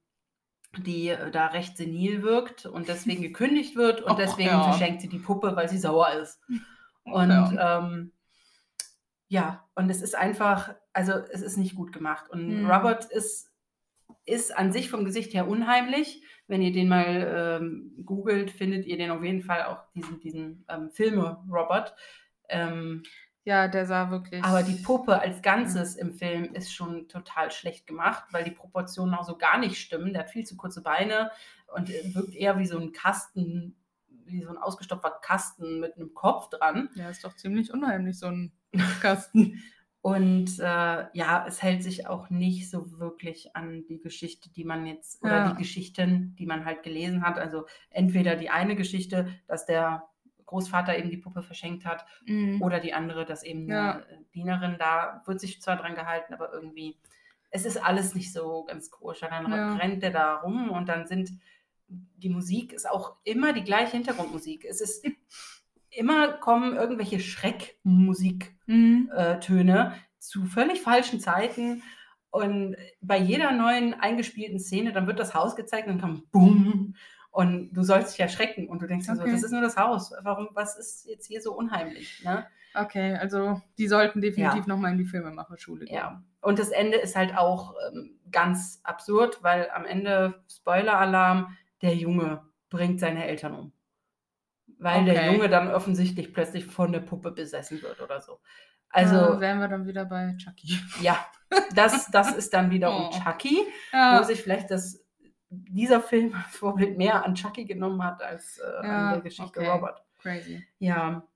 die 0.77 1.09
äh, 1.09 1.29
da 1.31 1.47
recht 1.47 1.77
senil 1.77 2.23
wirkt 2.23 2.65
und 2.65 2.87
deswegen 2.87 3.21
gekündigt 3.23 3.75
wird 3.75 4.01
und 4.01 4.11
Oh, 4.11 4.15
deswegen 4.15 4.49
ja. 4.49 4.63
verschenkt 4.63 5.01
sie 5.01 5.09
die 5.09 5.19
Puppe, 5.19 5.55
weil 5.55 5.69
sie 5.69 5.77
sauer 5.77 6.11
ist. 6.13 6.39
Und 7.03 7.29
Ja. 7.29 7.79
ähm, 7.79 8.11
ja, 9.27 9.63
und 9.75 9.89
es 9.89 10.01
ist 10.01 10.15
einfach, 10.15 10.75
also 10.93 11.13
es 11.13 11.41
ist 11.41 11.57
nicht 11.57 11.75
gut 11.75 11.91
gemacht. 11.93 12.29
Und 12.29 12.47
Mhm. 12.63 12.69
Robert 12.69 13.05
ist, 13.05 13.49
ist 14.25 14.55
an 14.55 14.71
sich 14.71 14.89
vom 14.89 15.05
Gesicht 15.05 15.33
her 15.33 15.47
unheimlich. 15.47 16.23
Wenn 16.47 16.61
ihr 16.61 16.71
den 16.73 16.89
mal 16.89 17.59
ähm, 17.61 17.93
googelt, 18.05 18.51
findet 18.51 18.85
ihr 18.85 18.97
den 18.97 19.11
auf 19.11 19.23
jeden 19.23 19.41
Fall 19.41 19.63
auch 19.63 19.83
diesen, 19.93 20.19
diesen 20.19 20.65
ähm, 20.69 20.89
Filme 20.91 21.43
Robert. 21.49 21.95
Ähm, 22.49 23.03
Ja, 23.45 23.67
der 23.67 23.85
sah 23.85 24.11
wirklich. 24.11 24.43
aber 24.43 24.63
die 24.63 24.81
Puppe 24.83 25.19
als 25.19 25.41
Ganzes 25.41 25.95
im 25.95 26.13
Film 26.13 26.53
ist 26.53 26.73
schon 26.73 27.07
total 27.07 27.51
schlecht 27.51 27.87
gemacht, 27.87 28.25
weil 28.31 28.43
die 28.43 28.51
Proportionen 28.51 29.15
auch 29.15 29.23
so 29.23 29.37
gar 29.37 29.57
nicht 29.57 29.77
stimmen. 29.77 30.13
Der 30.13 30.23
hat 30.23 30.29
viel 30.31 30.45
zu 30.45 30.57
kurze 30.57 30.81
Beine 30.83 31.31
und 31.73 31.89
wirkt 32.13 32.35
eher 32.35 32.59
wie 32.59 32.65
so 32.65 32.77
ein 32.77 32.91
Kasten, 32.91 33.75
wie 34.25 34.41
so 34.43 34.49
ein 34.49 34.57
ausgestopfter 34.57 35.11
Kasten 35.21 35.79
mit 35.79 35.95
einem 35.95 36.13
Kopf 36.13 36.49
dran. 36.49 36.89
Ja, 36.95 37.09
ist 37.09 37.23
doch 37.23 37.35
ziemlich 37.35 37.73
unheimlich, 37.73 38.19
so 38.19 38.27
ein 38.27 38.51
Kasten. 39.01 39.61
Und 40.03 40.59
äh, 40.59 41.05
ja, 41.13 41.45
es 41.47 41.63
hält 41.63 41.81
sich 41.81 42.07
auch 42.07 42.29
nicht 42.29 42.69
so 42.69 42.99
wirklich 42.99 43.55
an 43.55 43.85
die 43.87 44.01
Geschichte, 44.01 44.49
die 44.51 44.65
man 44.65 44.85
jetzt, 44.85 45.23
oder 45.23 45.37
Ja. 45.45 45.49
die 45.53 45.55
Geschichten, 45.57 46.35
die 46.37 46.45
man 46.45 46.65
halt 46.65 46.83
gelesen 46.83 47.23
hat. 47.25 47.37
Also 47.39 47.67
entweder 47.89 48.35
die 48.35 48.49
eine 48.49 48.75
Geschichte, 48.75 49.29
dass 49.47 49.65
der 49.65 50.03
Großvater 50.45 50.97
eben 50.97 51.09
die 51.09 51.15
Puppe 51.17 51.41
verschenkt 51.41 51.85
hat, 51.85 52.05
Mhm. 52.25 52.61
oder 52.61 52.81
die 52.81 52.93
andere, 52.93 53.23
dass 53.23 53.43
eben 53.43 53.69
Ja. 53.69 54.03
eine 54.05 54.25
Dienerin 54.35 54.75
da 54.77 55.23
wird 55.25 55.39
sich 55.39 55.61
zwar 55.61 55.77
dran 55.77 55.95
gehalten, 55.95 56.33
aber 56.33 56.51
irgendwie, 56.51 56.99
es 57.49 57.63
ist 57.63 57.77
alles 57.81 58.13
nicht 58.13 58.33
so 58.33 58.65
ganz 58.65 58.91
koscher. 58.91 59.29
Dann 59.29 59.49
Ja. 59.49 59.75
rennt 59.75 60.03
der 60.03 60.11
da 60.11 60.35
rum 60.41 60.69
und 60.69 60.89
dann 60.89 61.07
sind, 61.07 61.31
die 61.87 62.29
Musik 62.29 62.73
ist 62.73 62.89
auch 62.91 63.15
immer 63.23 63.53
die 63.53 63.63
gleiche 63.63 63.93
Hintergrundmusik. 63.95 64.65
Es 64.65 64.81
ist 64.81 65.05
immer 65.95 66.29
kommen 66.33 66.75
irgendwelche 66.75 67.19
Schreckmusiktöne 67.19 68.53
Mhm. 68.67 69.91
zu 70.19 70.45
völlig 70.45 70.81
falschen 70.81 71.19
Zeiten. 71.19 71.83
Und 72.31 72.75
bei 73.01 73.17
jeder 73.17 73.51
neuen 73.51 73.93
eingespielten 73.93 74.59
Szene, 74.59 74.91
dann 74.91 75.05
wird 75.07 75.19
das 75.19 75.35
Haus 75.35 75.55
gezeigt 75.55 75.87
und 75.87 76.01
dann 76.01 76.01
kommt 76.01 76.31
Bumm. 76.31 76.95
Und 77.29 77.73
du 77.73 77.83
sollst 77.83 78.13
dich 78.13 78.19
erschrecken 78.19 78.67
und 78.69 78.81
du 78.81 78.87
denkst 78.87 79.07
dir 79.07 79.15
so, 79.15 79.21
Okay. 79.23 79.31
das 79.31 79.43
ist 79.43 79.51
nur 79.51 79.61
das 79.61 79.77
Haus. 79.77 80.13
Warum, 80.21 80.49
was 80.53 80.77
ist 80.77 81.07
jetzt 81.07 81.27
hier 81.27 81.41
so 81.41 81.53
unheimlich? 81.55 82.23
Ne? 82.23 82.45
Okay, 82.75 83.15
also 83.15 83.61
die 83.77 83.87
sollten 83.87 84.21
definitiv 84.21 84.61
noch 84.61 84.75
nochmal 84.75 84.91
in 84.93 84.97
die 84.97 85.05
Filmemacherschule 85.05 85.85
gehen. 85.85 85.95
Ja. 85.95 86.23
Und 86.41 86.57
das 86.59 86.69
Ende 86.69 86.97
ist 86.97 87.15
halt 87.15 87.37
auch 87.37 87.75
ähm, 87.91 88.19
ganz 88.31 88.81
absurd, 88.83 89.39
weil 89.43 89.69
am 89.73 89.85
Ende, 89.85 90.43
Spoiler-Alarm, 90.49 91.55
der 91.83 91.95
Junge 91.95 92.41
bringt 92.69 92.99
seine 92.99 93.25
Eltern 93.27 93.53
um. 93.53 93.71
Weil 94.83 95.05
der 95.05 95.15
Okay. 95.15 95.31
Junge 95.33 95.49
dann 95.49 95.69
offensichtlich 95.73 96.33
plötzlich 96.33 96.65
von 96.65 96.91
der 96.91 96.99
Puppe 96.99 97.31
besessen 97.31 97.81
wird 97.81 98.01
oder 98.01 98.21
so. 98.21 98.39
Also, 98.89 99.15
Also 99.17 99.39
wären 99.41 99.59
wir 99.59 99.67
dann 99.67 99.87
wieder 99.87 100.05
bei 100.05 100.35
Chucky. 100.37 100.77
ja, 101.01 101.25
das, 101.73 102.11
das 102.11 102.31
ist 102.35 102.53
dann 102.53 102.69
wiederum 102.69 103.09
Oh. 103.11 103.19
Chucky, 103.23 103.57
wo 103.91 103.97
Ja, 103.97 104.23
sich 104.23 104.41
vielleicht 104.41 104.69
das, 104.69 105.03
dieser 105.49 106.01
Film 106.01 106.33
als 106.45 106.55
Vorbild 106.57 106.97
mehr 106.97 107.25
an 107.25 107.33
Chucky 107.35 107.65
genommen 107.65 108.03
hat 108.03 108.21
als 108.21 108.59
äh, 108.59 108.85
Ja, 108.85 109.07
an 109.07 109.13
der 109.13 109.21
Geschichte 109.21 109.59
okay. 109.61 109.69
Robert. 109.69 110.03
crazy. 110.21 110.63
Ja, 110.79 111.27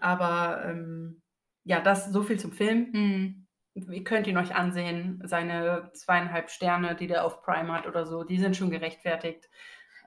aber 0.00 0.64
ähm, 0.66 1.22
ja, 1.64 1.80
das 1.80 2.06
so 2.12 2.22
viel 2.22 2.38
zum 2.38 2.52
Film. 2.52 2.90
Mhm. 2.92 3.46
Ihr 3.74 4.04
könnt 4.04 4.26
ihn 4.26 4.36
euch 4.36 4.54
ansehen. 4.54 5.22
Seine 5.24 5.90
zweieinhalb 5.94 6.50
Sterne, 6.50 6.94
die 6.96 7.06
der 7.06 7.24
auf 7.24 7.42
Prime 7.42 7.72
hat 7.72 7.86
oder 7.86 8.04
so, 8.06 8.24
die 8.24 8.38
sind 8.38 8.56
schon 8.56 8.70
gerechtfertigt. 8.70 9.48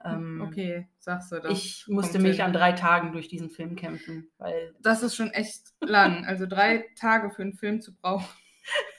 Ähm, 0.04 0.40
Okay, 0.42 0.88
sagst 0.98 1.32
du 1.32 1.40
das. 1.40 1.52
Ich 1.52 1.86
musste 1.88 2.18
mich 2.18 2.36
hin. 2.36 2.46
an 2.46 2.52
drei 2.52 2.72
Tagen 2.72 3.12
durch 3.12 3.28
diesen 3.28 3.50
Film 3.50 3.76
kämpfen, 3.76 4.30
weil 4.38 4.74
Das 4.80 5.02
ist 5.02 5.16
schon 5.16 5.30
echt 5.30 5.72
lang. 5.80 6.24
Also 6.26 6.46
drei 6.46 6.84
Tage 6.98 7.30
für 7.30 7.42
einen 7.42 7.54
Film 7.54 7.80
zu 7.80 7.94
brauchen. 7.94 8.28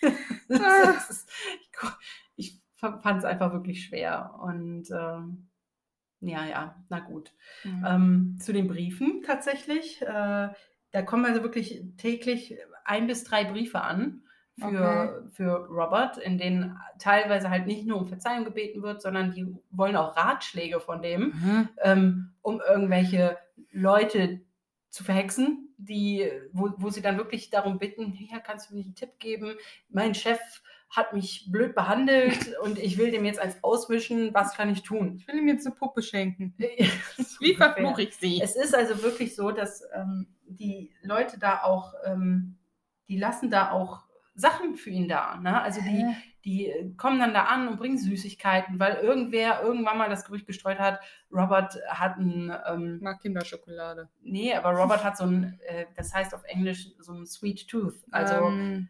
das 0.50 1.10
ist, 1.10 1.30
ich 2.36 2.62
fand 2.78 3.20
es 3.20 3.26
einfach 3.26 3.54
wirklich 3.54 3.86
schwer. 3.86 4.36
Und 4.42 4.90
ähm, 4.92 5.48
ja, 6.22 6.46
ja, 6.46 6.84
na 6.90 7.00
gut. 7.00 7.32
Mhm. 7.64 7.86
Ähm, 7.88 8.38
zu 8.40 8.54
den 8.54 8.68
Briefen 8.68 9.22
tatsächlich. 9.24 10.02
Äh, 10.02 10.50
da 10.92 11.02
kommen 11.04 11.26
also 11.26 11.44
wirklich 11.44 11.84
täglich 11.98 12.56
ein 12.86 13.08
bis 13.08 13.24
drei 13.24 13.44
Briefe 13.44 13.82
an 13.82 14.25
für, 14.58 15.28
für 15.34 15.66
Robert, 15.68 16.18
in 16.18 16.38
denen 16.38 16.80
teilweise 17.00 17.50
halt 17.50 17.68
nicht 17.68 17.86
nur 17.86 17.98
um 18.00 18.08
Verzeihung 18.08 18.46
gebeten 18.46 18.82
wird, 18.82 19.02
sondern 19.02 19.34
die 19.34 19.54
wollen 19.72 19.96
auch 19.98 20.16
Ratschläge 20.16 20.80
von 20.80 21.02
dem, 21.02 21.34
Mhm. 21.36 21.70
ähm, 21.84 22.34
um 22.42 22.62
irgendwelche 22.68 23.38
Leute 23.72 24.42
zu 24.90 25.04
verhexen, 25.04 25.74
die, 25.78 26.32
wo, 26.54 26.72
wo 26.78 26.90
sie 26.90 27.02
dann 27.02 27.18
wirklich 27.18 27.50
darum 27.50 27.80
bitten, 27.80 28.14
hier 28.14 28.40
kannst 28.40 28.70
du 28.70 28.76
mir 28.76 28.84
einen 28.84 28.96
Tipp 28.96 29.20
geben, 29.20 29.56
mein 29.90 30.16
Chef 30.16 30.40
hat 30.90 31.12
mich 31.12 31.48
blöd 31.52 31.76
behandelt 31.76 32.56
und 32.64 32.80
ich 32.80 32.98
will 32.98 33.12
dem 33.12 33.26
jetzt 33.26 33.40
eins 33.40 33.62
auswischen, 33.62 34.34
was 34.34 34.56
kann 34.56 34.70
ich 34.70 34.84
tun? 34.84 35.18
Ich 35.18 35.28
will 35.28 35.38
ihm 35.40 35.50
jetzt 35.50 35.66
eine 35.66 35.76
Puppe 35.76 36.02
schenken. 36.02 36.54
Wie 36.58 36.88
Wie 37.42 37.56
verfluche 37.56 38.04
ich 38.04 38.16
sie? 38.16 38.40
es 38.42 38.56
ist 38.56 38.74
also 38.74 39.04
wirklich 39.04 39.36
so, 39.36 39.52
dass 39.52 39.84
ähm, 39.94 40.28
die 40.48 40.94
Leute 41.02 41.38
da 41.40 41.64
auch, 41.64 41.94
ähm, 42.06 42.56
die 43.10 43.18
lassen 43.18 43.52
da 43.52 43.72
auch 43.72 44.05
Sachen 44.36 44.76
für 44.76 44.90
ihn 44.90 45.08
da. 45.08 45.38
Ne? 45.38 45.62
Also 45.62 45.82
die, 45.82 46.06
die 46.44 46.68
äh, 46.68 46.94
kommen 46.98 47.20
dann 47.20 47.34
da 47.34 47.46
an 47.46 47.68
und 47.70 47.78
bringen 47.78 47.98
Süßigkeiten, 47.98 48.80
weil 48.80 48.96
irgendwer 48.96 49.62
irgendwann 49.64 49.98
mal 49.98 50.10
das 50.10 50.26
Gerücht 50.26 50.46
gestreut 50.46 50.78
hat, 50.80 51.00
Robert 51.32 51.78
hat 51.88 52.18
ein, 52.18 52.54
ähm, 52.70 53.00
mag 53.02 53.22
Kinderschokolade. 53.22 54.10
nee, 54.22 54.54
aber 54.54 54.72
Robert 54.72 55.04
hat 55.04 55.18
so 55.18 55.24
ein, 55.26 55.60
äh, 55.68 55.86
das 55.96 56.14
heißt 56.14 56.36
auf 56.36 56.44
Englisch 56.44 56.90
so 57.00 57.14
ein 57.14 57.26
Sweet 57.26 57.68
Tooth. 57.70 57.96
Also 58.12 58.36
ähm, 58.48 58.90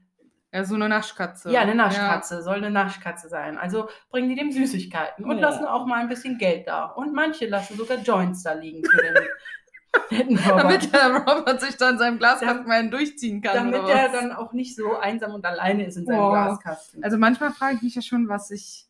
Ja, 0.51 0.63
so 0.63 0.75
eine 0.75 0.89
Naschkatze. 0.89 1.51
Ja, 1.51 1.61
eine 1.61 1.75
Naschkatze, 1.75 2.41
soll 2.41 2.55
eine 2.55 2.71
Naschkatze 2.71 3.29
sein. 3.29 3.57
Also 3.57 3.87
bringen 4.09 4.29
die 4.29 4.35
dem 4.35 4.51
Süßigkeiten 4.51 5.25
und 5.25 5.37
Oh. 5.37 5.39
lassen 5.41 5.65
auch 5.65 5.85
mal 5.85 5.99
ein 5.99 6.09
bisschen 6.09 6.37
Geld 6.39 6.67
da. 6.67 6.85
Und 6.85 7.13
manche 7.13 7.45
lassen 7.47 7.77
sogar 7.77 7.97
Joints 7.99 8.41
da 8.43 8.53
liegen 8.53 8.83
für 8.83 8.97
den 8.97 9.13
Ja. 9.15 9.21
Damit 10.45 10.93
der 10.93 11.15
Robert 11.25 11.61
sich 11.61 11.77
dann 11.77 11.97
seinem 11.97 12.17
Glaskasten 12.17 12.67
mal 12.67 12.89
durchziehen 12.89 13.41
kann. 13.41 13.71
Damit 13.71 13.87
er 13.89 14.09
dann 14.09 14.31
auch 14.31 14.53
nicht 14.53 14.75
so 14.75 14.95
einsam 14.97 15.33
und 15.33 15.45
alleine 15.45 15.85
ist 15.85 15.97
in 15.97 16.05
seinem 16.05 16.17
Boah. 16.17 16.31
Glaskasten. 16.45 17.03
Also 17.03 17.17
manchmal 17.17 17.51
frage 17.51 17.75
ich 17.77 17.81
mich 17.81 17.95
ja 17.95 18.01
schon, 18.01 18.27
was 18.29 18.47
sich 18.49 18.87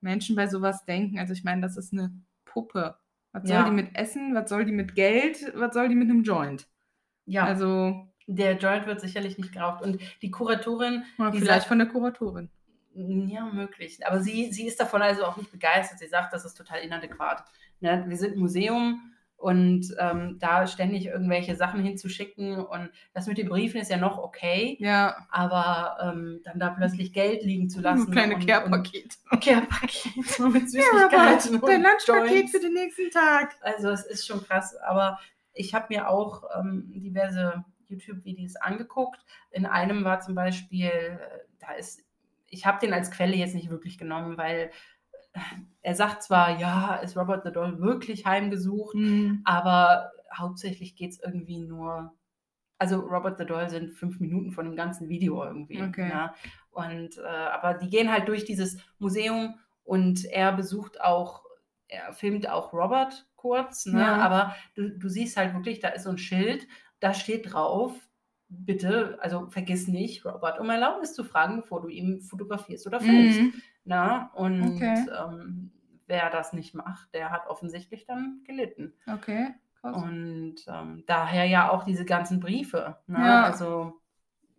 Menschen 0.00 0.36
bei 0.36 0.46
sowas 0.46 0.84
denken. 0.84 1.18
Also 1.18 1.32
ich 1.32 1.44
meine, 1.44 1.60
das 1.62 1.76
ist 1.76 1.92
eine 1.92 2.12
Puppe. 2.44 2.96
Was 3.32 3.42
soll 3.44 3.52
Ja. 3.52 3.64
die 3.64 3.70
mit 3.72 3.96
Essen? 3.96 4.34
Was 4.34 4.48
soll 4.48 4.64
die 4.64 4.72
mit 4.72 4.94
Geld? 4.94 5.52
Was 5.56 5.74
soll 5.74 5.88
die 5.88 5.94
mit 5.94 6.08
einem 6.10 6.22
Joint? 6.22 6.66
ja, 7.26 7.44
Also 7.44 8.06
der 8.26 8.56
Joint 8.56 8.86
wird 8.86 9.00
sicherlich 9.00 9.38
nicht 9.38 9.52
geraucht. 9.52 9.82
Und 9.82 10.00
die 10.22 10.30
Kuratorin, 10.30 11.04
oder 11.18 11.30
Die 11.30 11.38
vielleicht 11.38 11.60
sagt- 11.62 11.68
von 11.68 11.78
der 11.78 11.88
Kuratorin. 11.88 12.48
ja, 12.94 13.44
möglich. 13.46 14.06
Aber 14.06 14.20
sie, 14.20 14.52
sie 14.52 14.66
ist 14.66 14.78
davon 14.80 15.02
also 15.02 15.24
auch 15.24 15.36
nicht 15.36 15.50
begeistert. 15.50 15.98
Sie 15.98 16.06
sagt, 16.06 16.32
das 16.32 16.44
ist 16.44 16.54
total 16.54 16.80
inadäquat. 16.80 17.44
Ne? 17.80 18.04
Wir 18.06 18.16
sind 18.16 18.34
ein 18.36 18.40
Museum 18.40 19.13
und 19.44 19.94
ähm, 19.98 20.38
da 20.40 20.66
ständig 20.66 21.04
irgendwelche 21.06 21.54
Sachen 21.54 21.82
hinzuschicken 21.82 22.56
und 22.64 22.88
das 23.12 23.26
mit 23.26 23.36
den 23.36 23.50
Briefen 23.50 23.78
ist 23.78 23.90
ja 23.90 23.98
noch 23.98 24.16
okay, 24.16 24.78
Ja, 24.80 25.16
aber 25.30 25.98
ähm, 26.00 26.40
dann 26.44 26.58
da 26.58 26.70
plötzlich 26.70 27.12
Geld 27.12 27.42
liegen 27.42 27.68
zu 27.68 27.82
lassen. 27.82 28.06
ein 28.08 28.10
kleines 28.12 28.36
und- 28.36 28.46
Care-Paket. 28.46 29.18
Care-Paket 29.42 30.38
mit 30.50 30.62
Ja, 30.62 30.68
Süßigkeiten. 30.68 31.60
dein 31.60 31.76
und 31.78 31.82
Lunchpaket 31.84 32.48
für 32.50 32.60
den 32.60 32.72
nächsten 32.72 33.10
Tag. 33.10 33.54
Also 33.60 33.90
es 33.90 34.04
ist 34.06 34.26
schon 34.26 34.42
krass, 34.42 34.74
aber 34.76 35.18
ich 35.52 35.74
habe 35.74 35.86
mir 35.90 36.08
auch 36.08 36.44
ähm, 36.58 36.90
diverse 36.94 37.64
YouTube-Videos 37.88 38.56
angeguckt. 38.56 39.20
In 39.50 39.66
einem 39.66 40.04
war 40.04 40.20
zum 40.20 40.34
Beispiel, 40.34 40.86
äh, 40.86 41.18
da 41.60 41.72
ist, 41.74 42.00
ich 42.48 42.64
habe 42.64 42.78
den 42.80 42.94
als 42.94 43.10
Quelle 43.10 43.36
jetzt 43.36 43.54
nicht 43.54 43.68
wirklich 43.68 43.98
genommen, 43.98 44.38
weil 44.38 44.70
er 45.82 45.94
sagt 45.94 46.22
zwar, 46.22 46.58
ja, 46.58 46.96
ist 46.96 47.16
Robert 47.16 47.44
the 47.44 47.52
Doll 47.52 47.80
wirklich 47.80 48.24
heimgesucht, 48.26 48.94
Hm. 48.94 49.42
aber 49.44 50.12
hauptsächlich 50.34 50.96
geht 50.96 51.12
es 51.12 51.20
irgendwie 51.22 51.58
nur, 51.58 52.12
also 52.78 53.00
Robert 53.00 53.38
the 53.38 53.46
Doll 53.46 53.68
sind 53.68 53.92
fünf 53.92 54.20
Minuten 54.20 54.52
von 54.52 54.64
dem 54.64 54.76
ganzen 54.76 55.08
Video 55.08 55.44
irgendwie. 55.44 55.82
Okay. 55.82 56.08
Ja? 56.10 56.34
Und 56.70 57.18
äh, 57.18 57.22
aber 57.26 57.74
die 57.74 57.88
gehen 57.88 58.10
halt 58.10 58.28
durch 58.28 58.44
dieses 58.44 58.78
Museum 58.98 59.54
und 59.84 60.24
er 60.24 60.52
besucht 60.52 61.00
auch, 61.00 61.44
er 61.88 62.12
filmt 62.12 62.48
auch 62.48 62.72
Robert 62.72 63.26
kurz, 63.36 63.86
ne? 63.86 64.00
Ja. 64.00 64.16
aber 64.16 64.56
du, 64.74 64.88
du 64.98 65.08
siehst 65.08 65.36
halt 65.36 65.54
wirklich, 65.54 65.78
da 65.80 65.88
ist 65.88 66.04
so 66.04 66.10
ein 66.10 66.18
Schild, 66.18 66.66
da 67.00 67.12
steht 67.12 67.52
drauf, 67.52 67.92
bitte, 68.48 69.18
also 69.20 69.48
vergiss 69.50 69.86
nicht, 69.88 70.24
Robert 70.24 70.58
um 70.58 70.70
Erlaubnis 70.70 71.12
zu 71.14 71.24
fragen, 71.24 71.60
bevor 71.60 71.82
du 71.82 71.88
ihn 71.88 72.22
fotografierst 72.22 72.86
oder 72.86 73.00
filmst. 73.00 73.40
Mhm. 73.40 73.52
Na? 73.84 74.30
Und 74.34 74.62
Okay. 74.76 75.06
ähm, 75.18 75.70
wer 76.06 76.30
das 76.30 76.52
nicht 76.52 76.74
macht, 76.74 77.12
der 77.14 77.30
hat 77.30 77.46
offensichtlich 77.46 78.06
dann 78.06 78.40
gelitten. 78.44 78.92
Okay, 79.06 79.54
krass. 79.80 79.96
Und 79.96 80.56
ähm, 80.66 81.04
daher 81.06 81.44
ja 81.44 81.70
auch 81.70 81.84
diese 81.84 82.04
ganzen 82.04 82.40
Briefe. 82.40 82.98
Ne? 83.06 83.18
Ja. 83.18 83.44
Also, 83.44 84.00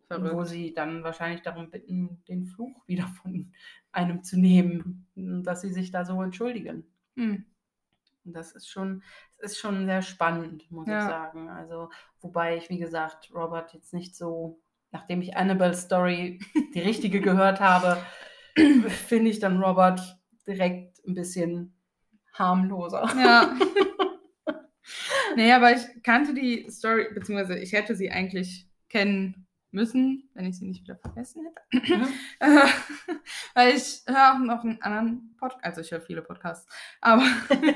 wo 0.09 0.15
Verrückt. 0.15 0.47
sie 0.49 0.73
dann 0.73 1.03
wahrscheinlich 1.03 1.41
darum 1.41 1.71
bitten, 1.71 2.23
den 2.27 2.45
Fluch 2.45 2.87
wieder 2.87 3.07
von 3.07 3.51
einem 3.91 4.23
zu 4.23 4.39
nehmen, 4.39 5.07
dass 5.15 5.61
sie 5.61 5.73
sich 5.73 5.89
da 5.91 6.05
so 6.05 6.21
entschuldigen. 6.21 6.85
Hm. 7.15 7.43
Und 8.23 8.33
das 8.33 8.51
ist 8.51 8.69
schon, 8.69 9.01
ist 9.39 9.57
schon 9.57 9.85
sehr 9.85 10.01
spannend, 10.03 10.69
muss 10.71 10.87
Ja. 10.87 10.99
ich 10.99 11.05
sagen. 11.05 11.49
Also, 11.49 11.89
wobei 12.21 12.57
ich, 12.57 12.69
wie 12.69 12.77
gesagt, 12.79 13.31
Robert 13.33 13.73
jetzt 13.73 13.93
nicht 13.93 14.15
so, 14.15 14.59
nachdem 14.91 15.21
ich 15.21 15.37
Annabelle 15.37 15.73
Story 15.75 16.39
die 16.75 16.81
richtige 16.81 17.19
gehört 17.21 17.59
habe, 17.59 17.97
finde 18.55 19.29
ich 19.29 19.39
dann 19.39 19.61
Robert 19.61 20.01
direkt 20.47 21.05
ein 21.05 21.13
bisschen 21.13 21.75
harmloser. 22.33 23.09
Ja. 23.17 23.57
nee, 25.35 25.51
aber 25.51 25.73
ich 25.73 26.03
kannte 26.03 26.33
die 26.33 26.69
Story, 26.69 27.07
beziehungsweise 27.13 27.57
ich 27.57 27.73
hätte 27.73 27.95
sie 27.95 28.11
eigentlich 28.11 28.67
kennen 28.89 29.47
müssen, 29.71 30.29
wenn 30.33 30.45
ich 30.45 30.57
sie 30.57 30.65
nicht 30.65 30.83
wieder 30.83 30.97
vergessen 30.97 31.45
hätte. 31.45 31.93
Mhm. 31.93 32.07
Äh, 32.39 32.67
Weil 33.53 33.75
ich 33.75 34.01
höre 34.07 34.33
auch 34.33 34.39
noch 34.39 34.63
einen 34.63 34.81
anderen 34.81 35.35
Podcast, 35.37 35.65
also 35.65 35.81
ich 35.81 35.91
höre 35.91 36.01
viele 36.01 36.21
Podcasts, 36.21 36.67
aber 37.01 37.23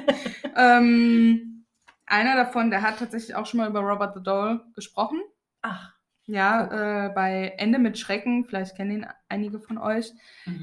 ähm, 0.56 1.66
einer 2.06 2.36
davon, 2.36 2.72
der 2.72 2.82
hat 2.82 3.00
tatsächlich 3.00 3.36
auch 3.36 3.46
schon 3.46 3.60
mal 3.60 3.70
über 3.70 3.82
Robert 3.82 4.16
the 4.16 4.24
Doll 4.24 4.66
gesprochen. 4.74 5.22
Ach. 5.62 5.99
Ja, 6.32 7.08
äh, 7.08 7.10
bei 7.10 7.54
Ende 7.58 7.80
mit 7.80 7.98
Schrecken, 7.98 8.46
vielleicht 8.46 8.76
kennen 8.76 8.92
ihn 8.92 9.08
einige 9.30 9.60
von 9.60 9.78
euch, 9.80 10.12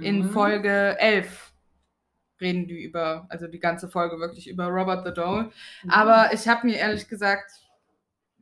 in 0.00 0.18
Mhm. 0.20 0.30
Folge 0.30 0.96
11 0.98 1.52
reden 2.40 2.68
die 2.68 2.82
über, 2.82 3.26
also 3.30 3.46
die 3.48 3.58
ganze 3.58 3.88
Folge 3.88 4.18
wirklich 4.20 4.48
über 4.48 4.66
Robert 4.66 5.06
the 5.06 5.12
Doll. 5.12 5.50
Mhm. 5.82 5.90
Aber 5.90 6.32
ich 6.32 6.46
habe 6.46 6.66
mir 6.66 6.76
ehrlich 6.76 7.08
gesagt, 7.08 7.50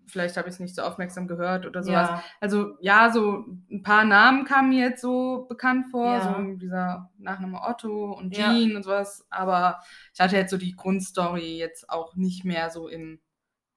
vielleicht 0.06 0.36
habe 0.36 0.48
ich 0.48 0.54
es 0.56 0.60
nicht 0.60 0.74
so 0.74 0.82
aufmerksam 0.82 1.26
gehört 1.26 1.64
oder 1.64 1.82
sowas. 1.82 2.08
ja. 2.10 2.22
Also 2.40 2.76
ja, 2.80 3.10
so 3.10 3.46
ein 3.70 3.82
paar 3.82 4.04
Namen 4.04 4.44
kamen 4.44 4.68
mir 4.68 4.88
jetzt 4.88 5.00
so 5.00 5.46
bekannt 5.48 5.86
vor, 5.90 6.12
Ja. 6.18 6.34
so 6.36 6.56
dieser 6.56 7.10
Nachname 7.16 7.62
Otto 7.62 8.12
und 8.12 8.36
Ja. 8.36 8.52
Jean 8.52 8.76
und 8.76 8.82
sowas. 8.82 9.26
Aber 9.30 9.80
ich 10.12 10.20
hatte 10.20 10.36
jetzt 10.36 10.50
so 10.50 10.58
die 10.58 10.76
Grundstory 10.76 11.56
jetzt 11.56 11.88
auch 11.88 12.16
nicht 12.16 12.44
mehr 12.44 12.68
so 12.70 12.88
im 12.88 13.18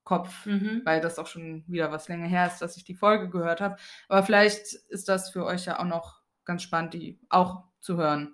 Kopf, 0.08 0.46
Mhm. 0.46 0.80
weil 0.86 1.02
das 1.02 1.18
auch 1.18 1.26
schon 1.26 1.64
wieder 1.66 1.92
was 1.92 2.08
länger 2.08 2.26
her 2.26 2.46
ist, 2.46 2.62
dass 2.62 2.78
ich 2.78 2.84
die 2.84 2.94
Folge 2.94 3.28
gehört 3.28 3.60
habe. 3.60 3.76
Aber 4.08 4.22
vielleicht 4.22 4.72
ist 4.72 5.06
das 5.10 5.28
für 5.28 5.44
euch 5.44 5.66
ja 5.66 5.78
auch 5.78 5.84
noch 5.84 6.22
ganz 6.46 6.62
spannend, 6.62 6.94
die 6.94 7.20
auch 7.28 7.64
zu 7.78 7.98
hören. 7.98 8.32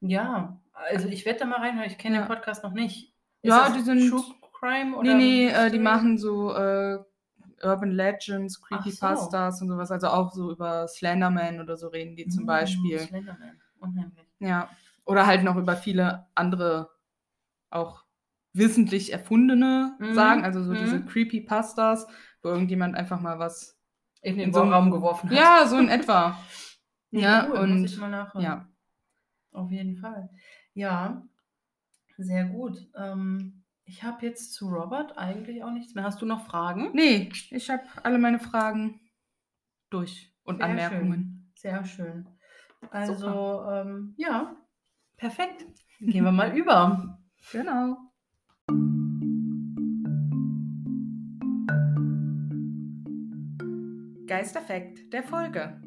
Ja, 0.00 0.60
also 0.72 1.08
ich 1.08 1.26
werde 1.26 1.40
da 1.40 1.46
mal 1.46 1.58
reinhören. 1.58 1.90
Ich 1.90 1.98
kenne 1.98 2.16
Ja. 2.16 2.22
den 2.22 2.28
Podcast 2.28 2.62
noch 2.62 2.72
nicht. 2.72 3.12
Ja, 3.42 3.64
das 3.66 3.74
die 3.74 3.80
sind- 3.80 4.10
True 4.10 4.22
Crime 4.60 4.90
Nee, 4.90 4.96
oder? 4.96 5.14
nee, 5.16 5.46
äh, 5.48 5.70
die 5.72 5.80
machen 5.80 6.18
so 6.18 6.54
äh, 6.54 6.98
Urban 7.64 7.90
Legends, 7.90 8.60
Ach 8.62 8.68
so. 8.68 8.76
Creepypastas 8.76 9.60
und 9.60 9.68
sowas. 9.68 9.90
Also 9.90 10.06
auch 10.08 10.30
so 10.32 10.52
über 10.52 10.86
Slenderman 10.86 11.60
oder 11.60 11.76
so 11.76 11.88
reden 11.88 12.14
die 12.14 12.28
zum 12.28 12.44
Mm, 12.44 12.46
Beispiel. 12.46 12.98
Slenderman. 13.00 13.60
Unheimlich. 13.80 14.26
Ja. 14.38 14.68
Oder 15.04 15.26
halt 15.26 15.42
noch 15.42 15.56
über 15.56 15.74
viele 15.76 16.26
andere 16.36 16.90
auch 17.70 18.01
wissentlich 18.52 19.12
erfundene 19.12 19.96
Mhm, 19.98 20.14
Sagen, 20.14 20.44
also 20.44 20.62
so 20.62 20.72
mhm. 20.72 20.78
diese 20.78 21.04
Creepypastas, 21.04 22.06
wo 22.42 22.48
irgendjemand 22.48 22.94
einfach 22.96 23.20
mal 23.20 23.38
was. 23.38 23.78
In 24.22 24.36
den 24.36 24.48
In 24.48 24.52
so 24.54 24.62
einem- 24.62 24.72
Raum 24.72 24.90
geworfen 24.90 25.30
hat. 25.30 25.36
Ja, 25.36 25.66
so 25.66 25.78
in 25.78 25.88
etwa. 25.88 26.38
Ja, 27.14 27.46
cool, 27.50 27.58
und- 27.58 27.80
muss 27.82 27.92
ich 27.92 27.98
mal 27.98 28.08
nachhören. 28.08 28.42
Ja. 28.44 28.68
Auf 29.52 29.70
jeden 29.70 29.96
Fall. 29.98 30.30
Ja, 30.72 31.22
sehr 32.16 32.46
gut. 32.46 32.88
Ähm, 32.96 33.64
ich 33.84 34.02
habe 34.02 34.24
jetzt 34.24 34.54
zu 34.54 34.68
Robert 34.68 35.18
eigentlich 35.18 35.62
auch 35.62 35.72
nichts 35.72 35.94
mehr. 35.94 36.04
Hast 36.04 36.22
du 36.22 36.26
noch 36.26 36.46
Fragen? 36.46 36.90
Nee, 36.94 37.30
ich 37.50 37.68
habe 37.68 37.82
alle 38.02 38.18
meine 38.18 38.38
Fragen 38.38 39.00
durch 39.90 40.32
und 40.44 40.56
Sehr 40.58 40.66
Anmerkungen. 40.66 41.50
Schön. 41.54 41.72
Sehr 41.72 41.84
schön. 41.84 42.28
Also, 42.90 43.62
ähm, 43.70 44.14
ja, 44.16 44.56
perfekt. 45.18 45.66
Gehen 46.00 46.24
wir 46.24 46.32
mal 46.32 46.56
über. 46.56 47.18
Genau. 47.52 47.98
Geisterfekt 54.36 55.12
der 55.12 55.22
Folge. 55.22 55.78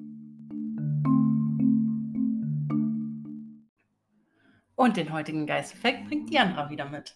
Und 4.76 4.98
den 4.98 5.12
heutigen 5.12 5.48
Geisteffekt 5.48 6.06
bringt 6.08 6.30
Diandra 6.32 6.70
wieder 6.70 6.88
mit. 6.88 7.16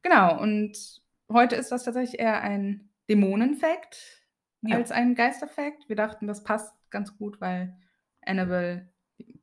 Genau, 0.00 0.40
und 0.40 0.72
heute 1.30 1.56
ist 1.56 1.72
das 1.72 1.84
tatsächlich 1.84 2.18
eher 2.18 2.40
ein 2.40 2.88
Dämonenfakt 3.10 4.24
Ja. 4.62 4.76
als 4.76 4.92
ein 4.92 5.14
Geisterfakt. 5.14 5.90
Wir 5.90 5.96
dachten, 5.96 6.26
das 6.26 6.42
passt 6.42 6.74
ganz 6.88 7.18
gut, 7.18 7.38
weil 7.42 7.76
Annabelle, 8.24 8.90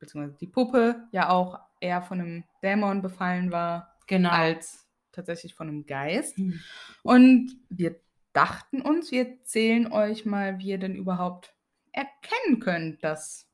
beziehungsweise 0.00 0.36
die 0.36 0.48
Puppe, 0.48 1.06
ja 1.12 1.28
auch 1.28 1.60
eher 1.80 2.02
von 2.02 2.20
einem 2.20 2.44
Dämon 2.60 3.02
befallen 3.02 3.52
war, 3.52 3.96
Genau. 4.08 4.30
als 4.30 4.90
tatsächlich 5.12 5.54
von 5.54 5.68
einem 5.68 5.86
Geist. 5.86 6.38
Hm. 6.38 6.58
Und 7.04 7.56
wir 7.68 8.00
dachten 8.32 8.80
uns, 8.82 9.10
wir 9.10 9.28
erzählen 9.28 9.92
euch 9.92 10.24
mal, 10.24 10.58
wie 10.58 10.68
ihr 10.68 10.78
denn 10.78 10.94
überhaupt 10.94 11.54
erkennen 11.92 12.60
könnt, 12.60 13.02
dass 13.04 13.48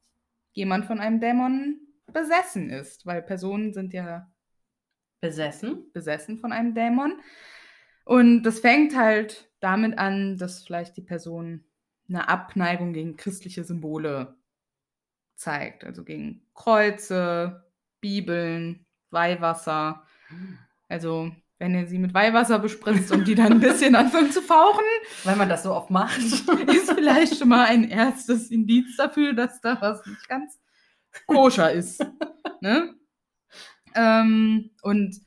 jemand 0.52 0.86
von 0.86 1.00
einem 1.00 1.20
Dämon 1.20 1.80
besessen 2.12 2.70
ist, 2.70 3.06
weil 3.06 3.22
Personen 3.22 3.72
sind 3.72 3.92
ja 3.92 4.30
Besessen. 5.20 5.90
besessen 5.92 6.38
von 6.38 6.52
einem 6.52 6.74
Dämon. 6.74 7.20
Und 8.04 8.42
das 8.44 8.60
fängt 8.60 8.96
halt 8.96 9.50
damit 9.60 9.98
an, 9.98 10.38
dass 10.38 10.64
vielleicht 10.64 10.96
die 10.96 11.02
Person 11.02 11.64
eine 12.08 12.28
Abneigung 12.28 12.92
gegen 12.92 13.16
christliche 13.16 13.64
Symbole 13.64 14.36
zeigt, 15.34 15.84
also 15.84 16.04
gegen 16.04 16.46
Kreuze, 16.54 17.64
Bibeln, 18.00 18.86
Weihwasser. 19.10 20.06
Also 20.88 21.32
wenn 21.59 21.74
ihr 21.74 21.86
sie 21.86 21.98
mit 21.98 22.12
Weihwasser 22.12 22.59
bespritzt 22.59 23.11
und 23.12 23.26
die 23.26 23.34
dann 23.34 23.52
ein 23.52 23.61
bisschen 23.61 23.94
anfangen 23.94 24.30
zu 24.30 24.42
fauchen, 24.42 24.84
Weil 25.24 25.36
man 25.36 25.48
das 25.48 25.62
so 25.62 25.72
oft 25.72 25.90
macht. 25.90 26.18
ist 26.68 26.92
vielleicht 26.92 27.38
schon 27.38 27.48
mal 27.48 27.66
ein 27.66 27.84
erstes 27.84 28.50
Indiz 28.50 28.96
dafür, 28.96 29.32
dass 29.32 29.61
da 29.61 29.80
was 29.80 30.04
nicht 30.07 30.28
ganz 30.28 30.61
koscher 31.26 31.72
ist. 31.72 32.04
ne? 32.61 32.94
ähm, 33.94 34.70
und 34.82 35.20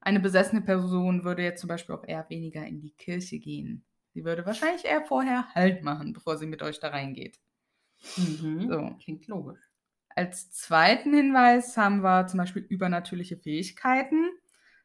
eine 0.00 0.20
besessene 0.20 0.60
Person 0.60 1.24
würde 1.24 1.42
jetzt 1.42 1.60
zum 1.60 1.68
Beispiel 1.68 1.94
auch 1.94 2.04
eher 2.06 2.28
weniger 2.28 2.64
in 2.66 2.80
die 2.80 2.92
Kirche 2.92 3.38
gehen. 3.38 3.84
Sie 4.12 4.24
würde 4.24 4.44
wahrscheinlich 4.44 4.84
eher 4.84 5.02
vorher 5.02 5.48
Halt 5.54 5.82
machen, 5.82 6.12
bevor 6.12 6.36
sie 6.36 6.46
mit 6.46 6.62
euch 6.62 6.78
da 6.78 6.88
reingeht. 6.88 7.40
Mhm. 8.16 8.68
So. 8.68 8.96
Klingt 9.02 9.26
logisch. 9.26 9.60
Als 10.10 10.50
zweiten 10.52 11.12
Hinweis 11.14 11.76
haben 11.76 12.02
wir 12.02 12.26
zum 12.26 12.38
Beispiel 12.38 12.62
übernatürliche 12.62 13.36
Fähigkeiten. 13.36 14.30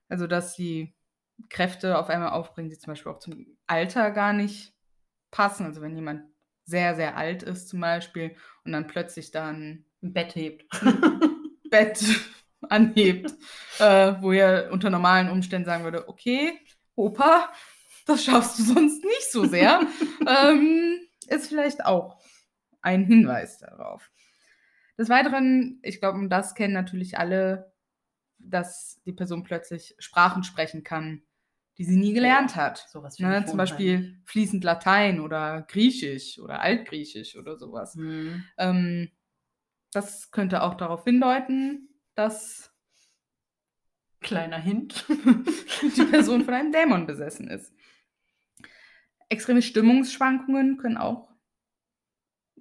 Also, 0.09 0.27
dass 0.27 0.55
sie 0.55 0.93
Kräfte 1.49 1.97
auf 1.97 2.09
einmal 2.09 2.31
aufbringen, 2.31 2.69
die 2.69 2.77
zum 2.77 2.91
Beispiel 2.91 3.11
auch 3.11 3.19
zum 3.19 3.57
Alter 3.67 4.11
gar 4.11 4.33
nicht 4.33 4.73
passen. 5.31 5.65
Also, 5.65 5.81
wenn 5.81 5.95
jemand 5.95 6.23
sehr, 6.65 6.95
sehr 6.95 7.17
alt 7.17 7.43
ist 7.43 7.69
zum 7.69 7.79
Beispiel 7.79 8.35
und 8.63 8.73
dann 8.73 8.87
plötzlich 8.87 9.31
dann 9.31 9.85
Ein 10.01 10.13
Bett 10.13 10.35
hebt. 10.35 10.65
Bett 11.69 12.03
anhebt, 12.67 13.33
äh, 13.79 14.13
wo 14.19 14.31
ihr 14.31 14.69
unter 14.71 14.89
normalen 14.89 15.29
Umständen 15.29 15.65
sagen 15.65 15.83
würde, 15.83 16.09
okay, 16.09 16.59
Opa, 16.95 17.51
das 18.05 18.23
schaffst 18.25 18.59
du 18.59 18.63
sonst 18.63 19.03
nicht 19.03 19.31
so 19.31 19.45
sehr, 19.45 19.81
ähm, 20.27 20.99
ist 21.27 21.47
vielleicht 21.47 21.85
auch 21.85 22.21
ein 22.81 23.05
Hinweis 23.05 23.59
darauf. 23.59 24.09
Des 24.97 25.09
Weiteren, 25.09 25.79
ich 25.81 25.99
glaube, 26.01 26.27
das 26.27 26.55
kennen 26.55 26.73
natürlich 26.73 27.17
alle, 27.17 27.68
dass 28.39 29.01
die 29.05 29.13
Person 29.13 29.43
plötzlich 29.43 29.95
Sprachen 29.99 30.43
sprechen 30.43 30.83
kann, 30.83 31.23
die 31.77 31.85
sie 31.85 31.97
nie 31.97 32.13
gelernt 32.13 32.55
hat. 32.55 32.87
Finde 33.15 33.39
Ne, 33.39 33.45
zum 33.45 33.57
Beispiel 33.57 34.21
fließend 34.25 34.63
Latein 34.63 35.19
oder 35.19 35.61
Griechisch 35.63 36.39
oder 36.39 36.61
Altgriechisch 36.61 37.37
oder 37.37 37.57
sowas. 37.57 37.95
Mhm. 37.95 38.43
Ähm, 38.57 39.11
das 39.93 40.31
könnte 40.31 40.63
auch 40.63 40.75
darauf 40.75 41.03
hindeuten, 41.03 41.89
dass 42.15 42.71
Kleiner 44.21 44.59
Hint. 44.59 45.05
die 45.95 46.03
Person 46.03 46.43
von 46.43 46.53
einem 46.53 46.71
Dämon 46.71 47.05
besessen 47.07 47.49
ist. 47.49 47.73
Extreme 49.29 49.61
Stimmungsschwankungen 49.61 50.77
können 50.77 50.97
auch 50.97 51.28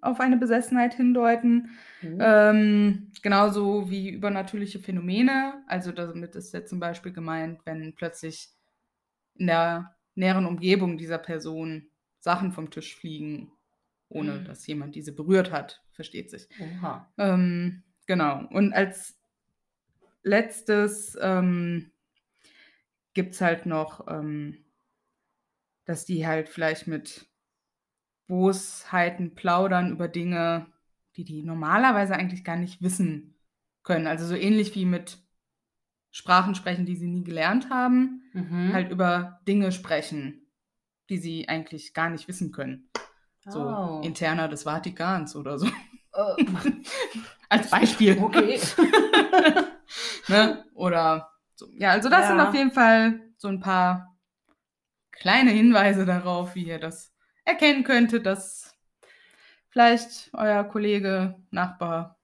auf 0.03 0.21
eine 0.21 0.37
Besessenheit 0.37 0.95
hindeuten. 0.95 1.71
Mhm. 2.03 2.19
Ähm, 2.21 3.13
genauso 3.23 3.91
wie 3.91 4.11
übernatürliche 4.11 4.79
Phänomene. 4.79 5.63
Also 5.67 5.93
damit 5.93 6.35
ist 6.37 6.53
jetzt 6.53 6.71
zum 6.71 6.81
Beispiel 6.81 7.13
gemeint, 7.13 7.61
wenn 7.65 7.95
plötzlich 7.95 8.51
in 9.35 9.47
der 9.47 9.95
näheren 10.15 10.47
Umgebung 10.47 10.99
dieser 10.99 11.19
Person 11.19 11.91
Sachen 12.19 12.53
vom 12.53 12.71
Tisch 12.71 12.97
fliegen, 12.97 13.53
ohne 14.09 14.33
Mhm. 14.41 14.45
dass 14.45 14.67
jemand 14.67 14.95
diese 14.95 15.13
berührt 15.13 15.53
hat, 15.53 15.83
versteht 15.93 16.31
sich. 16.31 16.49
Ähm, 17.19 17.85
genau. 18.07 18.47
Und 18.51 18.73
als 18.73 19.21
letztes 20.23 21.17
ähm, 21.21 21.93
gibt 23.15 23.35
es 23.35 23.41
halt 23.41 23.67
noch, 23.67 24.07
ähm, 24.09 24.65
dass 25.85 26.05
die 26.05 26.27
halt 26.27 26.49
vielleicht 26.49 26.87
mit 26.87 27.28
Bosheiten 28.29 29.35
plaudern 29.35 29.91
über 29.91 30.07
Dinge, 30.07 30.66
die 31.16 31.24
die 31.24 31.43
normalerweise 31.43 32.14
eigentlich 32.14 32.45
gar 32.45 32.57
nicht 32.57 32.81
wissen 32.83 33.35
können. 33.83 34.07
Also 34.07 34.26
so 34.26 34.35
ähnlich 34.37 34.74
wie 34.74 34.85
mit 34.85 35.18
Sprachen 36.11 36.55
sprechen, 36.55 36.87
die 36.87 36.97
sie 36.97 37.09
nie 37.09 37.24
gelernt 37.24 37.70
haben, 37.70 38.22
Mhm. 38.33 38.72
halt 38.72 38.91
über 38.91 39.41
Dinge 39.49 39.72
sprechen, 39.72 40.47
die 41.09 41.18
sie 41.18 41.49
eigentlich 41.49 41.95
gar 41.95 42.11
nicht 42.11 42.29
wissen 42.29 42.53
können. 42.53 42.91
So 43.49 43.61
Oh. 43.61 44.01
interner 44.05 44.49
des 44.49 44.64
Vatikans 44.64 45.35
oder 45.35 45.59
so. 45.59 45.66
Äh, 45.66 46.45
Als 47.49 47.70
Beispiel. 47.70 48.18
okay. 48.18 48.61
ne? 50.29 50.64
Oder 50.74 51.31
so. 51.55 51.66
Ja, 51.79 51.91
also 51.93 52.09
das 52.11 52.29
sind 52.29 52.39
Ja. 52.39 52.49
auf 52.49 52.55
jeden 52.55 52.72
Fall 52.72 53.20
so 53.39 53.49
ein 53.49 53.61
paar 53.61 54.16
kleine 55.12 55.51
Hinweise 55.51 56.05
darauf, 56.05 56.55
wie 56.55 56.64
ihr 56.66 56.79
das 56.79 57.12
erkennen 57.49 57.83
könntet, 57.83 58.27
dass 58.27 58.77
vielleicht 59.71 60.31
euer 60.35 60.65
Kollege, 60.65 61.37
Nachbar, 61.51 62.19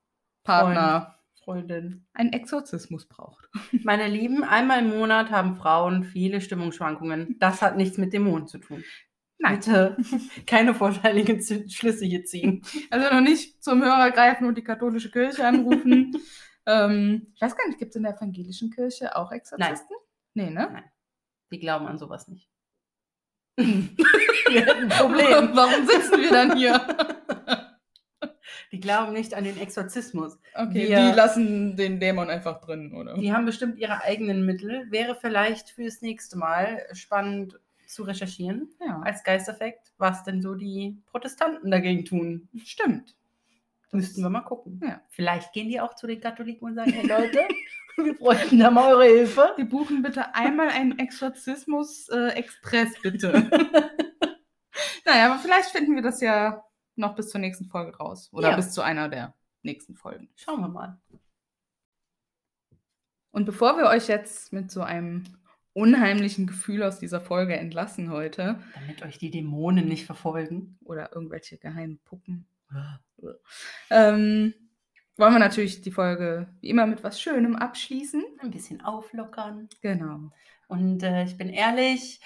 Partner 0.45 1.19
Freundin. 1.43 2.07
einen 2.13 2.33
Exorzismus 2.33 3.07
braucht. 3.07 3.49
Meine 3.85 4.09
Lieben, 4.09 4.45
einmal 4.45 4.81
im 4.81 4.91
Monat 4.91 5.31
haben 5.31 5.57
Frauen 5.57 6.05
viele 6.05 6.41
Stimmungsschwankungen. 6.41 7.37
Das 7.39 7.63
hat 7.63 7.77
nichts 7.77 7.99
mit 7.99 8.13
Dämonen 8.13 8.47
zu 8.47 8.59
tun. 8.59 8.85
Nein. 9.39 9.57
Bitte 9.57 9.97
keine 10.47 10.75
vorteiligen 10.75 11.43
Schlüsse 11.69 12.05
hier 12.05 12.25
ziehen. 12.25 12.63
Also 12.91 13.13
noch 13.13 13.21
nicht 13.21 13.63
zum 13.63 13.83
Hörer 13.83 14.11
greifen 14.11 14.47
und 14.47 14.57
die 14.57 14.65
katholische 14.65 15.11
Kirche 15.11 15.47
anrufen. 15.47 16.17
ähm, 16.67 17.33
ich 17.35 17.41
weiß 17.41 17.57
gar 17.57 17.67
nicht, 17.67 17.79
gibt 17.79 17.91
es 17.91 17.97
in 17.97 18.05
der 18.05 18.17
evangelischen 18.17 18.71
Kirche 18.71 19.17
auch 19.17 19.33
Exorzisten? 19.33 19.97
Nee, 20.35 20.51
ne? 20.51 20.85
Die 21.51 21.59
glauben 21.59 21.87
an 21.87 21.99
sowas 21.99 22.29
nicht. 22.29 22.49
Wir 23.57 24.67
hätten 24.67 24.85
ein 24.85 24.89
Problem. 24.89 25.51
Warum 25.55 25.87
sitzen 25.87 26.21
wir 26.21 26.31
dann 26.31 26.57
hier? 26.57 26.81
Die 28.73 28.81
glauben 28.81 29.13
nicht 29.13 29.35
an 29.35 29.45
den 29.45 29.57
Exorzismus. 29.59 30.37
Okay, 30.55 30.89
Wir- 30.89 30.97
die 31.11 31.17
lassen 31.17 31.77
den 31.77 32.01
Dämon 32.01 32.29
einfach 32.29 32.61
drin, 32.61 32.93
oder? 32.93 33.15
Die 33.15 33.33
haben 33.33 33.47
bestimmt 33.47 33.79
ihre 33.79 34.03
eigenen 34.03 34.45
Mittel. 34.45 34.87
Wäre 34.91 35.15
vielleicht 35.15 35.71
fürs 35.71 36.03
nächste 36.03 36.37
Mal 36.37 36.83
spannend 36.93 37.61
zu 37.87 38.03
recherchieren, 38.03 38.71
ja, 38.85 39.01
als 39.05 39.23
Geisteffekt, 39.23 39.93
was 39.99 40.25
denn 40.25 40.43
so 40.43 40.55
die 40.55 40.97
Protestanten 41.07 41.71
dagegen 41.71 42.05
tun. 42.05 42.49
stimmt. 42.65 43.15
Müssten 43.95 44.23
wir 44.23 44.31
mal 44.31 44.41
gucken. 44.41 44.81
Ja. 44.83 45.01
Vielleicht 45.11 45.53
gehen 45.53 45.69
die 45.69 45.81
auch 45.81 45.95
zu 45.95 46.07
den 46.07 46.21
Katholiken 46.21 46.67
und 46.69 46.75
sagen, 46.75 46.93
hey 46.93 47.07
Leute, 47.07 47.47
wir 47.97 48.15
bräuchten 48.19 48.59
da 48.59 48.71
mal 48.71 48.93
eure 48.95 49.05
Hilfe. 49.05 49.53
Wir 49.57 49.69
buchen 49.69 50.03
bitte 50.03 50.35
einmal 50.35 50.69
einen 50.69 50.99
Exorzismus 50.99 52.09
äh, 52.09 52.43
bitte. 53.03 53.33
naja, 55.07 55.31
aber 55.33 55.39
vielleicht 55.39 55.71
finden 55.71 55.95
wir 55.95 56.03
das 56.03 56.21
ja 56.21 56.65
noch 56.97 57.15
bis 57.15 57.31
zur 57.31 57.41
nächsten 57.41 57.67
Folge 57.67 57.97
raus. 57.97 58.29
Oder 58.33 58.51
Ja. 58.51 58.57
bis 58.57 58.73
zu 58.73 58.83
einer 58.83 59.09
der 59.09 59.35
nächsten 59.63 59.95
Folgen. 59.95 60.29
Schauen 60.37 60.61
wir 60.61 60.69
mal. 60.69 61.01
Und 63.31 63.47
bevor 63.47 63.77
wir 63.77 63.87
euch 63.87 64.09
jetzt 64.09 64.53
mit 64.53 64.71
so 64.71 64.83
einem 64.83 65.25
unheimlichen 65.73 66.47
Gefühl 66.47 66.83
aus 66.85 67.01
dieser 67.01 67.21
Folge 67.21 67.57
entlassen 67.57 68.11
heute, 68.11 68.61
Damit 68.75 69.03
euch 69.03 69.19
die 69.19 69.31
Dämonen 69.31 69.89
nicht 69.89 70.07
verfolgen. 70.07 70.79
oder 70.85 71.13
irgendwelche 71.13 71.59
geheimen 71.59 71.99
Puppen, 72.05 72.47
ähm, 73.91 74.55
wollen 75.17 75.33
wir 75.33 75.39
natürlich 75.39 75.81
die 75.81 75.93
Folge 75.93 76.49
wie 76.61 76.71
immer 76.71 76.87
mit 76.87 77.05
was 77.05 77.21
Schönem 77.21 77.57
abschließen. 77.57 78.23
Ein 78.41 78.51
bisschen 78.51 78.81
auflockern. 78.81 79.69
Genau. 79.81 80.31
Und 80.69 81.03
äh, 81.03 81.25
ich 81.25 81.37
bin 81.37 81.49
ehrlich, 81.49 82.21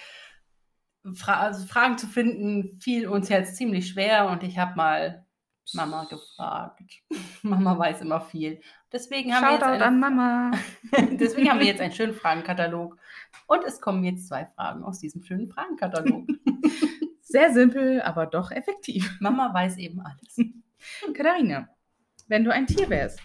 Fra 1.13 1.39
also 1.39 1.65
Fragen 1.65 1.97
zu 1.97 2.07
finden 2.07 2.79
fiel 2.79 3.07
uns 3.07 3.29
jetzt 3.29 3.55
ziemlich 3.55 3.89
schwer 3.89 4.29
und 4.29 4.43
ich 4.43 4.57
habe 4.57 4.75
mal 4.75 5.25
Mama 5.73 6.05
gefragt. 6.05 6.81
Mama 7.43 7.77
weiß 7.77 8.01
immer 8.01 8.21
viel. 8.21 8.59
Deswegen 8.91 9.33
haben, 9.33 9.43
wir 9.43 9.51
jetzt 9.51 9.61
Shoutout 9.61 9.83
an 9.83 9.99
Mama. 9.99 10.51
deswegen 11.11 11.49
haben 11.49 11.59
wir 11.59 11.67
jetzt 11.67 11.81
einen 11.81 11.91
schönen 11.93 12.13
Fragenkatalog. 12.13 12.97
Und 13.47 13.63
es 13.65 13.79
kommen 13.79 14.03
jetzt 14.03 14.27
zwei 14.27 14.45
Fragen 14.45 14.83
aus 14.83 14.99
diesem 14.99 15.23
schönen 15.23 15.47
Fragenkatalog. 15.47 16.27
Sehr 17.21 17.53
simpel, 17.53 18.01
aber 18.01 18.25
doch 18.25 18.51
effektiv. 18.51 19.17
Mama 19.19 19.53
weiß 19.53 19.77
eben 19.77 20.01
alles. 20.01 20.39
Katharina, 21.13 21.69
wenn 22.27 22.43
du 22.43 22.53
ein 22.53 22.67
Tier 22.67 22.89
wärst, 22.89 23.19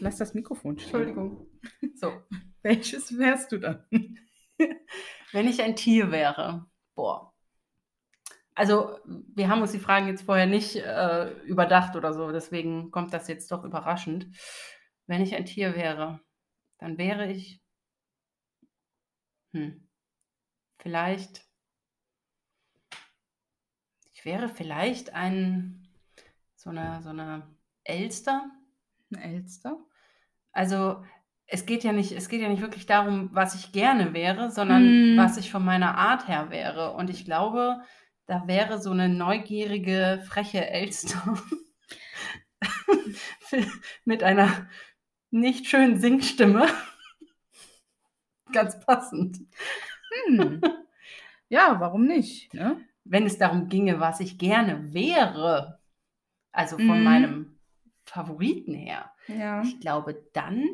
lass 0.00 0.16
das 0.16 0.34
Mikrofon 0.34 0.78
stehen. 0.78 0.94
Entschuldigung. 0.94 1.46
So, 1.94 2.22
Welches 2.62 3.16
wärst 3.16 3.52
du 3.52 3.58
dann? 3.58 3.84
wenn 5.32 5.48
ich 5.48 5.62
ein 5.62 5.76
Tier 5.76 6.10
wäre, 6.10 6.66
boah. 6.94 7.32
Also, 8.54 8.98
wir 9.06 9.48
haben 9.48 9.62
uns 9.62 9.70
die 9.72 9.78
Fragen 9.78 10.08
jetzt 10.08 10.22
vorher 10.22 10.46
nicht 10.46 10.76
äh, 10.76 11.32
überdacht 11.44 11.94
oder 11.94 12.12
so, 12.12 12.32
deswegen 12.32 12.90
kommt 12.90 13.14
das 13.14 13.28
jetzt 13.28 13.52
doch 13.52 13.64
überraschend. 13.64 14.36
Wenn 15.06 15.22
ich 15.22 15.34
ein 15.36 15.44
Tier 15.44 15.76
wäre, 15.76 16.20
dann 16.78 16.98
wäre 16.98 17.30
ich, 17.30 17.62
hm, 19.52 19.88
vielleicht, 20.78 21.46
ich 24.12 24.24
wäre 24.24 24.48
vielleicht 24.48 25.14
ein, 25.14 25.87
so 26.68 26.78
eine, 26.78 27.02
so 27.02 27.08
eine 27.08 27.42
Elster. 27.84 28.50
Ein 29.10 29.18
Elster? 29.18 29.78
Also 30.52 31.02
es 31.46 31.64
geht 31.64 31.82
ja 31.82 31.92
nicht, 31.92 32.12
es 32.12 32.28
geht 32.28 32.42
ja 32.42 32.48
nicht 32.48 32.60
wirklich 32.60 32.84
darum, 32.84 33.30
was 33.32 33.54
ich 33.54 33.72
gerne 33.72 34.12
wäre, 34.12 34.50
sondern 34.50 34.82
Hm. 34.82 35.16
was 35.16 35.38
ich 35.38 35.50
von 35.50 35.64
meiner 35.64 35.96
Art 35.96 36.28
her 36.28 36.50
wäre. 36.50 36.92
Und 36.92 37.08
ich 37.08 37.24
glaube, 37.24 37.80
da 38.26 38.46
wäre 38.46 38.78
so 38.80 38.90
eine 38.90 39.08
neugierige, 39.08 40.22
freche 40.26 40.68
Elster 40.68 41.38
mit 44.04 44.22
einer 44.22 44.68
nicht 45.30 45.66
schönen 45.66 45.98
Singstimme. 45.98 46.66
ganz 48.52 48.78
passend. 48.80 49.38
Hm. 50.26 50.60
Ja, 51.48 51.76
warum 51.80 52.04
nicht? 52.04 52.52
Ne? 52.52 52.84
Wenn 53.04 53.24
es 53.24 53.38
darum 53.38 53.70
ginge, 53.70 54.00
was 54.00 54.20
ich 54.20 54.36
gerne 54.36 54.92
wäre, 54.92 55.77
also 56.52 56.76
von 56.78 56.98
Mhm. 56.98 57.04
meinem 57.04 57.58
Favoriten 58.04 58.74
her, 58.74 59.12
Ja. 59.28 59.62
ich 59.62 59.80
glaube, 59.80 60.14
dann 60.32 60.66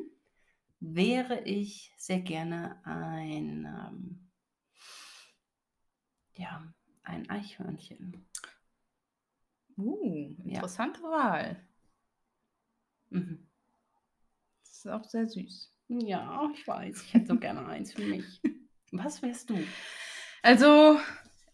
wäre 0.80 1.40
ich 1.44 1.92
sehr 1.96 2.20
gerne 2.20 2.80
ein, 2.84 3.64
ähm, 3.66 4.30
ja, 6.36 6.62
ein 7.02 7.28
Eichhörnchen. 7.30 8.26
Uh, 9.76 10.36
Ja. 10.44 10.56
interessante 10.56 11.02
Wahl. 11.02 11.60
Mhm. 13.10 13.48
Das 14.62 14.72
ist 14.78 14.88
auch 14.88 15.04
sehr 15.04 15.28
süß. 15.28 15.72
Ja, 15.88 16.50
ich 16.54 16.66
weiß, 16.66 17.02
ich 17.02 17.14
hätte 17.14 17.26
so 17.26 17.38
gerne 17.38 17.66
eins 17.66 17.92
für 17.92 18.02
mich. 18.06 18.40
Was 18.92 19.22
wärst 19.22 19.50
du? 19.50 19.58
Also, 20.42 20.98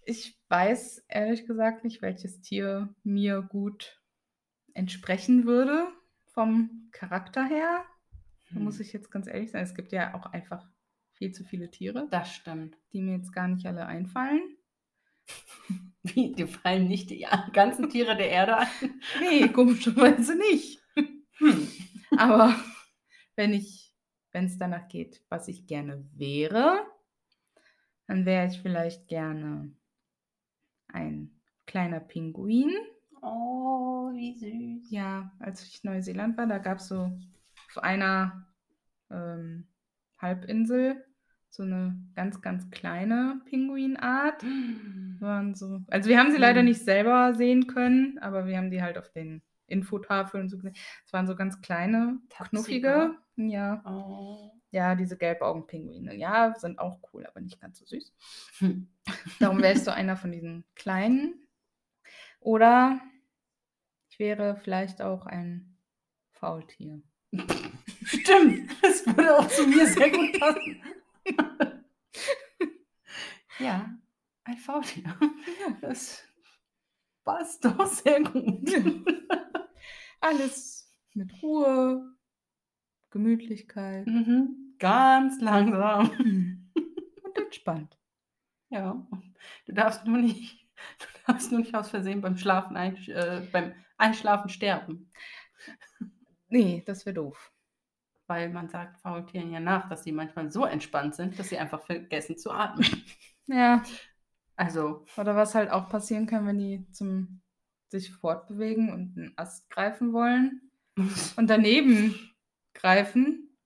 ich 0.05 0.39
weiß 0.49 1.05
ehrlich 1.09 1.47
gesagt 1.47 1.85
nicht, 1.85 2.03
welches 2.03 2.41
Tier 2.41 2.95
mir 3.03 3.43
gut 3.43 4.00
entsprechen 4.75 5.47
würde 5.47 5.89
vom 6.33 6.89
Charakter 6.93 7.45
her. 7.45 7.85
Da 8.53 8.57
Hm. 8.57 8.65
muss 8.65 8.81
ich 8.81 8.93
jetzt 8.93 9.11
ganz 9.11 9.27
ehrlich 9.27 9.51
sein, 9.51 9.63
es 9.63 9.75
gibt 9.75 9.93
ja 9.93 10.15
auch 10.15 10.27
einfach 10.27 10.69
viel 11.13 11.33
zu 11.33 11.45
viele 11.45 11.71
Tiere, 11.71 12.09
Das 12.11 12.33
stimmt. 12.35 12.77
die 12.93 13.03
mir 13.03 13.17
jetzt 13.17 13.33
gar 13.33 13.49
nicht 13.49 13.67
alle 13.67 13.87
einfallen. 13.87 14.57
Wie, 16.03 16.33
dir 16.33 16.49
fallen 16.49 16.89
nicht 16.89 17.11
die 17.11 17.27
ganzen 17.53 17.91
Tiere 17.91 18.17
der 18.17 18.31
Erde 18.31 18.57
ein? 18.59 18.67
Nee, 19.21 19.49
komischerweise 19.49 20.35
nicht. 20.37 20.81
Hm. 21.39 21.69
Aber 22.17 22.55
wenn 23.37 23.53
ich, 23.55 23.95
wenn 24.33 24.47
es 24.47 24.59
danach 24.59 24.89
geht, 24.89 25.23
was 25.29 25.49
ich 25.49 25.67
gerne 25.67 26.05
wäre, 26.15 26.87
dann 28.07 28.27
wäre 28.27 28.47
ich 28.49 28.61
vielleicht 28.61 29.09
gerne 29.09 29.71
ein 30.89 31.41
kleiner 31.67 32.01
Pinguin. 32.01 32.73
Oh, 33.23 34.11
wie 34.15 34.35
süß. 34.37 34.91
Ja, 34.91 35.33
als 35.39 35.63
ich 35.65 35.85
in 35.85 35.91
Neuseeland 35.93 36.37
war, 36.39 36.47
da 36.47 36.59
gab 36.59 36.79
es 36.79 36.89
so 36.89 37.11
auf 37.69 37.83
einer 37.83 38.47
ähm, 39.11 39.67
Halbinsel 40.19 41.05
so 41.53 41.65
eine 41.65 41.97
ganz, 42.15 42.41
ganz 42.43 42.71
kleine 42.71 43.41
Pinguinart. 43.47 44.43
Waren 45.21 45.55
so, 45.55 45.81
also 45.89 46.09
wir 46.09 46.19
haben 46.19 46.31
sie 46.31 46.39
leider 46.39 46.63
Mhm. 46.63 46.69
nicht 46.69 46.83
selber 46.85 47.35
sehen 47.35 47.67
können, 47.67 48.19
aber 48.21 48.47
wir 48.47 48.57
haben 48.57 48.71
die 48.71 48.83
halt 48.83 48.97
auf 48.99 49.11
den 49.11 49.43
Infotafeln 49.67 50.49
so 50.49 50.57
gesehen. 50.57 50.75
Es 51.05 51.13
waren 51.13 51.27
so 51.27 51.37
ganz 51.37 51.61
kleine, 51.61 52.19
knuffige. 52.29 53.17
Ja, 53.37 53.83
Oh. 53.85 54.53
ja, 54.71 54.95
diese 54.95 55.17
Gelbaugenpinguine. 55.17 56.15
Ja, 56.17 56.55
sind 56.57 56.79
auch 56.79 56.99
cool, 57.13 57.27
aber 57.27 57.41
nicht 57.41 57.61
ganz 57.61 57.79
so 57.79 57.87
süß. 57.87 58.13
Hm. 58.59 58.89
Darum 59.39 59.61
wärst 59.63 59.87
du 59.87 59.93
einer 59.93 60.17
von 60.17 60.33
diesen 60.33 60.65
kleinen. 60.75 61.35
Oder 62.41 63.01
ich 64.11 64.19
wäre 64.19 64.57
vielleicht 64.57 65.01
auch 65.03 65.27
ein 65.27 65.77
Faultier. 66.33 67.03
Stimmt, 68.05 68.71
das 68.83 69.07
würde 69.07 69.39
auch 69.39 69.47
zu 69.49 69.67
mir 69.67 69.87
sehr 69.87 70.11
gut 70.11 70.39
passen. 70.41 70.83
ja, 73.59 73.91
ein 74.45 74.57
Faultier. 74.57 75.17
Das 75.81 76.25
passt 77.25 77.65
doch 77.65 77.87
sehr 77.87 78.23
gut. 78.23 78.69
Alles 80.21 80.93
mit 81.15 81.43
Ruhe, 81.43 82.17
Gemütlichkeit 83.11 84.07
Mhm. 84.07 84.75
Ganz 84.79 85.41
langsam. 85.41 86.09
und 87.23 87.37
entspannt. 87.37 87.99
Ja, 88.71 89.07
du 89.67 89.73
darfst 89.73 90.07
nur 90.07 90.19
nicht, 90.19 90.70
du 90.99 91.07
darfst 91.27 91.51
nur 91.51 91.61
nicht 91.61 91.75
aus 91.75 91.91
Versehen 91.91 92.21
beim 92.21 92.37
Schlafen 92.37 92.77
ein, 92.77 92.97
äh, 93.09 93.47
beim 93.53 93.75
Einschlafen 93.99 94.49
sterben. 94.49 95.11
Nee, 96.49 96.83
das 96.87 97.07
wäre 97.07 97.15
doof. 97.15 97.53
Weil 98.27 98.51
man 98.51 98.69
sagt 98.69 99.01
Faultieren 99.01 99.53
ja 99.53 99.61
nach, 99.61 99.89
dass 99.89 100.05
sie 100.05 100.13
manchmal 100.13 100.51
so 100.51 100.65
entspannt 100.65 101.15
sind, 101.15 101.39
dass 101.39 101.49
sie 101.49 101.59
einfach 101.59 101.83
vergessen 101.83 102.39
zu 102.39 102.51
atmen. 102.51 102.87
Ja, 103.53 103.83
Also, 104.55 105.05
oder 105.17 105.35
was 105.35 105.57
halt 105.57 105.71
auch 105.73 105.89
passieren 105.89 106.27
kann, 106.27 106.47
wenn 106.47 106.59
die 106.59 106.89
zum 106.93 107.41
sich 107.89 108.13
fortbewegen 108.13 108.93
und 108.93 109.19
einen 109.19 109.33
Ast 109.37 109.69
greifen 109.71 110.13
wollen 110.13 110.71
und 111.37 111.51
daneben 111.51 112.15
greifen, 112.75 113.57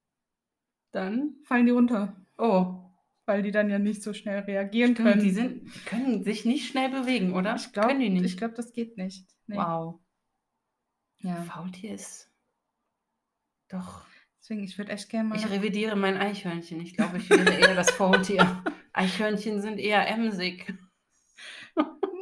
dann, 0.92 1.36
fallen 1.44 1.66
die 1.66 1.72
runter, 1.72 2.16
oh, 2.38 2.83
weil 3.26 3.42
die 3.42 3.50
dann 3.50 3.70
ja 3.70 3.78
nicht 3.78 4.02
so 4.02 4.12
schnell 4.12 4.40
reagieren 4.40 4.94
stimmt, 4.94 5.08
können. 5.08 5.22
die, 5.22 5.30
sind, 5.30 5.74
die 5.74 5.80
können 5.80 6.24
sich 6.24 6.44
nicht 6.44 6.68
schnell 6.68 6.90
bewegen, 6.90 7.34
oder? 7.34 7.56
ich 7.56 8.36
glaube, 8.36 8.54
das 8.54 8.72
geht 8.72 8.96
nicht. 8.96 9.26
Nee. 9.46 9.56
Wow. 9.56 10.00
Ja. 11.18 11.42
Faultier 11.42 11.94
ist 11.94 12.30
doch. 13.68 14.04
Deswegen, 14.40 14.62
ich 14.62 14.76
würde 14.76 14.92
echt 14.92 15.08
gerne 15.08 15.30
mal. 15.30 15.38
Ich 15.38 15.48
revidiere 15.50 15.96
mein 15.96 16.18
Eichhörnchen. 16.18 16.80
Ich 16.80 16.94
glaube, 16.94 17.16
ich 17.16 17.30
wäre 17.30 17.54
eher 17.54 17.74
das 17.74 17.90
Faultier. 17.90 18.62
Eichhörnchen 18.92 19.62
sind 19.62 19.78
eher 19.78 20.06
emsig. 20.06 20.72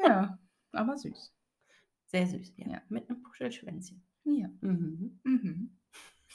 ja, 0.06 0.38
aber 0.70 0.96
süß. 0.96 1.34
Sehr 2.06 2.26
süß, 2.26 2.54
ja. 2.56 2.70
Ja. 2.70 2.82
Mit 2.88 3.10
einem 3.10 3.22
Puschelschwänzchen. 3.22 4.06
Ja. 4.24 4.48
Mhm. 4.60 5.20
Mhm. 5.24 5.78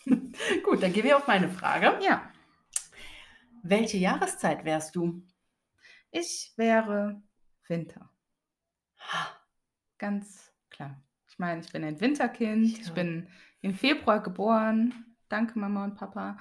Gut, 0.64 0.84
dann 0.84 0.92
gehen 0.92 1.06
wir 1.06 1.18
auf 1.18 1.28
meine 1.28 1.50
Frage. 1.50 1.98
Ja, 2.04 2.32
Welche 3.70 3.98
Jahreszeit 3.98 4.64
wärst 4.64 4.96
du? 4.96 5.24
ich 6.10 6.54
wäre 6.56 7.22
Winter. 7.68 8.10
Ganz 9.98 10.54
klar. 10.70 11.04
Ich 11.28 11.38
meine, 11.38 11.62
ich 11.62 11.72
bin 11.72 11.84
ein 11.84 12.00
Winterkind. 12.00 12.80
Ich 12.80 12.88
Ja. 12.88 12.94
bin 12.94 13.28
im 13.62 13.74
Februar 13.74 14.24
geboren. 14.24 14.94
Danke, 15.28 15.60
Mama 15.60 15.84
und 15.84 15.96
Papa. 15.96 16.38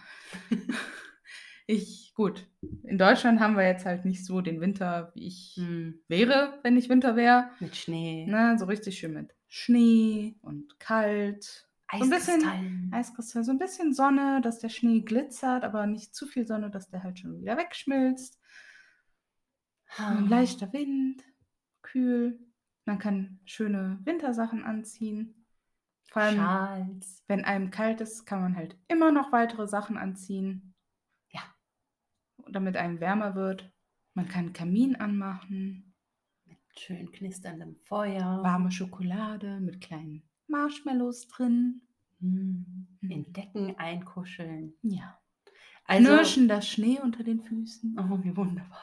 ich, 1.66 2.12
gut. 2.14 2.46
In 2.84 2.96
Deutschland 2.96 3.40
haben 3.40 3.56
wir 3.56 3.66
jetzt 3.66 3.86
halt 3.86 4.04
nicht 4.04 4.24
so 4.24 4.40
den 4.40 4.60
Winter, 4.60 5.10
wie 5.14 5.26
ich 5.26 5.54
hm, 5.56 6.00
wäre, 6.06 6.60
wenn 6.62 6.76
ich 6.76 6.88
Winter 6.88 7.16
wäre. 7.16 7.50
Mit 7.58 7.74
Schnee. 7.76 8.24
Ne, 8.26 8.56
so 8.56 8.66
richtig 8.66 8.98
schön 8.98 9.14
mit 9.14 9.34
Schnee 9.48 10.36
und 10.42 10.78
kalt. 10.78 11.65
So 11.92 12.02
ein 12.04 12.10
bisschen. 12.10 12.90
Eiskristall, 12.92 13.44
so 13.44 13.52
ein 13.52 13.58
bisschen 13.58 13.92
Sonne, 13.94 14.40
dass 14.40 14.58
der 14.58 14.68
Schnee 14.68 15.02
glitzert, 15.02 15.64
aber 15.64 15.86
nicht 15.86 16.14
zu 16.14 16.26
viel 16.26 16.46
Sonne, 16.46 16.70
dass 16.70 16.88
der 16.88 17.02
halt 17.02 17.18
schon 17.18 17.40
wieder 17.40 17.56
wegschmilzt. 17.56 18.40
Ah. 19.96 20.16
Ein 20.16 20.28
leichter 20.28 20.72
Wind, 20.72 21.22
kühl. 21.82 22.40
Man 22.84 22.98
kann 22.98 23.40
schöne 23.44 24.00
Wintersachen 24.04 24.64
anziehen. 24.64 25.46
Vor 26.10 26.22
allem, 26.22 26.36
Schals. 26.36 27.24
wenn 27.26 27.44
einem 27.44 27.70
kalt 27.70 28.00
ist, 28.00 28.26
kann 28.26 28.40
man 28.40 28.56
halt 28.56 28.76
immer 28.88 29.12
noch 29.12 29.32
weitere 29.32 29.66
Sachen 29.66 29.96
anziehen. 29.96 30.74
Ja. 31.30 31.42
Damit 32.48 32.76
einem 32.76 33.00
wärmer 33.00 33.34
wird. 33.34 33.72
Man 34.14 34.28
kann 34.28 34.46
einen 34.46 34.52
Kamin 34.54 34.96
anmachen, 34.96 35.94
Mit 36.46 36.58
schön 36.78 37.12
knisterndem 37.12 37.76
Feuer. 37.76 38.42
warme 38.42 38.70
Schokolade 38.70 39.60
mit 39.60 39.80
kleinen 39.80 40.25
Marshmallows 40.48 41.28
drin. 41.28 41.82
Hm, 42.20 42.86
Hm. 43.02 43.10
In 43.10 43.32
Decken 43.32 43.76
einkuscheln. 43.78 44.74
Ja. 44.82 45.18
Also, 45.84 46.08
Knirschender 46.08 46.62
Schnee 46.62 46.98
unter 47.02 47.22
den 47.22 47.40
Füßen. 47.42 47.96
oh, 47.98 48.18
wie 48.24 48.36
wunderbar. 48.36 48.82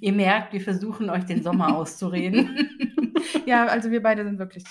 Ihr 0.00 0.12
merkt, 0.12 0.52
wir 0.52 0.60
versuchen 0.60 1.08
euch 1.10 1.24
den 1.24 1.42
Sommer 1.42 1.74
auszureden. 1.76 2.68
ja, 3.46 3.66
also 3.66 3.90
wir 3.90 4.02
beide 4.02 4.22
sind 4.24 4.38
wirklich 4.38 4.64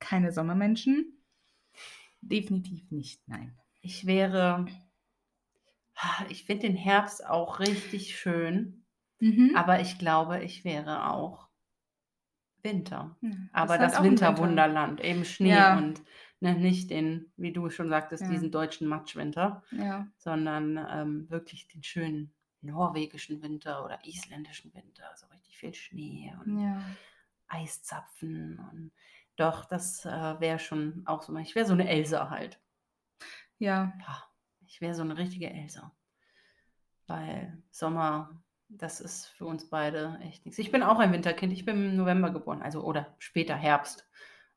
keine 0.00 0.32
Sommermenschen. 0.32 1.22
Definitiv 2.20 2.90
nicht, 2.90 3.26
nein. 3.28 3.56
Ich 3.80 4.04
wäre. 4.06 4.66
Ich 6.28 6.44
finde 6.44 6.66
den 6.68 6.76
Herbst 6.76 7.24
auch 7.26 7.58
richtig 7.60 8.16
schön, 8.18 8.84
Mhm. 9.20 9.52
aber 9.56 9.80
ich 9.80 9.98
glaube, 9.98 10.42
ich 10.44 10.64
wäre 10.64 11.10
auch 11.10 11.47
Winter. 12.72 13.16
Ja, 13.20 13.30
Aber 13.52 13.74
ist 13.74 13.80
halt 13.80 13.90
das 13.92 13.98
ein 13.98 14.04
Winter. 14.04 14.28
Winterwunderland, 14.28 15.00
eben 15.00 15.24
Schnee 15.24 15.50
Ja. 15.50 15.76
und 15.78 16.02
ne, 16.40 16.54
nicht 16.54 16.90
den, 16.90 17.32
wie 17.36 17.52
du 17.52 17.68
schon 17.70 17.88
sagtest, 17.88 18.22
Ja. 18.24 18.30
diesen 18.30 18.50
deutschen 18.50 18.86
Matschwinter, 18.88 19.62
sondern 20.16 20.76
ähm, 20.90 21.30
wirklich 21.30 21.66
den 21.68 21.82
schönen 21.82 22.32
norwegischen 22.60 23.40
Winter 23.42 23.84
oder 23.84 23.98
isländischen 24.04 24.72
Winter, 24.74 25.04
so 25.16 25.26
richtig 25.28 25.56
viel 25.58 25.74
Schnee 25.74 26.32
und. 26.40 26.56
Eiszapfen 27.50 28.58
und 28.70 28.92
doch, 29.36 29.64
das 29.64 30.04
äh, 30.04 30.40
wäre 30.40 30.58
schon 30.58 31.02
auch 31.06 31.22
so, 31.22 31.34
ich 31.38 31.54
wäre 31.54 31.64
so 31.66 31.72
eine 31.72 31.88
Elsa 31.88 32.28
halt. 32.28 32.60
Ja, 33.58 33.92
Ja, 34.00 34.24
ich 34.66 34.80
wäre 34.82 34.94
so 34.94 35.02
eine 35.02 35.16
richtige 35.16 35.48
Elsa. 35.50 35.92
Weil 37.06 37.62
Sommer, 37.70 38.42
das 38.68 39.00
ist 39.00 39.26
für 39.26 39.46
uns 39.46 39.68
beide 39.68 40.18
echt 40.22 40.44
nichts. 40.44 40.58
Ich 40.58 40.70
bin 40.70 40.82
auch 40.82 40.98
ein 40.98 41.12
Winterkind, 41.12 41.52
ich 41.52 41.64
bin 41.64 41.76
im 41.90 41.96
November 41.96 42.30
geboren, 42.30 42.62
also 42.62 42.82
oder 42.82 43.14
später 43.18 43.54
Herbst, 43.54 44.06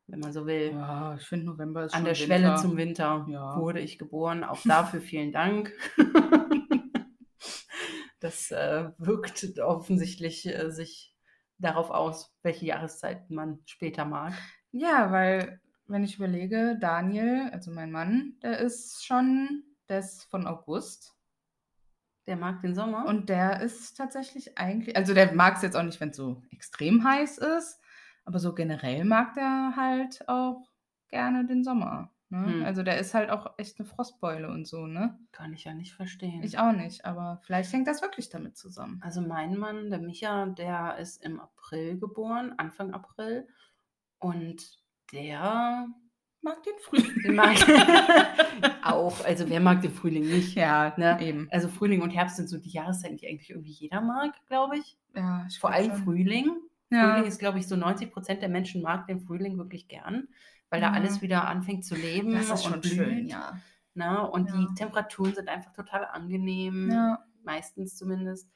wenn 0.06 0.20
man 0.20 0.32
so 0.32 0.46
will. 0.46 0.72
ja 0.72 1.14
ich 1.14 1.26
finde 1.26 1.46
November 1.46 1.84
ist 1.84 1.94
An 1.94 2.04
der 2.04 2.14
Schwelle 2.14 2.48
Winter. 2.48 2.56
zum 2.62 2.76
Winter 2.76 3.26
Ja. 3.28 3.56
wurde 3.56 3.80
ich 3.80 3.98
geboren. 3.98 4.44
Auch 4.44 4.60
dafür 4.64 5.00
vielen 5.10 5.32
Dank. 5.32 5.72
Das 8.20 8.50
äh, 8.52 8.90
wirkt 8.98 9.58
offensichtlich 9.58 10.46
äh, 10.46 10.70
sich 10.70 11.14
darauf 11.58 11.90
aus, 11.90 12.32
welche 12.42 12.66
Jahreszeiten 12.66 13.34
man 13.34 13.60
später 13.66 14.04
mag. 14.04 14.32
Ja, 14.70 15.10
weil, 15.10 15.60
wenn 15.86 16.04
ich 16.04 16.16
überlege, 16.16 16.76
Daniel, 16.80 17.50
also 17.52 17.70
mein 17.72 17.90
Mann, 17.90 18.36
der 18.42 18.58
ist 18.58 19.04
schon, 19.04 19.64
der 19.88 19.98
ist 20.00 20.24
von 20.30 20.46
August. 20.46 21.16
Der 22.26 22.36
mag 22.36 22.60
den 22.60 22.74
Sommer. 22.74 23.06
Und 23.06 23.28
der 23.28 23.60
ist 23.60 23.96
tatsächlich 23.96 24.56
eigentlich, 24.56 24.96
also 24.96 25.12
der 25.12 25.34
mag 25.34 25.56
es 25.56 25.62
jetzt 25.62 25.76
auch 25.76 25.82
nicht, 25.82 26.00
wenn 26.00 26.10
es 26.10 26.16
so 26.16 26.42
extrem 26.50 27.04
heiß 27.04 27.38
ist, 27.38 27.80
aber 28.24 28.38
so 28.38 28.54
generell 28.54 29.04
mag 29.04 29.34
der 29.34 29.74
halt 29.76 30.28
auch 30.28 30.70
gerne 31.08 31.46
den 31.46 31.64
Sommer. 31.64 32.12
Ne? 32.28 32.46
Hm. 32.46 32.62
Also 32.64 32.82
der 32.82 32.98
ist 32.98 33.12
halt 33.12 33.30
auch 33.30 33.58
echt 33.58 33.78
eine 33.78 33.88
Frostbeule 33.88 34.48
und 34.48 34.66
so, 34.66 34.86
ne? 34.86 35.18
Kann 35.32 35.52
ich 35.52 35.64
ja 35.64 35.74
nicht 35.74 35.94
verstehen. 35.94 36.42
Ich 36.42 36.58
auch 36.58 36.72
nicht, 36.72 37.04
aber 37.04 37.40
vielleicht 37.44 37.72
hängt 37.72 37.88
das 37.88 38.02
wirklich 38.02 38.30
damit 38.30 38.56
zusammen. 38.56 39.00
Also 39.02 39.20
mein 39.20 39.58
Mann, 39.58 39.90
der 39.90 39.98
Micha, 39.98 40.46
der 40.46 40.96
ist 40.98 41.22
im 41.22 41.40
April 41.40 41.98
geboren, 41.98 42.54
Anfang 42.56 42.94
April. 42.94 43.48
Und 44.18 44.78
der 45.12 45.88
Mag 46.42 46.60
den 46.64 46.74
Frühling. 46.80 47.36
mag 47.36 47.54
auch, 49.02 49.24
also 49.24 49.48
wer 49.48 49.60
mag 49.60 49.82
den 49.82 49.92
Frühling 49.92 50.26
nicht? 50.26 50.54
Ja, 50.54 50.92
Ne? 50.96 51.18
eben. 51.20 51.48
Also 51.50 51.68
Frühling 51.68 52.02
und 52.02 52.10
Herbst 52.10 52.36
sind 52.36 52.48
so 52.48 52.58
die 52.58 52.70
Jahreszeiten, 52.70 53.16
die 53.16 53.28
eigentlich 53.28 53.50
irgendwie 53.50 53.72
jeder 53.72 54.00
mag, 54.00 54.34
glaube 54.46 54.78
ich. 54.78 54.96
Ja, 55.14 55.44
ich 55.48 55.58
Vor 55.58 55.70
allem 55.70 55.90
schon. 55.90 56.04
Frühling. 56.04 56.50
Ja. 56.90 57.08
Frühling 57.10 57.24
ist, 57.28 57.38
glaube 57.38 57.58
ich, 57.58 57.66
so 57.68 57.76
90 57.76 58.10
Prozent 58.12 58.42
der 58.42 58.48
Menschen 58.48 58.82
mag 58.82 59.06
den 59.06 59.20
Frühling 59.20 59.56
wirklich 59.58 59.88
gern, 59.88 60.28
weil 60.70 60.80
da 60.80 60.88
Ja. 60.88 60.92
alles 60.92 61.22
wieder 61.22 61.46
anfängt 61.48 61.84
zu 61.84 61.94
leben. 61.94 62.32
Das 62.32 62.50
ist 62.50 62.64
schon 62.64 62.74
und 62.74 62.86
schön, 62.86 63.08
blüht, 63.08 63.30
ja. 63.30 63.58
Ne? 63.94 64.28
Und 64.30 64.48
Ja. 64.48 64.56
die 64.56 64.74
Temperaturen 64.74 65.34
sind 65.34 65.48
einfach 65.48 65.72
total 65.72 66.04
angenehm, 66.06 66.90
Ja. 66.90 67.18
meistens 67.44 67.96
zumindest. 67.96 68.50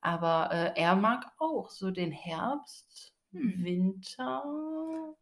Aber 0.00 0.50
äh, 0.52 0.72
er 0.80 0.96
mag 0.96 1.26
auch 1.38 1.70
so 1.70 1.90
den 1.90 2.12
Herbst, 2.12 3.12
Hm. 3.32 3.64
Winter, 3.64 4.44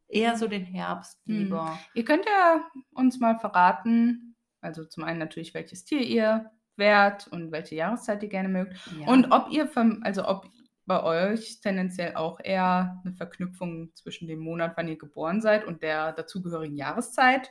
eher 0.08 0.36
so 0.36 0.46
den 0.48 0.64
Herbst 0.64 1.18
Hm. 1.26 1.34
lieber. 1.38 1.78
Ihr 1.94 2.04
könnt 2.04 2.24
ja 2.26 2.64
uns 2.92 3.18
mal 3.18 3.38
verraten, 3.38 4.31
also 4.62 4.84
zum 4.86 5.04
einen 5.04 5.18
natürlich, 5.18 5.52
welches 5.54 5.84
Tier 5.84 6.00
ihr 6.00 6.50
wärt 6.76 7.26
und 7.28 7.52
welche 7.52 7.74
Jahreszeit 7.74 8.22
ihr 8.22 8.28
gerne 8.30 8.48
mögt. 8.48 8.74
Ja. 8.98 9.06
Und 9.08 9.30
ob 9.30 9.50
ihr, 9.50 9.70
also 10.02 10.26
ob 10.26 10.46
bei 10.86 11.02
euch 11.02 11.60
tendenziell 11.60 12.14
auch 12.16 12.40
eher 12.42 13.00
eine 13.04 13.14
Verknüpfung 13.14 13.94
zwischen 13.94 14.26
dem 14.26 14.40
Monat, 14.40 14.72
wann 14.76 14.88
ihr 14.88 14.96
geboren 14.98 15.40
seid 15.42 15.64
und 15.66 15.82
der 15.82 16.12
dazugehörigen 16.12 16.76
Jahreszeit 16.76 17.50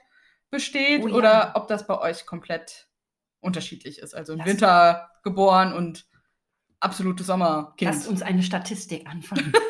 besteht 0.50 1.04
Oh 1.04 1.08
ja. 1.08 1.14
oder 1.16 1.52
ob 1.56 1.68
das 1.68 1.86
bei 1.88 1.98
euch 2.00 2.26
komplett 2.26 2.88
unterschiedlich 3.40 4.00
ist. 4.00 4.14
Also 4.14 4.34
im 4.34 4.40
Lasst- 4.40 4.50
Winter 4.50 5.10
geboren 5.24 5.72
und 5.74 6.08
absolutes 6.80 7.28
Sommerkind. 7.28 7.90
Lasst 7.92 8.08
uns 8.08 8.22
eine 8.22 8.44
Statistik 8.44 9.08
anfangen. 9.08 9.54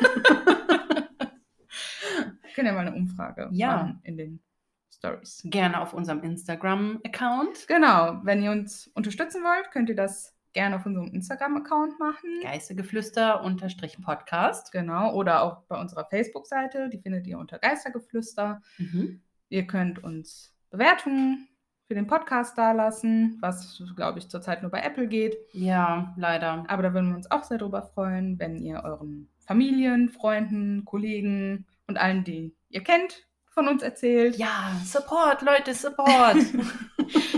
Können 2.54 2.66
ja 2.66 2.72
mal 2.72 2.86
eine 2.86 2.94
Umfrage 2.96 3.48
Ja. 3.52 3.98
in 4.02 4.16
den 4.16 4.42
Stories. 4.92 5.40
Gerne 5.44 5.80
auf 5.80 5.94
unserem 5.94 6.22
Instagram-Account. 6.22 7.66
Genau, 7.66 8.20
wenn 8.22 8.42
ihr 8.42 8.50
uns 8.50 8.88
unterstützen 8.94 9.42
wollt, 9.42 9.70
könnt 9.70 9.88
ihr 9.88 9.96
das 9.96 10.34
gerne 10.52 10.76
auf 10.76 10.84
unserem 10.86 11.08
Instagram-Account 11.08 11.98
machen. 11.98 12.40
Geistegeflüster-Podcast. 12.42 14.70
Genau, 14.72 15.14
oder 15.14 15.42
auch 15.42 15.62
bei 15.62 15.80
unserer 15.80 16.04
Facebook-Seite, 16.04 16.90
die 16.90 16.98
findet 16.98 17.26
ihr 17.26 17.38
unter 17.38 17.58
Geistergeflüster. 17.58 18.60
Mhm. 18.78 19.22
Ihr 19.48 19.66
könnt 19.66 20.04
uns 20.04 20.54
Bewertungen 20.70 21.48
für 21.86 21.94
den 21.94 22.06
Podcast 22.06 22.56
dalassen, 22.56 23.38
was, 23.40 23.82
glaube 23.96 24.18
ich, 24.18 24.28
zurzeit 24.28 24.62
nur 24.62 24.70
bei 24.70 24.80
Apple 24.80 25.08
geht. 25.08 25.36
Ja, 25.52 26.14
leider. 26.16 26.64
Aber 26.68 26.82
da 26.82 26.94
würden 26.94 27.10
wir 27.10 27.16
uns 27.16 27.30
auch 27.30 27.44
sehr 27.44 27.58
drüber 27.58 27.82
freuen, 27.82 28.38
wenn 28.38 28.56
ihr 28.56 28.82
euren 28.84 29.28
Familien, 29.40 30.08
Freunden, 30.08 30.84
Kollegen 30.84 31.66
und 31.86 31.98
allen, 31.98 32.24
die 32.24 32.54
ihr 32.70 32.82
kennt, 32.82 33.26
von 33.52 33.68
uns 33.68 33.82
erzählt. 33.82 34.36
Ja, 34.36 34.72
Support, 34.84 35.42
Leute, 35.42 35.74
Support. 35.74 36.36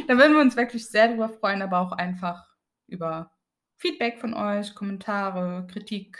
Da 0.07 0.19
würden 0.19 0.35
wir 0.35 0.43
uns 0.43 0.55
wirklich 0.55 0.87
sehr 0.87 1.09
drüber 1.09 1.31
freuen, 1.31 1.63
aber 1.63 1.81
auch 1.81 1.93
einfach 1.93 2.47
über 2.87 3.33
Feedback 3.77 4.21
von 4.21 4.35
euch, 4.35 4.75
Kommentare, 4.75 5.67
Kritik, 5.71 6.19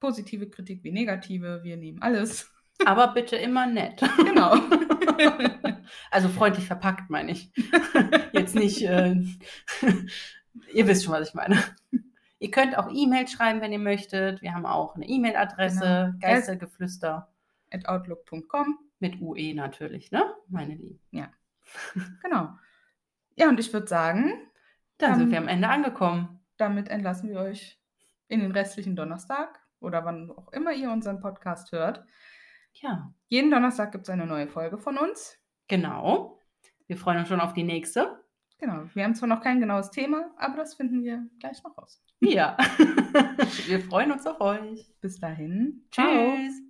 positive 0.00 0.48
Kritik 0.48 0.82
wie 0.82 0.92
negative. 0.92 1.60
Wir 1.62 1.76
nehmen 1.76 2.00
alles. 2.00 2.50
Aber 2.84 3.08
bitte 3.08 3.36
immer 3.36 3.66
nett. 3.66 4.00
Genau. 4.16 4.56
Also 6.10 6.28
freundlich 6.28 6.66
verpackt, 6.66 7.10
meine 7.10 7.32
ich. 7.32 7.50
Jetzt 8.32 8.54
nicht. 8.54 8.82
Äh, 8.82 9.16
ihr 10.72 10.86
wisst 10.86 11.04
schon, 11.04 11.14
was 11.14 11.28
ich 11.28 11.34
meine. 11.34 11.62
Ihr 12.38 12.50
könnt 12.50 12.76
auch 12.76 12.90
E-Mail 12.92 13.26
schreiben, 13.28 13.60
wenn 13.60 13.72
ihr 13.72 13.78
möchtet. 13.78 14.42
Wir 14.42 14.52
haben 14.52 14.66
auch 14.66 14.94
eine 14.94 15.08
E-Mail-Adresse. 15.08 16.12
Genau. 16.12 16.18
Geistergeflüster. 16.20 17.28
At 17.70 17.88
outlook.com. 17.88 18.78
Mit 18.98 19.20
UE 19.20 19.54
natürlich, 19.54 20.10
ne? 20.10 20.34
Meine 20.48 20.74
Lieben. 20.74 21.00
Genau. 22.22 22.50
Ja, 23.36 23.48
und 23.48 23.60
ich 23.60 23.72
würde 23.72 23.86
sagen, 23.86 24.32
Dann 24.98 25.12
Ähm, 25.14 25.18
sind 25.18 25.30
wir 25.30 25.38
am 25.38 25.48
Ende 25.48 25.68
angekommen. 25.68 26.40
damit 26.56 26.88
entlassen 26.88 27.28
wir 27.28 27.40
euch 27.40 27.78
in 28.28 28.40
den 28.40 28.52
restlichen 28.52 28.96
Donnerstag 28.96 29.60
oder 29.80 30.04
wann 30.06 30.30
auch 30.30 30.50
immer 30.52 30.72
ihr 30.72 30.90
unseren 30.90 31.20
Podcast 31.20 31.70
hört. 31.72 32.04
Ja, 32.72 33.12
Jeden 33.28 33.50
Donnerstag 33.50 33.92
gibt 33.92 34.04
es 34.04 34.10
eine 34.10 34.26
neue 34.26 34.48
Folge 34.48 34.78
von 34.78 34.96
uns. 34.98 35.38
genau. 35.68 36.40
Wir 36.88 36.96
freuen 36.96 37.18
uns 37.18 37.28
schon 37.28 37.40
auf 37.40 37.52
die 37.52 37.64
nächste. 37.64 38.22
Genau. 38.58 38.84
Wir 38.94 39.02
haben 39.04 39.14
zwar 39.16 39.28
noch 39.28 39.40
kein 39.42 39.60
genaues 39.60 39.90
Thema, 39.90 40.30
aber 40.38 40.56
das 40.56 40.74
finden 40.74 41.02
wir 41.02 41.26
gleich 41.40 41.60
noch 41.64 41.76
raus. 41.76 42.00
Ja. 42.20 42.56
wir 43.66 43.80
freuen 43.80 44.12
uns 44.12 44.24
auf 44.26 44.40
euch. 44.40 44.94
Bis 45.00 45.18
dahin. 45.18 45.84
Ciao. 45.90 46.06
Tschüss. 46.36 46.65